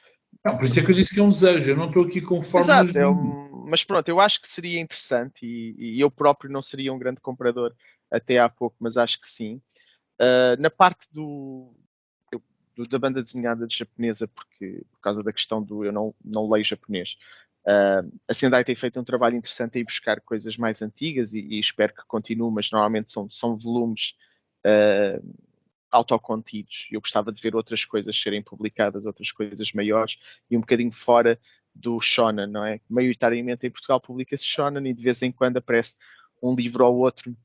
Não, 0.44 0.58
por 0.58 0.66
isso 0.66 0.80
é 0.80 0.84
que 0.84 0.92
eu 0.92 0.96
disse 0.96 1.14
que 1.14 1.20
é 1.20 1.24
um 1.24 1.32
desejo, 1.32 1.72
eu 1.72 1.78
não 1.78 1.88
estou 1.88 2.04
aqui 2.04 2.22
fórmulas. 2.22 2.66
Exato, 2.66 2.98
é 2.98 3.08
um... 3.08 3.66
mas 3.68 3.84
pronto, 3.84 4.08
eu 4.10 4.20
acho 4.20 4.42
que 4.42 4.48
seria 4.48 4.80
interessante 4.80 5.46
e, 5.46 5.76
e, 5.78 6.00
eu 6.00 6.12
próprio 6.12 6.52
não 6.52 6.62
seria 6.62 6.94
um 6.94 7.00
grande 7.00 7.22
comprador 7.22 7.74
até 8.12 8.40
há 8.40 8.50
pouco, 8.50 8.76
mas 8.80 8.98
acho 8.98 9.20
que 9.20 9.28
sim. 9.28 9.62
Uh, 10.20 10.60
na 10.60 10.70
parte 10.70 11.08
do, 11.12 11.74
da 12.90 13.00
banda 13.00 13.24
desenhada 13.24 13.66
de 13.66 13.78
japonesa, 13.78 14.28
porque 14.28 14.84
por 14.92 15.00
causa 15.00 15.24
da 15.24 15.32
questão 15.32 15.64
do 15.64 15.86
eu 15.86 15.92
não, 15.92 16.14
não 16.24 16.50
leio 16.50 16.66
japonês. 16.66 17.18
Uh, 17.66 18.12
a 18.28 18.34
Sendai 18.34 18.64
tem 18.64 18.76
feito 18.76 19.00
um 19.00 19.04
trabalho 19.04 19.38
interessante 19.38 19.80
em 19.80 19.84
buscar 19.84 20.22
coisas 20.22 20.56
mais 20.58 20.82
antigas 20.82 21.34
e, 21.34 21.40
e 21.40 21.60
espero 21.60 21.94
que 21.94 22.06
continue, 22.06 22.52
mas 22.52 22.70
normalmente 22.70 23.12
são, 23.12 23.30
são 23.30 23.58
volumes 23.58 24.14
uh, 24.66 25.36
autocontidos. 25.92 26.88
Eu 26.92 27.00
gostava 27.00 27.32
de 27.32 27.42
ver 27.42 27.56
outras 27.56 27.86
coisas 27.86 28.20
serem 28.20 28.42
publicadas, 28.42 29.06
outras 29.06 29.32
coisas 29.32 29.72
maiores 29.72 30.18
e 30.50 30.58
um 30.58 30.62
bocadinho 30.62 30.92
fora 30.92 31.40
do 31.74 32.00
shonen, 32.00 32.48
não 32.48 32.66
é? 32.66 32.80
Maioritariamente 32.90 33.68
em 33.68 33.72
Portugal 33.72 34.00
publica-se 34.02 34.46
shonen 34.46 34.90
e 34.90 34.94
de 34.94 35.04
vez 35.04 35.22
em 35.22 35.32
quando 35.32 35.58
aparece 35.58 35.96
um 36.42 36.56
livro 36.56 36.86
ou 36.86 36.98
outro 36.98 37.36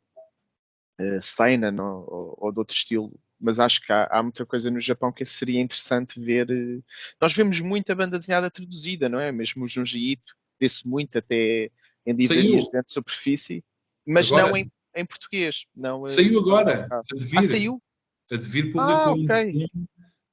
uh, 1.00 1.20
seinen 1.20 1.80
ou, 1.80 2.36
ou, 2.38 2.52
de 2.52 2.58
outro 2.58 2.74
estilo 2.74 3.12
mas 3.40 3.58
acho 3.58 3.80
que 3.80 3.90
há, 3.90 4.06
há, 4.10 4.22
muita 4.22 4.44
coisa 4.44 4.70
no 4.70 4.80
Japão 4.80 5.10
que 5.10 5.24
seria 5.24 5.60
interessante 5.60 6.20
ver. 6.20 6.50
Eh, 6.50 6.82
nós 7.18 7.32
vemos 7.32 7.58
muita 7.60 7.94
banda 7.94 8.18
desenhada 8.18 8.50
traduzida, 8.50 9.08
não 9.08 9.18
é? 9.18 9.32
Mesmo 9.32 9.64
o 9.64 9.68
Junji 9.68 10.12
Ito 10.12 10.36
vê-se 10.60 10.86
muito 10.86 11.16
até 11.16 11.70
em 12.04 12.12
livrarias 12.12 12.68
dentro 12.68 12.88
de 12.88 12.92
superfície, 12.92 13.64
mas 14.06 14.30
agora. 14.30 14.48
não 14.48 14.56
em, 14.58 14.70
em, 14.94 15.06
português. 15.06 15.66
Não, 15.74 16.06
eh, 16.06 16.10
saiu 16.10 16.38
agora, 16.40 16.88
a 16.90 17.14
devir. 17.14 17.38
Ah, 17.38 17.42
saiu? 17.42 17.82
A 18.30 18.36
devir 18.36 18.72
publicou 18.72 18.84
ah, 18.84 19.12
okay. 19.12 19.66
um 19.74 19.86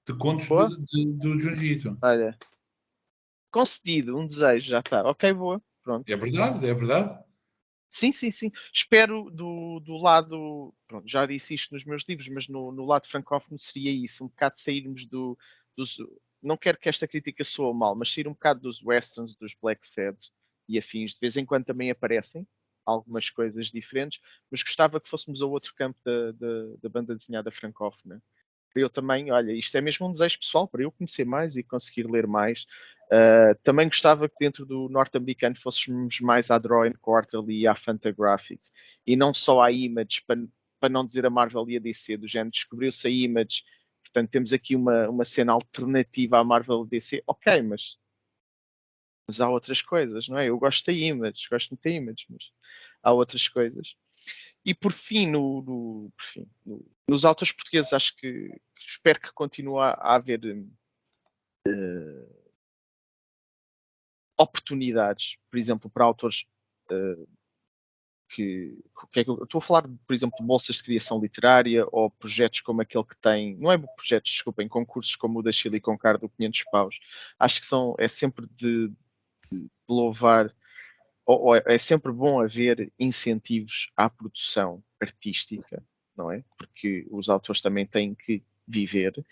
de 0.07 0.17
contos 0.17 0.47
do, 0.47 1.35
do 1.35 1.63
Ito. 1.63 1.97
Olha, 2.01 2.37
concedido, 3.51 4.17
um 4.17 4.27
desejo, 4.27 4.69
já 4.69 4.79
está. 4.79 5.01
Ok, 5.07 5.33
boa. 5.33 5.61
Pronto. 5.83 6.09
É 6.09 6.15
verdade, 6.15 6.67
é 6.67 6.73
verdade. 6.73 7.23
Sim, 7.89 8.11
sim, 8.11 8.29
sim. 8.29 8.51
Espero 8.73 9.29
do, 9.31 9.79
do 9.79 9.97
lado, 9.97 10.73
pronto, 10.87 11.07
já 11.07 11.25
disse 11.25 11.53
isto 11.53 11.73
nos 11.73 11.85
meus 11.85 12.03
livros, 12.07 12.27
mas 12.29 12.47
no, 12.47 12.71
no 12.71 12.85
lado 12.85 13.07
francófono 13.07 13.57
seria 13.57 13.91
isso, 13.91 14.25
um 14.25 14.27
bocado 14.27 14.59
sairmos 14.59 15.05
do, 15.05 15.37
dos. 15.75 15.97
Não 16.43 16.57
quero 16.57 16.77
que 16.77 16.89
esta 16.89 17.07
crítica 17.07 17.43
soe 17.43 17.73
mal, 17.73 17.95
mas 17.95 18.11
sair 18.11 18.27
um 18.27 18.33
bocado 18.33 18.61
dos 18.61 18.83
westerns, 18.83 19.35
dos 19.35 19.55
Black 19.59 19.87
Sad 19.87 20.17
e 20.67 20.77
afins. 20.77 21.13
De 21.13 21.21
vez 21.21 21.37
em 21.37 21.45
quando 21.45 21.65
também 21.65 21.89
aparecem 21.89 22.45
algumas 22.87 23.29
coisas 23.29 23.67
diferentes, 23.67 24.19
mas 24.49 24.63
gostava 24.63 24.99
que 24.99 25.09
fôssemos 25.09 25.41
ao 25.41 25.51
outro 25.51 25.75
campo 25.75 25.99
da, 26.03 26.31
da, 26.31 26.75
da 26.81 26.89
banda 26.89 27.15
desenhada 27.15 27.51
francófona. 27.51 28.21
Eu 28.75 28.89
também, 28.89 29.31
olha, 29.31 29.51
isto 29.51 29.75
é 29.75 29.81
mesmo 29.81 30.07
um 30.07 30.11
desejo 30.11 30.39
pessoal, 30.39 30.67
para 30.67 30.83
eu 30.83 30.91
conhecer 30.91 31.25
mais 31.25 31.57
e 31.57 31.63
conseguir 31.63 32.09
ler 32.09 32.27
mais. 32.27 32.65
Uh, 33.07 33.57
também 33.63 33.87
gostava 33.87 34.27
que 34.27 34.35
dentro 34.39 34.65
do 34.65 34.89
norte-americano 34.89 35.55
fôssemos 35.57 36.19
mais 36.19 36.51
à 36.51 36.57
Drawing 36.57 36.93
Quarterly 36.93 37.61
e 37.61 37.67
à 37.67 37.75
Fantagraphics 37.75 38.71
e 39.05 39.15
não 39.15 39.33
só 39.33 39.61
à 39.61 39.71
Image, 39.71 40.23
para, 40.27 40.37
para 40.79 40.89
não 40.89 41.05
dizer 41.05 41.25
a 41.25 41.29
Marvel 41.29 41.69
e 41.69 41.77
a 41.77 41.79
DC, 41.79 42.17
do 42.17 42.27
género 42.27 42.51
descobriu-se 42.51 43.07
a 43.07 43.09
Image, 43.09 43.63
portanto 44.03 44.29
temos 44.29 44.51
aqui 44.53 44.75
uma, 44.75 45.09
uma 45.09 45.25
cena 45.25 45.53
alternativa 45.53 46.37
à 46.37 46.43
Marvel 46.43 46.83
e 46.85 46.89
DC, 46.89 47.23
ok, 47.25 47.61
mas, 47.61 47.97
mas 49.27 49.41
há 49.41 49.49
outras 49.49 49.81
coisas, 49.81 50.27
não 50.27 50.37
é? 50.37 50.49
Eu 50.49 50.57
gosto 50.57 50.85
da 50.85 50.93
Image, 50.93 51.47
gosto 51.49 51.71
muito 51.71 51.83
da 51.83 51.89
Image, 51.89 52.25
mas 52.29 52.51
há 53.03 53.11
outras 53.11 53.47
coisas. 53.49 53.95
E 54.65 54.73
por 54.73 54.91
fim, 54.91 55.27
no, 55.27 55.61
no 55.61 56.11
por 56.15 56.25
fim 56.25 56.49
no, 56.65 56.85
nos 57.07 57.25
autores 57.25 57.51
portugueses, 57.51 57.93
acho 57.93 58.15
que 58.15 58.51
espero 58.77 59.19
que 59.19 59.31
continue 59.33 59.79
a, 59.79 60.15
haver. 60.15 60.41
Uh, 61.67 62.37
oportunidades, 64.37 65.37
por 65.49 65.57
exemplo, 65.57 65.89
para 65.89 66.05
autores 66.05 66.45
uh, 66.91 67.27
que, 68.29 68.77
que, 69.11 69.19
é 69.19 69.23
que 69.23 69.29
eu 69.29 69.43
estou 69.43 69.59
a 69.59 69.61
falar, 69.61 69.83
por 70.05 70.13
exemplo, 70.13 70.37
de 70.37 70.45
bolsas 70.45 70.77
de 70.77 70.83
criação 70.83 71.19
literária 71.19 71.85
ou 71.91 72.11
projetos 72.11 72.61
como 72.61 72.81
aquele 72.81 73.03
que 73.03 73.17
tem, 73.17 73.55
não 73.57 73.71
é 73.71 73.77
projetos, 73.77 74.31
desculpem, 74.31 74.67
concursos 74.67 75.15
como 75.15 75.39
o 75.39 75.43
da 75.43 75.51
Chile 75.51 75.79
com 75.79 75.97
Cardo 75.97 76.29
500 76.29 76.63
paus. 76.71 76.99
Acho 77.39 77.59
que 77.59 77.65
são, 77.65 77.95
é 77.97 78.07
sempre 78.07 78.45
de, 78.55 78.89
de 78.89 78.95
louvar, 79.87 80.53
ou, 81.25 81.47
ou, 81.47 81.55
é 81.55 81.77
sempre 81.77 82.11
bom 82.11 82.39
haver 82.39 82.91
incentivos 82.99 83.91
à 83.95 84.09
produção 84.09 84.83
artística, 85.01 85.83
não 86.15 86.31
é? 86.31 86.43
Porque 86.57 87.07
os 87.11 87.29
autores 87.29 87.61
também 87.61 87.85
têm 87.85 88.15
que 88.15 88.43
viver 88.67 89.25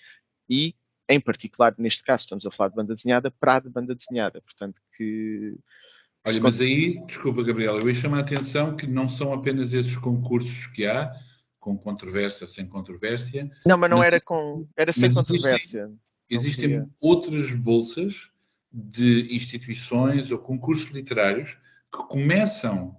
e 0.49 0.75
em 1.07 1.19
particular, 1.19 1.73
neste 1.77 2.03
caso, 2.03 2.23
estamos 2.23 2.45
a 2.45 2.51
falar 2.51 2.69
de 2.69 2.75
banda 2.75 2.95
desenhada 2.95 3.29
para 3.31 3.55
a 3.55 3.59
de 3.59 3.69
banda 3.69 3.95
desenhada. 3.95 4.41
Portanto, 4.41 4.81
que. 4.95 5.55
Olha, 6.27 6.41
mas 6.41 6.59
aí, 6.59 6.99
desculpa, 7.05 7.43
Gabriel, 7.43 7.79
eu 7.79 7.87
ia 7.87 7.93
chamar 7.93 8.17
a 8.17 8.21
atenção 8.21 8.75
que 8.75 8.87
não 8.87 9.07
são 9.07 9.31
apenas 9.31 9.73
esses 9.73 9.95
concursos 9.97 10.65
que 10.67 10.85
há, 10.85 11.13
com 11.59 11.77
controvérsia 11.77 12.45
ou 12.45 12.49
sem 12.49 12.67
controvérsia. 12.67 13.51
Não, 13.65 13.77
mas 13.77 13.89
não 13.89 14.03
era 14.03 14.19
com. 14.19 14.67
Era 14.75 14.91
sem 14.91 15.13
controvérsia. 15.13 15.91
Existem, 16.27 16.65
existem 16.65 16.91
outras 16.99 17.53
bolsas 17.53 18.31
de 18.77 19.33
instituições 19.33 20.31
ou 20.31 20.37
concursos 20.37 20.91
literários 20.91 21.57
que 21.89 22.03
começam 22.09 22.97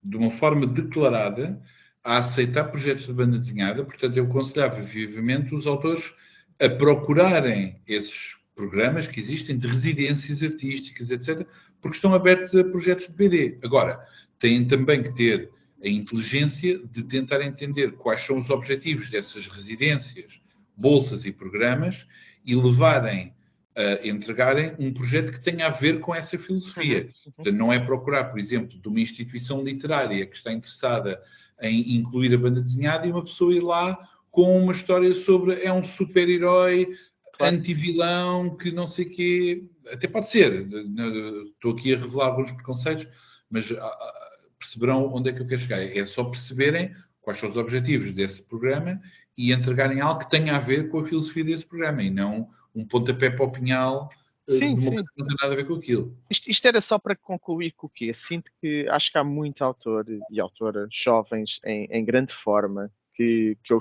de 0.00 0.16
uma 0.16 0.30
forma 0.30 0.64
declarada 0.64 1.60
a 2.04 2.18
aceitar 2.18 2.66
projetos 2.70 3.06
de 3.06 3.12
banda 3.12 3.36
desenhada, 3.36 3.84
portanto, 3.84 4.16
eu 4.16 4.24
aconselhava 4.24 4.80
vivamente 4.80 5.52
os 5.52 5.66
autores 5.66 6.14
a 6.60 6.68
procurarem 6.68 7.82
esses 7.84 8.36
programas 8.54 9.08
que 9.08 9.18
existem 9.18 9.58
de 9.58 9.66
residências 9.66 10.40
artísticas, 10.40 11.10
etc., 11.10 11.44
porque 11.80 11.96
estão 11.96 12.14
abertos 12.14 12.54
a 12.54 12.62
projetos 12.62 13.08
de 13.08 13.12
BD. 13.12 13.58
Agora, 13.64 13.98
têm 14.38 14.64
também 14.64 15.02
que 15.02 15.12
ter 15.14 15.50
a 15.82 15.88
inteligência 15.88 16.78
de 16.86 17.02
tentar 17.02 17.42
entender 17.42 17.92
quais 17.96 18.20
são 18.20 18.38
os 18.38 18.50
objetivos 18.50 19.10
dessas 19.10 19.48
residências, 19.48 20.40
bolsas 20.76 21.24
e 21.24 21.32
programas 21.32 22.06
e 22.44 22.54
levarem 22.54 23.34
entregarem 24.02 24.74
um 24.78 24.92
projeto 24.92 25.32
que 25.32 25.40
tenha 25.40 25.66
a 25.66 25.70
ver 25.70 26.00
com 26.00 26.14
essa 26.14 26.38
filosofia. 26.38 27.00
Uhum. 27.00 27.04
uhum. 27.04 27.32
Portanto, 27.32 27.56
não 27.56 27.72
é 27.72 27.78
procurar, 27.78 28.24
por 28.24 28.38
exemplo, 28.38 28.78
de 28.80 28.88
uma 28.88 29.00
instituição 29.00 29.62
literária 29.62 30.24
que 30.26 30.36
está 30.36 30.52
interessada 30.52 31.22
em 31.60 31.96
incluir 31.96 32.34
a 32.34 32.38
banda 32.38 32.60
desenhada 32.60 33.06
e 33.06 33.10
uma 33.10 33.24
pessoa 33.24 33.54
ir 33.54 33.62
lá 33.62 33.98
com 34.30 34.62
uma 34.62 34.72
história 34.72 35.14
sobre 35.14 35.62
é 35.62 35.72
um 35.72 35.82
super-herói 35.82 36.94
claro. 37.38 37.56
anti-vilão 37.56 38.56
que 38.56 38.70
não 38.70 38.86
sei 38.86 39.06
quê. 39.06 39.64
Até 39.90 40.08
pode 40.08 40.28
ser. 40.28 40.66
Estou 41.54 41.72
aqui 41.72 41.94
a 41.94 41.98
revelar 41.98 42.26
alguns 42.26 42.52
preconceitos, 42.52 43.06
mas 43.50 43.70
ah, 43.72 43.76
ah, 43.82 44.30
perceberão 44.58 45.08
onde 45.14 45.30
é 45.30 45.32
que 45.32 45.40
eu 45.40 45.46
quero 45.46 45.60
chegar. 45.60 45.82
É 45.82 46.04
só 46.04 46.24
perceberem 46.24 46.94
quais 47.20 47.38
são 47.38 47.48
os 47.48 47.56
objetivos 47.56 48.12
desse 48.12 48.42
programa 48.42 49.00
e 49.36 49.52
entregarem 49.52 50.00
algo 50.00 50.20
que 50.20 50.30
tenha 50.30 50.56
a 50.56 50.58
ver 50.58 50.88
com 50.88 50.98
a 50.98 51.04
filosofia 51.04 51.44
desse 51.44 51.66
programa 51.66 52.02
e 52.02 52.10
não 52.10 52.48
um 52.76 52.86
pontapé 52.86 53.30
para 53.30 53.44
o 53.44 53.50
pinhal 53.50 54.10
eh, 54.48 54.52
sim, 54.52 54.76
sim. 54.76 54.94
não 54.94 55.04
tem 55.04 55.36
nada 55.40 55.52
a 55.52 55.56
ver 55.56 55.66
com 55.66 55.74
aquilo. 55.74 56.16
Isto, 56.30 56.50
isto, 56.50 56.66
era 56.66 56.80
só 56.80 56.98
para 56.98 57.16
concluir 57.16 57.72
com 57.72 57.86
o 57.86 57.90
quê? 57.90 58.12
Sinto 58.14 58.50
que 58.60 58.86
acho 58.88 59.10
que 59.10 59.18
há 59.18 59.24
muito 59.24 59.64
autor 59.64 60.06
e 60.30 60.40
autora 60.40 60.86
jovens 60.90 61.58
em, 61.64 61.86
em 61.90 62.04
grande 62.04 62.32
forma 62.32 62.92
que, 63.14 63.56
que 63.64 63.72
eu 63.72 63.78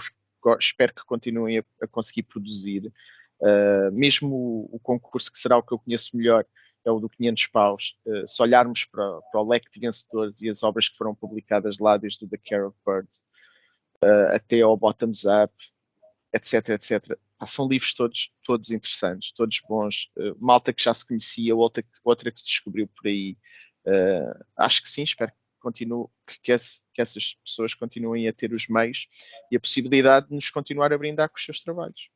espero 0.60 0.94
que 0.94 1.06
continuem 1.06 1.60
a, 1.60 1.64
a 1.82 1.88
conseguir 1.88 2.24
produzir. 2.24 2.92
Uh, 3.40 3.92
mesmo 3.92 4.34
o, 4.34 4.76
o, 4.78 4.80
concurso 4.80 5.30
que 5.30 5.38
será 5.38 5.58
o 5.58 5.64
que 5.64 5.74
eu 5.74 5.80
conheço 5.80 6.16
melhor 6.16 6.46
é 6.86 6.90
o 6.90 7.00
do 7.00 7.10
500 7.10 7.48
paus. 7.48 7.98
Uh, 8.06 8.28
se 8.28 8.42
olharmos 8.42 8.86
para, 8.86 9.22
para, 9.32 9.42
o 9.42 9.48
leque 9.48 9.70
de 9.72 9.80
vencedores 9.80 10.42
e 10.42 10.50
as 10.50 10.64
obras 10.64 10.88
que 10.88 10.98
foram 10.98 11.14
publicadas 11.14 11.78
lá, 11.80 11.98
desde 11.98 12.24
o 12.24 12.30
The 12.30 12.38
Care 12.38 12.64
of 12.64 12.78
Birds 12.86 13.26
uh, 14.04 14.36
até 14.36 14.62
ao 14.62 14.78
Bottoms 14.78 15.26
Up, 15.26 15.54
etc, 16.36 16.70
etc. 16.70 17.18
Ah, 17.40 17.48
são 17.48 17.68
livros 17.68 17.94
todos, 17.94 18.32
todos 18.44 18.72
interessantes, 18.72 19.32
todos 19.32 19.62
bons. 19.68 20.12
malta 20.40 20.74
que 20.74 20.84
já 20.84 20.94
se 20.94 21.06
conhecia, 21.08 21.56
outra, 21.56 21.84
outra 22.04 22.32
que 22.32 22.40
se 22.40 22.46
descobriu 22.46 22.88
por 22.88 23.08
aí. 23.08 23.38
acho 24.58 24.84
que 24.84 24.90
sim, 24.90 25.04
espero 25.04 25.32
que 25.32 25.38
continuo, 25.60 26.12
que, 26.44 26.52
esse, 26.52 26.82
que, 26.94 27.02
essas 27.02 27.36
pessoas 27.44 27.74
continuem 27.74 28.28
a 28.28 28.34
ter 28.34 28.54
os 28.54 28.68
meios 28.68 29.08
e 29.52 29.56
a 29.58 29.60
possibilidade 29.60 30.28
de 30.28 30.36
nos 30.36 30.50
continuar 30.50 30.94
a 30.94 30.98
brindar 30.98 31.30
com 31.30 31.38
os 31.38 31.44
seus 31.44 31.62
trabalhos. 31.62 32.10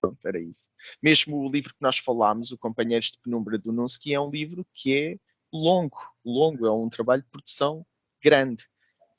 Pronto, 0.00 0.26
era 0.26 0.40
isso. 0.40 0.70
Mesmo 1.02 1.36
o 1.36 1.50
livro 1.50 1.74
que 1.74 1.82
nós 1.82 1.98
falámos, 1.98 2.52
o 2.52 2.58
Companheiros 2.58 3.10
de 3.10 3.18
Penumbra 3.18 3.58
do 3.58 3.72
Nunsky, 3.72 4.14
é 4.14 4.20
um 4.20 4.30
livro 4.30 4.66
que 4.72 4.94
é 4.94 5.16
longo, 5.52 5.98
longo, 6.24 6.66
é 6.66 6.72
um 6.72 6.88
trabalho 6.88 7.22
de 7.22 7.28
produção 7.28 7.84
grande. 8.22 8.66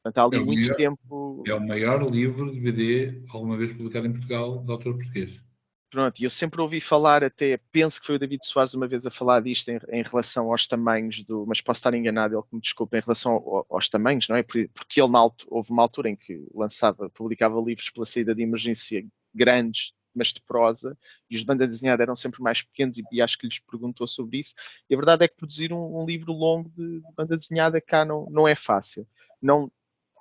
Portanto, 0.07 0.17
há 0.17 0.23
ali 0.23 0.37
é 0.37 0.45
muito 0.45 0.61
maior, 0.61 0.75
tempo. 0.75 1.43
É 1.45 1.53
o 1.53 1.67
maior 1.67 2.09
livro 2.09 2.51
de 2.51 2.59
BD 2.59 3.23
alguma 3.29 3.57
vez 3.57 3.71
publicado 3.73 4.07
em 4.07 4.11
Portugal 4.11 4.63
de 4.63 4.71
autor 4.71 4.95
português. 4.95 5.41
Pronto, 5.89 6.21
eu 6.21 6.29
sempre 6.29 6.59
ouvi 6.61 6.81
falar, 6.81 7.23
até 7.23 7.57
penso 7.71 7.99
que 7.99 8.07
foi 8.07 8.15
o 8.15 8.19
David 8.19 8.45
Soares 8.45 8.73
uma 8.73 8.87
vez 8.87 9.05
a 9.05 9.11
falar 9.11 9.41
disto 9.41 9.69
em, 9.69 9.79
em 9.89 10.03
relação 10.03 10.51
aos 10.51 10.67
tamanhos 10.67 11.23
do. 11.23 11.45
Mas 11.47 11.61
posso 11.61 11.79
estar 11.79 11.93
enganado, 11.93 12.35
ele 12.35 12.43
que 12.43 12.55
me 12.55 12.61
desculpa, 12.61 12.97
em 12.97 13.01
relação 13.01 13.33
ao, 13.33 13.65
aos 13.69 13.87
tamanhos, 13.87 14.27
não 14.27 14.35
é? 14.35 14.43
Porque 14.43 15.01
ele, 15.01 15.11
na 15.11 15.19
altura, 15.19 15.49
houve 15.49 15.71
uma 15.71 15.81
altura 15.81 16.09
em 16.09 16.15
que 16.15 16.45
lançava, 16.53 17.09
publicava 17.09 17.59
livros 17.61 17.89
pela 17.89 18.05
saída 18.05 18.35
de 18.35 18.43
emergência 18.43 19.05
grandes, 19.33 19.93
mas 20.13 20.33
de 20.33 20.41
prosa, 20.41 20.97
e 21.29 21.35
os 21.35 21.41
de 21.41 21.47
banda 21.47 21.67
desenhada 21.67 22.03
eram 22.03 22.15
sempre 22.15 22.41
mais 22.41 22.61
pequenos, 22.61 22.97
e, 22.97 23.03
e, 23.11 23.21
acho 23.21 23.37
que 23.37 23.47
lhes 23.47 23.59
perguntou 23.59 24.07
sobre 24.07 24.39
isso. 24.39 24.55
E 24.89 24.93
a 24.93 24.97
verdade 24.97 25.23
é 25.23 25.27
que 25.27 25.37
produzir 25.37 25.71
um, 25.71 26.01
um 26.01 26.05
livro 26.05 26.33
longo 26.33 26.69
de, 26.75 26.99
de, 26.99 27.13
banda 27.15 27.37
desenhada 27.37 27.79
cá 27.79 28.03
não, 28.03 28.27
não 28.29 28.47
é 28.47 28.55
fácil. 28.55 29.07
Não 29.41 29.71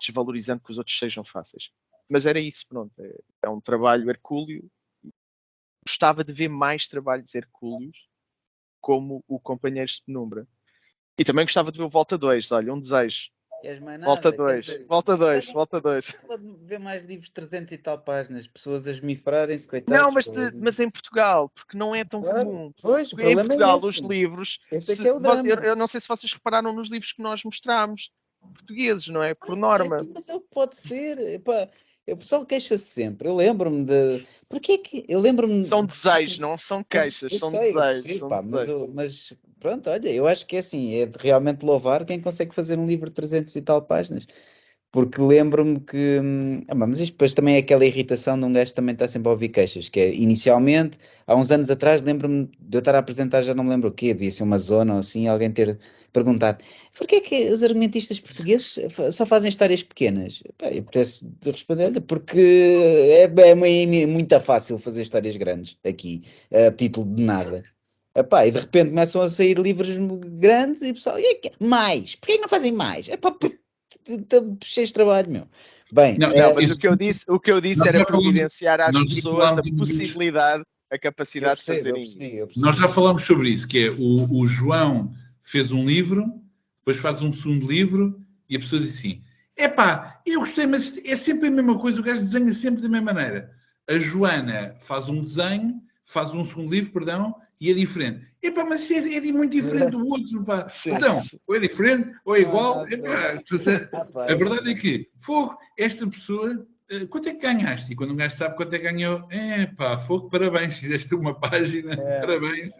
desvalorizando 0.00 0.62
que 0.62 0.70
os 0.70 0.78
outros 0.78 0.98
sejam 0.98 1.24
fáceis. 1.24 1.70
Mas 2.08 2.26
era 2.26 2.38
isso, 2.38 2.66
pronto. 2.68 2.92
É, 3.00 3.18
é 3.42 3.48
um 3.48 3.60
trabalho 3.60 4.08
hercúleo 4.10 4.68
gostava 5.86 6.24
de 6.24 6.32
ver 6.32 6.48
mais 6.48 6.88
trabalhos 6.88 7.32
hercúleos 7.34 7.96
como 8.80 9.24
o 9.28 9.38
Companheiros 9.38 9.94
de 9.94 10.02
Penumbra. 10.02 10.46
E 11.18 11.24
também 11.24 11.44
gostava 11.44 11.72
de 11.72 11.78
ver 11.78 11.84
o 11.84 11.88
Volta 11.88 12.18
2, 12.18 12.50
olha, 12.52 12.74
um 12.74 12.80
desejo. 12.80 13.30
Volta 14.04 14.30
2, 14.30 14.86
volta 14.86 15.16
2, 15.16 15.52
volta 15.52 15.80
2. 15.80 16.16
Ver 16.60 16.78
mais 16.78 17.02
livros 17.02 17.26
de 17.28 17.32
300 17.32 17.72
e 17.72 17.78
tal 17.78 17.98
páginas, 17.98 18.46
pessoas 18.46 18.86
a 18.86 18.90
esmifararem-se, 18.90 19.66
coitados. 19.66 19.98
Não, 19.98 20.12
mas, 20.12 20.26
de, 20.26 20.54
mas 20.56 20.78
em 20.78 20.90
Portugal, 20.90 21.48
porque 21.48 21.76
não 21.76 21.94
é 21.94 22.04
tão 22.04 22.20
claro. 22.20 22.44
comum. 22.44 22.72
Pois, 22.80 23.12
em 23.12 23.32
é 23.32 23.34
Portugal, 23.34 23.78
é 23.78 23.86
os 23.86 23.96
livros. 23.96 24.60
Se, 24.78 25.06
é 25.06 25.10
eu, 25.10 25.20
eu, 25.64 25.74
não 25.74 25.86
sei 25.86 26.00
se 26.00 26.06
vocês 26.06 26.32
repararam 26.32 26.72
nos 26.72 26.90
livros 26.90 27.12
que 27.12 27.22
nós 27.22 27.42
mostramos, 27.42 28.10
portugueses, 28.46 29.08
não 29.08 29.22
é? 29.22 29.34
Por 29.34 29.56
norma. 29.56 29.96
É, 29.96 30.06
mas 30.14 30.26
pode 30.50 30.76
ser. 30.76 31.18
O 32.08 32.16
pessoal 32.16 32.46
queixa-se 32.46 32.84
sempre. 32.84 33.28
Eu 33.28 33.34
lembro-me 33.34 33.84
de. 33.84 34.24
Porquê 34.48 34.78
que. 34.78 35.04
Eu 35.08 35.20
lembro-me. 35.20 35.64
São 35.64 35.84
desejos, 35.84 36.38
não 36.38 36.56
são 36.56 36.84
queixas, 36.84 37.32
eu 37.32 37.38
são 37.38 37.50
sei, 37.50 37.74
desejos. 37.74 38.02
Sei, 38.02 38.18
são 38.18 38.28
pá, 38.28 38.40
desejos. 38.40 38.82
Mas, 38.82 38.94
mas, 38.94 39.34
pronto, 39.58 39.90
olha, 39.90 40.08
eu 40.08 40.26
acho 40.26 40.46
que 40.46 40.56
é 40.56 40.60
assim, 40.60 40.94
é 40.94 41.06
de 41.06 41.18
realmente 41.18 41.64
louvar 41.64 42.04
quem 42.04 42.20
consegue 42.20 42.54
fazer 42.54 42.78
um 42.78 42.86
livro 42.86 43.08
de 43.08 43.14
300 43.14 43.56
e 43.56 43.60
tal 43.60 43.82
páginas. 43.82 44.26
Porque 44.92 45.20
lembro-me 45.20 45.80
que. 45.80 46.20
Hum, 46.22 46.62
ah, 46.68 46.74
mas 46.74 47.00
isto 47.00 47.12
depois 47.12 47.34
também 47.34 47.56
é 47.56 47.58
aquela 47.58 47.84
irritação 47.84 48.38
de 48.38 48.44
um 48.44 48.52
gajo 48.52 48.70
que 48.70 48.74
também 48.74 48.92
está 48.94 49.06
sempre 49.06 49.28
a 49.28 49.32
ouvir 49.32 49.50
queixas, 49.50 49.88
que 49.88 50.00
é 50.00 50.14
inicialmente, 50.14 50.98
há 51.26 51.34
uns 51.36 51.50
anos 51.50 51.70
atrás, 51.70 52.02
lembro-me 52.02 52.48
de 52.58 52.76
eu 52.76 52.80
estar 52.80 52.94
a 52.94 52.98
apresentar, 52.98 53.42
já 53.42 53.54
não 53.54 53.64
me 53.64 53.70
lembro 53.70 53.90
o 53.90 53.92
quê, 53.92 54.14
devia 54.14 54.30
ser 54.30 54.42
uma 54.42 54.58
zona 54.58 54.94
ou 54.94 55.00
assim, 55.00 55.28
alguém 55.28 55.50
ter 55.50 55.78
perguntado 56.12 56.64
porquê 56.96 57.16
é 57.16 57.20
que 57.20 57.48
os 57.52 57.62
argumentistas 57.62 58.18
portugueses 58.18 58.78
só 59.12 59.26
fazem 59.26 59.48
histórias 59.48 59.82
pequenas? 59.82 60.42
Pá, 60.56 60.68
eu 60.68 60.82
pudesse 60.82 61.26
responder, 61.44 61.86
olha, 61.86 62.00
porque 62.00 62.40
é, 62.40 63.24
é 63.24 63.54
muito 64.06 64.40
fácil 64.40 64.78
fazer 64.78 65.02
histórias 65.02 65.36
grandes 65.36 65.76
aqui, 65.84 66.22
a 66.50 66.70
título 66.72 67.14
de 67.14 67.22
nada. 67.22 67.64
Epá, 68.14 68.46
e 68.46 68.50
de 68.50 68.58
repente 68.60 68.90
começam 68.90 69.20
a 69.20 69.28
sair 69.28 69.58
livros 69.58 69.90
grandes 70.38 70.80
e 70.82 70.90
o 70.90 70.94
pessoal, 70.94 71.18
e 71.18 71.24
é 71.24 71.50
mais? 71.60 72.14
Porquê 72.14 72.38
não 72.38 72.48
fazem 72.48 72.72
mais? 72.72 73.08
Epá, 73.08 73.30
porque 73.30 73.58
estamos 74.06 74.58
cheios 74.62 74.88
de 74.88 74.94
trabalho, 74.94 75.30
meu. 75.30 75.48
Bem, 75.92 76.18
não, 76.18 76.34
não, 76.34 76.54
mas 76.54 76.70
o 76.70 76.76
que 76.76 76.88
eu 76.88 76.96
disse, 76.96 77.24
o 77.28 77.38
que 77.38 77.50
eu 77.50 77.60
disse 77.60 77.88
era 77.88 78.04
providenciar 78.04 78.80
às 78.80 78.96
pessoas 79.08 79.58
a 79.58 79.62
possibilidade, 79.76 80.64
a 80.90 80.98
capacidade 80.98 81.60
de 81.60 81.66
fazerem. 81.66 82.48
Nós 82.56 82.76
já 82.76 82.88
falamos 82.88 83.24
sobre 83.24 83.50
isso, 83.50 83.68
que 83.68 83.86
é 83.86 83.90
o, 83.90 84.40
o 84.40 84.46
João 84.46 85.12
fez 85.42 85.70
um 85.70 85.84
livro, 85.84 86.24
depois 86.78 86.98
faz 86.98 87.22
um 87.22 87.32
segundo 87.32 87.68
livro 87.68 88.20
e 88.48 88.56
a 88.56 88.58
pessoa 88.58 88.80
diz 88.80 88.98
assim: 88.98 89.22
epá, 89.56 90.20
eu 90.26 90.40
gostei, 90.40 90.66
mas 90.66 90.98
é 91.04 91.16
sempre 91.16 91.48
a 91.48 91.50
mesma 91.50 91.78
coisa, 91.78 92.00
o 92.00 92.02
gajo 92.02 92.20
desenha 92.20 92.52
sempre 92.52 92.82
da 92.82 92.88
mesma 92.88 93.12
maneira. 93.12 93.52
A 93.88 93.98
Joana 93.98 94.74
faz 94.80 95.08
um 95.08 95.20
desenho, 95.20 95.80
faz 96.04 96.34
um 96.34 96.44
segundo 96.44 96.72
livro, 96.72 96.92
perdão, 96.92 97.34
e 97.60 97.70
é 97.70 97.74
diferente. 97.74 98.26
Epá, 98.42 98.64
mas 98.64 98.90
é, 98.90 99.16
é 99.16 99.32
muito 99.32 99.52
diferente 99.52 99.90
do 99.90 100.06
outro, 100.06 100.44
pá. 100.44 100.68
Sim. 100.70 100.94
Então, 100.94 101.20
ou 101.46 101.56
é 101.56 101.60
diferente, 101.60 102.12
ou 102.24 102.36
é 102.36 102.40
igual. 102.40 102.84
Ah, 102.84 102.92
epá, 102.92 104.22
a 104.22 104.34
verdade 104.34 104.70
é 104.70 104.74
que, 104.74 105.08
fogo, 105.18 105.56
esta 105.78 106.06
pessoa, 106.06 106.66
eh, 106.90 107.06
quanto 107.06 107.28
é 107.28 107.34
que 107.34 107.40
ganhaste? 107.40 107.92
E 107.92 107.96
quando 107.96 108.12
um 108.12 108.16
gajo 108.16 108.36
sabe 108.36 108.56
quanto 108.56 108.74
é 108.74 108.78
que 108.78 108.84
ganhou, 108.84 109.26
é 109.30 109.66
pá, 109.66 109.98
fogo, 109.98 110.28
parabéns, 110.30 110.74
fizeste 110.78 111.14
uma 111.14 111.38
página, 111.38 111.94
é. 111.94 112.20
parabéns. 112.20 112.72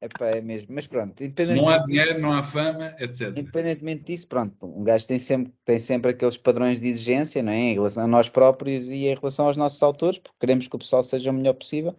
Epá, 0.00 0.26
é 0.26 0.40
mesmo, 0.40 0.68
mas 0.72 0.86
pronto. 0.86 1.14
Não 1.56 1.68
há 1.68 1.78
dinheiro, 1.78 2.08
disso, 2.10 2.20
não 2.20 2.32
há 2.32 2.44
fama, 2.44 2.94
etc. 3.00 3.36
Independentemente 3.36 4.04
disso, 4.04 4.28
pronto, 4.28 4.66
um 4.66 4.84
gajo 4.84 5.08
tem 5.08 5.18
sempre, 5.18 5.52
tem 5.64 5.78
sempre 5.80 6.12
aqueles 6.12 6.36
padrões 6.36 6.78
de 6.78 6.86
exigência, 6.86 7.42
não 7.42 7.50
é? 7.50 7.56
Em 7.56 7.74
relação 7.74 8.04
a 8.04 8.06
nós 8.06 8.28
próprios 8.28 8.86
e 8.88 9.06
em 9.06 9.14
relação 9.16 9.46
aos 9.46 9.56
nossos 9.56 9.82
autores, 9.82 10.18
porque 10.18 10.36
queremos 10.38 10.68
que 10.68 10.76
o 10.76 10.78
pessoal 10.78 11.02
seja 11.02 11.30
o 11.30 11.34
melhor 11.34 11.54
possível. 11.54 11.96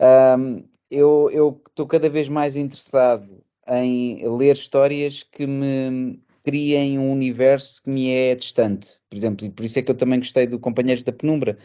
Um, 0.00 0.64
eu 0.90 1.60
estou 1.68 1.86
cada 1.86 2.08
vez 2.08 2.28
mais 2.28 2.56
interessado 2.56 3.42
em 3.68 4.26
ler 4.36 4.54
histórias 4.54 5.22
que 5.22 5.46
me 5.46 6.20
criem 6.42 6.98
um 6.98 7.12
universo 7.12 7.82
que 7.82 7.90
me 7.90 8.10
é 8.10 8.34
distante. 8.34 8.98
Por 9.08 9.16
exemplo, 9.16 9.46
e 9.46 9.50
por 9.50 9.64
isso 9.64 9.78
é 9.78 9.82
que 9.82 9.90
eu 9.90 9.94
também 9.96 10.18
gostei 10.18 10.46
do 10.46 10.58
Companheiros 10.58 11.04
da 11.04 11.12
Penumbra. 11.12 11.58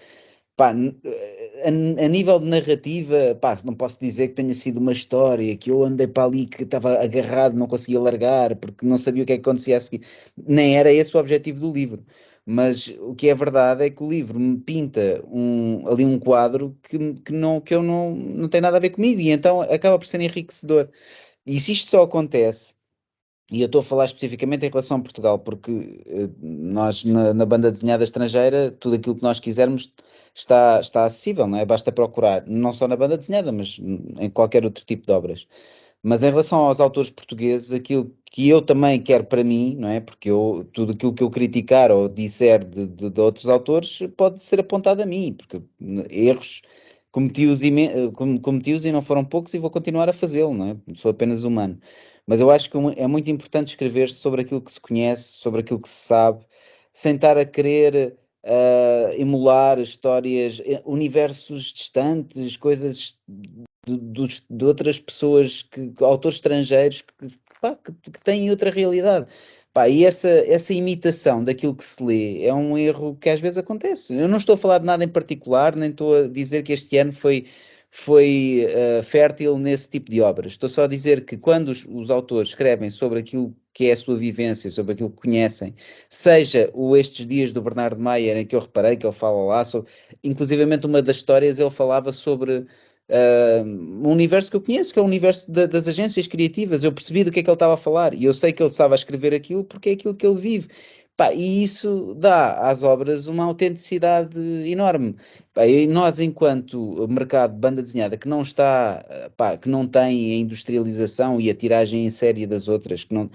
Pá, 0.56 0.72
a, 0.72 1.68
a, 1.68 2.08
nível 2.08 2.40
de 2.40 2.46
narrativa, 2.48 3.36
pá, 3.42 3.58
não 3.66 3.74
posso 3.74 4.00
dizer 4.00 4.30
que 4.30 4.36
tenha 4.36 4.54
sido 4.56 4.80
uma 4.80 4.94
história 4.94 5.56
que 5.58 5.70
eu 5.72 5.84
andei 5.84 6.08
para 6.08 6.26
ali 6.26 6.46
que 6.46 6.64
estava 6.64 7.02
agarrado, 7.02 7.58
não 7.58 7.68
conseguia 7.68 8.00
largar, 8.00 8.56
porque 8.56 8.86
não 8.86 8.98
sabia 8.98 9.24
o 9.24 9.26
que 9.26 9.34
é 9.34 9.38
que 9.38 9.42
acontecia 9.42 9.78
a 9.78 9.82
seguir. 9.82 10.06
Nem 10.38 10.78
era 10.78 10.92
esse 10.94 11.16
o 11.16 11.20
objetivo 11.20 11.60
do 11.60 11.74
livro. 11.74 12.06
Mas 12.46 12.88
o 13.00 13.16
que 13.16 13.30
é 13.30 13.36
verdade 13.36 13.86
é 13.86 13.90
que 13.90 14.04
o 14.04 14.10
livro 14.10 14.40
me 14.40 14.60
pinta 14.60 15.24
um, 15.28 15.88
ali 15.88 16.06
um 16.06 16.20
quadro 16.20 16.78
que, 16.84 16.98
que, 17.16 17.34
não, 17.34 17.60
que 17.60 17.74
eu 17.74 17.82
não, 17.82 18.16
não 18.16 18.48
tem 18.48 18.62
nada 18.62 18.78
a 18.78 18.80
ver 18.80 18.92
comigo 18.92 19.20
e 19.20 19.32
então 19.32 19.62
acaba 19.62 19.98
por 19.98 20.06
ser 20.06 20.22
enriquecedor. 20.22 20.90
E 21.46 21.60
se 21.60 21.72
isto 21.72 21.90
só 21.90 22.04
acontece, 22.04 22.76
e 23.52 23.62
eu 23.62 23.68
estou 23.68 23.80
a 23.80 23.84
falar 23.84 24.06
especificamente 24.06 24.66
em 24.66 24.70
relação 24.70 24.98
a 24.98 25.02
Portugal, 25.02 25.38
porque 25.40 26.04
eh, 26.08 26.30
nós 26.42 27.04
na, 27.04 27.34
na, 27.34 27.46
banda 27.46 27.72
desenhada 27.72 28.04
estrangeira, 28.04 28.72
tudo 28.72 28.96
aquilo 28.96 29.16
que 29.16 29.22
nós 29.24 29.40
quisermos 29.40 29.94
está, 30.34 30.80
está 30.80 31.06
acessível, 31.06 31.46
não 31.46 31.58
é? 31.60 31.66
Basta 31.66 31.92
procurar, 31.92 32.44
não 32.48 32.74
só 32.74 32.88
na 32.88 32.96
banda 32.96 33.18
desenhada, 33.18 33.52
mas 33.52 33.80
em 33.80 34.30
qualquer 34.32 34.66
outro 34.66 34.84
tipo 34.84 35.06
de 35.06 35.12
obras. 35.12 35.48
Mas 36.08 36.24
em 36.24 36.30
relação 36.30 36.60
aos 36.60 36.80
autores 36.80 37.10
portugueses, 37.10 37.74
aquilo 37.74 38.16
que 38.32 38.48
eu 38.48 38.62
também 38.62 39.02
quero 39.02 39.24
para 39.26 39.44
mim, 39.44 39.76
não 39.76 39.90
é? 39.90 40.00
Porque 40.00 40.30
eu, 40.30 40.70
tudo 40.72 40.94
aquilo 40.94 41.12
que 41.16 41.24
eu 41.24 41.32
criticar 41.32 41.90
ou 41.90 42.08
disser 42.08 42.64
de, 42.64 42.86
de, 42.86 43.10
de 43.10 43.22
outros 43.22 43.50
autores 43.50 44.02
pode 44.16 44.40
ser 44.40 44.60
apontado 44.60 45.02
a 45.02 45.06
mim, 45.08 45.34
porque 45.34 45.64
erros 46.12 46.62
cometi-os 47.12 47.62
cometi 48.44 48.88
e 48.88 48.92
não 48.92 49.02
foram 49.02 49.26
poucos 49.26 49.56
e 49.56 49.58
vou 49.58 49.72
continuar 49.72 50.08
a 50.08 50.14
fazê-lo, 50.14 50.54
não 50.54 50.68
é? 50.68 50.78
Sou 50.94 51.10
apenas 51.10 51.44
humano. 51.44 51.80
Mas 52.28 52.40
eu 52.40 52.52
acho 52.52 52.70
que 52.70 52.78
é 52.98 53.08
muito 53.08 53.32
importante 53.32 53.70
escrever 53.70 54.12
sobre 54.12 54.42
aquilo 54.42 54.62
que 54.62 54.72
se 54.72 54.80
conhece, 54.80 55.40
sobre 55.40 55.62
aquilo 55.62 55.80
que 55.80 55.90
se 55.90 56.06
sabe, 56.06 56.46
sem 56.94 57.16
estar 57.16 57.36
a 57.36 57.46
querer 57.46 58.16
uh, 58.46 59.12
emular 59.20 59.80
histórias, 59.80 60.62
eh, 60.64 60.84
universos 60.86 61.74
distantes, 61.74 62.58
coisas 62.58 63.18
de, 63.86 64.44
de 64.50 64.66
outras 64.66 65.00
pessoas, 65.00 65.64
que, 65.64 65.94
autores 66.02 66.38
estrangeiros 66.38 67.02
que, 67.02 67.38
pá, 67.62 67.76
que, 67.76 68.12
que 68.12 68.24
têm 68.24 68.50
outra 68.50 68.70
realidade. 68.70 69.28
Pá, 69.76 69.90
e 69.90 70.06
essa, 70.06 70.30
essa 70.30 70.74
imitação 70.74 71.44
daquilo 71.44 71.76
que 71.76 71.84
se 71.84 72.02
lê 72.02 72.46
é 72.46 72.54
um 72.54 72.78
erro 72.78 73.18
que 73.20 73.30
às 73.30 73.42
vezes 73.42 73.58
acontece. 73.58 74.16
Eu 74.16 74.28
não 74.28 74.38
estou 74.38 74.56
a 74.56 74.58
falar 74.58 74.78
de 74.78 74.86
nada 74.86 75.04
em 75.04 75.08
particular, 75.10 75.76
nem 75.76 75.90
estou 75.90 76.16
a 76.16 76.28
dizer 76.30 76.64
que 76.64 76.72
este 76.72 76.98
ano 76.98 77.12
foi, 77.12 77.46
foi 77.92 78.68
uh, 78.70 79.04
fértil 79.04 79.58
nesse 79.58 79.90
tipo 79.90 80.10
de 80.10 80.22
obras. 80.22 80.54
Estou 80.54 80.70
só 80.70 80.84
a 80.84 80.88
dizer 80.88 81.26
que 81.26 81.36
quando 81.36 81.70
os, 81.70 81.86
os, 81.90 82.10
autores 82.10 82.50
escrevem 82.50 82.90
sobre 82.90 83.20
aquilo 83.20 83.54
que 83.74 83.90
é 83.90 83.92
a 83.92 83.98
sua 83.98 84.16
vivência, 84.16 84.70
sobre 84.70 84.94
aquilo 84.94 85.10
que 85.10 85.22
conhecem, 85.22 85.76
seja 86.10 86.70
o 86.74 86.96
Estes 86.96 87.28
Dias 87.28 87.52
do 87.52 87.62
Bernardo 87.62 88.02
Mayer, 88.02 88.38
em 88.38 88.46
que 88.46 88.56
eu 88.56 88.62
reparei 88.62 88.96
que 88.96 89.06
ele 89.06 89.14
fala 89.14 89.44
lá, 89.44 89.66
sobre, 89.66 89.92
inclusivamente 90.24 90.86
uma 90.86 91.02
das 91.02 91.18
histórias 91.18 91.60
ele 91.60 91.70
falava 91.70 92.14
sobre 92.14 92.66
uh, 93.10 93.66
um 93.66 94.10
universo 94.10 94.50
que 94.50 94.58
eu 94.58 94.62
conheço, 94.62 94.94
que 94.94 95.00
é 95.00 95.02
o 95.02 95.06
universo 95.06 95.52
de, 95.52 95.68
das 95.68 95.88
agências 95.88 96.28
criativas. 96.28 96.84
Eu 96.84 96.92
percebi 96.92 97.24
do 97.24 97.32
que 97.32 97.40
é 97.40 97.44
que 97.44 97.50
ele 97.50 97.56
estava 97.56 97.74
a 97.76 97.78
falar 97.78 98.14
e 98.14 98.26
eu 98.26 98.34
sei 98.34 98.52
que 98.54 98.62
ele 98.62 98.70
estava 98.70 98.94
a 98.94 98.98
escrever 98.98 99.34
aquilo 99.34 99.64
porque 99.64 99.90
é 99.90 99.94
aquilo 99.94 100.16
que 100.16 100.26
ele 100.26 100.40
vive. 100.40 100.68
Pá, 101.18 101.34
e 101.34 101.64
isso 101.64 102.14
dá 102.16 102.60
às 102.70 102.84
obras 102.84 103.28
uma 103.28 103.46
autenticidade 103.46 104.38
enorme. 104.70 105.16
Pá, 105.54 105.66
e 105.66 105.88
nós, 105.88 106.20
enquanto 106.20 107.08
mercado 107.08 107.54
de 107.54 107.60
banda 107.60 107.82
desenhada 107.82 108.18
que 108.18 108.28
não 108.28 108.42
está, 108.42 109.06
pá, 109.38 109.58
que 109.58 109.70
não 109.70 109.88
tem 109.88 110.34
a 110.34 110.36
industrialização 110.36 111.40
e 111.40 111.50
a 111.50 111.56
tiragem 111.56 112.06
em 112.06 112.10
série 112.10 112.46
das 112.46 112.68
outras, 112.68 113.06
que 113.06 113.14
não, 113.14 113.30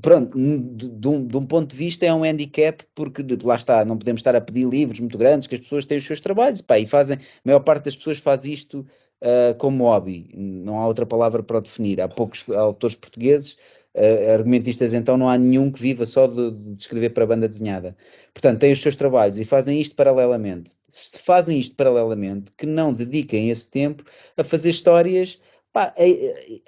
pronto, 0.00 0.38
de 0.38 1.08
um, 1.08 1.26
de 1.26 1.36
um, 1.36 1.44
ponto 1.44 1.70
de 1.72 1.76
vista 1.76 2.06
é 2.06 2.14
um 2.14 2.22
handicap, 2.22 2.84
porque 2.94 3.24
lá 3.42 3.56
está, 3.56 3.84
não 3.84 3.98
podemos 3.98 4.20
estar 4.20 4.36
a 4.36 4.40
pedir 4.40 4.68
livros 4.68 5.00
muito 5.00 5.18
grandes, 5.18 5.48
que 5.48 5.56
as 5.56 5.60
pessoas 5.60 5.84
têm 5.84 5.98
os 5.98 6.04
seus 6.06 6.20
trabalhos, 6.20 6.60
pá, 6.60 6.78
e 6.78 6.86
fazem, 6.86 7.16
a 7.16 7.20
maior 7.44 7.60
parte 7.60 7.86
das 7.86 7.96
pessoas 7.96 8.18
faz 8.18 8.44
isto 8.44 8.86
uh, 9.26 9.54
como 9.56 9.84
hobby, 9.84 10.30
não 10.34 10.80
há 10.80 10.86
outra 10.86 11.04
palavra 11.04 11.42
para 11.42 11.58
o 11.58 11.60
definir. 11.60 12.00
Há 12.00 12.08
poucos 12.08 12.44
autores 12.48 12.94
portugueses, 12.94 13.56
uh, 13.94 14.32
argumentistas, 14.32 14.94
então 14.94 15.16
não 15.16 15.28
há 15.28 15.36
nenhum 15.36 15.70
que 15.70 15.80
viva 15.80 16.06
só 16.06 16.26
de, 16.26 16.52
de 16.52 16.80
escrever 16.80 17.10
para 17.10 17.26
banda 17.26 17.48
desenhada. 17.48 17.96
Portanto, 18.32 18.60
têm 18.60 18.72
os 18.72 18.80
seus 18.80 18.94
trabalhos 18.94 19.38
e 19.38 19.44
fazem 19.44 19.80
isto 19.80 19.96
paralelamente. 19.96 20.70
Se 20.88 21.18
fazem 21.18 21.58
isto 21.58 21.74
paralelamente, 21.74 22.52
que 22.56 22.66
não 22.66 22.92
dediquem 22.92 23.50
esse 23.50 23.70
tempo 23.70 24.04
a 24.36 24.44
fazer 24.44 24.70
histórias 24.70 25.38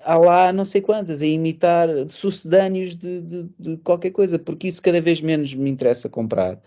há 0.03 0.19
lá 0.19 0.53
não 0.53 0.67
sei 0.67 0.83
quantas, 0.83 1.23
a 1.23 1.27
imitar 1.27 1.89
sucedâneos 2.11 2.95
de, 2.95 3.23
de, 3.23 3.49
de, 3.59 3.77
qualquer 3.79 4.11
coisa, 4.11 4.39
porque 4.39 4.69
isso 4.69 4.83
cada 4.83 5.01
vez 5.01 5.23
menos 5.23 5.55
me 5.55 5.71
interessa 5.71 6.11
comprar. 6.11 6.61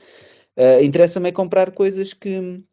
Uh, 0.58 0.84
Interessa-me 0.84 1.30
é 1.30 1.32
comprar 1.32 1.72
coisas 1.72 2.14
que, 2.14 2.64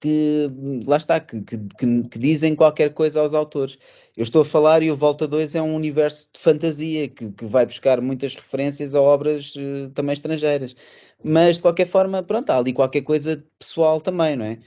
que 0.00 0.50
lá 0.86 0.96
está, 0.96 1.18
que, 1.20 1.40
que, 1.40 1.58
que, 1.78 2.18
dizem 2.18 2.54
qualquer 2.54 2.92
coisa 2.92 3.20
aos 3.20 3.34
autores. 3.34 3.78
Eu 4.16 4.22
estou 4.22 4.42
a 4.42 4.44
falar 4.44 4.82
e 4.82 4.90
o 4.90 4.96
Volta 4.96 5.26
2 5.26 5.54
é 5.54 5.62
um 5.62 5.74
universo 5.74 6.28
de 6.32 6.40
fantasia 6.40 7.08
que, 7.08 7.30
que 7.30 7.44
vai 7.46 7.66
buscar 7.66 8.00
muitas 8.00 8.34
referências 8.34 8.94
a 8.94 9.00
obras 9.00 9.54
uh, 9.56 9.90
também 9.94 10.12
estrangeiras. 10.12 10.76
Mas 11.24 11.56
de 11.56 11.62
qualquer 11.62 11.86
forma, 11.86 12.22
pronto, 12.22 12.50
há 12.50 12.58
ali 12.58 12.72
qualquer 12.72 13.02
coisa 13.02 13.42
pessoal 13.58 14.00
também, 14.00 14.36
não 14.36 14.44
é? 14.44 14.58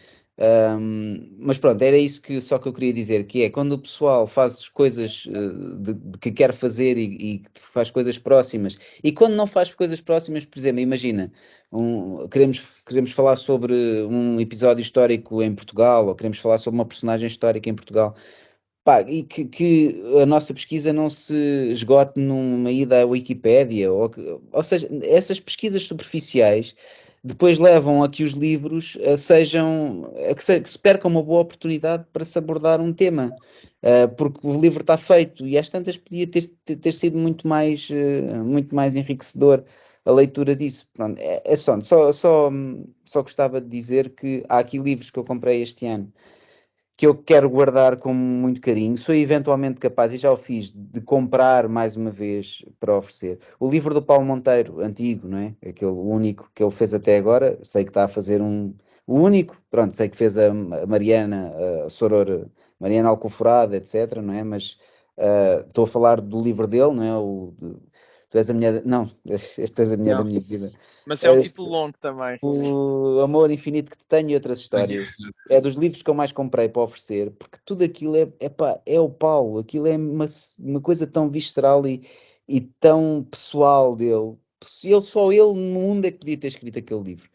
Um, 0.42 1.36
mas 1.38 1.58
pronto, 1.58 1.82
era 1.82 1.98
isso 1.98 2.22
que 2.22 2.40
só 2.40 2.58
que 2.58 2.66
eu 2.66 2.72
queria 2.72 2.94
dizer, 2.94 3.26
que 3.26 3.44
é 3.44 3.50
quando 3.50 3.74
o 3.74 3.78
pessoal 3.78 4.26
faz 4.26 4.70
coisas 4.70 5.26
uh, 5.26 5.78
de, 5.80 5.94
de 5.94 6.18
que 6.18 6.32
quer 6.32 6.54
fazer 6.54 6.98
e, 6.98 7.18
e, 7.20 7.42
faz 7.56 7.92
coisas 7.92 8.18
próximas, 8.18 8.78
e 9.04 9.12
quando 9.12 9.36
não 9.36 9.46
faz 9.46 9.74
coisas 9.74 10.00
próximas, 10.00 10.46
por 10.46 10.58
exemplo, 10.58 10.80
imagina, 10.80 11.30
um, 11.74 12.26
queremos, 12.30 12.82
queremos 12.86 13.12
falar 13.12 13.36
sobre 13.36 13.74
um 14.04 14.40
episódio 14.40 14.82
histórico 14.82 15.44
em 15.44 15.54
Portugal, 15.54 16.08
ou 16.08 16.16
queremos 16.16 16.38
falar 16.38 16.58
sobre 16.58 16.80
uma 16.80 16.86
personagem 16.86 17.28
histórica 17.28 17.70
em 17.70 17.76
Portugal, 17.76 18.16
pá, 18.86 19.02
e 19.02 19.24
que, 19.24 19.44
que, 19.44 20.02
a 20.22 20.26
nossa 20.26 20.54
pesquisa 20.54 20.94
não 20.94 21.10
se 21.10 21.36
esgote 21.70 22.18
numa 22.18 22.72
ida 22.72 23.02
à 23.02 23.06
Wikipédia, 23.06 23.92
ou, 23.92 24.10
ou 24.54 24.64
seja, 24.64 24.88
essas 25.04 25.40
pesquisas 25.42 25.84
superficiais 25.84 26.74
depois 27.24 27.60
levam 27.60 28.04
a 28.04 28.10
que 28.10 28.24
os 28.24 28.34
livros 28.34 28.96
uh, 28.96 29.18
sejam 29.18 30.12
que, 30.36 30.44
se, 30.44 30.60
que, 30.62 30.70
se, 30.70 30.80
perca 30.80 31.08
uma 31.08 31.22
boa 31.22 31.42
oportunidade 31.42 32.06
para 32.14 32.24
se 32.24 32.38
abordar 32.38 32.80
um 32.80 32.94
tema, 32.94 33.36
uh, 33.84 34.16
porque 34.16 34.40
o 34.44 34.60
livro 34.60 34.82
está 34.82 34.98
feito 34.98 35.46
e 35.46 35.58
às 35.58 35.70
tantas 35.70 35.98
podia 35.98 36.28
ter, 36.28 36.48
ter, 36.66 36.76
ter 36.78 36.94
sido 36.94 37.18
muito 37.18 37.48
mais, 37.48 37.90
uh, 37.90 38.44
muito 38.44 38.74
mais 38.74 38.96
enriquecedor 38.96 39.64
a 40.06 40.12
leitura 40.12 40.56
disso. 40.56 40.88
Pronto, 40.94 41.20
é, 41.20 41.42
é 41.46 41.56
só, 41.56 41.80
só, 41.82 42.12
só, 42.12 42.52
só 43.06 43.22
gostava 43.22 43.60
de 43.60 43.68
dizer 43.68 44.10
que 44.10 44.44
há 44.48 44.60
aqui 44.60 44.80
livros 44.80 45.12
que 45.12 45.20
eu 45.20 45.24
comprei 45.24 45.62
este 45.62 45.86
ano 45.86 46.12
que 47.00 47.08
eu 47.08 47.16
quero 47.16 47.50
guardar 47.50 47.96
com 47.96 48.14
muito 48.14 48.60
carinho. 48.60 48.98
Sou 48.98 49.16
eventualmente 49.16 49.80
capaz, 49.80 50.12
e 50.12 50.18
já 50.18 50.30
o 50.34 50.36
fiz, 50.36 50.70
de 50.70 51.00
comprar 51.00 51.70
mais 51.70 51.96
uma 51.96 52.12
vez 52.12 52.66
para 52.78 52.98
oferecer. 52.98 53.40
O 53.58 53.70
livro 53.70 53.94
do 53.94 54.02
Paulo 54.02 54.26
Monteiro, 54.26 54.82
antigo, 54.82 55.26
não 55.26 55.38
é? 55.38 55.56
Aquele 55.66 55.94
único 55.94 56.52
que 56.54 56.62
ele 56.62 56.72
fez 56.72 56.94
até 56.94 57.16
agora. 57.16 57.58
Sei 57.64 57.86
que 57.86 57.90
está 57.90 58.04
a 58.04 58.10
fazer 58.10 58.42
um. 58.42 58.74
O 59.08 59.18
único, 59.22 59.56
pronto, 59.72 59.96
sei 59.96 60.10
que 60.10 60.18
fez 60.18 60.38
a 60.38 60.54
Mariana, 60.54 61.54
a 61.86 61.90
Soror 61.90 62.48
Mariana 62.78 63.08
Alcoforada, 63.08 63.78
etc., 63.78 64.18
não 64.22 64.34
é? 64.34 64.44
Mas 64.44 64.78
uh, 65.18 65.66
estou 65.66 65.86
a 65.86 65.88
falar 65.88 66.20
do 66.20 66.42
livro 66.42 66.68
dele, 66.68 66.94
não 66.96 67.04
é? 67.04 67.18
O, 67.18 67.54
Tu 68.30 68.38
és 68.38 68.50
a 68.50 68.54
mulher. 68.54 68.84
Não, 68.86 69.10
este 69.26 69.82
és 69.82 69.92
a 69.92 69.98
mulher 69.98 70.16
não. 70.16 70.24
da 70.24 70.30
minha 70.30 70.40
vida. 70.40 70.72
Mas 71.06 71.24
é 71.24 71.32
um 71.32 71.36
este, 71.36 71.50
título 71.50 71.70
longo 71.70 71.96
também. 72.00 72.38
O 72.42 73.20
Amor 73.22 73.50
Infinito 73.50 73.90
que 73.92 73.98
te 73.98 74.06
tenho 74.06 74.30
e 74.30 74.36
outras 74.36 74.60
histórias. 74.60 75.10
É 75.50 75.60
dos 75.60 75.76
livros 75.76 76.04
que 76.04 76.10
eu 76.10 76.14
mais 76.14 76.32
comprei 76.32 76.70
para 76.70 76.84
oferecer, 76.84 77.32
porque 77.32 77.58
tudo 77.66 77.84
aquilo 77.84 78.16
é, 78.16 78.32
é, 78.40 78.50
pá, 78.50 78.80
é 78.86 79.00
o 79.00 79.10
Paulo, 79.10 79.60
aquilo 79.60 79.88
é 79.88 79.98
uma, 79.98 80.26
uma 80.60 80.80
coisa 80.82 81.08
tão 81.08 81.30
visceral 81.30 81.86
e, 81.88 82.08
e 82.48 82.62
tão 82.62 83.26
pessoal 83.30 83.96
dele. 83.96 84.38
Ele, 84.84 85.02
só 85.02 85.32
ele 85.32 85.54
no 85.54 85.56
mundo 85.56 86.06
é 86.06 86.12
que 86.12 86.20
podia 86.20 86.38
ter 86.38 86.48
escrito 86.48 86.78
aquele 86.78 87.02
livro. 87.02 87.30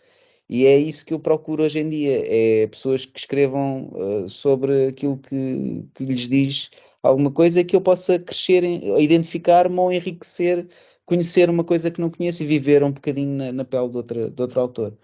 E 0.48 0.66
é 0.66 0.76
isso 0.76 1.06
que 1.06 1.14
eu 1.14 1.18
procuro 1.18 1.64
hoje 1.64 1.80
em 1.80 1.88
dia: 1.88 2.22
é 2.26 2.66
pessoas 2.66 3.04
que 3.06 3.18
escrevam 3.18 3.90
uh, 3.94 4.28
sobre 4.28 4.88
aquilo 4.88 5.16
que, 5.16 5.84
que 5.94 6.04
lhes 6.04 6.28
diz 6.28 6.70
alguma 7.04 7.30
coisa 7.30 7.62
que 7.62 7.76
eu 7.76 7.80
possa 7.80 8.18
crescer, 8.18 8.64
identificar-me 8.98 9.78
ou 9.78 9.92
enriquecer, 9.92 10.66
conhecer 11.04 11.50
uma 11.50 11.62
coisa 11.62 11.90
que 11.90 12.00
não 12.00 12.10
conheço 12.10 12.42
e 12.42 12.46
viver 12.46 12.82
um 12.82 12.90
bocadinho 12.90 13.36
na, 13.36 13.52
na 13.52 13.64
pele 13.64 13.90
de, 13.90 13.96
outra, 13.96 14.30
de 14.30 14.42
outro 14.42 14.60
autor. 14.60 14.96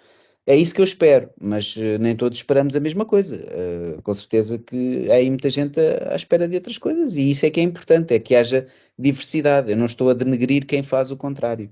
É 0.47 0.56
isso 0.56 0.74
que 0.74 0.81
eu 0.81 0.85
espero, 0.85 1.31
mas 1.39 1.77
uh, 1.77 1.98
nem 2.01 2.16
todos 2.16 2.39
esperamos 2.39 2.74
a 2.74 2.81
mesma 2.81 3.05
coisa. 3.05 3.36
Uh, 3.36 4.02
com 4.02 4.14
certeza 4.14 4.59
que 4.59 5.10
há 5.10 5.14
aí 5.14 5.28
muita 5.28 5.51
gente 5.51 5.78
à, 5.78 6.12
à, 6.12 6.16
espera 6.16 6.48
de 6.48 6.56
outras 6.56 6.78
coisas 6.78 7.16
e 7.16 7.31
isso 7.31 7.44
é 7.44 7.51
que 7.51 7.60
é 7.60 7.62
importante, 7.62 8.14
é 8.14 8.18
que 8.18 8.35
haja 8.35 8.66
diversidade. 8.98 9.70
Eu 9.70 9.77
não 9.77 9.85
estou 9.85 10.09
a 10.09 10.14
denegrir 10.14 10.66
quem 10.66 10.82
faz 10.82 11.10
o 11.10 11.16
contrário. 11.16 11.70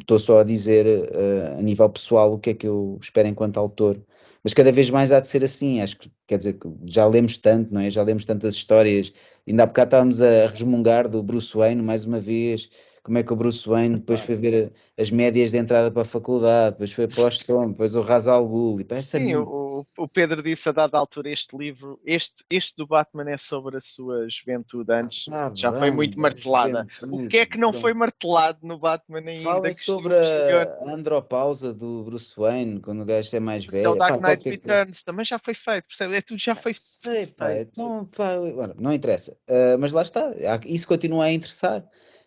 Estou 0.00 0.18
só 0.18 0.40
a 0.40 0.44
dizer 0.44 0.86
uh, 0.86 1.58
a 1.58 1.62
nível 1.62 1.88
pessoal 1.90 2.32
o 2.32 2.38
que 2.38 2.50
é 2.50 2.54
que 2.54 2.66
eu 2.66 2.98
espero 3.00 3.28
enquanto 3.28 3.58
autor 3.58 4.00
mas 4.44 4.52
cada 4.52 4.70
vez 4.70 4.90
mais 4.90 5.10
há 5.10 5.18
de 5.18 5.26
ser 5.26 5.42
assim. 5.42 5.80
Acho 5.80 5.98
que, 5.98 6.10
quer 6.26 6.36
dizer, 6.36 6.58
já 6.84 7.06
lemos 7.06 7.38
tanto, 7.38 7.72
não 7.72 7.80
é? 7.80 7.90
Já 7.90 8.02
lemos 8.02 8.26
tantas 8.26 8.54
histórias. 8.54 9.12
Ainda 9.48 9.62
há 9.62 9.66
bocado 9.66 9.88
estávamos 9.88 10.20
a 10.20 10.46
resmungar 10.46 11.08
do 11.08 11.22
Bruce 11.22 11.56
Wayne 11.56 11.82
mais 11.82 12.04
uma 12.04 12.20
vez. 12.20 12.68
Como 13.02 13.18
é 13.18 13.22
que 13.22 13.32
o 13.32 13.36
Bruce 13.36 13.66
Wayne 13.66 13.96
depois 13.96 14.20
foi 14.20 14.34
ver 14.34 14.72
as 14.98 15.10
médias 15.10 15.50
de 15.50 15.58
entrada 15.58 15.90
para 15.90 16.02
a 16.02 16.06
faculdade, 16.06 16.72
depois 16.72 16.92
foi 16.92 17.08
para 17.08 17.26
o 17.26 17.30
Stone, 17.30 17.72
depois 17.72 17.94
o 17.94 18.00
Razal 18.00 18.46
Ghul. 18.46 18.80
E 18.80 18.94
Sim, 18.94 19.34
o, 19.34 19.63
o, 19.98 20.08
Pedro 20.08 20.42
disse 20.42 20.68
a 20.68 20.72
dada 20.72 20.98
altura 20.98 21.30
este 21.30 21.56
livro, 21.56 22.00
este, 22.04 22.44
este 22.50 22.76
do 22.76 22.86
Batman 22.86 23.30
é 23.30 23.36
sobre 23.36 23.76
a 23.76 23.80
sua 23.80 24.28
juventude 24.28 24.92
antes, 24.92 25.32
ah, 25.32 25.50
já 25.54 25.70
bem, 25.70 25.80
foi 25.80 25.90
muito 25.90 26.20
martelada. 26.20 26.86
O 27.02 27.26
que 27.26 27.38
é 27.38 27.46
que 27.46 27.58
não 27.58 27.72
foi 27.72 27.94
martelado 27.94 28.58
no 28.62 28.78
Batman 28.78 29.20
ainda? 29.26 29.44
Fala 29.44 29.72
sobre 29.72 30.14
a 30.14 30.78
andropausa 30.86 31.72
do 31.72 32.04
Bruce 32.04 32.34
Wayne, 32.36 32.80
quando 32.80 33.02
o 33.02 33.04
gajo 33.04 33.34
é 33.34 33.40
mais 33.40 33.64
velho. 33.64 33.92
o 33.92 33.96
Dark 33.96 34.20
Knight 34.20 34.48
Returns, 34.48 34.98
que... 35.00 35.04
também 35.04 35.24
já 35.24 35.38
foi 35.38 35.54
feito, 35.54 35.86
percebe? 35.86 36.16
É 36.16 36.20
tudo 36.20 36.38
já 36.38 36.54
foi 36.54 36.74
sei, 36.74 37.26
feito. 37.26 37.34
Pá, 37.34 37.52
então, 37.52 38.08
pá, 38.16 38.34
não 38.78 38.92
interessa, 38.92 39.32
uh, 39.48 39.78
mas 39.78 39.92
lá 39.92 40.02
está, 40.02 40.32
isso 40.66 40.86
continua 40.86 41.24
a 41.24 41.32
interessar. 41.32 41.84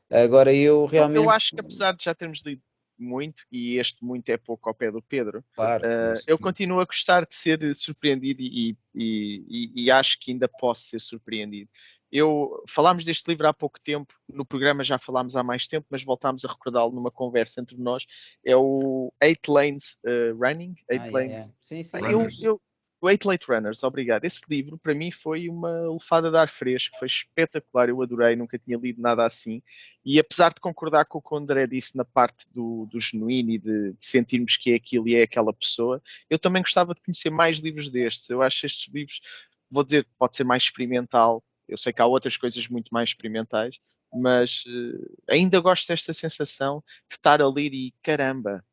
Agora 0.10 0.54
eu 0.54 0.86
realmente. 0.86 1.18
Eu 1.24 1.30
acho 1.30 1.52
que 1.52 1.60
apesar 1.60 1.92
de 1.94 2.04
já 2.04 2.16
termos 2.16 2.42
lido 2.46 2.62
muito, 2.98 3.44
e 3.52 3.78
este 3.78 4.04
muito 4.04 4.30
é 4.30 4.38
pouco 4.38 4.70
ao 4.70 4.76
pé 4.76 4.92
do 4.92 5.02
Pedro, 5.02 5.44
claro, 5.54 5.84
uh, 5.84 6.20
eu 6.26 6.38
continuo 6.38 6.80
a 6.80 6.86
gostar 6.86 7.26
de 7.26 7.36
ser 7.36 7.74
surpreendido 7.76 8.42
e, 8.42 8.78
e, 8.94 9.46
e, 9.48 9.84
e, 9.84 9.92
acho 9.92 10.20
que 10.20 10.32
ainda 10.32 10.48
posso 10.48 10.84
ser 10.84 11.00
surpreendido. 11.00 11.70
Eu 12.12 12.64
falámos 12.68 13.04
deste 13.04 13.28
livro 13.28 13.48
há 13.48 13.54
pouco 13.54 13.80
tempo, 13.82 14.14
no 14.30 14.46
programa 14.46 14.84
já 14.84 14.98
falámos 14.98 15.36
há 15.36 15.44
mais 15.44 15.68
tempo, 15.68 15.86
mas 15.90 16.04
voltámos 16.04 16.46
a 16.46 16.48
recordá-lo 16.48 16.92
numa 16.92 17.12
conversa 17.12 17.60
entre 17.60 17.78
nós. 17.78 18.06
É 18.46 18.56
o 18.56 19.12
Eight 19.22 19.42
Lanes 19.50 19.98
uh, 20.06 20.34
Running. 20.40 20.76
Eight 20.90 21.06
ah, 21.06 21.12
Lanes. 21.12 21.50
É, 21.50 21.50
é. 21.50 21.54
Sim, 21.62 21.84
sim. 21.84 21.98
Eu, 22.10 22.28
eu, 22.42 22.62
Eight 23.10 23.28
Late 23.28 23.46
Runners, 23.48 23.84
obrigado. 23.84 24.26
Esse 24.26 24.42
livro, 24.50 24.78
para 24.78 24.94
mim, 24.94 25.12
foi 25.12 25.50
uma 25.50 25.90
lefada 25.92 26.32
de 26.32 26.38
ar 26.38 26.50
fresco, 26.50 26.98
foi 26.98 27.08
espetacular, 27.08 27.90
eu 27.90 28.02
adorei, 28.02 28.36
nunca 28.36 28.58
tinha 28.58 28.78
lido 28.78 29.02
nada 29.02 29.26
assim. 29.26 29.62
E 30.06 30.20
apesar 30.20 30.54
de 30.54 30.60
concordar 30.60 31.06
com 31.06 31.18
o 31.18 31.22
que 31.22 31.34
o 31.34 31.38
André 31.38 31.68
disse 31.68 31.96
na 31.96 32.06
parte 32.06 32.48
do, 32.54 32.88
do 32.92 33.00
genuíno 33.00 33.52
e 33.52 33.58
de, 33.58 33.94
de, 33.94 34.06
sentirmos 34.06 34.58
que 34.58 34.72
é 34.72 34.76
aquilo 34.76 35.08
e 35.08 35.16
é 35.16 35.24
aquela 35.24 35.54
pessoa, 35.54 36.02
eu 36.30 36.40
também 36.40 36.62
gostava 36.62 36.94
de 36.94 37.02
conhecer 37.02 37.30
mais 37.30 37.60
livros 37.60 37.90
destes. 37.90 38.30
Eu 38.30 38.42
acho 38.42 38.66
estes 38.66 38.94
livros, 38.94 39.22
vou 39.70 39.84
dizer, 39.84 40.08
pode 40.18 40.38
ser 40.38 40.44
mais 40.44 40.64
experimental. 40.64 41.44
Eu 41.68 41.78
sei 41.78 41.92
que 41.92 42.02
há 42.02 42.06
outras 42.06 42.38
coisas 42.38 42.68
muito 42.68 42.90
mais 42.94 43.10
experimentais, 43.10 43.78
mas 44.14 44.64
uh, 44.66 45.18
ainda 45.30 45.60
gosto 45.60 45.88
desta 45.88 46.14
sensação 46.14 46.84
de 47.10 47.16
estar 47.16 47.42
a 47.42 47.48
ler 47.50 47.74
e 47.74 47.94
caramba, 48.02 48.64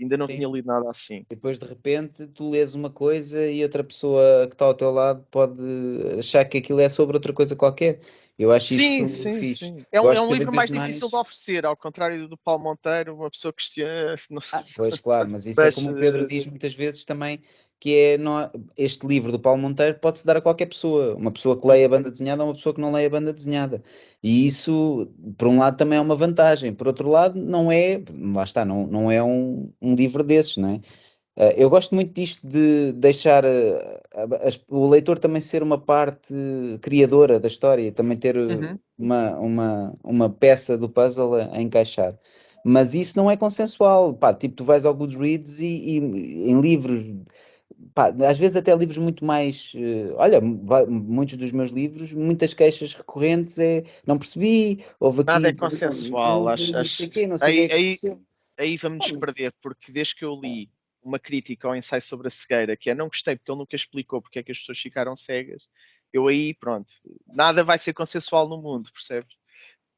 Ainda 0.00 0.16
não 0.16 0.26
Sim. 0.26 0.36
tinha 0.36 0.48
lido 0.48 0.66
nada 0.66 0.90
assim. 0.90 1.24
Depois, 1.28 1.58
de 1.58 1.66
repente, 1.66 2.26
tu 2.26 2.50
lês 2.50 2.74
uma 2.74 2.90
coisa 2.90 3.46
e 3.46 3.62
outra 3.62 3.82
pessoa 3.82 4.46
que 4.46 4.54
está 4.54 4.66
ao 4.66 4.74
teu 4.74 4.90
lado 4.90 5.24
pode 5.30 5.60
achar 6.18 6.44
que 6.44 6.58
aquilo 6.58 6.80
é 6.80 6.88
sobre 6.88 7.16
outra 7.16 7.32
coisa 7.32 7.56
qualquer. 7.56 8.00
Eu 8.38 8.52
acho 8.52 8.74
sim, 8.74 9.06
isso 9.06 9.22
sim, 9.22 9.40
fixe. 9.40 9.64
Sim. 9.64 9.78
É 9.90 9.98
um, 9.98 10.12
é 10.12 10.20
um 10.20 10.30
livro 10.30 10.54
mais, 10.54 10.70
mais 10.70 10.86
difícil 10.88 11.08
de 11.08 11.16
oferecer, 11.16 11.64
ao 11.64 11.74
contrário 11.74 12.28
do 12.28 12.36
Paulo 12.36 12.62
Monteiro, 12.62 13.14
uma 13.14 13.30
pessoa 13.30 13.52
que 13.52 13.64
Não 14.28 14.42
ah, 14.52 14.62
pois, 14.76 15.00
claro, 15.00 15.30
mas 15.30 15.46
isso 15.46 15.60
é 15.60 15.72
como 15.72 15.92
o 15.92 15.94
Pedro 15.94 16.24
eh, 16.24 16.26
diz 16.26 16.44
muitas 16.46 16.74
vezes 16.74 17.06
também, 17.06 17.40
que 17.78 17.94
é 17.94 18.18
este 18.76 19.06
livro 19.06 19.30
do 19.30 19.38
Paulo 19.38 19.60
Monteiro 19.60 19.98
pode-se 20.00 20.24
dar 20.26 20.36
a 20.36 20.40
qualquer 20.40 20.66
pessoa, 20.66 21.14
uma 21.14 21.30
pessoa 21.30 21.60
que 21.60 21.66
leia 21.66 21.86
a 21.86 21.88
banda 21.88 22.10
desenhada 22.10 22.42
ou 22.42 22.48
uma 22.48 22.54
pessoa 22.54 22.74
que 22.74 22.80
não 22.80 22.92
leia 22.92 23.06
a 23.06 23.10
banda 23.10 23.32
desenhada. 23.32 23.82
E 24.22 24.46
isso, 24.46 25.08
por 25.36 25.48
um 25.48 25.58
lado, 25.58 25.76
também 25.76 25.98
é 25.98 26.00
uma 26.00 26.14
vantagem, 26.14 26.72
por 26.72 26.86
outro 26.86 27.08
lado, 27.08 27.38
não 27.38 27.70
é, 27.70 28.02
lá 28.34 28.44
está, 28.44 28.64
não, 28.64 28.86
não 28.86 29.10
é 29.10 29.22
um, 29.22 29.70
um 29.80 29.94
livro 29.94 30.24
desses, 30.24 30.56
não 30.56 30.70
é? 30.70 30.80
Uh, 31.38 31.52
eu 31.54 31.68
gosto 31.68 31.94
muito 31.94 32.14
disto 32.14 32.46
de 32.46 32.92
deixar 32.92 33.44
uh, 33.44 34.58
o 34.68 34.88
leitor 34.88 35.18
também 35.18 35.40
ser 35.40 35.62
uma 35.62 35.76
parte 35.76 36.32
criadora 36.80 37.38
da 37.38 37.46
história, 37.46 37.92
também 37.92 38.16
ter 38.16 38.38
uhum. 38.38 38.78
uma, 38.98 39.38
uma, 39.38 39.98
uma 40.02 40.30
peça 40.30 40.78
do 40.78 40.88
puzzle 40.88 41.34
a, 41.34 41.56
a 41.56 41.60
encaixar 41.60 42.18
mas 42.68 42.94
isso 42.94 43.16
não 43.16 43.30
é 43.30 43.36
consensual. 43.36 44.12
Pá, 44.12 44.34
tipo, 44.34 44.56
tu 44.56 44.64
vais 44.64 44.84
ao 44.84 44.92
Goodreads 44.92 45.60
e, 45.60 45.66
e 45.66 46.50
em 46.50 46.60
livros 46.60 47.04
pá, 47.94 48.08
às 48.28 48.38
vezes 48.38 48.56
até 48.56 48.74
livros 48.74 48.98
muito 48.98 49.24
mais. 49.24 49.72
Uh, 49.74 50.14
olha, 50.16 50.40
muitos 50.40 51.36
dos 51.36 51.52
meus 51.52 51.70
livros, 51.70 52.12
muitas 52.12 52.54
queixas 52.54 52.92
recorrentes 52.92 53.58
é 53.58 53.84
não 54.06 54.18
percebi, 54.18 54.84
houve 55.00 55.22
aqui. 55.22 55.32
Nada 55.32 55.48
é 55.48 55.52
consensual, 55.54 56.42
não, 56.42 56.48
acho. 56.48 56.76
acho 56.76 57.02
aí, 57.42 57.70
aí, 57.72 57.96
aí 58.58 58.76
vamos 58.76 59.10
nos 59.10 59.20
perder, 59.20 59.54
porque 59.62 59.92
desde 59.92 60.16
que 60.16 60.24
eu 60.24 60.38
li 60.40 60.70
uma 61.02 61.18
crítica 61.18 61.68
ao 61.68 61.76
ensaio 61.76 62.02
sobre 62.02 62.26
a 62.26 62.30
cegueira, 62.30 62.76
que 62.76 62.90
é 62.90 62.94
não 62.94 63.06
gostei 63.06 63.36
porque 63.36 63.50
ele 63.50 63.58
nunca 63.58 63.76
explicou 63.76 64.20
porque 64.20 64.40
é 64.40 64.42
que 64.42 64.50
as 64.50 64.58
pessoas 64.58 64.78
ficaram 64.78 65.14
cegas, 65.14 65.68
eu 66.12 66.26
aí, 66.26 66.54
pronto, 66.54 66.92
nada 67.26 67.62
vai 67.62 67.78
ser 67.78 67.92
consensual 67.92 68.48
no 68.48 68.60
mundo, 68.60 68.90
percebes? 68.92 69.34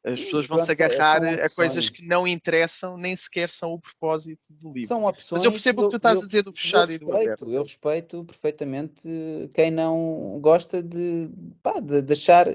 As 0.05 0.20
pessoas 0.23 0.47
vão 0.47 0.59
se 0.59 0.70
agarrar 0.70 1.23
a 1.25 1.51
coisas 1.51 1.89
que 1.89 2.07
não 2.07 2.27
interessam, 2.27 2.97
nem 2.97 3.16
sequer 3.16 3.51
são 3.51 3.73
o 3.73 3.81
propósito 3.81 4.43
do 4.51 4.73
livro. 4.73 4.89
São 4.89 5.05
opções. 5.05 5.41
Mas 5.41 5.45
eu 5.45 5.51
percebo 5.51 5.83
o 5.83 5.85
que 5.87 5.91
tu 5.91 5.97
estás 5.97 6.16
eu, 6.16 6.23
a 6.23 6.27
dizer 6.27 6.43
do 6.43 6.53
fechado 6.53 6.93
e 6.93 6.99
do 6.99 7.12
aberto. 7.12 7.51
Eu 7.51 7.62
respeito 7.62 8.25
perfeitamente 8.25 9.09
quem 9.53 9.70
não 9.70 10.39
gosta 10.41 10.83
de, 10.83 11.29
pá, 11.62 11.81
de 11.81 12.01
deixar. 12.01 12.47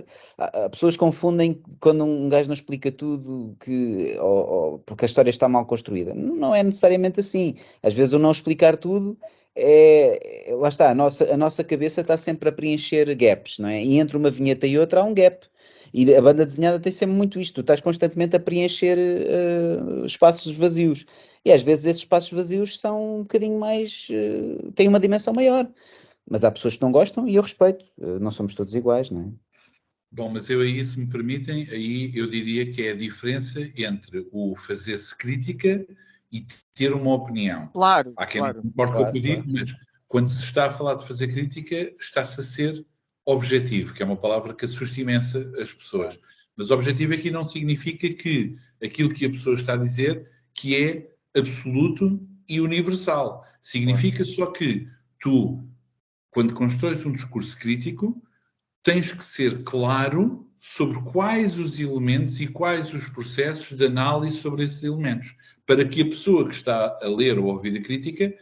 Pessoas 0.72 0.96
confundem 0.96 1.62
quando 1.80 2.06
um 2.06 2.30
gajo 2.30 2.48
não 2.48 2.54
explica 2.54 2.92
tudo 2.92 3.56
que, 3.60 4.18
ou, 4.20 4.50
ou, 4.50 4.80
porque 4.80 5.04
a 5.04 5.08
história 5.08 5.30
está 5.30 5.50
mal 5.50 5.66
construída. 5.66 6.14
Não 6.14 6.56
é 6.56 6.64
necessariamente 6.64 7.20
assim. 7.20 7.56
Às 7.82 7.94
vezes 7.94 8.14
o 8.14 8.20
não 8.20 8.32
explicar 8.32 8.78
tudo 8.78 9.18
é, 9.56 10.48
lá 10.58 10.68
está, 10.68 10.90
a 10.90 10.96
nossa, 10.96 11.32
a 11.32 11.38
nossa 11.38 11.64
cabeça 11.64 12.02
está 12.02 12.18
sempre 12.18 12.50
a 12.50 12.52
preencher 12.52 13.14
gaps, 13.16 13.60
não 13.60 13.70
é? 13.70 13.84
E 13.84 14.00
entre 14.00 14.18
uma 14.18 14.32
vinheta 14.32 14.66
e 14.66 14.80
outra 14.80 15.02
há 15.02 15.04
um 15.04 15.14
gap. 15.14 15.46
E 15.94 16.16
a 16.16 16.22
banda 16.22 16.46
desenhada 16.46 16.80
tem 16.80 16.92
sempre 16.92 17.16
muito 17.16 17.40
isto, 17.40 17.56
tu 17.56 17.62
estás 17.62 17.80
constantemente 17.80 18.36
a 18.36 18.40
preencher 18.40 18.98
uh, 18.98 20.06
espaços 20.06 20.58
vazios. 20.58 21.06
E 21.46 21.52
às 21.52 21.62
vezes 21.62 21.86
esses 21.86 22.02
espaços 22.02 22.32
vazios 22.32 22.80
são 22.80 23.18
um 23.18 23.20
bocadinho 23.20 23.60
mais. 23.60 24.08
Uh, 24.10 24.72
têm 24.72 24.88
uma 24.88 25.00
dimensão 25.00 25.34
maior. 25.34 25.70
Mas 26.28 26.44
há 26.44 26.52
pessoas 26.52 26.78
que 26.78 26.82
não 26.82 26.92
gostam 26.92 27.28
e 27.28 27.36
eu 27.36 27.42
respeito. 27.44 27.86
Uh, 27.98 28.20
não 28.20 28.32
somos 28.32 28.56
todos 28.56 28.74
iguais, 28.74 29.12
não 29.12 29.22
é? 29.22 29.54
Bom, 30.12 30.30
mas 30.30 30.50
eu 30.50 30.62
aí, 30.62 30.84
se 30.84 31.00
me 31.00 31.08
permitem, 31.08 31.68
aí 31.70 32.12
eu 32.16 32.30
diria 32.30 32.72
que 32.72 32.84
é 32.84 32.92
a 32.92 32.96
diferença 32.96 33.60
entre 33.76 34.28
o 34.32 34.56
fazer-se 34.56 35.16
crítica 35.16 35.86
e 36.32 36.46
ter 36.74 36.94
uma 36.94 37.14
opinião. 37.14 37.68
Claro. 37.68 38.14
Há 38.16 38.26
quem 38.26 38.42
claro, 38.42 38.62
não 38.64 38.70
importa 38.70 38.94
claro, 38.94 39.10
o 39.10 39.12
que 39.12 39.18
eu 39.18 39.22
digo, 39.22 39.44
claro. 39.44 39.60
mas 39.60 39.76
quando 40.08 40.28
se 40.28 40.44
está 40.44 40.68
a 40.68 40.72
falar 40.72 40.96
de 40.96 41.08
fazer 41.08 41.28
crítica, 41.28 41.94
está-se 42.00 42.40
a 42.40 42.44
ser 42.44 42.86
objetivo, 43.26 43.94
que 43.94 44.04
é 44.04 44.06
uma 44.06 44.18
palavra 44.18 44.54
que 44.54 44.66
assusta 44.66 45.00
imensa 45.00 45.52
as 45.60 45.72
pessoas. 45.72 46.20
Mas 46.56 46.72
objetivo 46.72 47.14
aqui 47.14 47.32
não 47.32 47.46
significa 47.46 48.10
que 48.10 48.56
aquilo 48.84 49.14
que 49.14 49.26
a 49.26 49.30
pessoa 49.30 49.56
está 49.56 49.74
a 49.74 49.78
dizer 49.78 50.30
que 50.54 50.76
é 50.76 51.10
absoluto 51.36 52.22
e 52.48 52.60
universal. 52.60 53.46
Significa 53.62 54.24
só 54.26 54.48
que 54.48 54.88
tu, 55.20 55.64
quando 56.30 56.54
constróis 56.54 57.06
um 57.06 57.12
discurso 57.12 57.58
crítico, 57.58 58.22
tens 58.84 59.12
que 59.12 59.24
ser 59.24 59.64
claro 59.64 60.48
sobre 60.60 61.02
quais 61.12 61.58
os 61.58 61.80
elementos 61.80 62.40
e 62.40 62.48
quais 62.48 62.94
os 62.94 63.08
processos 63.08 63.78
de 63.78 63.86
análise 63.86 64.38
sobre 64.38 64.64
esses 64.64 64.84
elementos, 64.84 65.36
para 65.66 65.88
que 65.88 66.02
a 66.02 66.06
pessoa 66.06 66.48
que 66.48 66.56
está 66.56 66.98
a 67.02 67.08
ler 67.08 67.40
ou 67.40 67.50
a 67.50 67.54
ouvir 67.54 67.78
a 67.78 67.82
crítica 67.82 68.34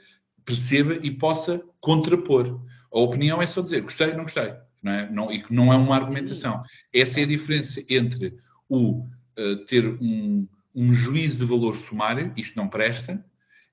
perceba 0.44 0.96
e 1.02 1.12
possa 1.12 1.64
contrapor. 1.80 2.62
A 2.92 3.00
opinião 3.00 3.42
é 3.42 3.48
só 3.48 3.62
dizer 3.62 3.82
gostei, 3.82 4.10
ou 4.10 4.18
não 4.18 4.24
gostei, 4.24 4.54
não 4.82 4.92
é? 4.92 5.12
Não, 5.12 5.32
e 5.32 5.42
que 5.42 5.54
não 5.54 5.72
é 5.72 5.78
uma 5.78 5.96
argumentação. 5.96 6.64
Essa 6.94 7.20
é 7.20 7.24
a 7.24 7.28
diferença 7.28 7.84
entre 7.90 8.38
o 8.70 9.06
uh, 9.38 9.66
ter 9.68 9.86
um, 9.86 10.48
um 10.74 10.94
juízo 10.94 11.40
de 11.40 11.46
valor 11.46 11.76
sumário, 11.76 12.34
isto 12.36 12.56
não 12.56 12.68
presta, 12.68 13.24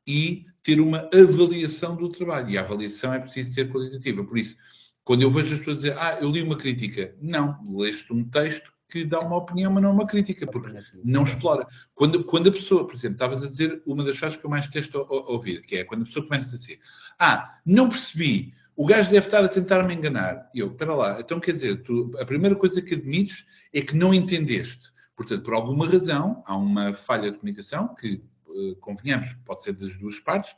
e 0.06 0.46
ter 0.62 0.80
uma 0.80 1.08
avaliação 1.14 1.96
do 1.96 2.08
trabalho. 2.08 2.50
E 2.50 2.58
a 2.58 2.60
avaliação 2.60 3.12
é 3.12 3.20
preciso 3.20 3.54
ser 3.54 3.70
qualitativa. 3.70 4.24
Por 4.24 4.38
isso, 4.38 4.56
quando 5.04 5.22
eu 5.22 5.30
vejo 5.30 5.54
as 5.54 5.58
pessoas 5.60 5.78
dizer, 5.78 5.96
ah, 5.96 6.18
eu 6.20 6.30
li 6.30 6.42
uma 6.42 6.56
crítica. 6.56 7.14
Não, 7.20 7.58
leste 7.66 8.12
um 8.12 8.24
texto 8.24 8.72
que 8.90 9.04
dá 9.04 9.20
uma 9.20 9.36
opinião, 9.36 9.72
mas 9.72 9.82
não 9.82 9.92
uma 9.92 10.06
crítica, 10.06 10.46
porque 10.46 10.72
não 11.04 11.22
explora. 11.22 11.66
Quando, 11.94 12.24
quando 12.24 12.48
a 12.48 12.52
pessoa, 12.52 12.86
por 12.86 12.94
exemplo, 12.94 13.16
estavas 13.16 13.44
a 13.44 13.48
dizer 13.48 13.82
uma 13.86 14.02
das 14.02 14.16
frases 14.16 14.38
que 14.38 14.46
eu 14.46 14.50
mais 14.50 14.66
testo 14.68 14.98
a, 14.98 15.02
a 15.02 15.30
ouvir, 15.30 15.60
que 15.62 15.76
é 15.76 15.84
quando 15.84 16.02
a 16.02 16.04
pessoa 16.06 16.26
começa 16.26 16.54
a 16.54 16.58
dizer, 16.58 16.80
ah, 17.18 17.58
não 17.66 17.88
percebi, 17.88 18.54
o 18.78 18.86
gajo 18.86 19.10
deve 19.10 19.26
estar 19.26 19.44
a 19.44 19.48
tentar 19.48 19.82
me 19.82 19.92
enganar. 19.92 20.48
Eu, 20.54 20.68
espera 20.70 20.94
lá, 20.94 21.18
então 21.18 21.40
quer 21.40 21.50
dizer, 21.50 21.82
tu, 21.82 22.12
a 22.16 22.24
primeira 22.24 22.54
coisa 22.54 22.80
que 22.80 22.94
admites 22.94 23.44
é 23.74 23.82
que 23.82 23.96
não 23.96 24.14
entendeste. 24.14 24.92
Portanto, 25.16 25.42
por 25.42 25.52
alguma 25.52 25.84
razão, 25.84 26.44
há 26.46 26.56
uma 26.56 26.94
falha 26.94 27.32
de 27.32 27.38
comunicação, 27.38 27.92
que, 27.96 28.22
uh, 28.46 28.76
convenhamos, 28.76 29.36
pode 29.44 29.64
ser 29.64 29.72
das 29.72 29.96
duas 29.96 30.20
partes, 30.20 30.54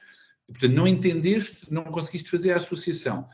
e, 0.46 0.52
portanto, 0.52 0.74
não 0.74 0.86
entendeste, 0.86 1.66
não 1.70 1.84
conseguiste 1.84 2.30
fazer 2.30 2.52
a 2.52 2.58
associação 2.58 3.26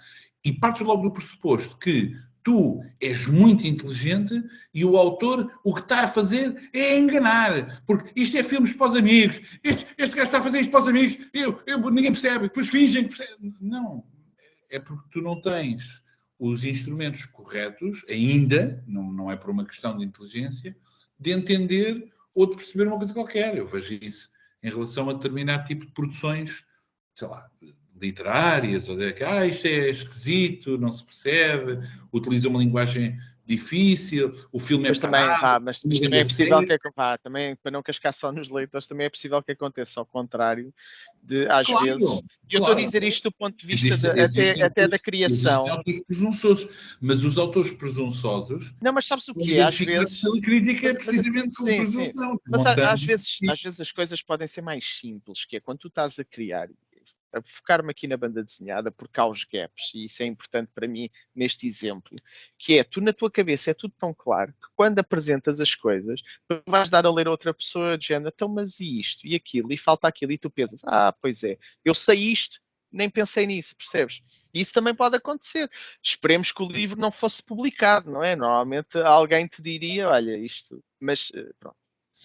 e 0.44 0.52
partes 0.52 0.82
logo 0.82 1.02
do 1.02 1.12
pressuposto 1.12 1.76
que 1.78 2.16
tu 2.44 2.80
és 3.00 3.26
muito 3.26 3.66
inteligente 3.66 4.40
e 4.72 4.84
o 4.84 4.96
autor 4.96 5.52
o 5.64 5.74
que 5.74 5.80
está 5.80 6.04
a 6.04 6.08
fazer 6.08 6.70
é 6.72 6.96
enganar. 6.96 7.82
Porque 7.84 8.12
isto 8.14 8.38
é 8.38 8.44
filmes 8.44 8.72
para 8.72 8.92
os 8.92 8.96
amigos. 8.96 9.42
Este, 9.64 9.84
este 9.98 10.14
gajo 10.14 10.26
está 10.26 10.38
a 10.38 10.42
fazer 10.42 10.60
isto 10.60 10.70
para 10.70 10.82
os 10.82 10.88
amigos. 10.88 11.18
Eu, 11.34 11.60
eu, 11.66 11.80
ninguém 11.90 12.12
percebe. 12.12 12.44
Depois 12.44 12.68
fingem 12.68 13.08
que 13.08 13.16
percebe. 13.16 13.52
Não. 13.60 14.04
É 14.70 14.78
porque 14.78 15.08
tu 15.10 15.20
não 15.20 15.40
tens 15.40 16.02
os 16.38 16.64
instrumentos 16.64 17.24
corretos, 17.26 18.04
ainda, 18.08 18.82
não, 18.86 19.10
não 19.12 19.30
é 19.30 19.36
por 19.36 19.50
uma 19.50 19.64
questão 19.64 19.96
de 19.96 20.04
inteligência, 20.04 20.76
de 21.18 21.30
entender 21.30 22.12
ou 22.34 22.48
de 22.48 22.56
perceber 22.56 22.86
uma 22.86 22.98
coisa 22.98 23.14
qualquer. 23.14 23.56
Eu 23.56 23.66
vejo 23.66 23.94
isso 23.94 24.30
em 24.62 24.68
relação 24.68 25.08
a 25.08 25.14
determinado 25.14 25.64
tipo 25.64 25.86
de 25.86 25.92
produções, 25.92 26.64
sei 27.14 27.28
lá, 27.28 27.48
literárias, 27.98 28.88
ou 28.88 28.96
de 28.96 29.12
que 29.12 29.24
ah, 29.24 29.46
isto 29.46 29.66
é 29.66 29.88
esquisito, 29.88 30.76
não 30.76 30.92
se 30.92 31.04
percebe, 31.04 31.78
utiliza 32.12 32.48
uma 32.48 32.58
linguagem 32.58 33.18
difícil, 33.46 34.32
o 34.50 34.58
filme 34.58 34.86
é 34.86 34.88
mas 34.88 34.98
é 34.98 35.00
também, 35.00 35.20
parado, 35.20 35.40
pá, 35.40 35.60
mas, 35.60 35.84
mas 35.84 36.00
também 36.00 36.20
é 36.20 36.24
possível 36.24 36.66
que 36.66 36.90
pá, 36.92 37.16
também 37.16 37.54
para 37.56 37.70
não 37.70 37.82
cascar 37.82 38.12
só 38.12 38.32
nos 38.32 38.50
leitores, 38.50 38.86
também 38.88 39.06
é 39.06 39.10
possível 39.10 39.40
que 39.42 39.52
aconteça 39.52 40.00
ao 40.00 40.06
contrário 40.06 40.74
de 41.22 41.46
às 41.48 41.66
claro, 41.66 41.84
vezes. 41.84 42.02
Claro. 42.02 42.24
eu 42.50 42.60
estou 42.60 42.72
a 42.72 42.74
dizer 42.74 43.02
isto 43.04 43.30
do 43.30 43.32
ponto 43.32 43.56
de 43.56 43.66
vista 43.66 43.86
existe, 43.86 44.12
de, 44.12 44.20
existe, 44.20 44.62
até, 44.62 44.82
até 44.82 44.88
da 44.88 44.98
criação. 44.98 45.70
Autores 45.70 46.00
presunçosos, 46.04 46.68
mas 47.00 47.22
os 47.22 47.38
autores 47.38 47.70
presunçosos. 47.72 48.74
Não, 48.82 48.92
mas 48.92 49.06
sabes 49.06 49.28
o 49.28 49.34
que 49.34 49.56
é? 49.56 49.62
Às 49.62 49.78
vezes. 49.78 50.20
Pela 50.20 50.40
crítica 50.40 50.88
é 50.88 50.94
precisamente 50.94 51.54
com 51.54 51.64
presunção. 51.64 52.40
Mas 52.48 52.66
às 52.66 53.02
vezes, 53.02 53.38
às 53.48 53.62
vezes 53.62 53.80
as 53.80 53.92
coisas 53.92 54.22
podem 54.22 54.48
ser 54.48 54.62
mais 54.62 54.98
simples, 54.98 55.44
que 55.44 55.56
é 55.56 55.60
quando 55.60 55.78
tu 55.78 55.88
estás 55.88 56.18
a 56.18 56.24
criar 56.24 56.68
focar-me 57.44 57.90
aqui 57.90 58.06
na 58.06 58.16
banda 58.16 58.42
desenhada 58.42 58.90
porque 58.90 59.20
há 59.20 59.26
os 59.26 59.44
gaps, 59.44 59.92
e 59.94 60.04
isso 60.06 60.22
é 60.22 60.26
importante 60.26 60.70
para 60.74 60.88
mim 60.88 61.10
neste 61.34 61.66
exemplo, 61.66 62.16
que 62.58 62.78
é, 62.78 62.84
tu 62.84 63.00
na 63.00 63.12
tua 63.12 63.30
cabeça 63.30 63.70
é 63.70 63.74
tudo 63.74 63.94
tão 63.98 64.14
claro 64.14 64.52
que 64.52 64.68
quando 64.74 64.98
apresentas 64.98 65.60
as 65.60 65.74
coisas, 65.74 66.20
vais 66.66 66.90
dar 66.90 67.06
a 67.06 67.12
ler 67.12 67.26
a 67.26 67.30
outra 67.30 67.52
pessoa 67.52 67.96
de 67.98 68.06
género, 68.06 68.32
então 68.34 68.48
mas 68.48 68.80
e 68.80 69.00
isto, 69.00 69.26
e 69.26 69.34
aquilo, 69.34 69.72
e 69.72 69.78
falta 69.78 70.08
aquilo, 70.08 70.32
e 70.32 70.38
tu 70.38 70.50
pensas, 70.50 70.82
ah, 70.84 71.12
pois 71.12 71.42
é, 71.44 71.58
eu 71.84 71.94
sei 71.94 72.30
isto, 72.30 72.60
nem 72.90 73.10
pensei 73.10 73.46
nisso, 73.46 73.76
percebes? 73.76 74.48
Isso 74.54 74.72
também 74.72 74.94
pode 74.94 75.16
acontecer. 75.16 75.70
Esperemos 76.02 76.50
que 76.50 76.62
o 76.62 76.68
livro 76.68 76.98
não 76.98 77.10
fosse 77.10 77.42
publicado, 77.42 78.10
não 78.10 78.24
é? 78.24 78.34
Normalmente 78.34 78.96
alguém 78.98 79.46
te 79.46 79.60
diria, 79.60 80.08
olha, 80.08 80.36
isto, 80.36 80.82
mas 80.98 81.30
eh, 81.34 81.50
pronto, 81.58 81.76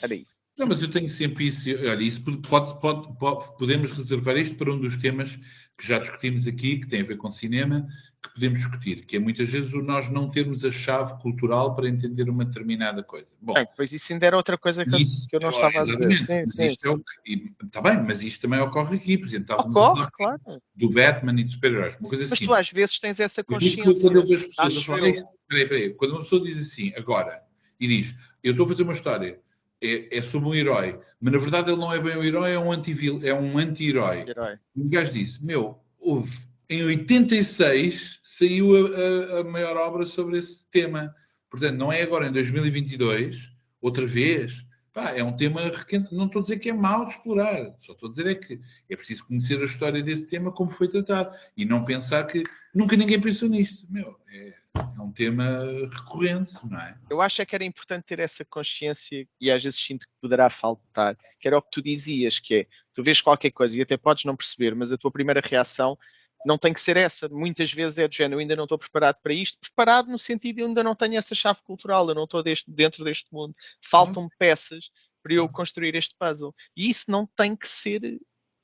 era 0.01 0.15
isso. 0.15 0.41
Não, 0.61 0.67
mas 0.67 0.79
eu 0.79 0.91
tenho 0.91 1.09
sempre 1.09 1.47
isso. 1.47 1.67
Olha, 1.71 2.03
isso 2.03 2.21
pode, 2.21 2.79
pode, 2.79 3.17
pode, 3.17 3.57
podemos 3.57 3.91
reservar 3.93 4.37
isto 4.37 4.55
para 4.55 4.71
um 4.71 4.79
dos 4.79 4.95
temas 4.95 5.39
que 5.75 5.87
já 5.87 5.97
discutimos 5.97 6.47
aqui, 6.47 6.77
que 6.77 6.87
tem 6.87 7.01
a 7.01 7.03
ver 7.03 7.17
com 7.17 7.31
cinema, 7.31 7.87
que 8.21 8.31
podemos 8.35 8.59
discutir, 8.59 9.03
que 9.03 9.15
é 9.15 9.19
muitas 9.19 9.49
vezes 9.49 9.73
o 9.73 9.81
nós 9.81 10.11
não 10.11 10.29
termos 10.29 10.63
a 10.63 10.71
chave 10.71 11.19
cultural 11.19 11.73
para 11.73 11.89
entender 11.89 12.29
uma 12.29 12.45
determinada 12.45 13.01
coisa. 13.01 13.29
Bom, 13.41 13.55
bem, 13.55 13.65
pois 13.75 13.91
isso 13.91 14.13
ainda 14.13 14.27
era 14.27 14.37
outra 14.37 14.55
coisa 14.55 14.85
que, 14.85 15.01
isso, 15.01 15.25
eu, 15.25 15.29
que 15.29 15.35
eu 15.37 15.39
não 15.39 15.57
é, 15.57 15.67
estava 15.67 15.79
a 15.79 15.97
dizer. 15.97 16.11
Sim, 16.11 16.45
sim, 16.45 16.69
sim. 16.69 17.03
É 17.27 17.65
está 17.65 17.81
bem, 17.81 18.03
mas 18.03 18.21
isto 18.21 18.41
também 18.41 18.59
ocorre 18.59 18.97
aqui, 18.97 19.17
por 19.17 19.25
exemplo, 19.25 19.55
ocorre, 19.55 20.07
claro. 20.13 20.39
do 20.75 20.91
Batman 20.91 21.39
e 21.39 21.43
dos 21.43 21.53
super-heróis, 21.53 21.97
uma 21.99 22.07
coisa 22.07 22.25
mas 22.25 22.33
assim. 22.33 22.45
tu 22.45 22.53
às 22.53 22.69
vezes 22.69 22.99
tens 22.99 23.19
essa 23.19 23.43
consciência. 23.43 23.83
Quando 23.83 24.17
eu 24.17 24.27
vejo 24.27 24.47
pessoas 24.47 24.77
a 24.77 24.81
falar 24.81 25.09
isto, 25.09 25.27
peraí, 25.49 25.67
peraí, 25.67 25.93
quando 25.95 26.11
uma 26.11 26.21
pessoa 26.21 26.43
diz 26.43 26.59
assim, 26.59 26.93
agora, 26.95 27.41
e 27.79 27.87
diz, 27.87 28.13
eu 28.43 28.51
estou 28.51 28.67
a 28.67 28.69
fazer 28.69 28.83
uma 28.83 28.93
história 28.93 29.39
é, 29.81 30.17
é, 30.17 30.21
sobre 30.21 30.49
um 30.49 30.53
herói, 30.53 30.99
mas 31.19 31.33
na 31.33 31.39
verdade 31.39 31.71
ele 31.71 31.79
não 31.79 31.91
é 31.91 31.99
bem 31.99 32.15
um 32.17 32.23
herói, 32.23 32.51
é 32.51 32.59
um 32.59 32.71
anti-herói. 32.71 33.27
É 33.27 33.33
um 33.33 33.57
anti 33.57 33.91
-herói. 33.91 34.59
o 34.75 34.89
gajo 34.89 35.11
disse: 35.11 35.43
Meu, 35.43 35.79
houve, 35.99 36.31
em 36.69 36.83
86 36.83 38.19
saiu 38.23 38.75
a, 38.75 39.37
a, 39.37 39.39
a, 39.39 39.43
maior 39.43 39.75
obra 39.77 40.05
sobre 40.05 40.37
esse 40.37 40.67
tema. 40.69 41.13
Portanto, 41.49 41.75
não 41.75 41.91
é 41.91 42.01
agora 42.01 42.27
em 42.27 42.31
2022, 42.31 43.49
outra 43.81 44.05
vez. 44.05 44.65
Pá, 44.93 45.11
é 45.11 45.23
um 45.23 45.35
tema 45.35 45.61
requente. 45.61 46.13
Não 46.13 46.25
estou 46.25 46.39
a 46.39 46.43
dizer 46.43 46.59
que 46.59 46.69
é 46.69 46.73
mau 46.73 47.05
de 47.05 47.13
explorar, 47.13 47.73
só 47.77 47.93
estou 47.93 48.09
a 48.09 48.11
dizer 48.11 48.27
é 48.27 48.35
que 48.35 48.59
é 48.89 48.95
preciso 48.95 49.25
conhecer 49.25 49.61
a 49.61 49.65
história 49.65 50.03
desse 50.03 50.27
tema, 50.27 50.51
como 50.51 50.69
foi 50.69 50.87
tratado, 50.87 51.33
e 51.55 51.63
não 51.63 51.85
pensar 51.85 52.25
que 52.25 52.43
nunca 52.75 52.95
ninguém 52.97 53.19
pensou 53.19 53.47
nisto. 53.47 53.85
Meu, 53.89 54.17
é, 54.33 54.53
é 54.75 55.01
um 55.01 55.11
tema 55.11 55.45
recorrente, 55.93 56.53
não 56.63 56.79
é? 56.79 56.97
Eu 57.09 57.21
acho 57.21 57.41
é 57.41 57.45
que 57.45 57.55
era 57.55 57.63
importante 57.63 58.05
ter 58.05 58.19
essa 58.19 58.45
consciência 58.45 59.27
e 59.39 59.51
às 59.51 59.63
vezes 59.63 59.79
sinto 59.79 60.05
que 60.05 60.13
poderá 60.21 60.49
faltar, 60.49 61.17
que 61.39 61.47
era 61.47 61.57
o 61.57 61.61
que 61.61 61.71
tu 61.71 61.81
dizias, 61.81 62.39
que 62.39 62.55
é, 62.55 62.67
tu 62.93 63.03
vês 63.03 63.21
qualquer 63.21 63.51
coisa 63.51 63.77
e 63.77 63.81
até 63.81 63.97
podes 63.97 64.25
não 64.25 64.35
perceber, 64.35 64.75
mas 64.75 64.91
a 64.91 64.97
tua 64.97 65.11
primeira 65.11 65.41
reação 65.43 65.97
não 66.45 66.57
tem 66.57 66.73
que 66.73 66.81
ser 66.81 66.97
essa. 66.97 67.29
Muitas 67.29 67.71
vezes 67.71 67.97
é 67.97 68.07
do 68.07 68.13
género, 68.13 68.35
eu 68.35 68.39
ainda 68.39 68.55
não 68.55 68.63
estou 68.63 68.77
preparado 68.77 69.17
para 69.21 69.33
isto. 69.33 69.59
Preparado 69.59 70.09
no 70.09 70.17
sentido 70.17 70.55
de 70.55 70.61
eu 70.61 70.67
ainda 70.67 70.83
não 70.83 70.95
tenho 70.95 71.17
essa 71.17 71.35
chave 71.35 71.61
cultural, 71.63 72.07
eu 72.09 72.15
não 72.15 72.23
estou 72.23 72.41
deste, 72.41 72.69
dentro 72.69 73.03
deste 73.03 73.31
mundo. 73.31 73.55
Faltam-me 73.81 74.29
peças 74.37 74.89
para 75.21 75.33
eu 75.33 75.47
construir 75.47 75.95
este 75.95 76.15
puzzle. 76.17 76.53
E 76.75 76.89
isso 76.89 77.11
não 77.11 77.27
tem 77.27 77.55
que 77.55 77.67
ser 77.67 78.19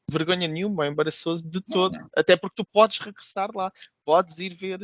vergonha 0.09 0.47
nenhuma, 0.47 0.85
é 0.85 0.89
embaraçoso 0.89 1.47
de 1.47 1.61
todo. 1.61 1.93
Não, 1.93 2.01
não. 2.01 2.09
Até 2.15 2.35
porque 2.35 2.63
tu 2.63 2.65
podes 2.65 2.97
regressar 2.97 3.51
lá, 3.53 3.71
podes 4.03 4.39
ir 4.39 4.55
ver 4.55 4.79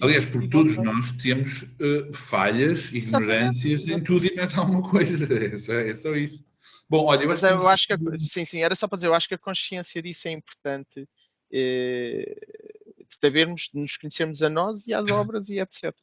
Aliás, 0.00 0.26
porque 0.26 0.48
todos 0.48 0.76
nós 0.76 1.10
temos 1.22 1.62
uh, 1.62 2.12
falhas, 2.12 2.92
ignorâncias 2.92 3.88
em 3.88 3.98
tudo 4.00 4.26
e 4.26 4.34
mais 4.34 4.56
alguma 4.56 4.82
coisa. 4.82 5.26
É 5.36 5.58
só, 5.58 5.72
é 5.72 5.94
só 5.94 6.14
isso. 6.14 6.44
Bom, 6.88 7.06
olha, 7.06 7.22
eu 7.22 7.28
Mas 7.28 7.42
acho, 7.42 7.54
eu 7.54 7.68
acho 7.68 7.86
que, 7.86 7.92
a, 7.94 7.98
sim, 8.20 8.44
sim, 8.44 8.62
era 8.62 8.74
só 8.74 8.86
para 8.86 8.96
dizer, 8.96 9.08
eu 9.08 9.14
acho 9.14 9.28
que 9.28 9.34
a 9.34 9.38
consciência 9.38 10.02
disso 10.02 10.28
é 10.28 10.32
importante 10.32 11.08
eh, 11.52 12.36
de 13.08 13.16
sabermos, 13.20 13.70
de 13.72 13.80
nos 13.80 13.96
conhecermos 13.96 14.42
a 14.42 14.48
nós 14.48 14.86
e 14.86 14.94
às 14.94 15.06
obras 15.10 15.48
e 15.48 15.58
etc. 15.58 15.94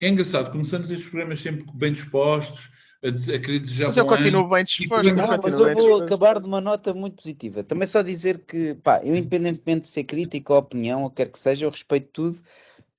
É 0.00 0.08
engraçado, 0.08 0.50
começamos 0.50 0.90
estes 0.90 1.08
programas 1.08 1.40
sempre 1.40 1.64
bem 1.74 1.92
dispostos, 1.92 2.70
a, 3.02 3.08
a 3.08 3.38
querer 3.38 3.60
desejar 3.60 3.86
Mas 3.86 3.96
eu 3.96 4.06
continuo 4.06 4.48
bem 4.48 4.64
disposto. 4.64 5.14
Não, 5.14 5.38
mas 5.42 5.58
eu 5.58 5.74
vou 5.74 6.02
acabar 6.02 6.38
de 6.38 6.46
uma 6.46 6.60
nota 6.60 6.92
muito 6.92 7.16
positiva. 7.16 7.64
Também 7.64 7.86
só 7.86 8.02
dizer 8.02 8.38
que, 8.38 8.74
pá, 8.74 9.00
eu 9.02 9.16
independentemente 9.16 9.82
de 9.82 9.88
ser 9.88 10.04
crítica 10.04 10.52
ou 10.52 10.58
opinião, 10.58 11.02
ou 11.02 11.10
quer 11.10 11.30
que 11.30 11.38
seja, 11.38 11.64
eu 11.64 11.70
respeito 11.70 12.08
tudo. 12.12 12.40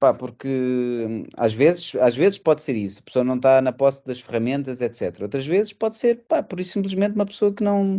Pá, 0.01 0.15
porque 0.15 0.47
hum, 0.47 1.25
às 1.37 1.53
vezes, 1.53 1.93
às 1.93 2.15
vezes 2.15 2.39
pode 2.39 2.63
ser 2.63 2.75
isso, 2.75 3.01
a 3.01 3.03
pessoa 3.03 3.23
não 3.23 3.35
está 3.35 3.61
na 3.61 3.71
posse 3.71 4.03
das 4.03 4.19
ferramentas, 4.19 4.81
etc. 4.81 5.21
Outras 5.21 5.45
vezes 5.45 5.73
pode 5.73 5.95
ser, 5.95 6.23
pá, 6.27 6.41
por 6.41 6.59
isso 6.59 6.71
simplesmente 6.71 7.13
uma 7.13 7.25
pessoa 7.27 7.53
que 7.53 7.63
não, 7.63 7.97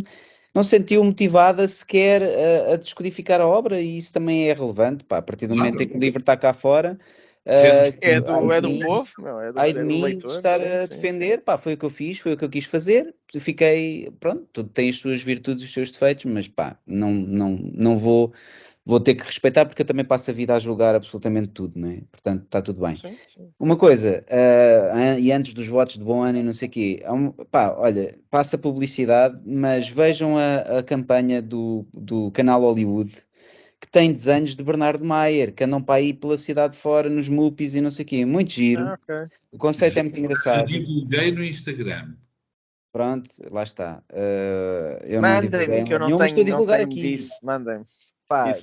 não 0.53 0.63
se 0.63 0.71
sentiu 0.71 1.01
motivada 1.01 1.65
sequer 1.65 2.21
a, 2.21 2.73
a, 2.73 2.75
descodificar 2.75 3.39
a 3.39 3.47
obra 3.47 3.79
e 3.79 3.97
isso 3.97 4.11
também 4.11 4.49
é 4.49 4.53
relevante, 4.53 5.05
pá, 5.05 5.19
a 5.19 5.21
partir 5.21 5.47
do 5.47 5.55
momento 5.55 5.81
em 5.81 5.87
que 5.87 5.95
o 5.95 5.99
livro 5.99 6.19
está 6.19 6.35
cá 6.35 6.51
fora, 6.51 6.99
Uh, 7.45 7.91
é 7.99 8.21
do, 8.21 8.53
é 8.53 8.61
do 8.61 8.79
povo, 8.79 9.11
não, 9.19 9.41
é 9.41 9.51
do, 9.51 9.59
ai 9.59 9.73
de 9.73 9.79
é 9.79 9.83
mim 9.83 10.01
leitor, 10.01 10.33
estar 10.33 10.59
sim, 10.59 10.65
a 10.65 10.85
defender, 10.85 11.39
sim. 11.39 11.43
pá, 11.43 11.57
foi 11.57 11.73
o 11.73 11.77
que 11.77 11.83
eu 11.83 11.89
fiz, 11.89 12.19
foi 12.19 12.31
o 12.31 12.37
que 12.37 12.45
eu 12.45 12.49
quis 12.49 12.63
fazer, 12.63 13.13
fiquei, 13.37 14.09
pronto, 14.17 14.47
tudo 14.53 14.69
tem 14.69 14.89
as 14.89 14.95
suas 14.95 15.21
virtudes 15.21 15.61
e 15.61 15.65
os 15.65 15.73
seus 15.73 15.91
defeitos, 15.91 16.23
mas 16.23 16.47
pá, 16.47 16.79
não, 16.87 17.11
não, 17.11 17.49
não 17.73 17.97
vou, 17.97 18.31
vou 18.85 18.99
ter 18.99 19.15
que 19.15 19.23
respeitar 19.23 19.65
porque 19.65 19.81
eu 19.81 19.85
também 19.85 20.03
passo 20.03 20.29
a 20.29 20.33
vida 20.33 20.53
a 20.53 20.59
julgar 20.59 20.95
absolutamente 20.95 21.49
tudo, 21.49 21.79
não 21.79 21.89
é? 21.89 22.01
Portanto, 22.11 22.43
está 22.43 22.61
tudo 22.61 22.81
bem. 22.81 22.95
Sim, 22.95 23.15
Uma 23.59 23.77
coisa, 23.77 24.23
uh, 24.29 25.19
e 25.19 25.31
antes 25.31 25.53
dos 25.53 25.67
votos 25.67 25.97
de 25.97 26.03
bom 26.03 26.21
ano 26.21 26.39
e 26.39 26.43
não 26.43 26.53
sei 26.53 26.67
o 26.67 26.71
quê, 26.71 27.03
um, 27.09 27.31
pá, 27.31 27.73
olha, 27.77 28.17
passa 28.29 28.57
publicidade, 28.57 29.39
mas 29.45 29.87
vejam 29.87 30.37
a, 30.37 30.79
a 30.79 30.83
campanha 30.83 31.41
do, 31.41 31.85
do 31.93 32.29
canal 32.31 32.61
Hollywood, 32.61 33.11
que 33.79 33.87
tem 33.89 34.11
desenhos 34.11 34.55
de 34.55 34.63
Bernardo 34.63 35.03
Maier, 35.03 35.53
que 35.53 35.63
andam 35.63 35.81
para 35.81 35.95
aí 35.95 36.13
pela 36.13 36.37
cidade 36.37 36.75
fora, 36.75 37.09
nos 37.09 37.27
mulpis 37.27 37.75
e 37.75 37.81
não 37.81 37.91
sei 37.91 38.03
o 38.03 38.07
quê. 38.07 38.25
Muito 38.25 38.51
giro. 38.51 38.85
Ah, 38.85 38.97
okay. 39.01 39.37
O 39.51 39.57
conceito 39.57 39.99
é 39.99 40.03
muito 40.03 40.19
engraçado. 40.19 40.61
Eu 40.61 40.65
divulguei 40.79 41.31
no 41.31 41.43
Instagram. 41.43 42.13
Pronto, 42.93 43.29
lá 43.51 43.63
está. 43.63 44.03
Uh, 44.11 45.03
eu 45.03 45.21
Mandem-me 45.21 45.83
que 45.83 45.93
eu 45.93 45.99
não 45.99 46.07
tenho, 46.17 46.23
estou 46.23 46.41
a 46.41 46.45
divulgar 46.45 46.79
aqui. 46.79 47.17
Mandem-me. 47.41 47.83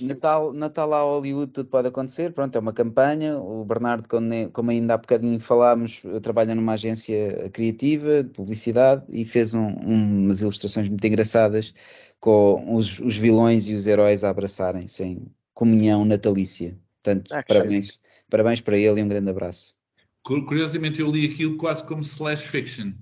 Natal, 0.03 0.53
Natal 0.53 0.93
a 0.95 1.03
Hollywood 1.03 1.53
tudo 1.53 1.69
pode 1.69 1.89
acontecer, 1.89 2.33
pronto, 2.33 2.57
é 2.57 2.59
uma 2.61 2.73
campanha. 2.73 3.39
O 3.39 3.65
Bernardo, 3.65 4.09
como 4.53 4.71
ainda 4.71 4.95
há 4.95 4.99
bocadinho 4.99 5.39
falámos, 5.41 6.03
trabalha 6.23 6.55
numa 6.55 6.75
agência 6.75 7.49
criativa 7.51 8.23
de 8.23 8.31
publicidade 8.31 9.05
e 9.09 9.25
fez 9.25 9.55
um, 9.55 9.67
um, 9.67 10.25
umas 10.25 10.41
ilustrações 10.41 10.89
muito 10.89 11.07
engraçadas 11.07 11.75
com 12.19 12.75
os, 12.75 13.01
os 13.01 13.17
vilões 13.17 13.67
e 13.67 13.75
os 13.75 13.87
heróis 13.87 14.25
a 14.25 14.31
abraçarem-se 14.31 15.03
em 15.03 15.27
comunhão 15.55 16.05
natalícia. 16.05 16.77
Portanto, 17.03 17.33
ah, 17.33 17.43
parabéns, 17.43 18.01
parabéns 18.29 18.61
para 18.61 18.77
ele 18.77 19.01
e 19.01 19.03
um 19.03 19.09
grande 19.09 19.31
abraço. 19.31 19.75
Curiosamente, 20.23 21.01
eu 21.01 21.11
li 21.11 21.27
aquilo 21.27 21.57
quase 21.57 21.83
como 21.85 22.03
slash 22.03 22.47
fiction. 22.47 22.93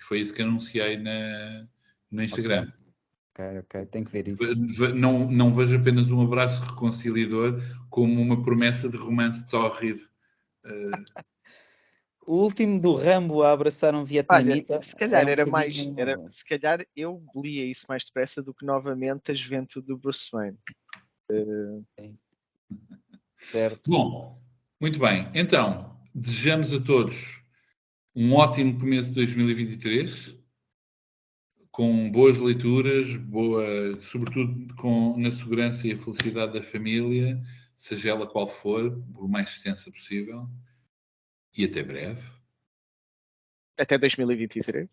Foi 0.00 0.20
isso 0.20 0.34
que 0.34 0.42
anunciei 0.42 0.96
na, 0.96 1.66
no 2.10 2.22
Instagram. 2.22 2.70
Ok, 3.38 3.58
ok, 3.60 3.86
tenho 3.86 4.04
que 4.04 4.10
ver 4.10 4.28
isso. 4.28 4.42
Não, 4.96 5.30
não 5.30 5.54
vejo 5.54 5.76
apenas 5.76 6.10
um 6.10 6.20
abraço 6.20 6.60
reconciliador 6.62 7.62
como 7.88 8.20
uma 8.20 8.42
promessa 8.42 8.88
de 8.88 8.96
romance 8.96 9.46
tórrido. 9.46 10.02
Uh... 10.64 10.90
o 12.26 12.42
último 12.42 12.80
do 12.80 12.96
Rambo 12.96 13.44
a 13.44 13.52
abraçar 13.52 13.94
um 13.94 14.02
vietnamita. 14.02 14.74
Olha, 14.74 14.82
se 14.82 14.96
calhar 14.96 15.28
era, 15.28 15.46
um 15.46 15.50
mais. 15.50 15.76
Era, 15.96 16.28
se 16.28 16.44
calhar 16.44 16.84
eu 16.96 17.22
lia 17.36 17.64
isso 17.64 17.86
mais 17.88 18.04
depressa 18.04 18.42
do 18.42 18.52
que 18.52 18.66
novamente 18.66 19.30
a 19.30 19.34
juventude 19.34 19.86
do 19.86 19.96
Bruce 19.96 20.28
Wayne. 20.32 20.58
Uh... 21.30 21.84
Certo. 23.38 23.88
Bom, 23.88 24.42
muito 24.80 24.98
bem. 24.98 25.30
Então, 25.32 25.96
desejamos 26.12 26.72
a 26.72 26.80
todos 26.80 27.40
um 28.16 28.34
ótimo 28.34 28.80
começo 28.80 29.10
de 29.10 29.14
2023, 29.14 30.34
com 31.78 32.10
boas 32.10 32.36
leituras, 32.38 33.16
boa, 33.18 33.96
sobretudo 34.02 34.74
com, 34.74 35.16
na 35.16 35.30
segurança 35.30 35.86
e 35.86 35.92
a 35.92 35.96
felicidade 35.96 36.54
da 36.54 36.60
família, 36.60 37.40
seja 37.76 38.10
ela 38.10 38.26
qual 38.26 38.48
for, 38.48 39.00
o 39.16 39.28
mais 39.28 39.50
extensa 39.50 39.88
possível. 39.88 40.48
E 41.56 41.64
até 41.64 41.84
breve. 41.84 42.20
Até 43.78 43.96
2023. 43.96 44.88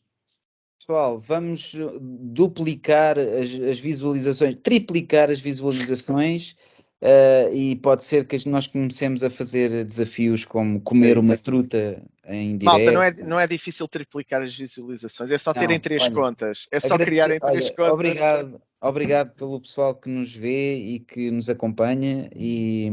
Pessoal, 0.78 1.18
vamos 1.18 1.76
duplicar 1.99 3.18
as, 3.18 3.52
as 3.68 3.80
visualizações, 3.80 4.53
triplicar 4.62 5.32
as 5.32 5.40
visualizações 5.40 6.56
Uh, 7.01 7.53
e 7.53 7.76
pode 7.76 8.03
ser 8.03 8.26
que 8.26 8.47
nós 8.47 8.67
comecemos 8.67 9.23
a 9.23 9.30
fazer 9.30 9.84
desafios 9.84 10.45
como 10.45 10.80
comer 10.80 11.17
uma 11.17 11.38
truta 11.38 12.01
em 12.26 12.57
direto. 12.57 12.77
Malta, 12.77 12.91
não 12.91 13.03
é, 13.03 13.11
não 13.11 13.39
é 13.39 13.45
difícil 13.45 13.88
triplicar 13.88 14.41
as 14.41 14.55
visualizações, 14.55 15.30
é 15.30 15.38
só 15.38 15.53
não, 15.53 15.59
terem 15.59 15.80
três 15.80 16.03
olha, 16.03 16.13
contas. 16.13 16.67
É 16.72 16.80
só 16.80 16.97
criarem 16.97 17.39
três 17.39 17.65
olha, 17.65 17.76
contas. 17.76 17.93
Obrigado, 17.93 18.61
obrigado 18.81 19.35
pelo 19.35 19.59
pessoal 19.59 19.93
que 19.93 20.09
nos 20.09 20.34
vê 20.34 20.77
e 20.77 20.99
que 20.99 21.30
nos 21.30 21.49
acompanha 21.49 22.30
e, 22.34 22.88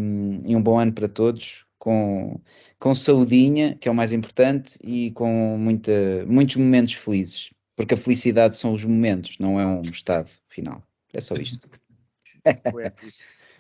e 0.45 0.57
um 0.57 0.63
bom 0.63 0.79
ano 0.79 0.93
para 0.93 1.09
todos. 1.09 1.65
Com, 1.79 2.41
com 2.79 2.95
saudinha, 2.95 3.77
que 3.81 3.89
é 3.89 3.91
o 3.91 3.95
mais 3.95 4.13
importante, 4.13 4.79
e 4.85 5.11
com 5.11 5.57
muita, 5.59 5.93
muitos 6.29 6.55
momentos 6.55 6.95
felizes. 6.95 7.51
Porque 7.75 7.95
a 7.95 7.97
felicidade 7.97 8.57
são 8.57 8.73
os 8.73 8.85
momentos, 8.85 9.37
não 9.41 9.59
é 9.59 9.67
um 9.67 9.83
estado 9.83 10.31
final. 10.49 10.81
É 11.13 11.21
só 11.21 11.35
isto. 11.35 11.69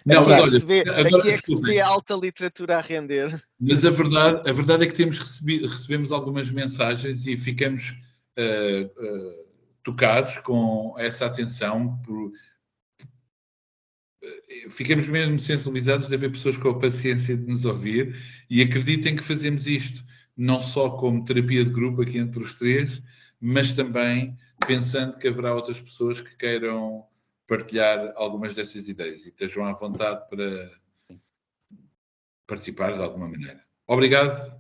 Não, 0.04 0.26
mas 0.26 0.52
olha, 0.52 0.64
vê, 0.64 0.80
agora, 0.80 1.18
aqui 1.18 1.30
é 1.30 1.38
que 1.38 1.52
se 1.52 1.60
vê 1.62 1.80
alta 1.80 2.14
literatura 2.14 2.78
a 2.78 2.80
render. 2.80 3.40
Mas 3.60 3.84
a 3.84 3.90
verdade, 3.90 4.48
a 4.48 4.52
verdade 4.52 4.84
é 4.84 4.86
que 4.86 4.94
temos 4.94 5.18
recebido, 5.18 5.68
recebemos 5.68 6.12
algumas 6.12 6.50
mensagens 6.50 7.26
e 7.26 7.36
ficamos 7.36 7.90
uh, 8.38 8.84
uh, 8.84 9.46
tocados 9.82 10.38
com 10.38 10.94
essa 10.98 11.26
atenção. 11.26 11.98
Por, 12.04 12.28
uh, 12.28 12.30
ficamos 14.70 15.06
mesmo 15.08 15.38
sensibilizados 15.38 16.08
de 16.08 16.14
haver 16.14 16.32
pessoas 16.32 16.56
com 16.56 16.70
a 16.70 16.78
paciência 16.78 17.36
de 17.36 17.46
nos 17.46 17.64
ouvir 17.64 18.16
e 18.50 18.62
acreditem 18.62 19.14
que 19.14 19.22
fazemos 19.22 19.66
isto 19.66 20.04
não 20.36 20.60
só 20.60 20.90
como 20.90 21.24
terapia 21.24 21.64
de 21.64 21.70
grupo 21.70 22.02
aqui 22.02 22.18
entre 22.18 22.42
os 22.42 22.54
três, 22.54 23.02
mas 23.40 23.74
também 23.74 24.36
pensando 24.66 25.18
que 25.18 25.28
haverá 25.28 25.54
outras 25.54 25.80
pessoas 25.80 26.20
que 26.20 26.36
queiram 26.36 27.04
partilhar 27.52 28.14
algumas 28.16 28.54
dessas 28.54 28.88
ideias 28.88 29.26
e 29.26 29.28
estejam 29.28 29.66
à 29.66 29.74
vontade 29.74 30.26
para 30.30 30.70
participar 32.46 32.94
de 32.94 33.02
alguma 33.02 33.28
maneira. 33.28 33.62
Obrigado 33.86 34.58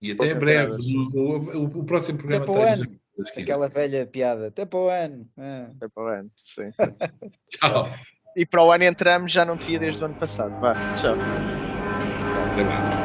e 0.00 0.12
até 0.12 0.34
breve. 0.34 0.72
O, 1.14 1.18
o, 1.18 1.64
o, 1.80 1.84
próximo 1.84 2.16
programa 2.16 2.46
está 2.46 3.40
Aquela 3.40 3.68
velha 3.68 4.06
piada. 4.06 4.46
Até 4.46 4.64
para 4.64 4.78
o 4.78 4.88
ano. 4.88 5.28
Ah. 5.36 5.68
Até 5.76 5.88
para 5.88 6.02
o 6.02 6.06
ano, 6.06 6.30
sim. 6.36 6.70
Tchau. 7.50 7.90
E 8.34 8.46
para 8.46 8.64
o 8.64 8.72
ano 8.72 8.84
entramos, 8.84 9.30
já 9.30 9.44
não 9.44 9.58
te 9.58 9.66
via 9.66 9.78
desde 9.78 10.02
o 10.02 10.06
ano 10.06 10.14
passado. 10.14 10.58
Vá, 10.60 10.74
tchau. 10.96 11.16
Tchau. 12.54 12.97